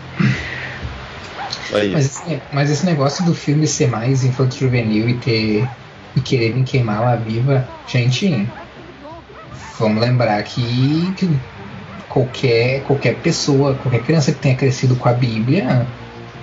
Aí. 1.74 1.92
Mas 1.92 2.06
esse, 2.06 2.42
mas 2.52 2.70
esse 2.70 2.86
negócio 2.86 3.26
do 3.26 3.34
filme 3.34 3.66
ser 3.66 3.88
mais 3.88 4.24
infanto 4.24 4.56
juvenil 4.56 5.10
e 5.10 5.16
ter 5.16 5.68
e 6.16 6.22
quererem 6.22 6.64
queimá-la 6.64 7.16
viva, 7.16 7.68
gente, 7.88 8.48
vamos 9.80 10.02
lembrar 10.02 10.44
que, 10.44 11.12
que 11.18 11.40
qualquer, 12.10 12.82
qualquer 12.84 13.16
pessoa, 13.16 13.76
qualquer 13.76 14.04
criança 14.04 14.32
que 14.32 14.40
tenha 14.40 14.56
crescido 14.56 14.96
com 14.96 15.10
a 15.10 15.14
Bíblia, 15.14 15.86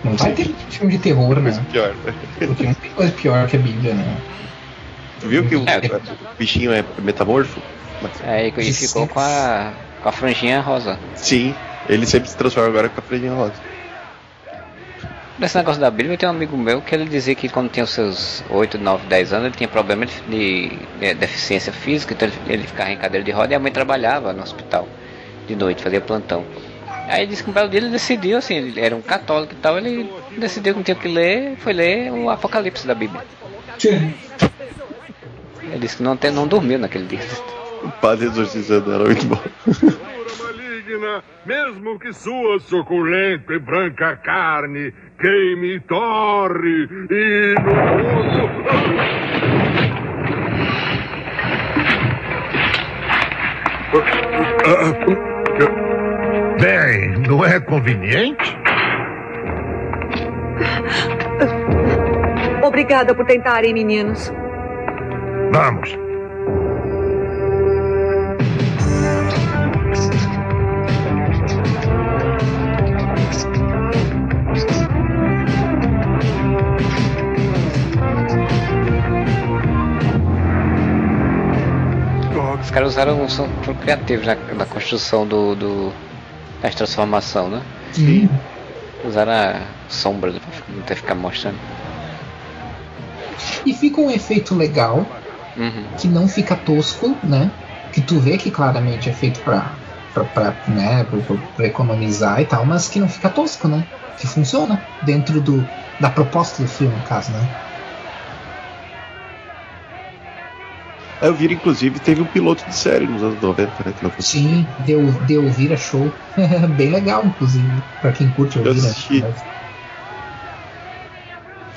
não 0.04 0.16
vai 0.16 0.32
ter 0.32 0.44
filme 0.70 0.92
de 0.92 0.98
terror, 0.98 1.40
né? 1.40 1.52
Pior? 1.70 1.94
Porque 2.46 2.64
não 2.64 2.74
tem 2.74 2.90
coisa 2.90 3.12
pior 3.12 3.46
que 3.46 3.56
a 3.56 3.58
Bíblia, 3.58 3.94
né? 3.94 4.16
Tu 5.20 5.28
viu 5.28 5.46
que 5.46 5.56
o, 5.56 5.62
o 5.62 5.66
bichinho 6.38 6.72
é 6.72 6.82
metamorfo? 7.02 7.60
É, 8.24 8.46
e 8.48 8.48
e 8.48 8.72
ficou 8.72 9.06
com 9.06 9.20
a, 9.20 9.72
com 10.02 10.08
a 10.08 10.12
franjinha 10.12 10.60
rosa. 10.60 10.98
Sim, 11.14 11.54
ele 11.88 12.06
sempre 12.06 12.28
se 12.30 12.36
transforma 12.36 12.70
agora 12.70 12.88
com 12.88 12.98
a 13.00 13.02
franjinha 13.02 13.32
rosa. 13.34 13.52
Nesse 15.38 15.56
negócio 15.56 15.80
da 15.80 15.90
Bíblia, 15.90 16.18
tem 16.18 16.28
um 16.28 16.32
amigo 16.32 16.56
meu 16.56 16.82
que 16.82 16.94
ele 16.94 17.06
dizia 17.06 17.34
que 17.34 17.48
quando 17.48 17.70
tinha 17.70 17.84
os 17.84 17.90
seus 17.90 18.42
8, 18.50 18.76
9, 18.78 19.06
10 19.06 19.32
anos, 19.32 19.46
ele 19.46 19.56
tinha 19.56 19.68
problema 19.68 20.04
de, 20.04 20.12
de- 20.28 20.68
de 20.98 21.14
deficiência 21.14 21.72
física, 21.72 22.12
então 22.12 22.28
ele, 22.28 22.36
ele 22.46 22.66
ficava 22.66 22.90
em 22.90 22.96
cadeira 22.96 23.24
de 23.24 23.30
roda 23.30 23.52
e 23.52 23.56
a 23.56 23.58
mãe 23.58 23.72
trabalhava 23.72 24.32
no 24.34 24.42
hospital 24.42 24.86
de 25.50 25.56
noite, 25.56 25.82
fazia 25.82 26.00
plantão. 26.00 26.44
Aí 27.08 27.22
ele 27.22 27.30
disse 27.30 27.42
que 27.42 27.50
um 27.50 27.52
belo 27.52 27.68
dia 27.68 27.80
ele 27.80 27.90
decidiu, 27.90 28.38
assim, 28.38 28.54
ele 28.54 28.80
era 28.80 28.94
um 28.94 29.02
católico 29.02 29.52
e 29.52 29.56
tal, 29.56 29.76
ele 29.76 30.08
decidiu 30.38 30.72
que 30.72 30.78
não 30.78 30.84
tinha 30.84 30.96
o 30.96 31.00
que 31.00 31.08
ler, 31.08 31.56
foi 31.56 31.72
ler 31.72 32.12
o 32.12 32.30
Apocalipse 32.30 32.86
da 32.86 32.94
Bíblia. 32.94 33.22
Ele 35.62 35.78
disse 35.78 35.96
que 35.96 36.02
não, 36.02 36.16
tem, 36.16 36.30
não 36.30 36.46
dormiu 36.46 36.78
naquele 36.78 37.06
dia. 37.06 37.20
O 37.82 37.90
padre 37.90 38.26
exorcizando 38.26 38.92
era 38.92 39.04
muito 39.04 39.26
bom. 39.26 39.40
maligna, 40.90 41.24
mesmo 41.44 41.98
que 41.98 42.12
sua 42.12 42.60
suculenta 42.60 43.54
e 43.54 43.58
branca 43.58 44.16
carne 44.16 44.92
queime 45.18 45.76
e 45.76 45.80
torre, 45.80 46.88
e 47.10 47.54
no 55.14 55.29
Bem, 56.60 57.18
não 57.26 57.44
é 57.44 57.58
conveniente? 57.60 58.56
Obrigada 62.62 63.14
por 63.14 63.24
tentarem, 63.26 63.72
meninos. 63.72 64.32
Vamos. 65.52 66.09
Os 82.62 82.70
caras 82.70 82.90
usaram 82.92 83.28
são 83.28 83.48
foram 83.62 83.78
criativos 83.78 84.26
na, 84.26 84.34
na 84.54 84.66
construção 84.66 85.26
do, 85.26 85.54
do 85.54 85.92
da 86.62 86.70
transformação, 86.70 87.48
né? 87.48 87.62
Sim. 87.92 88.28
Usaram 89.04 89.32
a 89.32 89.60
sombra 89.88 90.30
pra 90.32 90.40
não 90.74 90.82
ter 90.82 90.94
ficar 90.96 91.14
mostrando. 91.14 91.58
E 93.64 93.74
fica 93.74 94.00
um 94.00 94.10
efeito 94.10 94.54
legal, 94.54 95.06
Uhum. 95.56 95.84
que 95.98 96.08
não 96.08 96.28
fica 96.28 96.54
tosco, 96.54 97.18
né? 97.24 97.50
Que 97.92 98.00
tu 98.00 98.20
vê 98.20 98.38
que 98.38 98.50
claramente 98.50 99.08
é 99.08 99.12
feito 99.12 99.40
pra, 99.40 99.74
pra, 100.14 100.24
pra, 100.24 100.54
né, 100.68 101.04
pra, 101.04 101.18
pra 101.56 101.66
economizar 101.66 102.40
e 102.40 102.44
tal, 102.44 102.64
mas 102.64 102.88
que 102.88 103.00
não 103.00 103.08
fica 103.08 103.28
tosco, 103.28 103.66
né? 103.68 103.84
Que 104.16 104.26
funciona 104.26 104.80
dentro 105.02 105.40
do, 105.40 105.66
da 105.98 106.08
proposta 106.10 106.62
do 106.62 106.68
filme, 106.68 106.96
no 106.96 107.02
caso, 107.02 107.32
né? 107.32 107.48
A 111.20 111.26
Elvira, 111.26 111.52
inclusive, 111.52 112.00
teve 112.00 112.22
um 112.22 112.26
piloto 112.26 112.64
de 112.66 112.74
série 112.74 113.06
nos 113.06 113.22
anos 113.22 113.40
90, 113.40 113.84
né? 113.84 113.94
Sim, 114.20 114.66
deu, 114.78 115.12
deu 115.26 115.44
Elvira 115.44 115.76
show. 115.76 116.10
Bem 116.76 116.90
legal, 116.90 117.26
inclusive, 117.26 117.82
pra 118.00 118.10
quem 118.10 118.30
curte 118.30 118.56
Elvira. 118.56 118.74
Eu 118.74 118.90
assisti. 118.90 119.20
Mas... 119.20 119.44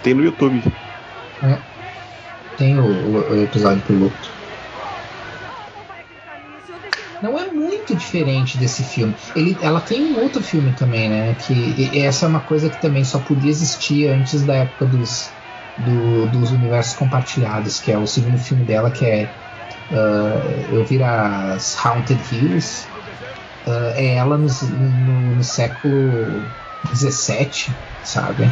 Tem 0.02 0.14
no 0.14 0.24
YouTube. 0.24 0.64
É. 1.42 1.58
Tem 2.58 2.80
o, 2.80 2.86
o, 2.86 3.32
o 3.32 3.44
episódio 3.44 3.82
piloto 3.84 4.44
não 7.24 7.40
é 7.40 7.50
muito 7.50 7.96
diferente 7.96 8.58
desse 8.58 8.84
filme. 8.84 9.16
Ele, 9.34 9.58
ela 9.62 9.80
tem 9.80 10.04
um 10.04 10.20
outro 10.20 10.44
filme 10.44 10.74
também, 10.74 11.10
né? 11.10 11.34
Que 11.36 11.98
essa 12.00 12.26
é 12.26 12.30
uma 12.30 12.42
coisa 12.42 12.70
que 12.70 12.76
também 12.76 13.06
só 13.06 13.20
podia 13.20 13.50
existir 13.50 14.10
antes 14.10 14.44
da 14.44 14.56
época 14.56 14.86
dos 14.86 15.32
do, 15.78 16.28
dos 16.28 16.52
universos 16.52 16.94
compartilhados, 16.94 17.80
que 17.80 17.92
é 17.92 17.98
o 17.98 18.06
segundo 18.06 18.38
filme 18.38 18.64
dela, 18.64 18.92
que 18.92 19.06
é 19.06 19.30
uh, 19.92 20.74
Eu 20.74 20.86
Vir 20.86 21.04
as 21.04 21.76
Haunted 21.84 22.20
Hills. 22.32 22.86
Uh, 23.66 23.94
é 23.96 24.16
ela 24.16 24.38
no, 24.38 24.48
no, 24.48 25.36
no 25.36 25.44
século 25.44 26.44
17, 26.92 27.74
sabe? 28.04 28.50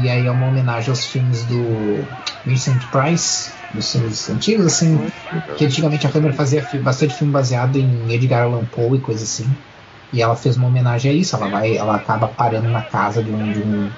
E 0.00 0.08
aí 0.08 0.26
é 0.26 0.30
uma 0.30 0.46
homenagem 0.46 0.90
aos 0.90 1.06
filmes 1.06 1.42
do 1.44 2.04
Vincent 2.44 2.84
Price, 2.90 3.50
dos 3.72 3.90
filmes 3.90 4.28
antigos, 4.30 4.66
assim, 4.66 5.10
que 5.56 5.64
antigamente 5.64 6.06
a 6.06 6.10
câmera 6.10 6.34
fazia 6.34 6.64
bastante 6.82 7.14
filme 7.14 7.32
baseado 7.32 7.76
em 7.76 8.12
Edgar 8.12 8.44
Allan 8.44 8.64
Poe 8.64 8.98
e 8.98 9.00
coisa 9.00 9.24
assim. 9.24 9.48
E 10.12 10.22
ela 10.22 10.36
fez 10.36 10.56
uma 10.56 10.68
homenagem 10.68 11.10
a 11.10 11.14
isso, 11.14 11.34
ela 11.34 11.48
vai, 11.48 11.76
ela 11.76 11.96
acaba 11.96 12.28
parando 12.28 12.68
na 12.68 12.82
casa 12.82 13.22
de 13.22 13.30
um, 13.30 13.52
de 13.52 13.58
um 13.58 13.90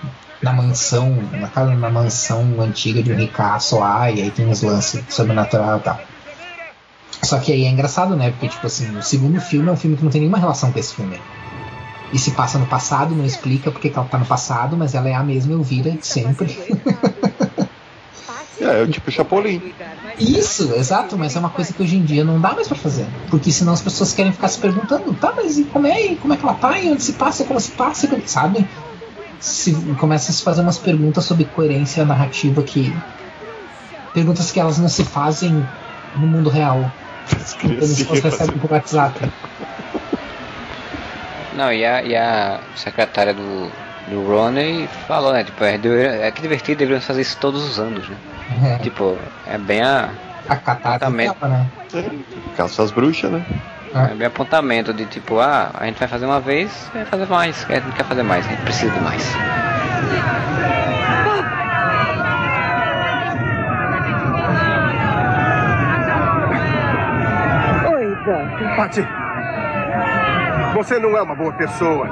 na 0.42 0.52
mansão, 0.52 1.16
na 1.32 1.48
casa 1.48 1.74
na 1.74 1.90
mansão 1.90 2.60
antiga 2.60 3.02
de 3.02 3.12
um 3.12 3.16
ricaço 3.16 3.78
lá, 3.78 4.10
e 4.10 4.22
aí 4.22 4.30
tem 4.30 4.46
uns 4.46 4.62
lances 4.62 5.02
sobrenatural 5.08 5.78
e 5.78 5.80
tal. 5.80 6.00
Só 7.22 7.38
que 7.38 7.52
aí 7.52 7.64
é 7.64 7.68
engraçado, 7.68 8.16
né? 8.16 8.30
Porque, 8.30 8.48
tipo 8.48 8.66
assim, 8.66 8.96
o 8.96 9.02
segundo 9.02 9.40
filme 9.40 9.68
é 9.68 9.72
um 9.72 9.76
filme 9.76 9.96
que 9.96 10.02
não 10.02 10.10
tem 10.10 10.22
nenhuma 10.22 10.38
relação 10.38 10.72
com 10.72 10.78
esse 10.78 10.94
filme. 10.94 11.20
E 12.12 12.18
se 12.18 12.32
passa 12.32 12.58
no 12.58 12.66
passado, 12.66 13.14
não 13.14 13.24
explica 13.24 13.70
porque 13.70 13.92
ela 13.94 14.04
tá 14.04 14.18
no 14.18 14.26
passado, 14.26 14.76
mas 14.76 14.94
ela 14.94 15.08
é 15.08 15.14
a 15.14 15.22
mesma 15.22 15.52
Elvira 15.52 15.90
de 15.90 16.06
sempre. 16.06 16.56
É, 18.60 18.80
é 18.80 18.82
o 18.82 18.88
tipo 18.88 19.10
Chapolin. 19.10 19.72
Isso, 20.18 20.74
exato, 20.74 21.16
mas 21.16 21.34
é 21.34 21.38
uma 21.38 21.48
coisa 21.48 21.72
que 21.72 21.82
hoje 21.82 21.96
em 21.96 22.04
dia 22.04 22.22
não 22.22 22.38
dá 22.38 22.52
mais 22.52 22.68
para 22.68 22.76
fazer. 22.76 23.06
Porque 23.30 23.50
senão 23.50 23.72
as 23.72 23.80
pessoas 23.80 24.12
querem 24.12 24.32
ficar 24.32 24.48
se 24.48 24.58
perguntando, 24.58 25.14
tá, 25.14 25.32
mas 25.34 25.56
e 25.56 25.64
como 25.64 25.86
é, 25.86 26.14
como 26.16 26.34
é 26.34 26.36
que 26.36 26.44
ela 26.44 26.54
tá, 26.54 26.78
e 26.78 26.90
onde 26.90 27.02
se 27.02 27.14
passa, 27.14 27.44
como 27.44 27.58
se 27.58 27.70
passa, 27.70 28.06
sabe? 28.26 28.68
Se, 29.40 29.72
começa 29.98 30.30
a 30.30 30.34
se 30.34 30.42
fazer 30.42 30.60
umas 30.60 30.78
perguntas 30.78 31.24
sobre 31.24 31.44
coerência 31.44 32.04
narrativa 32.04 32.62
que. 32.62 32.94
Perguntas 34.12 34.50
que 34.50 34.60
elas 34.60 34.78
não 34.78 34.88
se 34.88 35.04
fazem 35.04 35.64
no 36.16 36.26
mundo 36.26 36.50
real. 36.50 36.90
Eles 37.64 38.00
recebem 38.02 38.58
por 38.58 38.72
WhatsApp. 38.72 39.30
Não, 41.54 41.72
e 41.72 41.84
a, 41.84 42.02
e 42.02 42.16
a 42.16 42.60
secretária 42.74 43.34
do, 43.34 43.70
do 44.08 44.26
Ronnie 44.26 44.88
falou, 45.06 45.32
né? 45.32 45.44
Tipo, 45.44 45.64
é, 45.64 45.76
é 46.26 46.30
que 46.30 46.42
divertido, 46.42 46.78
deveriam 46.78 47.00
fazer 47.00 47.22
isso 47.22 47.36
todos 47.38 47.62
os 47.62 47.78
anos, 47.78 48.08
né? 48.08 48.16
É. 48.64 48.78
Tipo, 48.78 49.16
é 49.46 49.58
bem 49.58 49.82
a. 49.82 50.10
A 50.48 50.54
apontamento. 50.54 51.46
né? 51.46 51.66
Caça 52.56 52.82
as 52.82 52.90
bruxas, 52.90 53.30
né? 53.30 53.44
É. 53.94 54.12
é 54.12 54.14
bem 54.14 54.26
apontamento 54.26 54.92
de 54.92 55.04
tipo, 55.06 55.40
ah, 55.40 55.70
a 55.74 55.86
gente 55.86 55.98
vai 55.98 56.08
fazer 56.08 56.26
uma 56.26 56.40
vez, 56.40 56.88
vai 56.94 57.04
fazer 57.04 57.26
mais, 57.26 57.66
a 57.68 57.74
gente 57.74 57.96
quer 57.96 58.04
fazer 58.04 58.22
mais, 58.22 58.46
a 58.46 58.50
gente 58.50 58.62
precisa 58.62 58.92
de 58.92 59.00
mais. 59.00 59.34
Oi, 67.92 68.14
Dante. 68.24 68.76
Pati, 68.76 69.08
você 70.74 70.98
não 70.98 71.16
é 71.16 71.22
uma 71.22 71.34
boa 71.34 71.52
pessoa. 71.52 72.08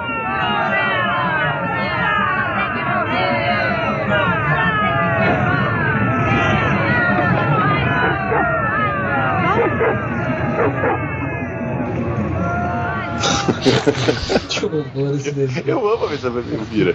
que 14.48 14.66
horror 14.66 15.16
esse 15.16 15.32
desenho. 15.32 15.68
Eu 15.68 15.88
amo 15.88 16.06
ver 16.06 16.14
essa 16.14 16.30
bebê 16.30 16.54
Elvira. 16.54 16.94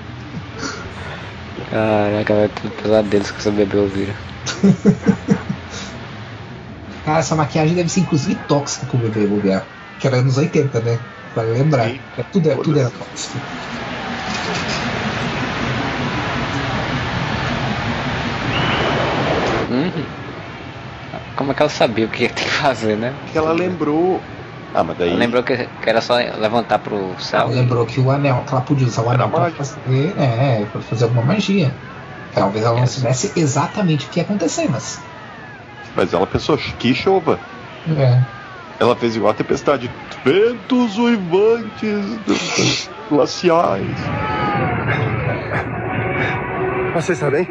Caraca, 1.70 2.36
vai 2.36 2.50
ter 2.50 2.70
pesadelos 2.70 3.32
com 3.32 3.38
essa 3.38 3.52
bebê 3.52 3.78
Elvira. 3.78 4.16
Cara, 7.06 7.20
essa 7.20 7.36
maquiagem 7.36 7.76
deve 7.76 7.90
ser 7.90 8.00
inclusive 8.02 8.36
tóxica 8.48 8.86
pro 8.86 8.98
bebê 8.98 9.28
bobear. 9.28 9.66
Que 10.00 10.08
era 10.08 10.18
anos 10.18 10.38
80, 10.38 10.80
né? 10.80 10.98
Pra 11.34 11.44
lembrar. 11.44 11.90
É, 11.90 12.00
tudo, 12.32 12.50
é, 12.50 12.56
tudo 12.56 12.80
era 12.80 12.90
tóxico. 12.90 13.38
Uhum. 19.70 20.06
Como 21.36 21.52
é 21.52 21.56
que 21.56 21.62
ela 21.62 21.70
sabia 21.70 22.06
o 22.06 22.10
que 22.10 22.30
tem 22.30 22.46
que 22.46 22.52
fazer, 22.52 22.96
né? 22.96 23.14
Que 23.32 23.38
ela 23.38 23.52
lembrou. 23.52 24.22
Ah, 24.74 24.84
mas 24.84 24.98
daí. 24.98 25.10
Ela 25.10 25.20
lembrou 25.20 25.44
que, 25.44 25.56
que 25.56 25.90
era 25.90 26.02
só 26.02 26.16
levantar 26.16 26.80
pro 26.80 27.16
céu. 27.20 27.42
Ela 27.42 27.52
lembrou 27.52 27.86
que 27.86 28.00
o 28.00 28.10
anel, 28.10 28.44
que 28.48 28.54
ela 28.54 28.62
podia 28.62 28.88
usar 28.88 29.04
o 29.04 29.10
anel 29.10 29.30
pra 29.30 29.52
fazer, 29.52 30.14
é, 30.18 30.66
pra 30.72 30.82
fazer 30.82 31.04
alguma 31.04 31.22
magia. 31.22 31.72
Talvez 32.34 32.66
ela 32.66 32.80
não 32.80 32.88
soubesse 32.88 33.32
exatamente 33.36 34.08
o 34.08 34.10
que 34.10 34.20
ia 34.20 34.24
acontecer, 34.24 34.68
mas. 34.70 35.00
Mas 35.96 36.12
ela 36.12 36.26
pensou 36.26 36.58
que 36.58 36.96
chova. 36.96 37.40
É. 37.88 38.20
Ela 38.80 38.96
fez 38.96 39.16
igual 39.16 39.32
a 39.32 39.36
tempestade. 39.36 39.92
Ventos 40.26 40.98
uivantes 40.98 42.90
glaciais. 43.10 43.98
Você 46.96 47.14
está 47.14 47.30
bem? 47.30 47.48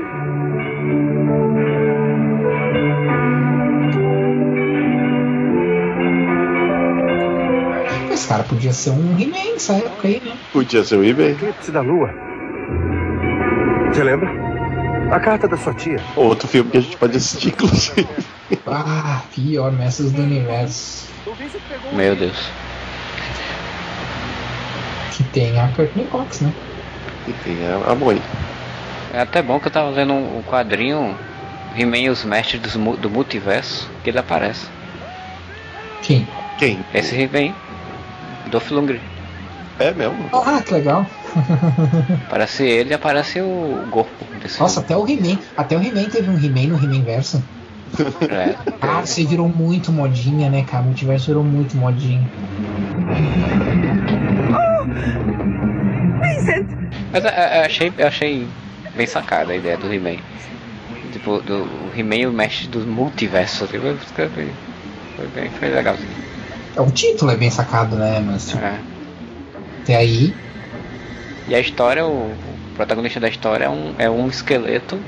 Cara 8.33 8.45
podia 8.45 8.73
ser 8.73 8.91
um 8.91 9.19
He-Man 9.19 9.53
nessa 9.53 9.75
época 9.75 10.09
aí, 10.09 10.23
né? 10.25 10.33
Podia 10.55 10.83
ser 10.83 10.97
um 10.97 11.05
He-Man. 11.05 11.33
Eclipse 11.33 11.71
da 11.71 11.83
Lua. 11.83 12.15
Você 13.93 14.03
lembra? 14.03 14.31
A 15.15 15.21
carta 15.21 15.47
da 15.47 15.59
sua 15.59 15.75
tia. 15.75 16.01
Outro 16.17 16.49
filme 16.49 16.71
que 16.71 16.79
a 16.79 16.81
gente 16.81 16.97
pode 16.97 17.15
assistir, 17.15 17.49
inclusive. 17.53 18.09
Ah, 18.67 19.21
pior, 19.35 19.71
Mestres 19.73 20.13
do 20.13 20.23
Universo. 20.23 21.09
Meu 21.93 22.17
Deus. 22.17 22.51
Que 25.15 25.25
tem 25.25 25.61
a 25.61 25.69
Courtney 25.77 26.07
Cox, 26.07 26.41
né? 26.41 26.55
E 27.29 27.33
tem 27.45 27.59
a, 27.67 27.77
a. 27.77 29.19
É 29.19 29.21
até 29.21 29.43
bom 29.43 29.61
que 29.61 29.67
eu 29.67 29.73
tava 29.73 29.91
lendo 29.91 30.15
um 30.15 30.43
quadrinho 30.43 31.15
He-Man 31.77 31.99
e 31.99 32.09
os 32.09 32.25
Mestres 32.25 32.73
do, 32.73 32.97
do 32.97 33.11
Multiverso, 33.11 33.91
que 34.03 34.09
ele 34.09 34.19
aparece. 34.19 34.69
Quem? 36.01 36.27
Quem? 36.57 36.83
Esse 36.95 37.15
He-Man. 37.15 37.53
Dolph. 38.53 38.71
É 39.81 39.93
mesmo? 39.95 40.29
Ah, 40.33 40.63
que 40.63 40.75
legal. 40.75 41.07
Aparece 42.29 42.63
ele 42.65 42.91
e 42.91 42.95
aparece 42.95 43.41
o 43.41 43.85
corpo 43.91 44.25
desse 44.41 44.61
Nossa, 44.61 44.81
até 44.81 44.97
o 44.97 45.09
He-Man. 45.09 45.39
Até 45.57 45.77
o 45.77 45.83
He-Man 45.83 46.05
teve 46.11 46.29
um 46.29 46.39
He-Man 46.39 46.69
no 46.69 46.85
He-Man 46.85 47.03
verso. 47.03 47.43
É. 48.31 48.55
Ah, 48.83 49.01
você 49.01 49.25
virou 49.25 49.49
muito 49.49 49.91
modinha, 49.93 50.51
né, 50.51 50.65
cara? 50.65 50.83
O 50.83 50.87
multiverso 50.87 51.27
virou 51.27 51.43
muito 51.43 51.77
modinha. 51.77 52.21
Oh! 54.53 54.85
Vincent! 56.21 56.67
Mas 57.13 57.25
eu, 57.25 57.31
eu 57.31 57.63
achei, 57.65 57.93
eu 57.97 58.07
achei 58.07 58.47
bem 58.97 59.07
sacada 59.07 59.53
a 59.53 59.57
ideia 59.57 59.77
do 59.77 59.93
He-Man. 59.93 60.17
Tipo, 61.13 61.41
do 61.41 61.67
He-Man 61.97 62.17
e 62.17 62.27
o 62.27 62.33
mestre 62.33 62.69
do 62.69 62.81
multiverso. 62.81 63.67
Tipo, 63.67 63.97
foi, 65.17 65.27
bem, 65.35 65.51
foi 65.59 65.69
legal. 65.69 65.97
É, 66.77 66.81
o 66.81 66.91
título 66.91 67.31
é 67.31 67.37
bem 67.37 67.51
sacado, 67.51 67.97
né? 67.97 68.21
Mas 68.21 68.47
tipo, 68.49 68.63
É. 68.65 68.79
até 69.83 69.97
aí. 69.97 70.35
E 71.49 71.55
a 71.55 71.61
história, 71.61 72.05
o, 72.07 72.31
o 72.31 72.37
protagonista 72.77 73.19
da 73.21 73.29
história 73.29 73.65
é 73.65 73.69
um, 73.69 73.95
é 73.99 74.09
um 74.09 74.29
esqueleto 74.29 74.99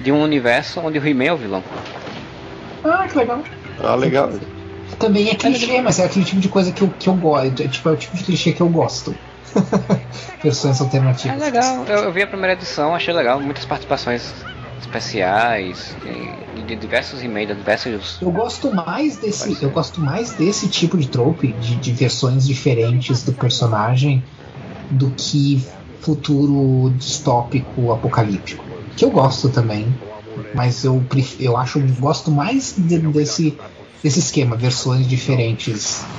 de 0.00 0.12
um 0.12 0.22
universo 0.22 0.80
onde 0.80 0.98
o 0.98 1.06
He-Man 1.06 1.24
é 1.24 1.32
o 1.32 1.36
vilão. 1.36 1.62
Ah, 2.84 3.06
que 3.10 3.16
legal. 3.18 3.42
Ah, 3.82 3.94
legal. 3.94 4.30
Também 4.98 5.28
é 5.28 5.34
clichê, 5.34 5.80
mas 5.80 5.98
é 5.98 6.04
aquele 6.04 6.24
tipo 6.24 6.40
de 6.40 6.48
coisa 6.48 6.72
que 6.72 6.82
eu, 6.82 6.88
que 6.98 7.08
eu 7.08 7.14
gosto. 7.14 7.62
É, 7.62 7.68
tipo, 7.68 7.88
é 7.88 7.92
o 7.92 7.96
tipo 7.96 8.16
de 8.16 8.24
clichê 8.24 8.52
que 8.52 8.60
eu 8.60 8.68
gosto. 8.68 9.14
Versões 10.42 10.80
É 10.80 10.84
alternativas. 10.84 11.40
legal, 11.40 11.84
eu, 11.88 11.98
eu 12.04 12.12
vi 12.12 12.22
a 12.22 12.26
primeira 12.26 12.52
edição, 12.54 12.94
achei 12.94 13.12
legal, 13.14 13.40
muitas 13.40 13.64
participações 13.64 14.32
especiais, 14.80 15.96
de, 16.00 16.48
de 16.64 16.76
diversos 16.76 17.22
He-Man, 17.22 17.46
de 17.46 17.54
diversos. 17.56 18.18
Eu 18.20 18.30
gosto 18.32 18.72
mais 18.74 19.18
desse, 19.18 19.62
eu 19.62 19.70
gosto 19.70 20.00
mais 20.00 20.34
desse 20.36 20.68
tipo 20.70 20.98
de 20.98 21.08
trope, 21.08 21.52
de, 21.52 21.78
de 21.78 21.92
versões 21.92 22.46
diferentes 22.46 23.24
do 23.24 23.34
personagem, 23.34 24.24
do 24.88 25.14
que 25.14 25.68
futuro 26.00 26.94
distópico 26.96 27.92
apocalíptico. 27.92 28.70
Que 28.96 29.04
eu 29.04 29.10
gosto 29.10 29.50
também, 29.52 30.00
mas 30.52 30.84
eu 30.84 31.06
eu 31.38 31.56
acho 31.56 31.80
gosto 31.98 32.30
mais 32.30 32.74
de- 32.76 33.00
desse 33.10 33.60
desse 34.02 34.20
esquema, 34.20 34.56
versões 34.56 35.08
diferentes, 35.08 36.10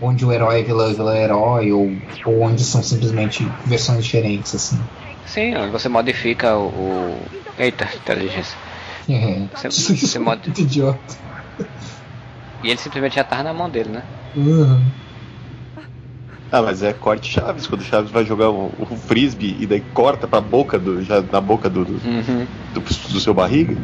onde 0.00 0.24
o 0.24 0.32
herói 0.32 0.60
é 0.60 0.64
vilão, 0.64 0.94
vilão 0.94 1.12
é 1.14 1.24
herói, 1.24 1.72
ou, 1.72 2.02
ou 2.24 2.42
onde 2.46 2.64
são 2.64 2.82
simplesmente 2.82 3.58
versões 3.64 4.04
diferentes 4.04 4.54
assim. 4.54 4.90
Sim, 5.36 5.52
você 5.70 5.86
modifica 5.86 6.56
o. 6.56 6.66
o... 6.68 7.26
Eita, 7.58 7.84
inteligência. 7.94 8.56
É. 9.08 9.46
Você, 9.70 9.94
você 9.94 10.18
mod... 10.18 10.40
Muito 10.44 10.60
idiota. 10.62 11.14
E 12.60 12.70
ele 12.70 12.76
simplesmente 12.78 13.14
já 13.14 13.22
tava 13.22 13.44
na 13.44 13.54
mão 13.54 13.70
dele, 13.70 13.90
né? 13.90 14.02
Uhum. 14.34 14.82
Ah, 16.50 16.60
mas 16.60 16.82
é 16.82 16.92
corte 16.92 17.30
Chaves, 17.30 17.68
quando 17.68 17.82
o 17.82 17.84
Chaves 17.84 18.10
vai 18.10 18.24
jogar 18.24 18.50
o, 18.50 18.72
o 18.76 18.96
frisbee 18.96 19.56
e 19.60 19.66
daí 19.66 19.80
corta 19.94 20.26
pra 20.26 20.40
boca 20.40 20.76
do. 20.76 21.00
já 21.02 21.20
na 21.22 21.40
boca 21.40 21.70
do, 21.70 21.84
do, 21.84 21.92
Uhum. 21.92 22.46
do, 22.74 22.80
do 22.80 23.20
seu 23.20 23.32
barriga. 23.32 23.76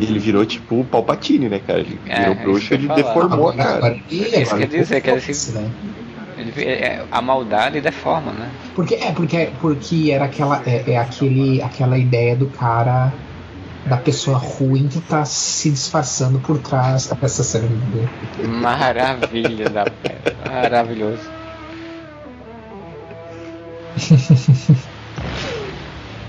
E 0.00 0.04
ele 0.04 0.18
virou 0.18 0.44
tipo 0.46 0.80
o 0.80 0.84
Palpatine, 0.84 1.48
né, 1.48 1.58
cara? 1.60 1.80
Ele 1.80 1.98
É, 2.06 2.18
virou 2.20 2.34
isso 2.34 2.42
bruxo 2.42 2.74
ele 2.74 2.86
falar. 2.86 3.02
deformou 3.02 3.48
a 3.48 3.54
cara. 3.56 3.96
ele- 4.10 4.42
Isso 4.42 4.56
quer 4.56 4.68
dizer 4.68 5.00
que 5.00 5.10
ele- 5.10 5.20
né? 5.54 5.72
É, 5.96 6.07
a 7.10 7.22
maldade 7.22 7.80
deforma, 7.80 8.32
né? 8.32 8.50
Porque 8.74 8.94
é 8.94 9.12
porque 9.12 9.50
porque 9.60 10.10
era 10.10 10.24
aquela 10.26 10.62
é, 10.66 10.92
é 10.92 10.96
aquele 10.98 11.62
aquela 11.62 11.98
ideia 11.98 12.36
do 12.36 12.46
cara 12.46 13.12
da 13.86 13.96
pessoa 13.96 14.36
ruim 14.38 14.88
que 14.88 15.00
tá 15.00 15.24
se 15.24 15.70
disfarçando 15.70 16.38
por 16.40 16.58
trás 16.58 17.06
dessa 17.06 17.42
cena 17.42 17.68
do 17.68 18.48
Maravilha 18.48 19.70
da 19.70 19.86
Maravilhoso. 20.46 21.38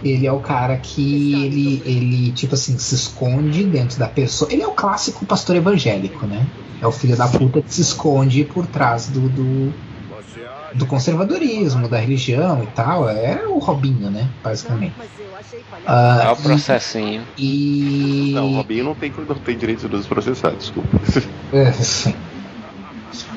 ele 0.04 0.26
é 0.26 0.32
o 0.32 0.40
cara 0.40 0.78
que 0.78 1.46
ele, 1.46 1.82
ele, 1.86 2.32
tipo 2.32 2.56
assim, 2.56 2.78
se 2.78 2.96
esconde 2.96 3.64
dentro 3.64 4.00
da 4.00 4.08
pessoa. 4.08 4.52
Ele 4.52 4.62
é 4.62 4.68
o 4.68 4.72
clássico 4.72 5.26
pastor 5.26 5.56
evangélico, 5.56 6.26
né? 6.26 6.46
É 6.82 6.88
o 6.88 6.92
filho 6.92 7.18
da 7.18 7.28
puta 7.28 7.62
que 7.62 7.74
se 7.74 7.82
esconde 7.82 8.46
por 8.46 8.66
trás 8.66 9.08
do, 9.08 9.28
do, 9.30 9.74
do 10.74 10.86
conservadorismo, 10.86 11.88
da 11.88 11.98
religião 12.00 12.64
e 12.64 12.68
tal. 12.68 13.10
É 13.10 13.46
o 13.48 13.60
Robinho, 13.60 14.10
né? 14.10 14.28
Basicamente. 14.44 14.94
Ah, 15.86 16.22
É 16.26 16.32
o 16.32 16.36
processinho. 16.36 17.24
E. 17.38 18.32
Não, 18.34 18.48
o 18.52 18.56
Robinho 18.56 18.84
não 18.86 18.96
tem, 18.96 19.12
não 19.28 19.36
tem 19.36 19.58
direito 19.58 19.88
dos 19.88 20.06
processados, 20.08 20.60
desculpa. 20.60 21.00
É, 21.52 21.72
sim. 21.72 22.14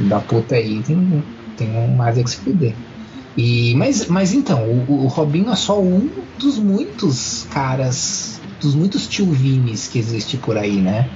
Da 0.00 0.20
puta 0.20 0.54
aí 0.54 0.82
tem, 0.82 1.24
tem 1.56 1.74
um 1.74 1.96
mais 1.96 2.18
é 2.18 2.22
que 2.22 2.30
se 2.30 2.36
fuder. 2.36 2.74
E, 3.36 3.74
mas, 3.74 4.06
mas 4.06 4.34
então, 4.34 4.64
o, 4.64 5.04
o 5.04 5.06
Robinho 5.06 5.50
é 5.50 5.56
só 5.56 5.80
um 5.80 6.10
dos 6.38 6.58
muitos 6.58 7.46
caras, 7.50 8.38
dos 8.60 8.74
muitos 8.74 9.08
tio 9.08 9.30
Vimes 9.30 9.88
que 9.88 9.98
existe 9.98 10.36
por 10.36 10.58
aí, 10.58 10.76
né? 10.76 11.08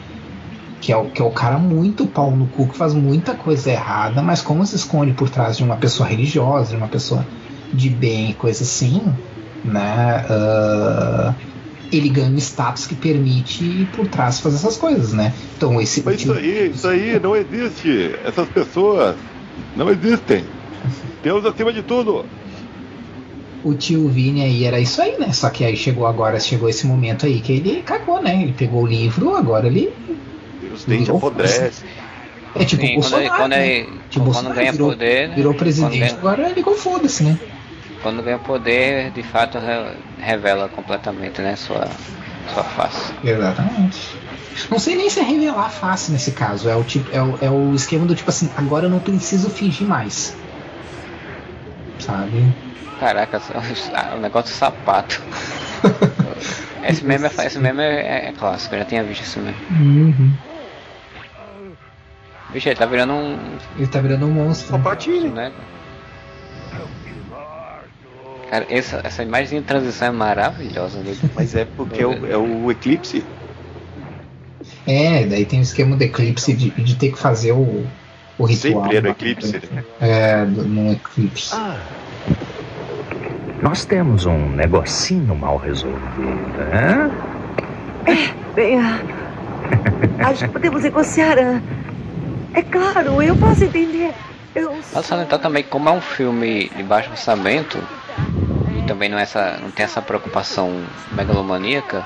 Que 0.81 0.93
é, 0.93 0.97
o, 0.97 1.07
que 1.07 1.23
é 1.23 1.25
o 1.25 1.31
cara 1.31 1.59
muito 1.59 2.07
pau 2.07 2.31
no 2.31 2.47
cu, 2.47 2.69
que 2.69 2.77
faz 2.77 2.93
muita 2.93 3.35
coisa 3.35 3.71
errada, 3.71 4.23
mas 4.23 4.43
como 4.43 4.65
se 4.67 4.77
esconde 4.77 5.13
por 5.13 5.31
trás 5.31 5.57
de 5.57 5.65
uma 5.65 5.77
pessoa 5.77 6.09
religiosa, 6.09 6.71
de 6.71 6.77
uma 6.77 6.89
pessoa 6.89 7.27
de 7.73 7.89
bem, 7.89 8.33
coisa 8.35 8.63
assim, 8.63 9.03
né? 9.65 10.25
ah, 10.29 11.35
ele 11.93 12.09
ganha 12.09 12.29
um 12.29 12.37
status 12.37 12.87
que 12.87 12.95
permite 12.95 13.89
por 13.95 14.07
trás 14.09 14.41
fazer 14.41 14.57
essas 14.57 14.77
coisas, 14.77 15.13
né? 15.13 15.33
Então 15.57 15.81
esse 15.81 16.03
Mas 16.05 16.21
isso 16.21 16.33
aí, 16.33 16.71
isso 16.71 16.89
aí 16.89 17.21
não 17.21 17.35
existe. 17.35 18.15
Essas 18.25 18.49
pessoas 18.49 19.17
não 19.77 19.91
existem. 19.91 20.45
Deus 21.23 21.45
acima 21.45 21.73
de 21.73 21.83
tudo. 21.83 22.25
o 23.65 23.75
tio 23.75 24.09
Vini 24.09 24.43
aí 24.43 24.65
era 24.65 24.79
isso 24.79 25.01
aí, 25.01 25.19
né? 25.19 25.33
Só 25.33 25.51
que 25.51 25.65
aí 25.65 25.77
chegou 25.77 26.07
agora, 26.07 26.39
chegou 26.39 26.69
esse 26.69 26.87
momento 26.87 27.27
aí 27.27 27.41
que 27.41 27.53
ele 27.53 27.83
cagou, 27.83 28.23
né? 28.23 28.43
Ele 28.43 28.53
pegou 28.53 28.83
o 28.83 28.87
livro, 28.87 29.35
agora 29.35 29.67
ele. 29.67 29.93
Os 30.77 30.85
dentes 30.85 31.11
apodrecem. 31.11 31.89
É 32.55 32.65
tipo 32.65 32.83
Sim, 32.83 32.97
o 32.97 33.01
quando 33.01 33.15
ele, 33.19 33.29
Bolsonaro, 33.29 33.43
quando 33.43 33.51
né? 33.53 33.69
ele- 33.69 33.99
Tipo, 34.11 34.25
quando 34.25 34.25
Bolsonaro 34.25 34.55
ganha 34.55 34.73
virou, 34.73 34.89
poder. 34.91 35.35
virou 35.35 35.55
presidente, 35.55 35.99
ganha- 35.99 36.13
agora 36.15 36.49
ligou 36.53 36.75
foda-se, 36.75 37.23
né? 37.23 37.39
Quando 38.03 38.23
ganha 38.23 38.39
poder, 38.39 39.11
de 39.11 39.23
fato 39.23 39.59
re- 39.59 39.97
revela 40.19 40.69
completamente, 40.69 41.41
né, 41.43 41.57
sua, 41.57 41.85
sua 42.55 42.63
face. 42.65 43.13
Exatamente. 43.25 43.99
Não 44.71 44.79
sei 44.79 44.97
nem 44.97 45.11
se 45.11 45.21
é 45.21 45.23
revelar 45.23 45.69
fácil 45.71 46.13
nesse 46.13 46.33
caso. 46.33 46.69
É 46.69 46.77
o, 46.77 46.85
tipo, 46.85 47.11
é, 47.15 47.23
o, 47.23 47.37
é 47.43 47.51
o 47.51 47.75
esquema 47.75 48.07
do 48.07 48.15
tipo 48.15 48.31
assim, 48.31 48.49
agora 48.57 48.87
eu 48.87 48.91
não 48.91 49.01
preciso 49.01 49.51
fingir 49.51 49.87
mais. 49.87 50.33
Sabe? 51.99 52.55
Caraca, 52.99 53.41
o 54.17 54.21
negócio 54.21 54.53
do 54.55 54.57
sapato. 54.59 55.21
esse 56.89 57.05
meme, 57.05 57.27
é, 57.27 57.47
esse 57.47 57.59
meme 57.59 57.83
é, 57.83 58.29
é 58.29 58.33
clássico, 58.33 58.75
eu 58.75 58.79
já 58.81 58.85
tinha 58.85 59.05
visto 59.05 59.23
esse 59.23 59.39
meme. 59.39 59.57
Uhum. 59.71 60.46
Vixe, 62.57 62.71
ele 62.71 62.77
tá 62.77 62.87
virando 62.87 63.13
um. 63.13 63.39
Ele 63.77 63.87
tá 63.87 64.01
virando 64.01 64.25
um 64.25 64.31
monstro. 64.31 64.79
Né? 65.35 65.53
Cara, 68.49 68.67
essa, 68.71 69.03
essa 69.05 69.23
imagem 69.23 69.61
de 69.61 69.67
transição 69.67 70.09
é 70.09 70.11
maravilhosa 70.11 71.01
dele. 71.01 71.19
Mas 71.35 71.55
é 71.55 71.67
porque 71.67 72.03
é 72.03 72.07
o, 72.07 72.27
é 72.27 72.37
o 72.39 72.71
eclipse. 72.71 73.23
É, 74.87 75.27
daí 75.27 75.45
tem 75.45 75.59
o 75.59 75.63
esquema 75.63 75.97
do 75.97 76.03
eclipse 76.03 76.55
de, 76.55 76.71
de 76.71 76.95
ter 76.97 77.13
que 77.13 77.19
fazer 77.19 77.53
o, 77.53 77.87
o 78.39 78.45
ritual. 78.47 78.85
Sempre 78.85 78.97
era 78.97 79.09
o 79.09 79.11
eclipse. 79.11 79.61
É, 80.01 80.43
no 80.47 80.93
eclipse. 80.93 81.55
Nós 83.61 83.85
temos 83.85 84.25
um 84.25 84.49
negocinho 84.53 85.35
mal 85.35 85.59
resolvido, 85.59 86.65
né? 86.71 87.11
Bem, 88.55 88.81
ah, 88.81 88.99
acho 90.31 90.47
que 90.47 90.53
podemos 90.53 90.83
negociar. 90.83 91.39
ah. 91.39 91.76
É 92.55 92.63
claro, 92.63 93.23
eu 93.23 93.37
posso 93.37 93.65
entender. 93.65 94.15
Eu 94.55 94.81
Vale 94.93 95.05
salientar 95.07 95.39
também 95.39 95.63
como 95.63 95.89
é 95.89 95.93
um 95.93 96.01
filme 96.01 96.71
de 96.71 96.83
baixo 96.83 97.11
orçamento 97.11 97.79
e 98.79 98.87
também 98.87 99.09
não, 99.09 99.19
é 99.19 99.23
essa, 99.23 99.59
não 99.61 99.71
tem 99.71 99.85
essa 99.85 100.01
preocupação 100.01 100.83
megalomaníaca. 101.13 102.05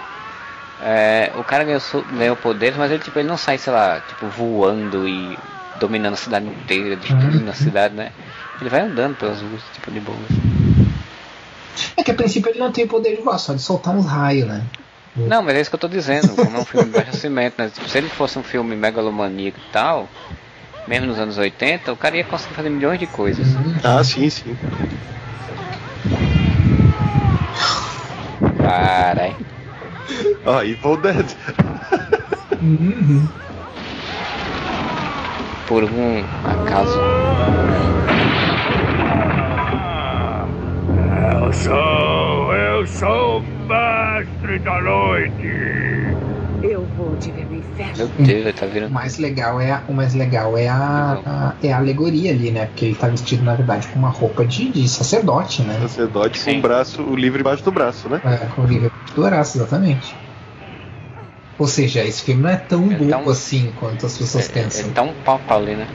é, 0.82 1.30
o 1.36 1.44
cara 1.44 1.62
ganhou, 1.62 1.80
ganhou 2.16 2.36
poderes, 2.36 2.76
mas 2.76 2.90
ele, 2.90 3.02
tipo, 3.02 3.18
ele 3.18 3.28
não 3.28 3.36
sai, 3.36 3.56
sei 3.58 3.72
lá, 3.72 4.00
tipo, 4.00 4.26
voando 4.26 5.06
e 5.06 5.38
dominando 5.78 6.14
a 6.14 6.16
cidade 6.16 6.46
inteira, 6.46 6.96
destruindo 6.96 7.48
a 7.48 7.54
cidade, 7.54 7.94
né? 7.94 8.10
Ele 8.60 8.68
vai 8.68 8.80
andando 8.80 9.16
pelas 9.16 9.40
ruas, 9.40 9.62
tipo, 9.72 9.90
de 9.90 10.00
boa. 10.00 10.18
É 11.96 12.02
que 12.02 12.10
a 12.10 12.14
princípio 12.14 12.50
ele 12.50 12.58
não 12.58 12.72
tem 12.72 12.86
poder 12.86 13.16
de 13.16 13.22
voar, 13.22 13.38
só 13.38 13.54
de 13.54 13.62
soltar 13.62 13.94
uns 13.94 14.06
raios, 14.06 14.48
né? 14.48 14.62
Não, 15.16 15.42
mas 15.42 15.56
é 15.56 15.60
isso 15.60 15.70
que 15.70 15.74
eu 15.76 15.80
tô 15.80 15.88
dizendo, 15.88 16.34
como 16.36 16.56
é 16.56 16.60
um 16.60 16.64
filme 16.64 16.86
de 16.86 16.92
baixo 16.92 17.10
orçamento, 17.10 17.54
né? 17.58 17.68
Tipo, 17.68 17.88
se 17.88 17.98
ele 17.98 18.08
fosse 18.08 18.38
um 18.38 18.42
filme 18.42 18.76
megalomaníaco 18.76 19.58
e 19.58 19.72
tal, 19.72 20.08
mesmo 20.86 21.06
nos 21.06 21.18
anos 21.18 21.36
80, 21.36 21.92
o 21.92 21.96
cara 21.96 22.16
ia 22.16 22.24
conseguir 22.24 22.54
fazer 22.54 22.70
milhões 22.70 22.98
de 22.98 23.06
coisas. 23.06 23.46
Ah, 23.82 24.02
sim, 24.04 24.30
sim. 24.30 24.56
Carai. 28.58 29.36
Ah, 30.46 30.64
Evil 30.64 30.96
Dead. 30.96 31.26
Uhum. 32.62 33.28
Por 35.66 35.84
um 35.84 36.24
acaso. 36.44 36.98
Eu 41.42 41.52
sou, 41.52 42.29
eu 42.80 42.86
sou 42.86 43.40
o 43.40 43.42
mestre 43.42 44.58
da 44.60 44.80
noite. 44.80 46.16
Eu 46.62 46.86
vou 46.96 47.14
te 47.16 47.30
ver 47.30 47.46
no 47.46 47.54
inferno. 47.54 47.96
Meu 47.98 48.08
Deus, 48.08 48.28
ele 48.28 48.52
tá 48.52 48.66
O 48.66 48.70
virando. 48.70 48.92
mais 48.92 49.18
legal 49.18 49.60
é 49.60 49.70
a, 49.72 49.82
o 49.88 49.92
mais 49.94 50.14
legal 50.14 50.56
é 50.56 50.68
a, 50.68 51.20
a- 51.24 51.56
é 51.62 51.72
a 51.72 51.78
alegoria 51.78 52.32
ali, 52.32 52.50
né? 52.50 52.66
Porque 52.66 52.86
ele 52.86 52.94
tá 52.94 53.08
vestido, 53.08 53.44
na 53.44 53.54
verdade, 53.54 53.86
com 53.88 53.98
uma 53.98 54.10
roupa 54.10 54.44
de, 54.46 54.70
de 54.72 54.88
sacerdote, 54.88 55.62
né? 55.62 55.78
Sacerdote 55.80 56.42
com 56.42 56.52
o 56.52 56.60
braço, 56.62 57.02
o 57.02 57.16
livro 57.16 57.40
embaixo 57.40 57.64
do 57.64 57.70
braço, 57.72 58.08
né? 58.08 58.20
É, 58.24 58.46
com 58.46 58.62
o 58.62 58.66
livro 58.66 58.90
do 59.14 59.22
Horácio, 59.22 59.58
exatamente. 59.58 60.14
Ou 61.58 61.66
seja, 61.66 62.02
esse 62.04 62.22
filme 62.22 62.42
não 62.42 62.48
é 62.50 62.56
tão 62.56 62.88
bobo 62.88 63.30
assim 63.30 63.70
quanto 63.72 64.06
as 64.06 64.16
pessoas 64.16 64.48
pensam. 64.48 64.84
Ele 64.86 64.92
tá 64.94 65.02
um 65.02 65.12
papa 65.12 65.56
ali, 65.56 65.74
né? 65.76 65.86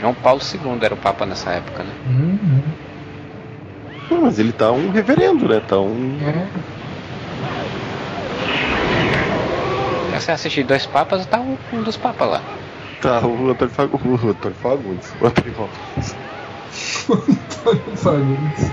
João 0.00 0.14
Paulo 0.14 0.40
II 0.40 0.84
era 0.84 0.94
o 0.94 0.96
papa 0.96 1.26
nessa 1.26 1.50
época, 1.50 1.84
né? 1.84 1.92
Uhum. 2.06 2.62
Não, 4.10 4.22
mas 4.22 4.38
ele 4.38 4.52
tá 4.52 4.72
um 4.72 4.90
reverendo, 4.90 5.48
né? 5.48 5.60
Tá 5.60 5.78
um. 5.78 6.18
Se 10.18 10.26
você 10.26 10.32
assistir 10.32 10.64
dois 10.64 10.84
papas, 10.84 11.24
tá 11.26 11.38
um, 11.38 11.56
um 11.72 11.82
dos 11.82 11.96
papas 11.96 12.28
lá. 12.28 12.42
Tá 13.00 13.26
o 13.26 13.50
Antônio 13.50 13.72
Fagundes. 13.74 14.22
O 14.22 14.28
Antônio 14.28 14.56
Fagundes. 14.56 15.14
O 15.20 15.26
Antônio 15.26 15.54
Fagundes. 15.54 16.14
Fagundes. 18.02 18.70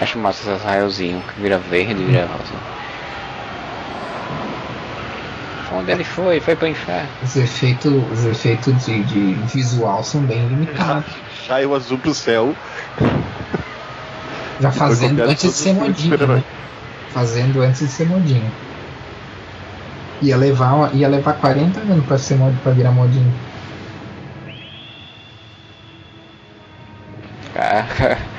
Acho 0.00 0.18
massa 0.18 0.52
esses 0.52 0.62
raiozinhos 0.62 1.24
que 1.24 1.40
vira 1.40 1.58
verde 1.58 2.02
e 2.02 2.04
vira 2.04 2.26
rosa. 2.26 2.75
Onde 5.72 5.90
ele 5.90 6.04
foi? 6.04 6.40
Foi 6.40 6.54
pro 6.54 6.66
inferno. 6.66 7.08
Os 7.22 7.36
efeitos, 7.36 7.92
os 8.12 8.24
efeitos 8.24 8.84
de, 8.84 9.02
de 9.02 9.32
visual 9.52 10.02
são 10.04 10.20
bem 10.22 10.46
limitados. 10.46 11.12
Saiu 11.46 11.74
azul 11.74 11.98
pro 11.98 12.14
céu. 12.14 12.54
Já 14.60 14.70
fazendo 14.70 15.22
antes 15.22 15.42
de 15.42 15.56
ser 15.56 15.74
modinho. 15.74 16.16
Né? 16.26 16.42
Fazendo 17.10 17.62
antes 17.62 17.80
de 17.80 17.88
ser 17.88 18.06
modinho. 18.06 18.50
Ia 20.22 20.36
levar, 20.36 20.94
ia 20.94 21.08
levar 21.08 21.34
40 21.34 21.80
anos 21.80 22.06
pra, 22.06 22.16
ser 22.16 22.36
mod, 22.36 22.56
pra 22.62 22.72
virar 22.72 22.90
modinho. 22.90 23.32
Cara, 27.52 28.18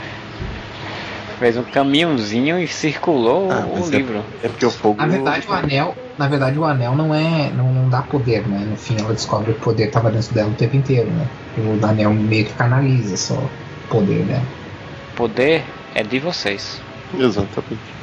fez 1.38 1.58
um 1.58 1.64
caminhãozinho 1.64 2.60
e 2.60 2.68
circulou 2.68 3.52
Ah, 3.52 3.66
o 3.68 3.78
é- 3.86 3.90
livro. 3.98 4.24
É 4.44 4.48
porque 4.48 4.66
o 4.66 4.72
fogo. 4.72 4.98
Na 4.98 5.08
verdade, 5.08 5.48
o 5.48 5.54
anel, 5.54 5.96
na 6.18 6.28
verdade, 6.28 6.60
o 6.60 6.66
anel 6.66 6.96
não 6.96 7.14
é, 7.14 7.52
não, 7.52 7.72
não 7.72 7.90
dá 7.90 8.02
poder, 8.02 8.48
né? 8.48 8.66
No 8.70 8.76
fim, 8.76 8.98
ela 9.00 9.14
descobre 9.14 9.54
que 9.54 9.60
o 9.60 9.64
poder 9.64 9.92
tava 9.92 10.12
dentro 10.12 10.34
dela 10.34 10.50
o 10.50 10.54
tempo 10.54 10.76
inteiro, 10.76 11.10
né? 11.10 11.28
O 11.58 11.86
anel 11.86 12.14
meio 12.14 12.46
que 12.46 12.54
canaliza 12.54 13.16
só 13.18 13.36
o 13.36 13.50
poder 13.90 14.24
dela. 14.26 14.44
Poder 15.16 15.64
é 15.96 16.04
de 16.04 16.20
vocês. 16.20 16.82
Exatamente. 17.18 17.98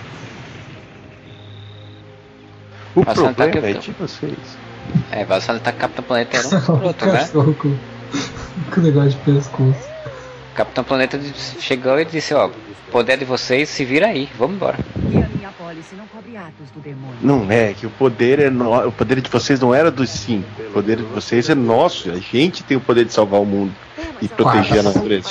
O 2.94 3.02
você 3.02 3.20
não 3.20 3.34
tá 3.34 3.44
problema 3.44 3.68
é 3.68 3.72
de 3.74 3.90
vocês. 3.92 4.64
É, 5.10 5.24
vai 5.24 5.40
só 5.40 5.58
tá 5.58 5.72
Capitão 5.72 6.04
Planeta 6.04 6.36
era 6.36 6.48
um 6.48 6.84
outro, 6.86 7.12
né? 7.12 7.28
com 7.32 8.80
o 8.80 8.82
negócio 8.82 9.10
de 9.10 9.16
pescoço. 9.16 9.93
Capitão 10.54 10.84
Planeta 10.84 11.20
chegou 11.58 11.98
e 11.98 12.04
disse, 12.04 12.32
ó, 12.32 12.50
poder 12.92 13.18
de 13.18 13.24
vocês, 13.24 13.68
se 13.68 13.84
vira 13.84 14.06
aí, 14.06 14.28
vamos 14.38 14.56
embora. 14.56 14.78
E 15.10 15.16
a 15.16 15.28
minha 15.28 15.50
pólice 15.50 15.96
não 15.96 16.06
cobre 16.06 16.36
atos 16.36 16.70
do 16.72 16.80
demônio. 16.80 17.16
Não 17.20 17.50
é, 17.50 17.72
que 17.72 17.86
o 17.86 17.90
poder 17.90 18.38
é 18.38 18.50
no... 18.50 18.86
o 18.86 18.92
poder 18.92 19.20
de 19.20 19.28
vocês 19.28 19.58
não 19.60 19.74
era 19.74 19.90
dos 19.90 20.10
cinco. 20.10 20.48
O 20.68 20.72
poder 20.72 20.98
de 20.98 21.02
vocês 21.02 21.48
é 21.48 21.54
nosso. 21.54 22.10
A 22.10 22.16
gente 22.16 22.62
tem 22.62 22.76
o 22.76 22.80
poder 22.80 23.04
de 23.04 23.12
salvar 23.12 23.40
o 23.40 23.44
mundo 23.44 23.72
e 24.22 24.28
proteger 24.28 24.78
a 24.78 24.82
natureza. 24.84 25.28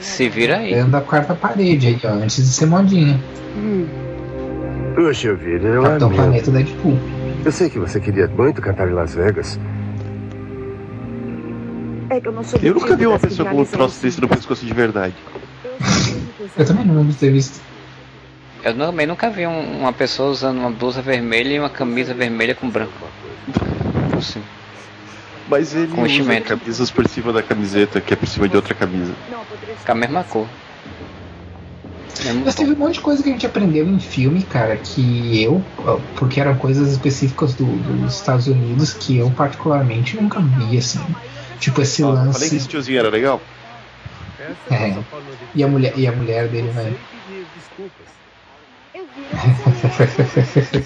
Se 0.00 0.28
vira 0.28 0.58
aí. 0.58 0.74
Dentro 0.74 0.90
da 0.90 1.00
quarta 1.00 1.34
parede 1.34 1.86
aí, 1.88 2.00
ó, 2.04 2.08
antes 2.08 2.36
de 2.36 2.52
ser 2.52 2.66
modinha. 2.66 3.18
Puxa 4.94 5.34
vida, 5.34 5.68
eu 5.68 5.82
Capitão 5.82 6.08
lamento. 6.08 6.22
Planeta 6.22 6.50
Deadpool. 6.50 6.98
Eu 7.44 7.52
sei 7.52 7.70
que 7.70 7.78
você 7.78 8.00
queria 8.00 8.26
muito 8.28 8.60
cantar 8.60 8.88
em 8.88 8.92
Las 8.92 9.14
Vegas. 9.14 9.58
É 12.08 12.20
que 12.20 12.28
eu 12.28 12.32
não 12.32 12.44
sou 12.44 12.58
Eu 12.62 12.74
nunca 12.74 12.96
vi 12.96 13.06
uma 13.06 13.18
pessoa 13.18 13.48
com 13.50 13.60
um 13.60 13.64
troço 13.64 14.00
desse 14.02 14.20
no 14.20 14.28
pescoço 14.28 14.64
de 14.64 14.72
verdade. 14.72 15.14
Eu 16.56 16.64
também 16.64 16.84
não 16.84 16.94
lembro 16.94 17.12
de 17.12 17.18
ter 17.18 17.30
visto. 17.30 17.60
Eu 18.62 18.76
também 18.76 19.06
nunca 19.06 19.30
vi 19.30 19.46
um- 19.46 19.80
uma 19.80 19.92
pessoa 19.92 20.30
usando 20.30 20.58
uma 20.58 20.70
blusa 20.70 21.02
vermelha 21.02 21.54
e 21.54 21.58
uma 21.58 21.70
camisa 21.70 22.14
vermelha 22.14 22.54
com 22.54 22.68
branco. 22.68 22.92
Assim. 24.16 24.42
Mas 25.48 25.74
ele 25.74 25.88
Com 25.88 26.02
usa 26.02 26.40
camisas 26.40 26.90
por 26.90 27.06
cima 27.08 27.32
da 27.32 27.42
camiseta, 27.42 28.00
que 28.00 28.12
é 28.12 28.16
por 28.16 28.26
cima 28.26 28.48
de 28.48 28.56
outra 28.56 28.74
camisa. 28.74 29.12
Com 29.84 29.92
a 29.92 29.94
mesma 29.94 30.24
cor. 30.24 30.46
Mas 32.44 32.54
teve 32.54 32.72
um 32.72 32.76
monte 32.76 32.94
de 32.94 33.00
coisa 33.00 33.22
que 33.22 33.28
a 33.28 33.32
gente 33.32 33.46
aprendeu 33.46 33.86
em 33.86 34.00
filme, 34.00 34.42
cara, 34.42 34.76
que 34.76 35.42
eu, 35.42 35.62
porque 36.16 36.40
eram 36.40 36.56
coisas 36.56 36.90
específicas 36.90 37.54
do- 37.54 37.66
dos 37.66 38.14
Estados 38.14 38.48
Unidos 38.48 38.94
que 38.94 39.18
eu 39.18 39.30
particularmente 39.30 40.16
nunca 40.16 40.40
vi, 40.40 40.78
assim. 40.78 40.98
Tipo 41.58 41.82
esse 41.82 42.02
Ó, 42.02 42.10
lance. 42.10 42.32
Falei 42.34 42.50
que 42.50 42.56
esse 42.56 42.68
tiozinho 42.68 42.98
era 42.98 43.08
legal? 43.08 43.40
É. 44.70 44.94
E 45.54 45.64
a 45.64 45.68
mulher, 45.68 45.92
e 45.96 46.06
a 46.06 46.12
mulher 46.12 46.48
dele, 46.48 46.70
né? 46.72 46.94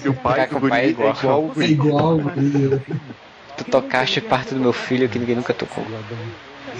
E 0.03 0.09
o 0.09 0.13
pai 0.13 0.47
do 0.47 0.59
com 0.59 0.65
o 0.65 0.69
pai 0.69 0.93
guri 0.93 1.07
é 1.07 1.09
igual. 1.09 1.15
igual 1.15 1.43
o 1.43 1.61
É 1.61 1.65
igual 1.65 2.15
o 2.15 2.19
guri. 2.19 2.81
Tu 3.57 3.63
tocaste 3.65 4.21
parte 4.21 4.53
do 4.53 4.59
meu 4.59 4.73
filho 4.73 5.07
que 5.09 5.19
ninguém 5.19 5.35
nunca 5.35 5.53
tocou. 5.53 5.85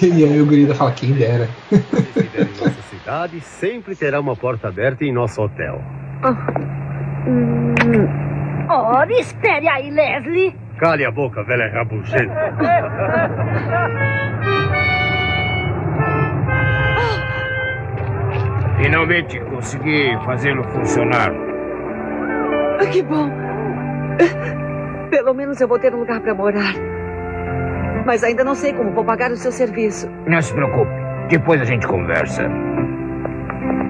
E 0.01 0.23
aí 0.23 0.41
o 0.41 0.45
guri 0.45 0.73
fala, 0.73 0.91
quem 0.91 1.11
dera. 1.11 1.49
estiver 1.71 2.47
em 2.47 2.57
nossa 2.57 2.81
cidade, 2.89 3.41
sempre 3.41 3.95
terá 3.95 4.19
uma 4.19 4.35
porta 4.35 4.67
aberta 4.67 5.03
em 5.03 5.13
nosso 5.13 5.41
hotel. 5.41 5.81
Ora, 8.69 9.11
espere 9.19 9.67
aí, 9.67 9.91
Leslie. 9.91 10.55
Cale 10.81 11.05
a 11.05 11.11
boca, 11.11 11.43
velha 11.43 11.69
rabugenta. 11.71 12.33
Finalmente 18.81 19.39
consegui 19.41 20.17
fazê-lo 20.25 20.63
funcionar. 20.63 21.31
Ah, 22.79 22.85
que 22.91 23.03
bom. 23.03 23.29
Pelo 25.11 25.35
menos 25.35 25.61
eu 25.61 25.67
vou 25.67 25.77
ter 25.77 25.93
um 25.93 25.99
lugar 25.99 26.19
para 26.19 26.33
morar. 26.33 26.73
Mas 28.03 28.23
ainda 28.23 28.43
não 28.43 28.55
sei 28.55 28.73
como 28.73 28.89
vou 28.91 29.05
pagar 29.05 29.29
o 29.29 29.35
seu 29.35 29.51
serviço. 29.51 30.09
Não 30.25 30.41
se 30.41 30.51
preocupe, 30.51 30.91
depois 31.29 31.61
a 31.61 31.65
gente 31.65 31.85
conversa. 31.85 32.49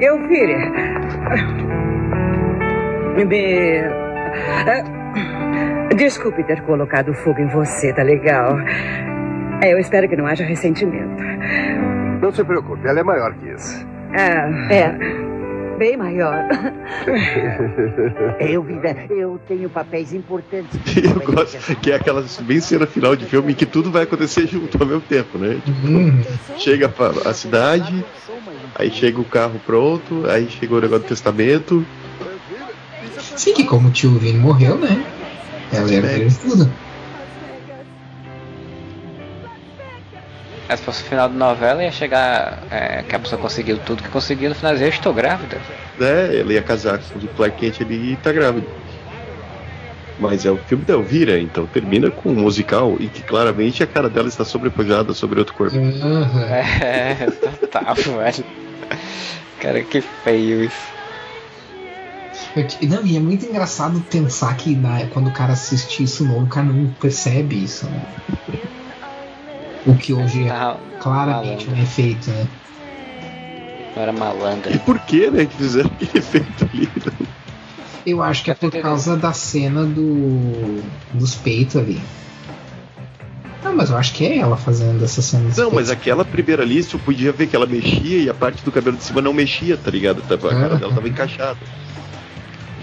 Eu, 0.02 0.20
filha. 0.28 0.60
Me. 3.16 3.82
Desculpe 5.96 6.44
ter 6.44 6.62
colocado 6.62 7.14
fogo 7.14 7.40
em 7.42 7.48
você, 7.48 7.92
tá 7.94 8.02
legal? 8.04 8.58
Eu 9.64 9.78
espero 9.80 10.08
que 10.10 10.16
não 10.16 10.26
haja 10.26 10.44
ressentimento. 10.44 11.22
Não 12.22 12.32
se 12.32 12.44
preocupe, 12.44 12.88
ela 12.88 13.00
é 13.00 13.04
maior 13.04 13.34
que 13.34 13.50
isso. 13.50 13.86
Ah, 14.14 14.50
é. 14.74 15.22
Bem 15.78 15.98
maior. 15.98 16.36
Eu, 18.40 18.62
vida, 18.64 18.96
eu 19.10 19.40
tenho 19.48 19.70
papéis 19.70 20.14
importantes. 20.14 20.80
Eu 20.98 21.20
gosto 21.34 21.76
que 21.78 21.92
é 21.92 21.96
aquela 21.96 22.24
bem 22.42 22.60
cena 22.60 22.86
final 22.86 23.16
de 23.16 23.26
filme 23.26 23.52
em 23.52 23.56
que 23.56 23.66
tudo 23.66 23.92
vai 23.92 24.04
acontecer 24.04 24.48
junto 24.48 24.78
ao 24.82 24.86
mesmo 24.88 25.02
tempo, 25.02 25.38
né? 25.40 25.58
Tipo, 25.64 25.88
Hum, 25.88 26.22
chega 26.58 26.88
pra- 26.90 27.12
a 27.30 27.34
cidade, 27.34 28.06
aí 28.76 28.92
chega 28.92 29.20
o 29.20 29.24
carro 29.26 29.60
pronto, 29.66 30.24
aí 30.30 30.48
chega 30.50 30.76
o 30.76 30.82
negócio 30.82 31.04
do 31.04 31.08
testamento. 31.08 31.86
Sim, 33.36 33.54
que 33.54 33.64
como 33.64 33.88
o 33.88 33.92
tio 33.92 34.12
Vini 34.20 34.38
morreu, 34.38 34.78
né? 34.78 35.04
Ela 35.72 35.93
É. 35.93 36.26
de 36.26 36.39
tudo. 36.39 36.73
Mas 40.68 40.80
se 40.80 40.85
fosse 40.85 41.02
o 41.02 41.06
final 41.06 41.27
da 41.27 41.35
novela 41.35 41.84
ia 41.84 41.91
chegar 41.91 42.64
é, 42.72 43.03
que 43.03 43.15
a 43.15 43.19
pessoa 43.19 43.39
conseguiu 43.41 43.77
tudo 43.80 44.03
que 44.03 44.10
conseguiu 44.10 44.49
no 44.49 44.56
final 44.56 44.73
dizer, 44.73 44.85
eu 44.85 44.89
estou 44.89 45.14
grávida. 45.14 45.57
né? 45.98 46.39
Ela 46.39 46.53
ia 46.53 46.61
casar 46.61 46.98
com 46.99 47.19
o 47.19 47.27
Clark 47.27 47.57
Kent 47.57 47.81
ali 47.81 48.14
e 48.14 48.15
tá 48.18 48.31
grávida. 48.31 48.68
Mas 50.18 50.45
é 50.45 50.52
o 50.52 50.57
filme 50.57 50.85
da 50.85 50.93
Elvira, 50.93 51.39
então 51.39 51.65
termina 51.65 52.11
com 52.11 52.30
um 52.30 52.35
musical 52.35 52.95
e 52.99 53.07
que 53.07 53.23
claramente 53.23 53.81
a 53.81 53.88
cara 53.88 54.07
dela 54.07 54.27
está 54.27 54.45
sobrepujada 54.45 55.14
sobre 55.14 55.39
outro 55.39 55.53
corpo. 55.56 55.76
Aham. 55.76 56.52
É, 56.81 57.26
total, 57.60 57.95
velho. 57.95 58.45
Cara, 59.60 59.84
que 59.84 59.99
feio 60.02 60.64
isso. 60.64 61.01
Eu 62.56 62.90
Não, 62.90 63.06
e 63.06 63.15
é 63.15 63.19
muito 63.19 63.45
engraçado 63.45 64.02
pensar 64.02 64.56
que 64.57 64.76
na, 64.76 65.06
quando 65.07 65.28
o 65.28 65.32
cara 65.32 65.53
assiste 65.53 66.03
isso 66.03 66.26
novo, 66.26 66.44
o 66.45 66.48
cara 66.48 66.65
não 66.68 66.88
percebe 66.99 67.64
isso, 67.64 67.86
né? 67.86 68.02
O 69.86 69.95
que 69.95 70.14
hoje 70.14 70.44
é 70.44 70.49
Tá 70.49 70.78
claramente 70.99 71.69
um 71.69 71.82
efeito, 71.82 72.30
né? 72.30 72.48
Era 73.95 74.11
malandra. 74.14 74.72
E 74.72 74.80
por 74.80 74.99
que, 74.99 75.30
né, 75.30 75.45
que 75.45 75.56
fizeram 75.56 75.90
aquele 75.90 76.11
efeito 76.19 76.69
ali? 76.72 76.90
né? 77.06 77.28
Eu 78.06 78.22
acho 78.22 78.44
que 78.44 78.52
é 78.52 78.56
por 78.56 78.72
causa 78.72 79.15
da 79.15 79.32
cena 79.32 79.86
do 79.86 80.82
dos 81.14 81.36
peitos 81.36 81.76
ali. 81.78 82.02
Não, 83.64 83.76
mas 83.76 83.91
eu 83.91 83.98
acho 83.98 84.14
que 84.14 84.26
é 84.26 84.40
ela 84.40 84.57
fazendo 84.57 85.03
essa 85.06 85.22
cena 85.22 85.44
dos 85.48 85.57
Não, 85.57 85.65
peitos. 85.69 85.76
mas 85.76 85.90
aquela 85.91 86.26
primeira 86.26 86.65
lista 86.65 86.95
eu 86.95 86.99
podia 86.99 87.32
ver 87.32 87.48
que 87.48 87.56
ela 87.56 87.68
mexia 87.68 88.18
e 88.18 88.30
a 88.30 88.34
parte 88.34 88.64
do 88.65 88.72
cabelo 88.72 88.98
de 88.98 89.03
cima 89.03 89.22
não 89.22 89.34
mexia, 89.34 89.78
tá 89.78 89.91
ligado? 89.91 90.22
Tava- 90.23 90.52
A 90.52 90.56
cara 90.56 90.76
dela 90.78 90.94
tava 90.94 91.07
encaixada. 91.07 91.57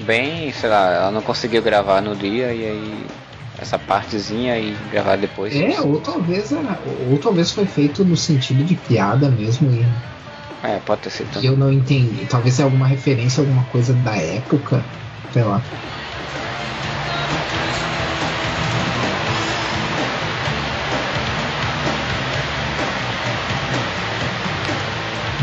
Bem, 0.08 0.50
sei 0.52 0.70
lá, 0.70 0.90
ela 0.90 1.10
não 1.10 1.20
conseguiu 1.20 1.60
gravar 1.60 2.00
no 2.00 2.16
dia 2.16 2.50
e 2.54 2.64
aí 2.64 3.06
essa 3.60 3.78
partezinha 3.78 4.58
e 4.58 4.74
gravar 4.90 5.16
depois. 5.16 5.54
É, 5.54 5.82
ou 5.82 6.00
talvez 6.00 6.50
era, 6.50 6.78
ou 7.10 7.18
talvez 7.18 7.52
foi 7.52 7.66
feito 7.66 8.06
no 8.06 8.16
sentido 8.16 8.64
de 8.64 8.74
piada 8.74 9.28
mesmo 9.28 9.70
e, 9.70 9.86
É, 10.62 10.78
pode 10.78 11.02
ter 11.02 11.10
sido. 11.10 11.38
e 11.42 11.44
eu 11.44 11.58
não 11.58 11.70
entendi. 11.70 12.24
Talvez 12.24 12.58
é 12.58 12.62
alguma 12.62 12.86
referência, 12.86 13.42
alguma 13.42 13.64
coisa 13.64 13.92
da 13.92 14.16
época, 14.16 14.82
sei 15.30 15.44
lá. 15.44 15.60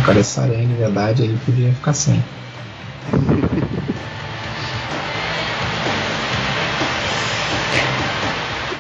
Cara, 0.04 0.20
essa 0.20 0.42
aranha 0.42 0.66
de 0.66 0.74
verdade 0.74 1.22
aí 1.22 1.38
podia 1.46 1.72
ficar 1.72 1.94
sem. 1.94 2.24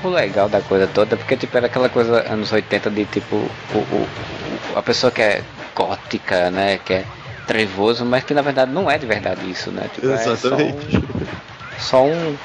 O 0.06 0.10
legal 0.10 0.48
da 0.48 0.61
coisa 0.61 0.86
toda, 0.88 1.18
porque 1.18 1.36
tipo, 1.36 1.57
era 1.57 1.65
aquela 1.65 1.90
coisa 1.90 2.32
anos 2.32 2.52
80 2.52 2.91
de 2.91 3.06
tipo, 3.06 3.36
o, 3.73 3.77
o- 3.77 4.07
a 4.77 4.82
pessoa 4.84 5.11
que 5.11 5.22
é 5.22 5.41
gótica, 5.76 6.52
né? 6.52 6.77
Que 6.86 6.94
é 6.94 7.06
trevoso, 7.48 8.06
mas 8.06 8.23
que 8.23 8.34
na 8.34 8.41
verdade 8.44 8.72
não 8.72 8.90
é 8.90 8.98
de 8.99 9.06
verdade 9.07 9.49
isso, 9.49 9.72
né? 9.72 9.90
Tipo, 9.94 10.07
Exatamente. 10.11 10.98
É 10.98 11.80
só 11.80 12.03
um, 12.03 12.06
só 12.06 12.06
um. 12.06 12.36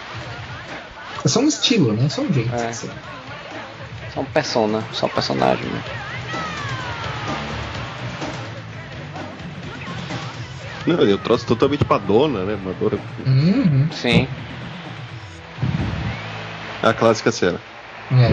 É 1.25 1.29
só 1.29 1.41
um 1.41 1.49
estilo, 1.49 1.93
né? 1.93 2.09
Só 2.09 2.23
um 2.23 2.33
jeito. 2.33 2.55
É. 2.55 2.73
ser. 2.73 2.91
Só 4.15 4.21
um 4.21 4.25
persona, 4.25 4.83
só 4.93 5.05
um 5.07 5.11
personagem, 5.11 5.67
né? 5.67 5.83
Não, 10.87 11.03
eu 11.03 11.19
trouxe 11.19 11.45
totalmente 11.45 11.85
pra 11.85 11.99
dona, 11.99 12.43
né? 12.45 12.57
Madonna. 12.65 12.99
Uhum. 13.27 13.87
Sim. 13.93 14.27
A 16.83 16.93
clássica 16.95 17.31
cena. 17.31 17.61
É. 18.13 18.31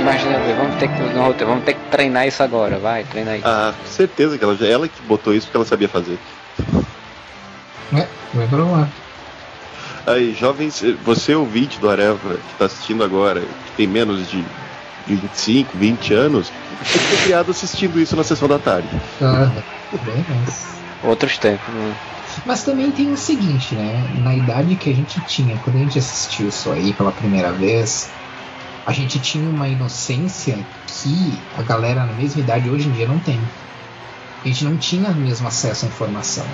Imagina, 0.00 0.38
vamos 0.56 0.76
ter, 0.76 0.88
que, 0.88 1.00
no 1.00 1.22
roteiro, 1.22 1.50
vamos 1.50 1.64
ter 1.64 1.74
que 1.74 1.90
treinar 1.90 2.26
isso 2.26 2.42
agora, 2.42 2.78
vai, 2.78 3.04
treina 3.04 3.32
aí. 3.32 3.42
Ah, 3.44 3.74
com 3.76 3.86
certeza 3.86 4.38
que 4.38 4.44
ela, 4.44 4.56
ela 4.64 4.88
que 4.88 5.02
botou 5.02 5.34
isso 5.34 5.46
porque 5.46 5.56
ela 5.56 5.66
sabia 5.66 5.88
fazer. 5.88 6.18
É, 7.92 8.06
vai 8.32 8.46
pra 8.46 8.64
lá. 8.64 8.88
Aí, 10.06 10.32
jovens, 10.34 10.82
você 11.04 11.34
ouvinte 11.34 11.80
do 11.80 11.90
Areva 11.90 12.34
que 12.34 12.52
está 12.52 12.66
assistindo 12.66 13.02
agora, 13.02 13.40
que 13.40 13.72
tem 13.76 13.86
menos 13.86 14.30
de 14.30 14.44
25, 15.06 15.76
20 15.76 16.14
anos, 16.14 16.52
você 16.82 16.98
foi 16.98 17.18
criado 17.24 17.50
assistindo 17.50 18.00
isso 18.00 18.16
na 18.16 18.22
sessão 18.24 18.48
da 18.48 18.58
tarde. 18.58 18.88
Ah, 19.20 19.50
bem 20.04 20.24
mais. 20.28 20.76
Outros 21.06 21.38
tempos, 21.38 21.72
né? 21.72 21.94
Mas 22.44 22.64
também 22.64 22.90
tem 22.90 23.12
o 23.12 23.16
seguinte, 23.16 23.76
né? 23.76 24.04
Na 24.22 24.34
idade 24.34 24.74
que 24.74 24.90
a 24.90 24.94
gente 24.94 25.20
tinha, 25.20 25.56
quando 25.58 25.76
a 25.76 25.78
gente 25.78 25.98
assistiu 25.98 26.48
isso 26.48 26.70
aí 26.72 26.92
pela 26.92 27.12
primeira 27.12 27.52
vez, 27.52 28.10
a 28.84 28.92
gente 28.92 29.20
tinha 29.20 29.48
uma 29.48 29.68
inocência 29.68 30.58
que 30.88 31.38
a 31.56 31.62
galera 31.62 32.04
na 32.04 32.12
mesma 32.12 32.40
idade 32.40 32.68
hoje 32.68 32.88
em 32.88 32.92
dia 32.92 33.06
não 33.06 33.18
tem. 33.20 33.38
A 34.44 34.48
gente 34.48 34.64
não 34.64 34.76
tinha 34.76 35.10
o 35.10 35.14
mesmo 35.14 35.46
acesso 35.46 35.86
à 35.86 35.88
informação. 35.88 36.44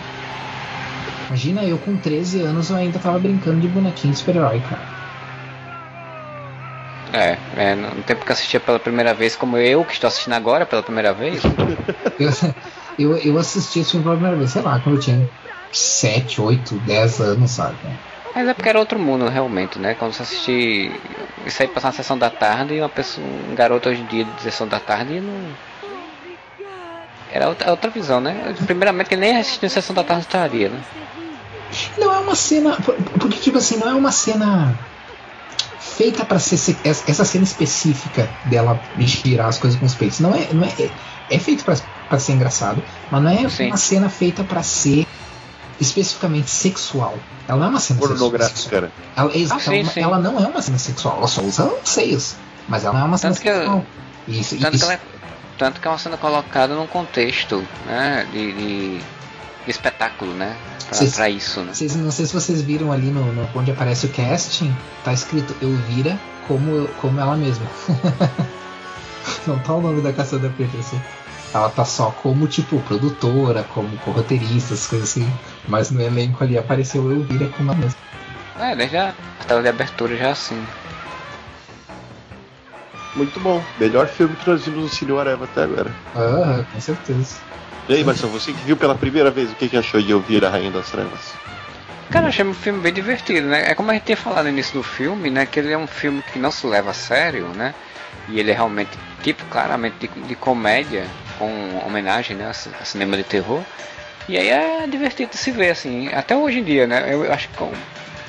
Imagina 1.29 1.65
eu 1.65 1.79
com 1.79 1.97
13 1.97 2.41
anos 2.41 2.69
eu 2.69 2.77
ainda 2.77 2.99
tava 2.99 3.19
brincando 3.19 3.61
de 3.61 3.69
bonequinho 3.69 4.13
de 4.13 4.19
super-herói, 4.19 4.61
cara. 4.61 4.93
É, 7.15 7.37
é, 7.57 7.75
no 7.75 8.03
tempo 8.03 8.25
que 8.25 8.31
eu 8.31 8.35
assistia 8.35 8.61
pela 8.61 8.79
primeira 8.79 9.13
vez, 9.15 9.35
como 9.35 9.57
eu 9.57 9.85
que 9.85 9.93
estou 9.93 10.09
assistindo 10.09 10.35
agora 10.35 10.67
pela 10.67 10.83
primeira 10.83 11.13
vez. 11.13 11.43
eu, 12.99 13.17
eu, 13.17 13.39
assisti 13.39 13.81
esse 13.81 13.91
filme 13.93 14.05
pela 14.05 14.17
primeira 14.17 14.37
vez, 14.39 14.51
sei 14.51 14.63
lá, 14.63 14.79
quando 14.81 14.97
eu 14.97 15.01
tinha 15.01 15.29
7, 15.73 16.41
8, 16.41 16.75
10 16.81 17.21
anos, 17.21 17.51
sabe? 17.51 17.77
Mas 18.35 18.49
é 18.49 18.55
porque 18.55 18.69
era 18.69 18.79
outro 18.79 18.99
mundo, 18.99 19.29
realmente, 19.29 19.79
né? 19.79 19.95
Quando 19.95 20.13
você 20.13 20.23
assistir 20.23 20.93
isso 21.47 21.63
aí 21.63 21.69
passar 21.69 21.89
na 21.89 21.93
sessão 21.93 22.17
da 22.17 22.31
tarde 22.31 22.75
e 22.75 22.81
uma 22.81 22.89
pessoa, 22.89 23.27
um 23.27 23.55
garoto 23.55 23.89
hoje 23.89 24.01
em 24.01 24.07
dia 24.07 24.25
de 24.25 24.43
sessão 24.43 24.67
da 24.67 24.81
tarde 24.81 25.21
não. 25.21 25.73
Era 27.31 27.49
outra, 27.49 27.71
outra 27.71 27.91
visão, 27.91 28.21
né? 28.21 28.55
Primeiramente 28.67 29.09
que 29.09 29.17
nem 29.17 29.37
assistir 29.37 29.69
sessão 29.69 29.95
da 29.95 30.05
tarde 30.05 30.25
estaria, 30.25 30.69
né? 30.69 30.81
Não 31.99 32.13
é 32.13 32.19
uma 32.19 32.35
cena. 32.35 32.77
Porque, 33.19 33.39
tipo 33.39 33.59
assim, 33.59 33.77
não 33.77 33.89
é 33.89 33.95
uma 33.95 34.13
cena 34.13 34.75
feita 35.79 36.25
para 36.25 36.39
ser 36.39 36.77
essa 36.85 37.25
cena 37.25 37.45
específica 37.45 38.29
dela 38.47 38.81
girar 38.99 39.49
as 39.49 39.59
coisas 39.59 39.79
com 39.79 39.87
os 39.87 39.95
peitos. 39.95 40.21
Não 40.21 40.35
é, 40.35 40.53
não 40.53 40.65
é, 40.65 40.73
é 41.31 41.39
feito 41.39 41.65
para 41.65 41.77
ser 42.19 42.33
engraçado, 42.33 42.83
mas 43.11 43.23
não 43.23 43.31
é 43.31 43.49
Sim. 43.49 43.67
uma 43.69 43.77
cena 43.77 44.09
feita 44.09 44.45
para 44.45 44.63
ser 44.63 45.07
especificamente 45.81 46.51
sexual. 46.51 47.19
Ela 47.49 47.59
não 47.59 47.67
é 47.67 47.71
uma 47.71 47.81
cena 47.81 48.01
pornográfica. 48.01 48.91
Ela, 49.17 49.31
ah, 49.51 49.59
sim, 49.59 49.85
sim. 49.85 50.01
ela, 50.01 50.19
não 50.19 50.39
é 50.39 50.47
uma 50.47 50.63
cena 50.63 50.79
sexual. 50.79 51.19
Ela 51.19 51.29
só 51.29 51.43
usa 51.43 51.73
seios, 51.85 52.37
mas 52.69 52.85
ela 52.85 52.95
não 52.95 53.03
é 53.03 53.09
uma 53.09 53.19
cena 53.19 53.35
tanto 53.35 53.43
sexual. 53.43 53.87
Que, 54.25 54.33
isso, 54.39 54.59
tanto, 54.59 54.77
isso. 54.77 54.87
Que 54.87 54.93
é, 54.93 55.01
tanto 55.59 55.81
que 55.81 55.87
é 55.87 55.91
uma 55.91 55.99
cena 55.99 56.17
colocada 56.17 56.75
num 56.75 56.87
contexto, 56.87 57.67
né, 57.87 58.27
de, 58.33 58.53
de, 58.53 58.99
de 58.99 59.71
espetáculo, 59.71 60.33
né? 60.33 60.57
Pra, 60.89 61.29
isso, 61.29 61.61
né? 61.61 61.73
Vocês, 61.73 61.97
não 61.97 62.11
sei 62.11 62.27
se 62.27 62.35
vocês 62.35 62.61
viram 62.61 62.93
ali 62.93 63.07
no, 63.07 63.33
no, 63.33 63.49
onde 63.55 63.71
aparece 63.71 64.07
o 64.07 64.09
casting, 64.11 64.75
tá 65.03 65.13
escrito 65.13 65.57
Elvira 65.63 66.19
como, 66.47 66.87
como 67.01 67.19
ela 67.19 67.37
mesma. 67.37 67.67
não 69.47 69.59
tá 69.59 69.73
o 69.73 69.81
nome 69.81 70.03
da 70.03 70.13
caçadora 70.13 70.53
Peterson. 70.57 71.01
Ela 71.55 71.69
tá 71.69 71.85
só 71.85 72.11
como, 72.11 72.47
tipo, 72.47 72.81
produtora, 72.81 73.63
como 73.75 73.89
roteirista, 74.07 74.73
essas 74.75 74.87
coisas 74.87 75.11
assim. 75.11 75.31
Mas 75.69 75.91
no 75.91 76.01
elenco 76.01 76.43
ali 76.43 76.57
apareceu 76.57 77.11
Elvira 77.11 77.49
como 77.57 77.71
ela 77.71 77.79
mesma. 77.79 77.99
É, 78.59 78.75
desde 78.75 78.97
a 78.97 79.15
tela 79.47 79.63
de 79.63 79.69
abertura 79.69 80.17
já 80.17 80.31
assim. 80.31 80.65
Muito 83.15 83.39
bom. 83.41 83.63
Melhor 83.79 84.09
filme 84.09 84.35
que 84.37 84.49
nós 84.49 84.65
vimos 84.65 84.83
no 84.85 84.89
Cine 84.89 85.19
Areva 85.19 85.45
até 85.45 85.65
agora. 85.65 85.91
Ah, 86.15 86.65
com 86.73 86.81
certeza. 86.81 87.37
E 87.89 87.95
aí, 87.95 88.05
Marcelo, 88.05 88.33
você 88.33 88.53
que 88.53 88.65
viu 88.65 88.77
pela 88.77 88.95
primeira 88.95 89.31
vez, 89.31 89.51
o 89.51 89.55
que, 89.55 89.69
que 89.69 89.77
achou 89.77 90.01
de 90.01 90.15
ouvir 90.15 90.45
a 90.45 90.49
Rainha 90.49 90.71
das 90.71 90.91
Trevas? 90.91 91.35
Cara, 92.11 92.27
eu 92.27 92.29
achei 92.29 92.45
um 92.45 92.55
filme 92.55 92.81
bem 92.81 92.93
divertido, 92.93 93.49
né? 93.49 93.71
É 93.71 93.75
como 93.75 93.91
a 93.91 93.95
gente 93.95 94.05
tinha 94.05 94.17
falado 94.17 94.45
no 94.45 94.51
início 94.51 94.75
do 94.75 94.83
filme, 94.83 95.31
né? 95.31 95.47
Que 95.47 95.61
ele 95.61 95.73
é 95.73 95.79
um 95.79 95.87
filme 95.87 96.23
que 96.33 96.39
não 96.39 96.51
se 96.51 96.67
leva 96.67 96.91
a 96.91 96.95
sério, 96.95 97.49
né? 97.49 97.75
E 98.29 98.39
ele 98.39 98.51
é 98.51 98.55
realmente, 98.55 98.91
tipo, 99.23 99.45
claramente 99.47 99.97
de, 100.07 100.09
de 100.23 100.35
comédia, 100.35 101.07
com 101.43 101.85
homenagem, 101.85 102.37
né? 102.37 102.49
A, 102.49 102.85
cinema 102.85 103.17
de 103.17 103.25
terror. 103.25 103.63
E 104.29 104.39
aí 104.39 104.49
é 104.49 104.87
divertido 104.87 105.37
se 105.37 105.51
ver, 105.51 105.71
assim, 105.71 106.09
até 106.13 106.37
hoje 106.37 106.61
em 106.61 106.65
dia, 106.65 106.87
né? 106.87 107.13
Eu 107.13 107.33
acho 107.33 107.49
que, 107.49 107.57
como, 107.57 107.73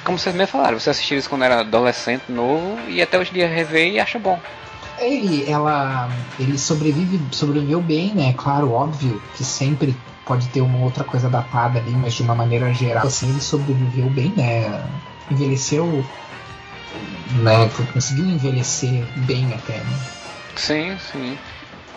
como 0.04 0.18
vocês 0.18 0.36
me 0.36 0.48
falaram, 0.48 0.80
você 0.80 0.90
assistiu 0.90 1.20
isso 1.20 1.30
quando 1.30 1.44
era 1.44 1.60
adolescente, 1.60 2.24
novo, 2.28 2.80
e 2.88 3.00
até 3.00 3.20
hoje 3.20 3.30
em 3.30 3.36
dia 3.36 3.48
rever 3.48 3.92
e 3.92 4.00
acha 4.00 4.18
bom. 4.18 4.40
Ele, 4.98 5.50
ela, 5.50 6.10
ele 6.40 6.58
sobrevive, 6.58 7.22
sobreviveu 7.32 7.82
bem, 7.82 8.14
né? 8.16 8.34
Claro, 8.36 8.72
óbvio 8.72 9.22
que 9.36 9.44
sempre 9.44 9.96
pode 10.26 10.48
ter 10.48 10.62
uma 10.62 10.80
outra 10.80 11.04
coisa 11.04 11.30
datada 11.30 11.80
ali, 11.80 11.92
mas 11.92 12.16
de 12.16 12.24
uma 12.24 12.34
maneira 12.34 12.74
geral, 12.74 13.06
assim, 13.06 13.30
ele 13.30 13.42
sobreviveu 13.42 14.10
bem, 14.10 14.34
né? 14.36 14.84
Envelheceu, 15.30 16.04
né? 17.34 17.70
Conseguiu 17.94 18.26
envelhecer 18.26 19.04
bem 19.28 19.54
até, 19.54 19.78
né? 19.78 20.00
Sim, 20.56 20.98
sim. 21.12 21.38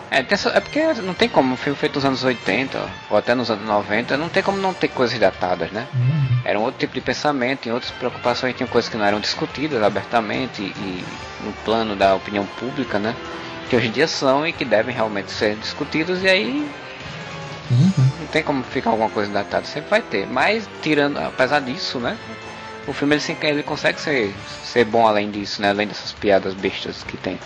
É, 0.09 0.25
essa, 0.29 0.49
é, 0.49 0.59
porque 0.59 0.81
não 1.01 1.13
tem 1.13 1.27
como, 1.27 1.53
um 1.53 1.57
filme 1.57 1.77
feito 1.77 1.95
nos 1.95 2.05
anos 2.05 2.23
80 2.23 2.79
ou 3.09 3.17
até 3.17 3.35
nos 3.35 3.51
anos 3.51 3.65
90, 3.65 4.15
não 4.15 4.29
tem 4.29 4.41
como 4.41 4.57
não 4.57 4.73
ter 4.73 4.87
coisas 4.87 5.17
datadas, 5.19 5.71
né? 5.71 5.85
Uhum. 5.93 6.39
Era 6.45 6.59
um 6.59 6.63
outro 6.63 6.79
tipo 6.79 6.93
de 6.93 7.01
pensamento, 7.01 7.67
em 7.67 7.71
outras 7.71 7.91
preocupações 7.91 8.55
tinham 8.55 8.67
coisas 8.67 8.89
que 8.89 8.97
não 8.97 9.05
eram 9.05 9.19
discutidas 9.19 9.83
abertamente 9.83 10.61
e, 10.61 11.03
no 11.43 11.51
plano 11.65 11.95
da 11.95 12.15
opinião 12.15 12.45
pública, 12.45 12.97
né? 12.97 13.15
Que 13.69 13.75
hoje 13.75 13.87
em 13.87 13.91
dia 13.91 14.07
são 14.07 14.47
e 14.47 14.53
que 14.53 14.63
devem 14.63 14.95
realmente 14.95 15.29
ser 15.29 15.55
discutidos 15.55 16.23
e 16.23 16.29
aí 16.29 16.71
uhum. 17.69 17.91
não 18.19 18.27
tem 18.27 18.43
como 18.43 18.63
ficar 18.63 18.91
alguma 18.91 19.09
coisa 19.09 19.31
datada, 19.31 19.65
sempre 19.65 19.89
vai 19.89 20.01
ter. 20.01 20.25
Mas 20.25 20.69
tirando, 20.81 21.17
apesar 21.17 21.59
disso, 21.59 21.99
né? 21.99 22.17
O 22.87 22.93
filme 22.93 23.15
ele, 23.15 23.37
ele 23.41 23.63
consegue 23.63 23.99
ser, 23.99 24.33
ser 24.63 24.85
bom 24.85 25.05
além 25.05 25.29
disso, 25.29 25.61
né? 25.61 25.71
Além 25.71 25.87
dessas 25.87 26.13
piadas 26.13 26.53
bestas 26.53 27.03
que 27.03 27.17
tem. 27.17 27.37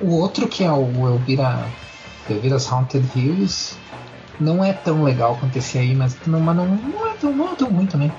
O 0.00 0.16
outro 0.16 0.46
que 0.46 0.64
é 0.64 0.70
o 0.70 1.08
Elvira, 1.08 1.66
Elvira's 2.28 2.70
Haunted 2.70 3.04
Hills 3.16 3.76
não 4.40 4.64
é 4.64 4.72
tão 4.72 5.02
legal 5.02 5.38
esse 5.54 5.78
aí, 5.78 5.94
mas 5.94 6.16
não, 6.26 6.40
mas 6.40 6.56
não, 6.56 6.66
não, 6.66 7.06
é, 7.06 7.14
tão, 7.14 7.32
não 7.32 7.52
é 7.52 7.56
tão 7.56 7.68
ruim 7.68 7.86
também. 7.86 8.12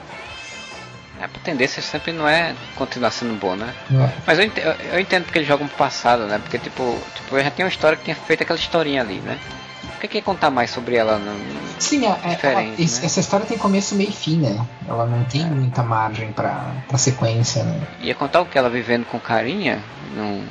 É, 1.19 1.25
a 1.25 1.27
tendência 1.27 1.81
sempre 1.81 2.11
não 2.11 2.27
é 2.27 2.55
continuar 2.75 3.11
sendo 3.11 3.37
bom, 3.39 3.55
né? 3.55 3.73
É. 3.91 4.09
Mas 4.25 4.39
eu 4.39 4.45
entendo, 4.45 4.75
eu 4.91 4.99
entendo 4.99 5.23
porque 5.25 5.39
eles 5.39 5.47
jogam 5.47 5.67
pro 5.67 5.77
passado, 5.77 6.25
né? 6.25 6.39
Porque, 6.39 6.57
tipo, 6.57 6.97
tipo, 7.15 7.35
eu 7.35 7.43
já 7.43 7.51
tinha 7.51 7.65
uma 7.65 7.69
história 7.71 7.97
que 7.97 8.05
tinha 8.05 8.15
feito 8.15 8.43
aquela 8.43 8.59
historinha 8.59 9.01
ali, 9.01 9.19
né? 9.19 9.37
Por 9.81 10.01
que, 10.01 10.07
que 10.07 10.21
contar 10.21 10.49
mais 10.49 10.69
sobre 10.69 10.95
ela? 10.95 11.19
Não, 11.19 11.35
Sim, 11.77 12.05
é, 12.05 12.09
é 12.09 12.39
ela, 12.41 12.61
né? 12.61 12.75
essa 12.79 13.19
história 13.19 13.45
tem 13.45 13.57
começo, 13.57 13.95
meio 13.95 14.09
e 14.09 14.13
fim, 14.13 14.37
né? 14.37 14.65
Ela 14.87 15.05
não 15.05 15.25
tem 15.25 15.41
é. 15.41 15.45
muita 15.45 15.83
margem 15.83 16.31
pra, 16.31 16.71
pra 16.87 16.97
sequência, 16.97 17.65
né? 17.65 17.81
Ia 17.99 18.15
contar 18.15 18.39
o 18.39 18.45
que 18.45 18.57
ela 18.57 18.69
vivendo 18.69 19.05
com 19.05 19.19
carinha 19.19 19.83
no 20.15 20.41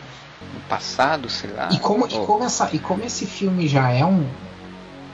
passado, 0.69 1.28
sei 1.28 1.51
lá. 1.51 1.69
E 1.73 1.78
como, 1.78 2.05
ou... 2.05 2.09
e, 2.11 2.27
como 2.27 2.45
essa, 2.45 2.69
e 2.73 2.78
como 2.78 3.03
esse 3.05 3.27
filme 3.27 3.66
já 3.66 3.90
é 3.90 4.05
um, 4.05 4.24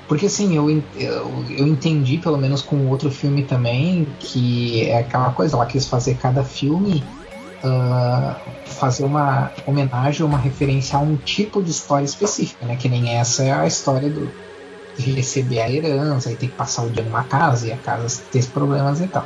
porque 0.06 0.26
assim, 0.26 0.54
eu, 0.54 0.70
eu, 0.70 1.44
eu 1.48 1.66
entendi, 1.66 2.18
pelo 2.18 2.36
menos 2.36 2.60
com 2.60 2.76
o 2.76 2.88
outro 2.88 3.10
filme 3.10 3.42
também, 3.42 4.06
que 4.18 4.82
é 4.88 4.98
aquela 4.98 5.30
coisa, 5.32 5.56
ela 5.56 5.66
quis 5.66 5.86
fazer 5.88 6.16
cada 6.16 6.44
filme 6.44 7.02
uh, 7.64 8.36
fazer 8.66 9.04
uma 9.04 9.50
homenagem, 9.66 10.24
uma 10.24 10.38
referência 10.38 10.98
a 10.98 11.00
um 11.00 11.16
tipo 11.16 11.62
de 11.62 11.70
história 11.70 12.04
específica, 12.04 12.66
né? 12.66 12.76
Que 12.76 12.88
nem 12.88 13.16
essa 13.16 13.44
é 13.44 13.52
a 13.52 13.66
história 13.66 14.10
do, 14.10 14.30
de 14.98 15.10
receber 15.12 15.60
a 15.60 15.70
herança, 15.70 16.30
e 16.30 16.36
ter 16.36 16.48
que 16.48 16.54
passar 16.54 16.82
o 16.82 16.90
dia 16.90 17.02
numa 17.02 17.24
casa, 17.24 17.68
e 17.68 17.72
a 17.72 17.76
casa 17.78 18.22
tem 18.30 18.42
problemas 18.42 19.00
e 19.00 19.06
tal. 19.06 19.24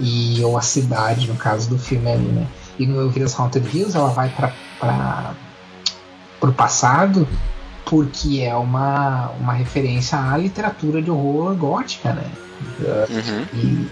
E, 0.00 0.42
ou 0.44 0.58
a 0.58 0.62
cidade, 0.62 1.28
no 1.28 1.36
caso 1.36 1.68
do 1.68 1.78
filme 1.78 2.10
ali, 2.10 2.26
né? 2.26 2.46
E 2.76 2.86
no 2.86 3.00
Elvira's 3.00 3.38
Haunted 3.38 3.66
Hills 3.72 3.96
ela 3.96 4.10
vai 4.10 4.28
para 4.30 5.34
o 6.40 6.52
passado 6.52 7.26
porque 7.88 8.42
é 8.42 8.54
uma, 8.54 9.30
uma 9.40 9.52
referência 9.54 10.18
à 10.18 10.36
literatura 10.36 11.00
de 11.00 11.10
horror 11.10 11.54
gótica, 11.56 12.12
né? 12.12 12.30
Uhum. 13.08 13.46
E, 13.54 13.88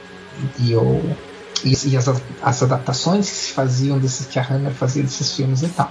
e, 0.58 0.72
eu, 0.72 1.16
e, 1.64 1.74
e, 1.88 1.96
as, 1.96 2.06
as 2.42 2.62
adaptações 2.62 3.28
que 3.28 3.36
se 3.36 3.52
faziam 3.52 3.98
desses 3.98 4.26
que 4.26 4.38
a 4.38 4.46
Hammer 4.46 4.72
fazia 4.72 5.02
desses 5.02 5.32
filmes 5.34 5.62
e 5.62 5.68
tal. 5.68 5.90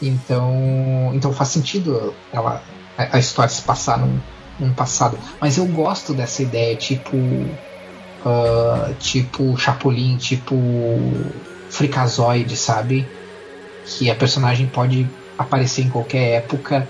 Então, 0.00 1.10
então 1.14 1.32
faz 1.32 1.48
sentido 1.48 2.14
ela, 2.32 2.62
a, 2.96 3.16
a 3.16 3.18
história 3.18 3.50
se 3.50 3.62
passar 3.62 3.98
num, 3.98 4.20
num, 4.60 4.72
passado. 4.72 5.18
Mas 5.40 5.56
eu 5.56 5.66
gosto 5.66 6.12
dessa 6.12 6.42
ideia, 6.42 6.76
tipo. 6.76 7.16
Uh, 7.16 8.92
tipo 8.98 9.56
Chapolin, 9.56 10.16
tipo 10.16 10.56
Fricazoide, 11.70 12.56
sabe? 12.56 13.06
Que 13.86 14.10
a 14.10 14.14
personagem 14.14 14.66
pode 14.66 15.08
aparecer 15.38 15.82
em 15.82 15.90
qualquer 15.90 16.38
época 16.38 16.88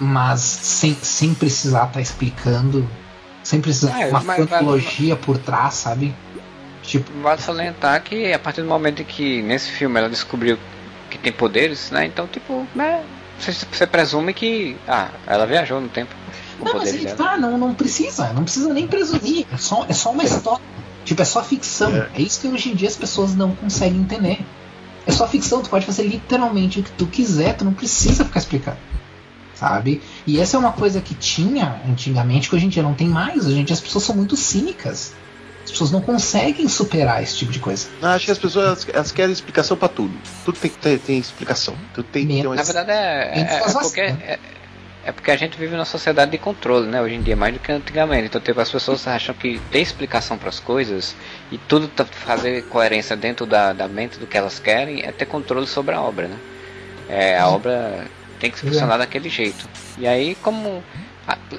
mas 0.00 0.40
sem, 0.40 0.94
sem 0.94 1.34
precisar 1.34 1.80
estar 1.80 1.94
tá 1.94 2.00
explicando, 2.00 2.88
sem 3.42 3.60
precisar 3.60 4.00
é, 4.00 4.08
uma 4.08 4.34
cronologia 4.34 5.14
por 5.14 5.36
trás, 5.36 5.74
sabe? 5.74 6.14
Tipo, 6.82 7.10
vale 7.20 7.40
salientar 7.40 8.02
que 8.02 8.32
a 8.32 8.38
partir 8.38 8.62
do 8.62 8.68
momento 8.68 9.02
em 9.02 9.04
que 9.04 9.42
nesse 9.42 9.70
filme 9.70 9.98
ela 9.98 10.08
descobriu 10.08 10.58
que 11.10 11.18
tem 11.18 11.32
poderes, 11.32 11.90
né? 11.90 12.06
Então, 12.06 12.26
tipo, 12.26 12.66
né, 12.74 13.04
você, 13.38 13.52
você 13.70 13.86
presume 13.86 14.32
que 14.32 14.76
ah, 14.88 15.08
ela 15.26 15.46
viajou 15.46 15.80
no 15.80 15.88
tempo. 15.88 16.14
Não, 16.62 16.74
mas 16.74 16.92
aí 16.92 17.06
tá, 17.14 17.36
não, 17.36 17.58
não 17.58 17.74
precisa, 17.74 18.32
não 18.32 18.44
precisa 18.44 18.72
nem 18.72 18.86
presumir. 18.86 19.46
É 19.52 19.56
só, 19.56 19.84
é 19.88 19.92
só 19.92 20.12
uma 20.12 20.24
história. 20.24 20.62
Tipo, 21.04 21.22
é 21.22 21.24
só 21.24 21.42
ficção. 21.42 21.94
É. 21.94 22.08
é 22.14 22.22
isso 22.22 22.40
que 22.40 22.48
hoje 22.48 22.70
em 22.70 22.74
dia 22.74 22.88
as 22.88 22.96
pessoas 22.96 23.34
não 23.34 23.54
conseguem 23.54 24.00
entender. 24.00 24.40
É 25.10 25.12
só 25.12 25.26
ficção, 25.26 25.60
tu 25.60 25.68
pode 25.68 25.84
fazer 25.84 26.04
literalmente 26.04 26.78
o 26.78 26.82
que 26.84 26.92
tu 26.92 27.04
quiser, 27.04 27.56
tu 27.56 27.64
não 27.64 27.74
precisa 27.74 28.24
ficar 28.24 28.38
explicando. 28.38 28.78
Sabe? 29.54 30.00
E 30.26 30.40
essa 30.40 30.56
é 30.56 30.60
uma 30.60 30.72
coisa 30.72 31.00
que 31.00 31.14
tinha 31.14 31.82
antigamente, 31.86 32.48
que 32.48 32.54
hoje 32.54 32.66
em 32.66 32.68
dia 32.68 32.82
não 32.82 32.94
tem 32.94 33.08
mais. 33.08 33.44
Hoje 33.44 33.58
em 33.58 33.64
dia 33.64 33.74
as 33.74 33.80
pessoas 33.80 34.04
são 34.04 34.14
muito 34.14 34.36
cínicas. 34.36 35.12
As 35.64 35.70
pessoas 35.70 35.90
não 35.90 36.00
conseguem 36.00 36.66
superar 36.68 37.22
esse 37.22 37.36
tipo 37.36 37.52
de 37.52 37.58
coisa. 37.58 37.88
Não, 38.00 38.10
acho 38.10 38.24
que 38.24 38.30
as 38.30 38.38
pessoas 38.38 38.64
elas, 38.64 38.86
elas 38.94 39.12
querem 39.12 39.32
explicação 39.32 39.76
para 39.76 39.88
tudo. 39.88 40.14
Tudo 40.44 40.58
tem 40.58 40.70
que 40.70 40.78
ter 40.78 40.98
tem 40.98 41.18
explicação. 41.18 41.74
Tudo 41.92 42.06
tem 42.10 42.26
ter 42.26 42.46
uma... 42.46 42.54
Na 42.54 42.62
verdade 42.62 42.90
é, 42.90 43.40
é, 43.40 43.40
é 43.40 43.72
porque 43.72 44.00
é, 44.00 44.38
é 45.04 45.12
porque 45.12 45.30
a 45.30 45.36
gente 45.36 45.58
vive 45.58 45.72
numa 45.72 45.84
sociedade 45.84 46.30
de 46.30 46.38
controle, 46.38 46.86
né? 46.86 47.00
Hoje 47.00 47.14
em 47.14 47.22
dia, 47.22 47.34
mais 47.34 47.54
do 47.54 47.60
que 47.60 47.72
antigamente. 47.72 48.26
Então, 48.26 48.40
tipo, 48.40 48.60
as 48.60 48.70
pessoas 48.70 49.06
acham 49.06 49.34
que 49.34 49.58
tem 49.70 49.82
explicação 49.82 50.36
para 50.36 50.50
as 50.50 50.60
coisas 50.60 51.16
e 51.50 51.56
tudo 51.56 51.88
tá 51.88 52.04
fazer 52.04 52.64
coerência 52.64 53.16
dentro 53.16 53.46
da, 53.46 53.72
da 53.72 53.88
mente 53.88 54.18
do 54.18 54.26
que 54.26 54.36
elas 54.36 54.58
querem 54.58 55.02
é 55.02 55.10
ter 55.10 55.24
controle 55.24 55.66
sobre 55.66 55.94
a 55.94 56.00
obra, 56.00 56.28
né? 56.28 56.36
É, 57.08 57.38
a 57.38 57.48
obra 57.48 58.06
tem 58.38 58.50
que 58.50 58.58
funcionar 58.58 58.98
daquele 58.98 59.28
jeito. 59.28 59.68
E 59.98 60.06
aí, 60.06 60.34
como 60.36 60.82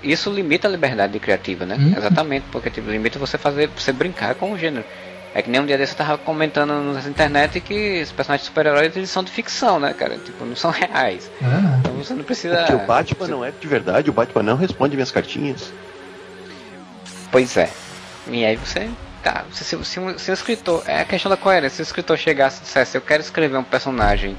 isso 0.03 0.31
limita 0.31 0.67
a 0.67 0.71
liberdade 0.71 1.19
criativa, 1.19 1.65
né? 1.65 1.75
Uhum. 1.75 1.97
Exatamente, 1.97 2.45
porque 2.51 2.69
tipo, 2.69 2.89
limita 2.89 3.17
você 3.17 3.37
fazer, 3.37 3.69
você 3.69 3.91
brincar 3.91 4.35
com 4.35 4.51
o 4.51 4.57
gênero. 4.57 4.85
É 5.33 5.41
que 5.41 5.49
nem 5.49 5.61
um 5.61 5.65
dia 5.65 5.77
desse 5.77 5.93
eu 5.93 5.97
tava 5.97 6.17
comentando 6.17 6.73
na 6.73 6.99
internet 7.07 7.61
que 7.61 8.01
os 8.01 8.11
personagens 8.11 8.45
super-heróis 8.45 8.95
eles 8.97 9.09
são 9.09 9.23
de 9.23 9.31
ficção, 9.31 9.79
né, 9.79 9.93
cara? 9.93 10.17
Tipo, 10.17 10.43
não 10.43 10.55
são 10.55 10.71
reais. 10.71 11.31
Ah. 11.41 11.77
Então 11.79 11.93
você 11.93 12.13
não 12.13 12.23
precisa. 12.23 12.57
Porque 12.57 12.73
o 12.73 12.85
Batman 12.85 13.25
você... 13.25 13.31
não 13.31 13.45
é 13.45 13.51
de 13.51 13.67
verdade, 13.67 14.09
o 14.09 14.13
Batman 14.13 14.43
não 14.43 14.57
responde 14.57 14.95
minhas 14.95 15.11
cartinhas. 15.11 15.71
Pois 17.31 17.55
é. 17.55 17.69
E 18.27 18.43
aí 18.45 18.57
você. 18.57 18.89
Tá, 19.23 19.45
se, 19.53 19.63
se, 19.63 19.85
se, 19.85 19.99
um, 19.99 20.17
se 20.17 20.31
um 20.31 20.33
escritor. 20.33 20.83
É 20.85 21.01
a 21.01 21.05
questão 21.05 21.29
da 21.29 21.37
coerência. 21.37 21.77
Se 21.77 21.81
o 21.81 21.83
escritor 21.83 22.17
chegasse 22.17 22.59
e 22.59 22.63
dissesse, 22.63 22.97
eu 22.97 23.01
quero 23.01 23.21
escrever 23.21 23.55
um 23.55 23.63
personagem 23.63 24.35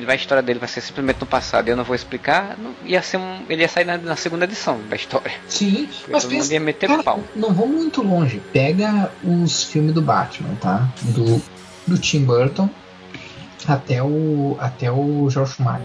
que 0.00 0.10
a 0.10 0.14
história 0.14 0.42
dele 0.42 0.58
vai 0.58 0.68
ser 0.68 0.80
simplesmente 0.80 1.20
no 1.20 1.26
passado 1.26 1.68
e 1.68 1.70
eu 1.70 1.76
não 1.76 1.84
vou 1.84 1.94
explicar, 1.94 2.56
não, 2.58 2.74
ia 2.84 3.02
ser 3.02 3.18
um, 3.18 3.42
ele 3.48 3.60
ia 3.60 3.68
sair 3.68 3.84
na, 3.84 3.98
na 3.98 4.16
segunda 4.16 4.44
edição 4.46 4.80
da 4.88 4.96
história. 4.96 5.32
Sim, 5.46 5.86
mas 6.08 6.24
pensa, 6.24 6.54
ia 6.54 6.60
meter 6.60 6.88
cara, 6.88 7.02
pau. 7.02 7.20
não 7.36 7.52
vou 7.52 7.66
muito 7.68 8.02
longe. 8.02 8.40
Pega 8.52 9.10
os 9.22 9.64
filmes 9.64 9.92
do 9.92 10.00
Batman, 10.00 10.54
tá? 10.60 10.88
Do, 11.02 11.42
do 11.86 11.98
Tim 11.98 12.24
Burton 12.24 12.70
até 13.68 14.02
o 14.02 14.56
até 14.58 14.90
o 14.90 15.28
George 15.28 15.54
Schumacher. 15.54 15.84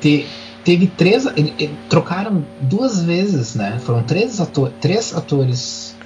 Te, 0.00 0.26
teve 0.64 0.86
três, 0.86 1.26
ele, 1.26 1.52
ele, 1.58 1.76
trocaram 1.88 2.44
duas 2.60 3.02
vezes, 3.02 3.56
né? 3.56 3.80
Foram 3.84 4.04
três, 4.04 4.40
ator, 4.40 4.70
três 4.80 5.12
atores 5.12 5.96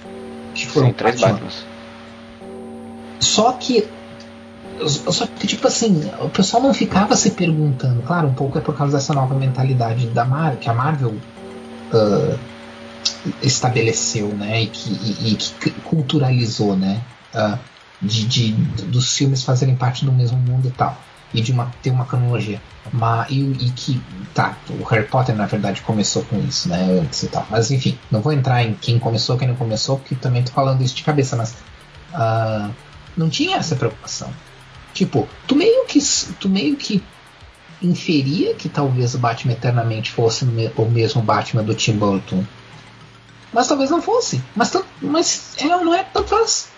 que 0.55 0.67
foram 0.67 0.89
Sim, 0.89 0.93
três 0.95 1.21
Batmans. 1.21 1.67
Só 3.21 3.53
que 3.53 3.87
só 4.89 5.27
que, 5.27 5.47
tipo 5.47 5.67
assim, 5.67 6.11
o 6.21 6.29
pessoal 6.29 6.63
não 6.63 6.75
ficava 6.75 7.17
se 7.17 7.31
perguntando. 7.31 8.03
Claro, 8.03 8.29
um 8.29 8.35
pouco 8.35 8.59
é 8.59 8.61
por 8.61 8.77
causa 8.77 8.97
dessa 8.97 9.15
nova 9.15 9.35
mentalidade 9.35 10.07
da 10.09 10.25
Marvel, 10.25 10.59
que 10.59 10.69
a 10.69 10.75
Marvel 10.75 11.11
uh, 11.11 12.39
estabeleceu, 13.43 14.29
né? 14.29 14.63
E 14.63 14.67
que, 14.67 14.91
e, 14.91 15.33
e 15.33 15.37
que 15.37 15.71
culturalizou, 15.71 16.77
né? 16.77 17.01
Uh, 17.35 17.59
de, 18.03 18.27
de, 18.27 18.53
dos 18.87 19.17
filmes 19.17 19.43
fazerem 19.43 19.77
parte 19.77 20.05
do 20.05 20.13
mesmo 20.13 20.39
mundo 20.39 20.69
e 20.69 20.71
tal. 20.71 20.97
E 21.33 21.41
de 21.41 21.53
uma, 21.53 21.73
ter 21.83 21.91
uma 21.91 22.05
cronologia. 22.05 22.61
Mas, 22.93 23.31
e, 23.31 23.41
e 23.41 23.71
que, 23.71 24.01
tá, 24.35 24.57
o 24.69 24.85
Harry 24.85 25.07
Potter 25.07 25.35
na 25.35 25.47
verdade 25.47 25.83
começou 25.83 26.23
com 26.25 26.39
isso, 26.41 26.69
né? 26.69 27.01
Antes 27.01 27.23
e 27.23 27.29
tal. 27.29 27.47
Mas 27.51 27.71
enfim, 27.71 27.99
não 28.11 28.21
vou 28.21 28.33
entrar 28.33 28.63
em 28.63 28.75
quem 28.75 28.99
começou, 28.99 29.37
quem 29.37 29.49
não 29.49 29.57
começou, 29.57 29.99
porque 29.99 30.15
também 30.15 30.43
tô 30.43 30.53
falando 30.53 30.83
isso 30.83 30.95
de 30.95 31.03
cabeça, 31.03 31.37
mas. 31.37 31.55
Uh, 32.13 32.73
não 33.17 33.29
tinha 33.29 33.57
essa 33.57 33.77
preocupação. 33.77 34.31
Tipo, 34.95 35.29
tu 35.47 35.57
meio 35.57 35.85
que, 35.87 35.99
tu 36.39 36.49
meio 36.49 36.77
que 36.77 37.03
inferia 37.83 38.55
que 38.55 38.69
talvez 38.69 39.15
o 39.15 39.19
Batman 39.19 39.53
Eternamente 39.53 40.11
fosse 40.11 40.45
o 40.45 40.87
mesmo 40.87 41.21
Batman 41.21 41.65
do 41.65 41.75
Tim 41.75 41.97
Burton. 41.97 42.45
Mas 43.53 43.69
talvez 43.69 43.91
não 43.91 44.01
fosse. 44.01 44.43
Mas, 44.55 44.73
mas 45.03 45.57
é, 45.59 45.67
não 45.67 45.95
é 45.95 46.05
tanto 46.05 46.29
faz. 46.29 46.69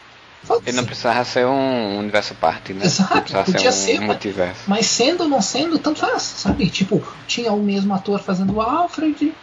Ele 0.65 0.77
não 0.77 0.85
precisava 0.85 1.25
ser 1.25 1.45
um 1.47 1.99
universo 1.99 2.35
parte, 2.35 2.73
né? 2.73 2.85
Exato, 2.85 3.33
podia 3.45 3.73
ser, 3.73 4.01
um, 4.01 4.05
multiverso. 4.05 4.63
Mas 4.67 4.87
sendo 4.87 5.25
ou 5.25 5.29
não 5.29 5.43
sendo, 5.43 5.79
tanto 5.79 5.99
faz, 5.99 6.23
sabe? 6.23 6.71
Tipo, 6.71 7.03
tinha 7.27 7.53
o 7.53 7.63
mesmo 7.63 7.93
ator 7.93 8.21
fazendo 8.21 8.55
o 8.55 8.61
Alfred. 8.61 9.35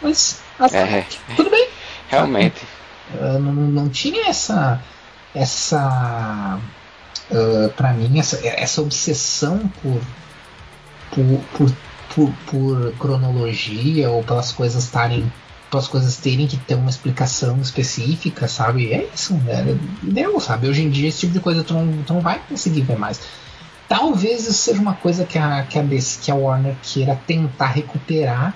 Mas, 0.00 0.40
assim, 0.58 0.76
é, 0.76 1.06
tudo 1.36 1.50
bem. 1.50 1.68
Realmente. 2.08 2.62
Uh, 3.14 3.38
não, 3.38 3.52
não 3.52 3.88
tinha 3.88 4.28
essa. 4.28 4.80
Essa 5.34 6.60
ah, 7.30 7.70
para 7.76 7.92
mim, 7.92 8.18
essa, 8.18 8.40
essa 8.46 8.82
obsessão 8.82 9.70
por, 9.82 10.00
por, 11.10 11.40
por, 11.56 11.72
por, 12.14 12.32
por 12.46 12.92
cronologia 12.98 14.10
ou 14.10 14.22
pelas 14.22 14.52
coisas 14.52 14.84
estarem 14.84 15.30
as 15.72 15.88
coisas 15.88 16.16
terem 16.16 16.46
que 16.46 16.56
ter 16.56 16.76
uma 16.76 16.88
explicação 16.88 17.60
específica, 17.60 18.46
sabe? 18.46 18.92
É 18.92 19.08
isso, 19.12 19.34
né? 19.34 19.76
Deu, 20.04 20.38
sabe? 20.38 20.68
Hoje 20.68 20.82
em 20.82 20.90
dia 20.90 21.08
esse 21.08 21.20
tipo 21.20 21.32
de 21.32 21.40
coisa 21.40 21.64
tu 21.64 21.74
não, 21.74 22.02
tu 22.04 22.14
não 22.14 22.20
vai 22.20 22.40
conseguir 22.48 22.82
ver 22.82 22.96
mais. 22.96 23.20
Talvez 23.88 24.42
isso 24.42 24.52
seja 24.52 24.80
uma 24.80 24.94
coisa 24.94 25.24
que 25.24 25.36
a, 25.36 25.64
que 25.64 25.76
a, 25.76 25.84
que 26.22 26.30
a 26.30 26.34
Warner 26.34 26.76
queira 26.80 27.20
tentar 27.26 27.72
recuperar 27.72 28.54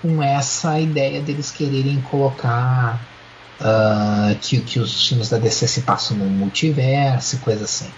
com 0.00 0.22
essa 0.22 0.78
ideia 0.78 1.20
deles 1.20 1.50
quererem 1.50 2.00
colocar 2.02 3.00
uh, 3.60 4.34
que, 4.40 4.60
que 4.60 4.78
os 4.78 5.08
filmes 5.08 5.28
da 5.28 5.38
DC 5.38 5.68
se 5.68 5.82
passam 5.82 6.16
no 6.16 6.26
multiverso 6.26 7.36
e 7.36 7.38
coisa 7.38 7.64
assim. 7.64 7.90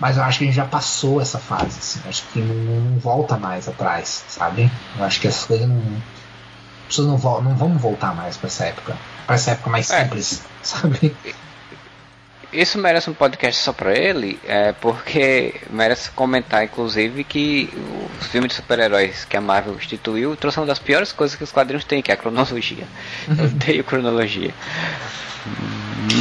Mas 0.00 0.16
eu 0.16 0.22
acho 0.22 0.38
que 0.38 0.44
a 0.44 0.46
gente 0.48 0.56
já 0.56 0.64
passou 0.64 1.20
essa 1.20 1.38
fase, 1.38 1.78
assim. 1.78 2.00
Eu 2.04 2.10
acho 2.10 2.24
que 2.32 2.40
não, 2.40 2.54
não, 2.54 2.98
volta 2.98 3.36
mais 3.36 3.68
atrás, 3.68 4.24
sabe? 4.28 4.70
Eu 4.98 5.04
acho 5.04 5.20
que 5.20 5.28
essas 5.28 5.44
coisas 5.44 5.68
não. 5.68 5.78
As 5.78 6.88
pessoas 6.88 7.22
não, 7.22 7.42
não 7.42 7.56
vão 7.56 7.78
voltar 7.78 8.14
mais 8.14 8.36
para 8.36 8.48
essa 8.48 8.64
época. 8.66 8.96
Para 9.26 9.36
essa 9.36 9.52
época 9.52 9.70
mais 9.70 9.90
é. 9.90 10.02
simples, 10.02 10.42
sabe? 10.62 11.16
Isso 12.54 12.78
merece 12.78 13.10
um 13.10 13.14
podcast 13.14 13.60
só 13.60 13.72
pra 13.72 13.96
ele, 13.96 14.38
é 14.44 14.72
porque 14.72 15.60
merece 15.70 16.10
comentar, 16.10 16.64
inclusive, 16.64 17.24
que 17.24 17.68
os 18.20 18.26
filmes 18.28 18.50
de 18.50 18.56
super-heróis 18.56 19.24
que 19.24 19.36
a 19.36 19.40
Marvel 19.40 19.74
instituiu 19.74 20.36
trouxe 20.36 20.58
uma 20.58 20.66
das 20.66 20.78
piores 20.78 21.12
coisas 21.12 21.36
que 21.36 21.44
os 21.44 21.52
quadrinhos 21.52 21.84
têm, 21.84 22.00
que 22.00 22.10
é 22.10 22.14
a 22.14 22.16
cronologia. 22.16 22.86
Eu 23.28 23.44
odeio 23.46 23.84
cronologia. 23.84 24.54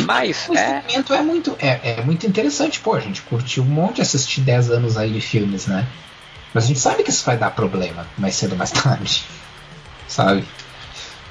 Mas. 0.05 0.49
O 0.49 0.57
é... 0.57 0.83
é 0.87 1.21
muito, 1.21 1.55
é, 1.59 1.97
é 1.99 2.01
muito 2.01 2.25
interessante, 2.25 2.79
pô. 2.79 2.95
A 2.95 2.99
gente 2.99 3.21
curtiu 3.21 3.63
um 3.63 3.67
monte 3.67 4.01
assistir 4.01 4.41
10 4.41 4.71
anos 4.71 4.97
aí 4.97 5.11
de 5.11 5.21
filmes, 5.21 5.67
né? 5.67 5.87
Mas 6.53 6.65
a 6.65 6.67
gente 6.67 6.79
sabe 6.79 7.03
que 7.03 7.09
isso 7.09 7.25
vai 7.25 7.37
dar 7.37 7.51
problema 7.51 8.07
mais 8.17 8.35
cedo 8.35 8.51
ou 8.51 8.57
mais 8.57 8.71
tarde. 8.71 9.23
Sabe? 10.07 10.43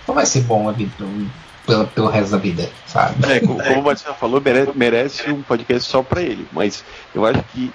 Não 0.07 0.15
vai 0.15 0.27
ser 0.27 0.41
bom 0.41 0.69
a 0.69 0.73
vida 0.73 0.93
pelo, 1.67 1.87
pelo 1.89 2.09
resto 2.09 2.33
da 2.33 2.39
vida, 2.39 2.69
sabe? 2.87 3.15
É, 3.31 3.41
como, 3.41 3.63
como 3.63 3.81
o 3.81 3.85
Marcelo 3.85 4.15
falou, 4.15 4.41
merece, 4.41 4.73
merece, 4.75 5.31
um 5.31 5.43
podcast 5.43 5.89
só 5.89 6.03
pra 6.03 6.23
ele. 6.23 6.47
Mas 6.53 6.85
eu 7.15 7.25
acho 7.25 7.43
que 7.53 7.73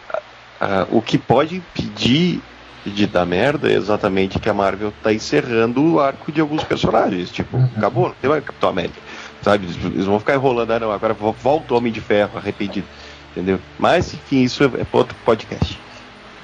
uh, 0.61 0.87
o 0.91 1.01
que 1.01 1.17
pode 1.17 1.57
impedir 1.57 2.41
de 2.85 3.05
dar 3.05 3.25
merda 3.25 3.69
é 3.69 3.73
exatamente 3.73 4.39
que 4.39 4.49
a 4.49 4.53
Marvel 4.53 4.93
tá 5.03 5.13
encerrando 5.13 5.93
o 5.93 5.99
arco 5.99 6.31
de 6.31 6.41
alguns 6.41 6.63
personagens. 6.63 7.31
Tipo, 7.31 7.57
uhum. 7.57 7.69
acabou, 7.77 8.07
não 8.09 8.15
tem 8.21 8.29
mais 8.29 8.43
Capitão 8.43 8.69
América. 8.69 8.99
Sabe? 9.41 9.65
Eles 9.65 10.05
vão 10.05 10.19
ficar 10.19 10.35
enrolando, 10.35 10.71
ah 10.71 10.79
não, 10.79 10.91
agora 10.91 11.13
volta 11.13 11.73
o 11.73 11.77
Homem 11.77 11.91
de 11.91 12.01
Ferro 12.01 12.37
arrependido. 12.37 12.87
Entendeu? 13.31 13.59
Mas, 13.77 14.13
enfim, 14.13 14.41
isso 14.41 14.63
é 14.63 14.67
para 14.67 14.85
outro 14.93 15.15
podcast. 15.23 15.79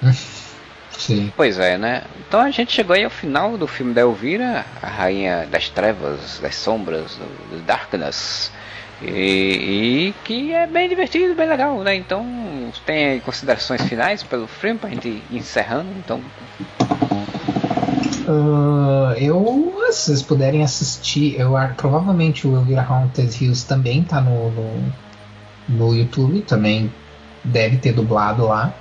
Sim. 0.98 1.32
Pois 1.36 1.60
é, 1.60 1.78
né? 1.78 2.04
Então 2.28 2.40
a 2.40 2.52
gente 2.52 2.72
chegou 2.72 2.96
aí 2.96 3.04
ao 3.04 3.10
final 3.10 3.58
do 3.58 3.68
filme 3.68 3.94
da 3.94 4.02
Elvira, 4.02 4.66
a 4.82 4.88
rainha 4.88 5.48
das 5.50 5.70
trevas, 5.70 6.40
das 6.42 6.56
sombras, 6.56 7.16
do, 7.16 7.58
do 7.58 7.62
Darkness. 7.64 8.52
E, 9.02 9.10
e, 9.10 10.16
que 10.24 10.54
é 10.54 10.66
bem 10.66 10.88
divertido, 10.88 11.36
bem 11.36 11.48
legal, 11.48 11.80
né? 11.80 11.96
Então 11.96 12.26
tem 12.86 13.20
considerações 13.20 13.82
finais 13.82 14.24
pelo 14.24 14.48
filme 14.48 14.80
pra 14.80 14.90
gente 14.90 15.10
ir 15.10 15.24
encerrando, 15.32 15.90
então. 15.98 16.22
Uh, 18.26 19.12
eu, 19.18 19.76
se 19.92 20.06
vocês 20.06 20.22
puderem 20.22 20.64
assistir, 20.64 21.38
eu 21.38 21.54
provavelmente 21.76 22.48
o 22.48 22.56
Elvira 22.56 22.82
Haunted 22.82 23.44
Hills 23.44 23.68
também 23.68 24.04
tá 24.04 24.22
no, 24.22 24.50
no, 24.52 24.94
no 25.68 25.94
YouTube, 25.94 26.42
também 26.42 26.90
deve 27.44 27.78
ter 27.78 27.92
dublado 27.92 28.46
lá. 28.46 28.74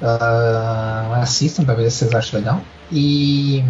Uh, 0.00 1.12
assistam 1.20 1.64
pra 1.64 1.74
ver 1.74 1.90
se 1.90 1.98
vocês 1.98 2.14
acham 2.14 2.38
legal. 2.38 2.60
E 2.90 3.62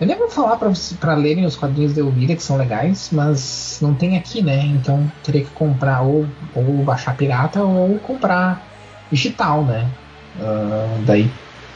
eu 0.00 0.06
nem 0.06 0.16
vou 0.16 0.28
falar 0.28 0.56
pra, 0.56 0.70
pra 1.00 1.14
lerem 1.14 1.44
os 1.44 1.56
quadrinhos 1.56 1.94
de 1.94 2.00
Elvira, 2.00 2.36
que 2.36 2.42
são 2.42 2.56
legais, 2.56 3.08
mas 3.10 3.78
não 3.80 3.94
tem 3.94 4.16
aqui, 4.16 4.42
né? 4.42 4.64
Então 4.66 5.10
teria 5.22 5.42
que 5.42 5.50
comprar 5.50 6.02
ou, 6.02 6.26
ou 6.54 6.64
baixar 6.84 7.16
pirata 7.16 7.62
ou 7.62 7.98
comprar 7.98 8.62
digital, 9.10 9.64
né? 9.64 9.90
Uh, 10.38 11.02
daí, 11.06 11.30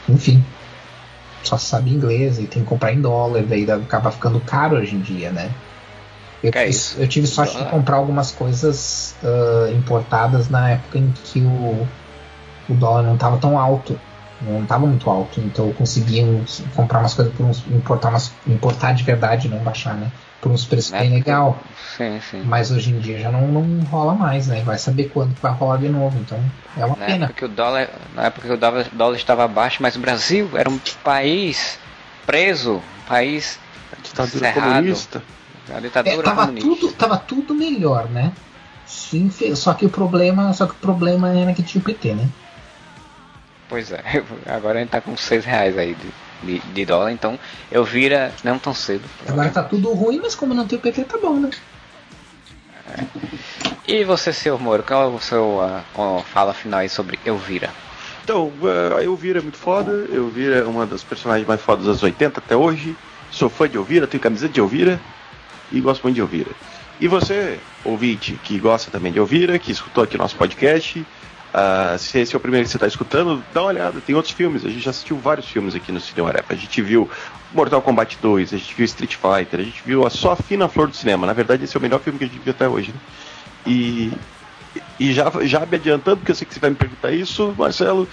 enfim, 0.07 0.43
só 1.43 1.57
sabe 1.57 1.91
inglês 1.91 2.37
e 2.37 2.45
tem 2.45 2.61
que 2.61 2.69
comprar 2.69 2.93
em 2.93 3.01
dólar, 3.01 3.43
daí 3.43 3.69
acaba 3.69 4.11
ficando 4.11 4.39
caro 4.39 4.77
hoje 4.77 4.95
em 4.95 4.99
dia, 5.01 5.31
né? 5.31 5.51
Eu, 6.43 6.51
é 6.55 6.69
eu 6.97 7.07
tive 7.07 7.27
sorte 7.27 7.57
de 7.57 7.65
comprar 7.65 7.97
algumas 7.97 8.31
coisas 8.31 9.15
uh, 9.23 9.71
importadas 9.73 10.49
na 10.49 10.71
época 10.71 10.97
em 10.97 11.11
que 11.23 11.39
o, 11.39 11.87
o 12.71 12.75
dólar 12.75 13.03
não 13.03 13.15
estava 13.15 13.37
tão 13.37 13.57
alto. 13.57 13.99
Não 14.41 14.63
estava 14.63 14.87
muito 14.87 15.07
alto, 15.07 15.39
então 15.39 15.67
eu 15.67 15.73
conseguia 15.73 16.25
comprar 16.75 16.99
umas 16.99 17.13
coisas 17.13 17.31
por 17.35 17.45
uns. 17.45 17.63
importar, 17.67 18.09
umas, 18.09 18.31
importar 18.47 18.93
de 18.93 19.03
verdade, 19.03 19.47
não 19.47 19.59
baixar, 19.59 19.93
né? 19.93 20.11
Por 20.41 20.51
uns 20.51 20.65
preços 20.65 20.89
bem 20.89 21.11
legal. 21.11 21.59
Sim, 21.95 22.19
sim. 22.19 22.41
Mas 22.43 22.71
hoje 22.71 22.89
em 22.89 22.97
dia 22.99 23.19
já 23.19 23.31
não, 23.31 23.47
não 23.47 23.83
rola 23.85 24.15
mais, 24.15 24.47
né? 24.47 24.63
Vai 24.63 24.79
saber 24.79 25.11
quando 25.13 25.35
vai 25.39 25.51
rolar 25.51 25.77
de 25.77 25.89
novo. 25.89 26.17
Então 26.19 26.39
é 26.75 26.83
uma 26.83 26.95
na 26.95 27.05
pena. 27.05 27.25
Época 27.25 27.33
que 27.33 27.45
o 27.45 27.49
dólar, 27.49 27.89
na 28.15 28.23
época 28.23 28.47
que 28.47 28.53
o 28.53 28.57
dólar, 28.57 28.87
dólar 28.91 29.15
estava 29.15 29.47
baixo, 29.47 29.77
mas 29.79 29.95
o 29.95 29.99
Brasil 29.99 30.49
era 30.55 30.67
um 30.67 30.79
país 31.03 31.77
preso, 32.25 32.77
um 32.77 33.07
país 33.07 33.59
ditadura 34.01 34.39
cerrado. 34.39 34.73
comunista. 34.73 35.23
A 35.69 35.79
ditadura 35.79 36.19
é, 36.19 36.23
tava 36.23 36.41
comunista. 36.47 36.69
tudo 36.69 36.93
tava 36.93 37.17
tudo 37.17 37.53
melhor, 37.53 38.09
né? 38.09 38.31
Sim, 38.85 39.31
só 39.55 39.73
que 39.73 39.85
o 39.85 39.89
problema, 39.89 40.51
só 40.53 40.65
que 40.65 40.73
o 40.73 40.77
problema 40.77 41.29
era 41.29 41.53
que 41.53 41.63
tinha 41.63 41.79
o 41.81 41.83
PT, 41.85 42.13
né? 42.13 42.27
Pois 43.71 43.89
é, 43.89 44.03
agora 44.45 44.79
a 44.79 44.81
gente 44.81 44.91
tá 44.91 44.99
com 44.99 45.15
6 45.15 45.45
reais 45.45 45.77
aí 45.77 45.95
de, 45.95 46.59
de, 46.59 46.59
de, 46.59 46.85
dólar, 46.85 47.13
então 47.13 47.39
eu 47.71 47.85
vira 47.85 48.33
não 48.43 48.59
tão 48.59 48.73
cedo. 48.73 49.03
Agora 49.25 49.49
tá 49.49 49.63
tudo 49.63 49.93
ruim, 49.93 50.19
mas 50.21 50.35
como 50.35 50.53
não 50.53 50.67
tem 50.67 50.77
o 50.77 50.81
PT, 50.81 51.05
tá 51.05 51.17
bom, 51.17 51.39
né? 51.39 51.49
É. 52.89 53.05
E 53.87 54.03
você, 54.03 54.33
seu 54.33 54.59
Moro, 54.59 54.83
qual 54.83 55.03
é 55.03 55.15
o 55.15 55.19
seu 55.21 55.61
uh, 55.61 56.21
fala 56.33 56.53
final 56.53 56.81
aí 56.81 56.89
sobre 56.89 57.17
Elvira? 57.25 57.69
Então, 58.25 58.51
a 58.97 59.01
Elvira 59.01 59.39
é 59.39 59.41
muito 59.41 59.57
foda, 59.57 60.05
Elvira 60.13 60.57
é 60.57 60.63
uma 60.63 60.85
das 60.85 61.01
personagens 61.01 61.47
mais 61.47 61.61
fodas 61.61 61.85
dos 61.85 62.03
80 62.03 62.41
até 62.41 62.57
hoje. 62.57 62.93
Sou 63.31 63.49
fã 63.49 63.69
de 63.69 63.77
Elvira, 63.77 64.05
tenho 64.05 64.21
camiseta 64.21 64.53
de 64.53 64.59
Elvira 64.59 64.99
e 65.71 65.79
gosto 65.79 66.03
muito 66.03 66.15
de 66.15 66.21
Elvira. 66.21 66.51
E 66.99 67.07
você, 67.07 67.57
ouvinte, 67.85 68.37
que 68.43 68.59
gosta 68.59 68.91
também 68.91 69.13
de 69.13 69.17
Elvira, 69.17 69.57
que 69.57 69.71
escutou 69.71 70.03
aqui 70.03 70.17
nosso 70.17 70.35
podcast, 70.35 71.03
uh, 71.53 71.97
se 71.97 72.19
esse 72.19 72.35
é 72.35 72.37
o 72.37 72.39
primeiro 72.39 72.65
que 72.65 72.71
você 72.71 72.77
está 72.77 72.87
escutando, 72.87 73.43
dá 73.53 73.61
uma 73.61 73.69
olhada, 73.69 74.01
tem 74.01 74.15
outros 74.15 74.33
filmes. 74.33 74.65
A 74.65 74.69
gente 74.69 74.81
já 74.81 74.91
assistiu 74.91 75.17
vários 75.17 75.47
filmes 75.47 75.75
aqui 75.75 75.91
no 75.91 75.99
Cinema 75.99 76.29
Arepa. 76.29 76.53
A 76.53 76.57
gente 76.57 76.81
viu 76.81 77.09
Mortal 77.53 77.81
Kombat 77.81 78.17
2, 78.21 78.53
a 78.53 78.57
gente 78.57 78.73
viu 78.73 78.85
Street 78.85 79.15
Fighter, 79.15 79.59
a 79.59 79.63
gente 79.63 79.81
viu 79.85 80.05
a 80.05 80.09
Só 80.09 80.35
Fina 80.35 80.67
Flor 80.67 80.87
do 80.87 80.95
Cinema. 80.95 81.27
Na 81.27 81.33
verdade, 81.33 81.63
esse 81.63 81.75
é 81.75 81.79
o 81.79 81.81
melhor 81.81 81.99
filme 81.99 82.17
que 82.17 82.25
a 82.25 82.27
gente 82.27 82.39
viu 82.39 82.51
até 82.51 82.67
hoje. 82.67 82.91
Né? 82.91 82.99
E, 83.65 84.11
e 84.99 85.13
já, 85.13 85.31
já 85.43 85.65
me 85.65 85.75
adiantando, 85.75 86.17
porque 86.17 86.31
eu 86.31 86.35
sei 86.35 86.47
que 86.47 86.53
você 86.53 86.59
vai 86.59 86.69
me 86.69 86.75
perguntar 86.75 87.11
isso, 87.11 87.53
Marcelo. 87.57 88.07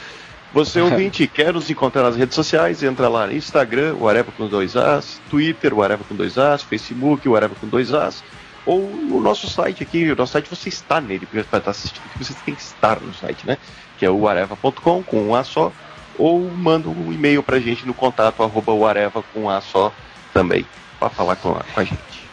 Você 0.52 0.80
ouvinte 0.82 1.26
quer 1.26 1.52
nos 1.52 1.70
encontrar 1.70 2.02
nas 2.02 2.16
redes 2.16 2.34
sociais, 2.34 2.82
entra 2.82 3.08
lá 3.08 3.26
no 3.26 3.32
Instagram, 3.32 3.94
o 3.94 4.08
Areva 4.08 4.32
com 4.32 4.46
dois 4.46 4.76
As, 4.76 5.20
Twitter, 5.30 5.74
o 5.74 5.82
Areva 5.82 6.04
com 6.04 6.14
dois 6.14 6.38
As, 6.38 6.62
Facebook, 6.62 7.28
o 7.28 7.36
Areva 7.36 7.54
com 7.60 7.66
dois 7.66 7.92
As, 7.92 8.22
ou 8.68 8.82
o 8.82 9.20
nosso 9.20 9.48
site 9.48 9.82
aqui, 9.82 10.12
o 10.12 10.14
nosso 10.14 10.32
site 10.32 10.50
você 10.50 10.68
está 10.68 11.00
nele, 11.00 11.24
porque 11.24 11.42
para 11.42 11.58
estar 11.58 11.70
assistindo 11.70 12.04
aqui 12.04 12.22
você 12.22 12.34
tem 12.44 12.54
que 12.54 12.60
estar 12.60 13.00
no 13.00 13.14
site, 13.14 13.46
né? 13.46 13.56
Que 13.96 14.04
é 14.04 14.10
o 14.10 14.28
areva.com 14.28 15.02
com 15.02 15.22
um 15.22 15.34
A 15.34 15.42
só, 15.42 15.72
ou 16.18 16.50
manda 16.50 16.86
um 16.86 17.10
e-mail 17.10 17.42
pra 17.42 17.58
gente 17.58 17.86
no 17.86 17.94
contato 17.94 18.42
arroba 18.42 18.72
o 18.72 18.86
areva 18.86 19.22
com 19.32 19.44
um 19.44 19.50
A 19.50 19.62
só 19.62 19.90
também, 20.34 20.66
para 21.00 21.08
falar 21.08 21.36
com 21.36 21.52
a, 21.52 21.64
com 21.72 21.80
a 21.80 21.84
gente. 21.84 22.28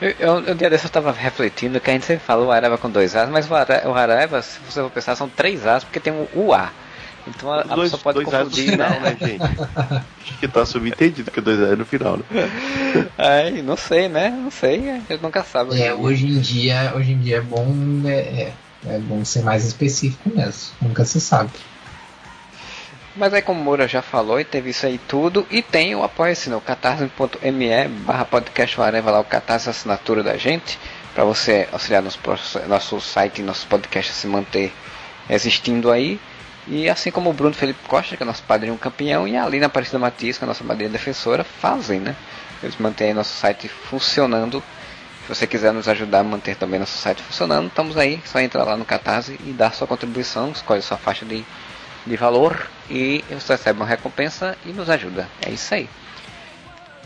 Eu, 0.00 0.14
eu, 0.18 0.34
um 0.34 0.56
dia 0.56 0.68
desse 0.68 0.86
eu 0.86 0.88
estava 0.88 1.12
refletindo 1.12 1.78
que 1.78 1.88
a 1.88 1.92
gente 1.92 2.04
sempre 2.04 2.26
fala 2.26 2.44
o 2.44 2.50
Areva 2.50 2.76
com 2.76 2.90
dois 2.90 3.14
As, 3.14 3.30
mas 3.30 3.48
o 3.48 3.54
Areva, 3.54 3.88
o 3.88 3.94
Areva, 3.94 4.42
se 4.42 4.58
você 4.58 4.82
for 4.82 4.90
pensar, 4.90 5.14
são 5.14 5.28
três 5.28 5.64
As, 5.66 5.84
porque 5.84 6.00
tem 6.00 6.12
o 6.12 6.28
um. 6.34 6.52
Então 7.26 7.50
a, 7.52 7.60
a 7.60 7.62
dois, 7.62 7.90
pessoa 7.90 8.02
pode 8.02 8.24
dois 8.24 8.28
confundir, 8.28 8.70
final, 8.70 9.00
né, 9.00 9.16
gente? 9.20 9.42
Acho 9.42 10.38
que 10.40 10.48
tá 10.48 10.66
subentendido 10.66 11.30
que 11.30 11.40
dois 11.40 11.60
é 11.60 11.74
no 11.74 11.86
final, 11.86 12.18
né? 12.18 12.24
É, 13.16 13.50
não 13.62 13.76
sei, 13.76 14.08
né? 14.08 14.30
Não 14.30 14.50
sei, 14.50 14.90
a 14.90 14.94
gente 14.94 15.22
nunca 15.22 15.42
sabe. 15.42 15.80
É, 15.80 15.94
hoje 15.94 16.26
em 16.26 16.40
dia, 16.40 16.92
hoje 16.94 17.12
em 17.12 17.18
dia 17.18 17.38
é 17.38 17.40
bom, 17.40 17.74
é, 18.06 18.52
é 18.86 18.98
bom 18.98 19.24
ser 19.24 19.42
mais 19.42 19.64
específico 19.64 20.30
mesmo. 20.34 20.72
Nunca 20.82 21.04
se 21.04 21.20
sabe. 21.20 21.50
Mas 23.16 23.32
aí 23.32 23.42
como 23.42 23.60
o 23.60 23.64
Moura 23.64 23.86
já 23.86 24.02
falou 24.02 24.40
e 24.40 24.44
teve 24.44 24.70
isso 24.70 24.84
aí 24.84 24.98
tudo, 24.98 25.46
e 25.48 25.62
tem 25.62 25.94
o 25.94 26.02
apoia-se 26.02 26.50
no 26.50 26.60
catarse.me 26.60 27.88
barra 28.04 28.24
podcast 28.24 28.80
Areva 28.80 29.12
lá 29.12 29.20
o 29.20 29.24
catarse 29.24 29.70
assinatura 29.70 30.20
da 30.20 30.36
gente, 30.36 30.78
para 31.14 31.22
você 31.22 31.68
auxiliar 31.70 32.02
nos, 32.02 32.18
nosso 32.66 33.00
site 33.00 33.38
e 33.38 33.44
nosso 33.44 33.68
podcast 33.68 34.10
a 34.10 34.14
se 34.14 34.26
manter 34.26 34.72
existindo 35.30 35.92
aí. 35.92 36.18
E 36.66 36.88
assim 36.88 37.10
como 37.10 37.30
o 37.30 37.32
Bruno 37.32 37.54
Felipe 37.54 37.86
Costa, 37.86 38.16
que 38.16 38.22
é 38.22 38.26
nosso 38.26 38.42
padrinho 38.42 38.76
campeão, 38.78 39.28
e 39.28 39.36
a 39.36 39.44
Alina 39.44 39.66
Aparecida 39.66 39.98
Matias, 39.98 40.38
que 40.38 40.44
é 40.44 40.46
a 40.46 40.48
nossa 40.48 40.64
madrinha 40.64 40.90
defensora, 40.90 41.44
fazem, 41.44 42.00
né? 42.00 42.16
Eles 42.62 42.76
mantêm 42.78 43.12
nosso 43.12 43.34
site 43.34 43.68
funcionando. 43.68 44.62
Se 45.22 45.28
você 45.28 45.46
quiser 45.46 45.72
nos 45.72 45.88
ajudar 45.88 46.20
a 46.20 46.24
manter 46.24 46.56
também 46.56 46.80
nosso 46.80 46.96
site 46.96 47.22
funcionando, 47.22 47.68
estamos 47.68 47.96
aí. 47.96 48.20
Só 48.24 48.40
entrar 48.40 48.64
lá 48.64 48.76
no 48.76 48.84
Catarse 48.84 49.38
e 49.44 49.52
dar 49.52 49.74
sua 49.74 49.86
contribuição, 49.86 50.50
escolhe 50.50 50.80
sua 50.80 50.96
faixa 50.96 51.26
de, 51.26 51.44
de 52.06 52.16
valor 52.16 52.68
e 52.88 53.22
você 53.30 53.52
recebe 53.52 53.80
uma 53.80 53.86
recompensa 53.86 54.56
e 54.64 54.70
nos 54.70 54.88
ajuda. 54.88 55.28
É 55.42 55.50
isso 55.50 55.74
aí. 55.74 55.88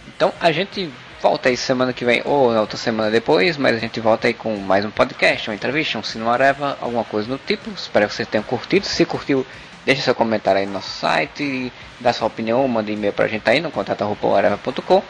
Então 0.06 0.32
a 0.40 0.50
gente 0.52 0.92
volta 1.20 1.48
aí 1.48 1.56
semana 1.56 1.92
que 1.92 2.04
vem 2.04 2.22
ou 2.24 2.52
na 2.52 2.60
outra 2.60 2.76
semana 2.76 3.10
depois, 3.10 3.56
mas 3.56 3.76
a 3.76 3.78
gente 3.78 3.98
volta 4.00 4.28
aí 4.28 4.34
com 4.34 4.56
mais 4.56 4.84
um 4.84 4.90
podcast, 4.90 5.50
uma 5.50 5.54
entrevista, 5.54 5.98
um 5.98 6.02
cinema 6.02 6.32
areva, 6.32 6.78
alguma 6.80 7.04
coisa 7.04 7.28
do 7.28 7.38
tipo. 7.38 7.70
Espero 7.70 8.08
que 8.08 8.14
vocês 8.14 8.28
tenham 8.28 8.44
curtido. 8.44 8.86
Se 8.86 9.04
curtiu, 9.04 9.44
deixe 9.84 10.02
seu 10.02 10.14
comentário 10.14 10.60
aí 10.60 10.66
no 10.66 10.74
nosso 10.74 10.90
site, 10.90 11.72
dá 11.98 12.12
sua 12.12 12.28
opinião, 12.28 12.66
manda 12.68 12.90
e-mail 12.90 13.12
pra 13.12 13.26
gente 13.26 13.48
aí 13.48 13.60
no 13.60 13.70
contato.areva.com. 13.70 15.02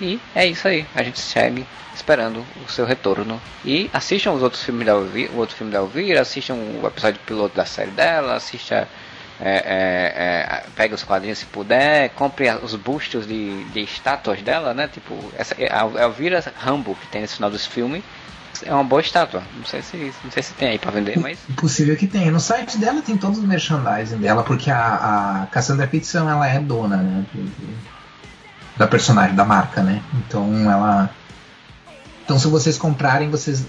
E 0.00 0.20
é 0.34 0.46
isso 0.46 0.68
aí, 0.68 0.84
a 0.94 1.02
gente 1.02 1.18
segue 1.18 1.66
esperando 1.94 2.44
o 2.66 2.70
seu 2.70 2.84
retorno. 2.84 3.40
E 3.64 3.90
assistam 3.94 4.32
os 4.32 4.42
outros 4.42 4.62
filmes 4.62 4.86
da 4.86 4.92
Elvira, 4.92 5.32
o 5.32 5.38
outro 5.38 5.56
filme 5.56 5.72
da 5.72 5.78
Elvira, 5.78 6.20
assistam 6.20 6.54
o 6.54 6.86
episódio 6.86 7.18
piloto 7.24 7.56
da 7.56 7.64
série 7.64 7.90
dela, 7.92 8.34
assista 8.34 8.86
é, 9.40 9.50
é, 9.50 10.56
é, 10.56 10.64
pegue 10.74 10.94
os 10.94 11.02
quadrinhos 11.02 11.38
se 11.38 11.46
puder, 11.46 12.10
compre 12.10 12.50
os 12.62 12.74
bustos 12.74 13.26
de, 13.26 13.64
de 13.64 13.80
estátuas 13.80 14.40
dela, 14.40 14.72
né? 14.72 14.88
Tipo, 14.88 15.14
essa, 15.36 15.54
a 15.54 16.02
Elvira 16.02 16.42
Rambo 16.58 16.94
que 16.94 17.06
tem 17.08 17.20
nesse 17.20 17.36
final 17.36 17.50
desse 17.50 17.68
filme 17.68 18.02
é 18.64 18.72
uma 18.72 18.84
boa 18.84 19.02
estátua. 19.02 19.42
Não 19.54 19.64
sei 19.64 19.82
se, 19.82 20.12
não 20.24 20.30
sei 20.30 20.42
se 20.42 20.54
tem 20.54 20.68
aí 20.68 20.78
para 20.78 20.90
vender, 20.90 21.18
mas. 21.18 21.38
Possível 21.56 21.96
que 21.96 22.06
tenha. 22.06 22.30
No 22.30 22.40
site 22.40 22.78
dela 22.78 23.02
tem 23.02 23.16
todos 23.16 23.38
os 23.38 23.44
merchandising 23.44 24.16
dela, 24.16 24.42
porque 24.42 24.70
a, 24.70 25.42
a 25.42 25.46
Cassandra 25.46 25.86
Peterson 25.86 26.28
ela 26.28 26.48
é 26.48 26.58
dona, 26.58 26.96
né? 26.96 27.24
Da 28.78 28.86
personagem, 28.86 29.34
da 29.34 29.44
marca, 29.44 29.82
né? 29.82 30.02
Então 30.14 30.70
ela. 30.70 31.10
Então 32.24 32.38
se 32.38 32.48
vocês 32.48 32.78
comprarem 32.78 33.30
vocês 33.30 33.66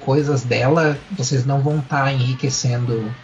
coisas 0.00 0.42
dela, 0.42 0.98
vocês 1.12 1.44
não 1.44 1.60
vão 1.60 1.78
estar 1.78 2.04
tá 2.04 2.12
enriquecendo 2.12 3.14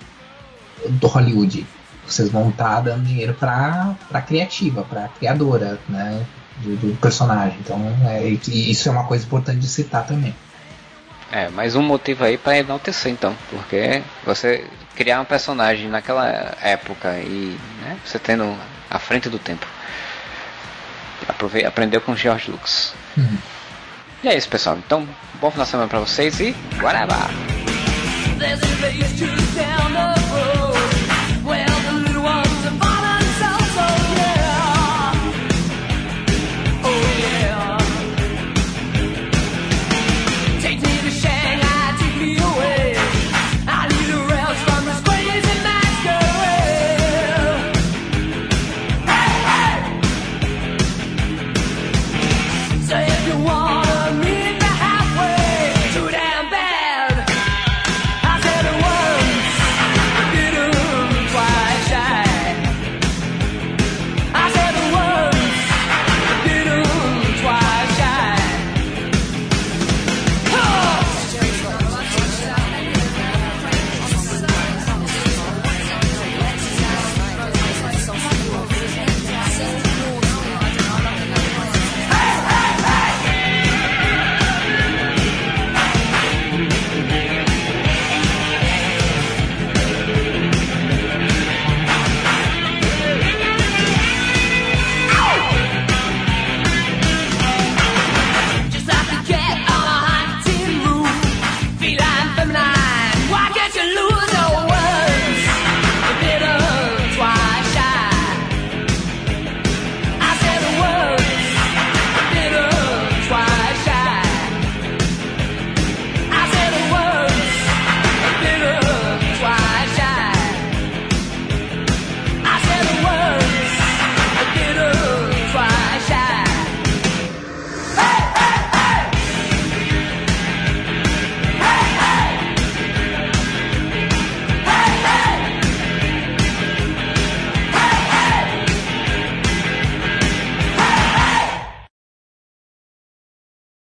do 0.89 1.07
Hollywood 1.07 1.67
vocês 2.13 2.29
vão 2.29 2.51
estar 2.51 2.81
dando 2.81 3.05
dinheiro 3.05 3.35
para 3.35 3.95
a 4.13 4.23
criativa, 4.23 4.83
para 4.83 5.05
a 5.05 5.09
criadora, 5.09 5.79
né, 5.89 6.25
do, 6.59 6.77
do, 6.77 6.97
personagem. 6.97 7.59
Então, 7.61 7.81
é, 8.05 8.29
isso 8.29 8.89
é 8.89 8.93
uma 8.93 9.05
coisa 9.05 9.25
importante 9.25 9.59
de 9.59 9.69
citar 9.69 10.07
também. 10.07 10.35
É, 11.31 11.49
mais 11.49 11.75
um 11.75 11.83
motivo 11.83 12.25
aí 12.25 12.39
para 12.39 12.59
enaltecer 12.59 13.11
então, 13.11 13.35
porque 13.51 14.03
você 14.25 14.65
criar 14.95 15.21
um 15.21 15.25
personagem 15.25 15.89
naquela 15.89 16.27
época 16.63 17.19
e 17.19 17.59
né, 17.83 17.97
você 18.05 18.19
tendo 18.19 18.57
à 18.91 18.99
frente 18.99 19.29
do 19.29 19.39
tempo. 19.39 19.67
Aprove 21.29 21.65
aprendeu 21.65 22.01
com 22.01 22.15
George 22.15 22.51
Lucas. 22.51 22.95
Uhum. 23.17 23.39
E 24.23 24.29
é 24.29 24.37
isso, 24.37 24.49
pessoal. 24.49 24.79
Então, 24.79 25.07
bom 25.41 25.51
final 25.51 25.65
de 25.65 25.71
semana 25.71 25.89
para 25.89 26.01
vocês 26.01 26.41
e 26.41 26.55
guarabá! 26.79 27.29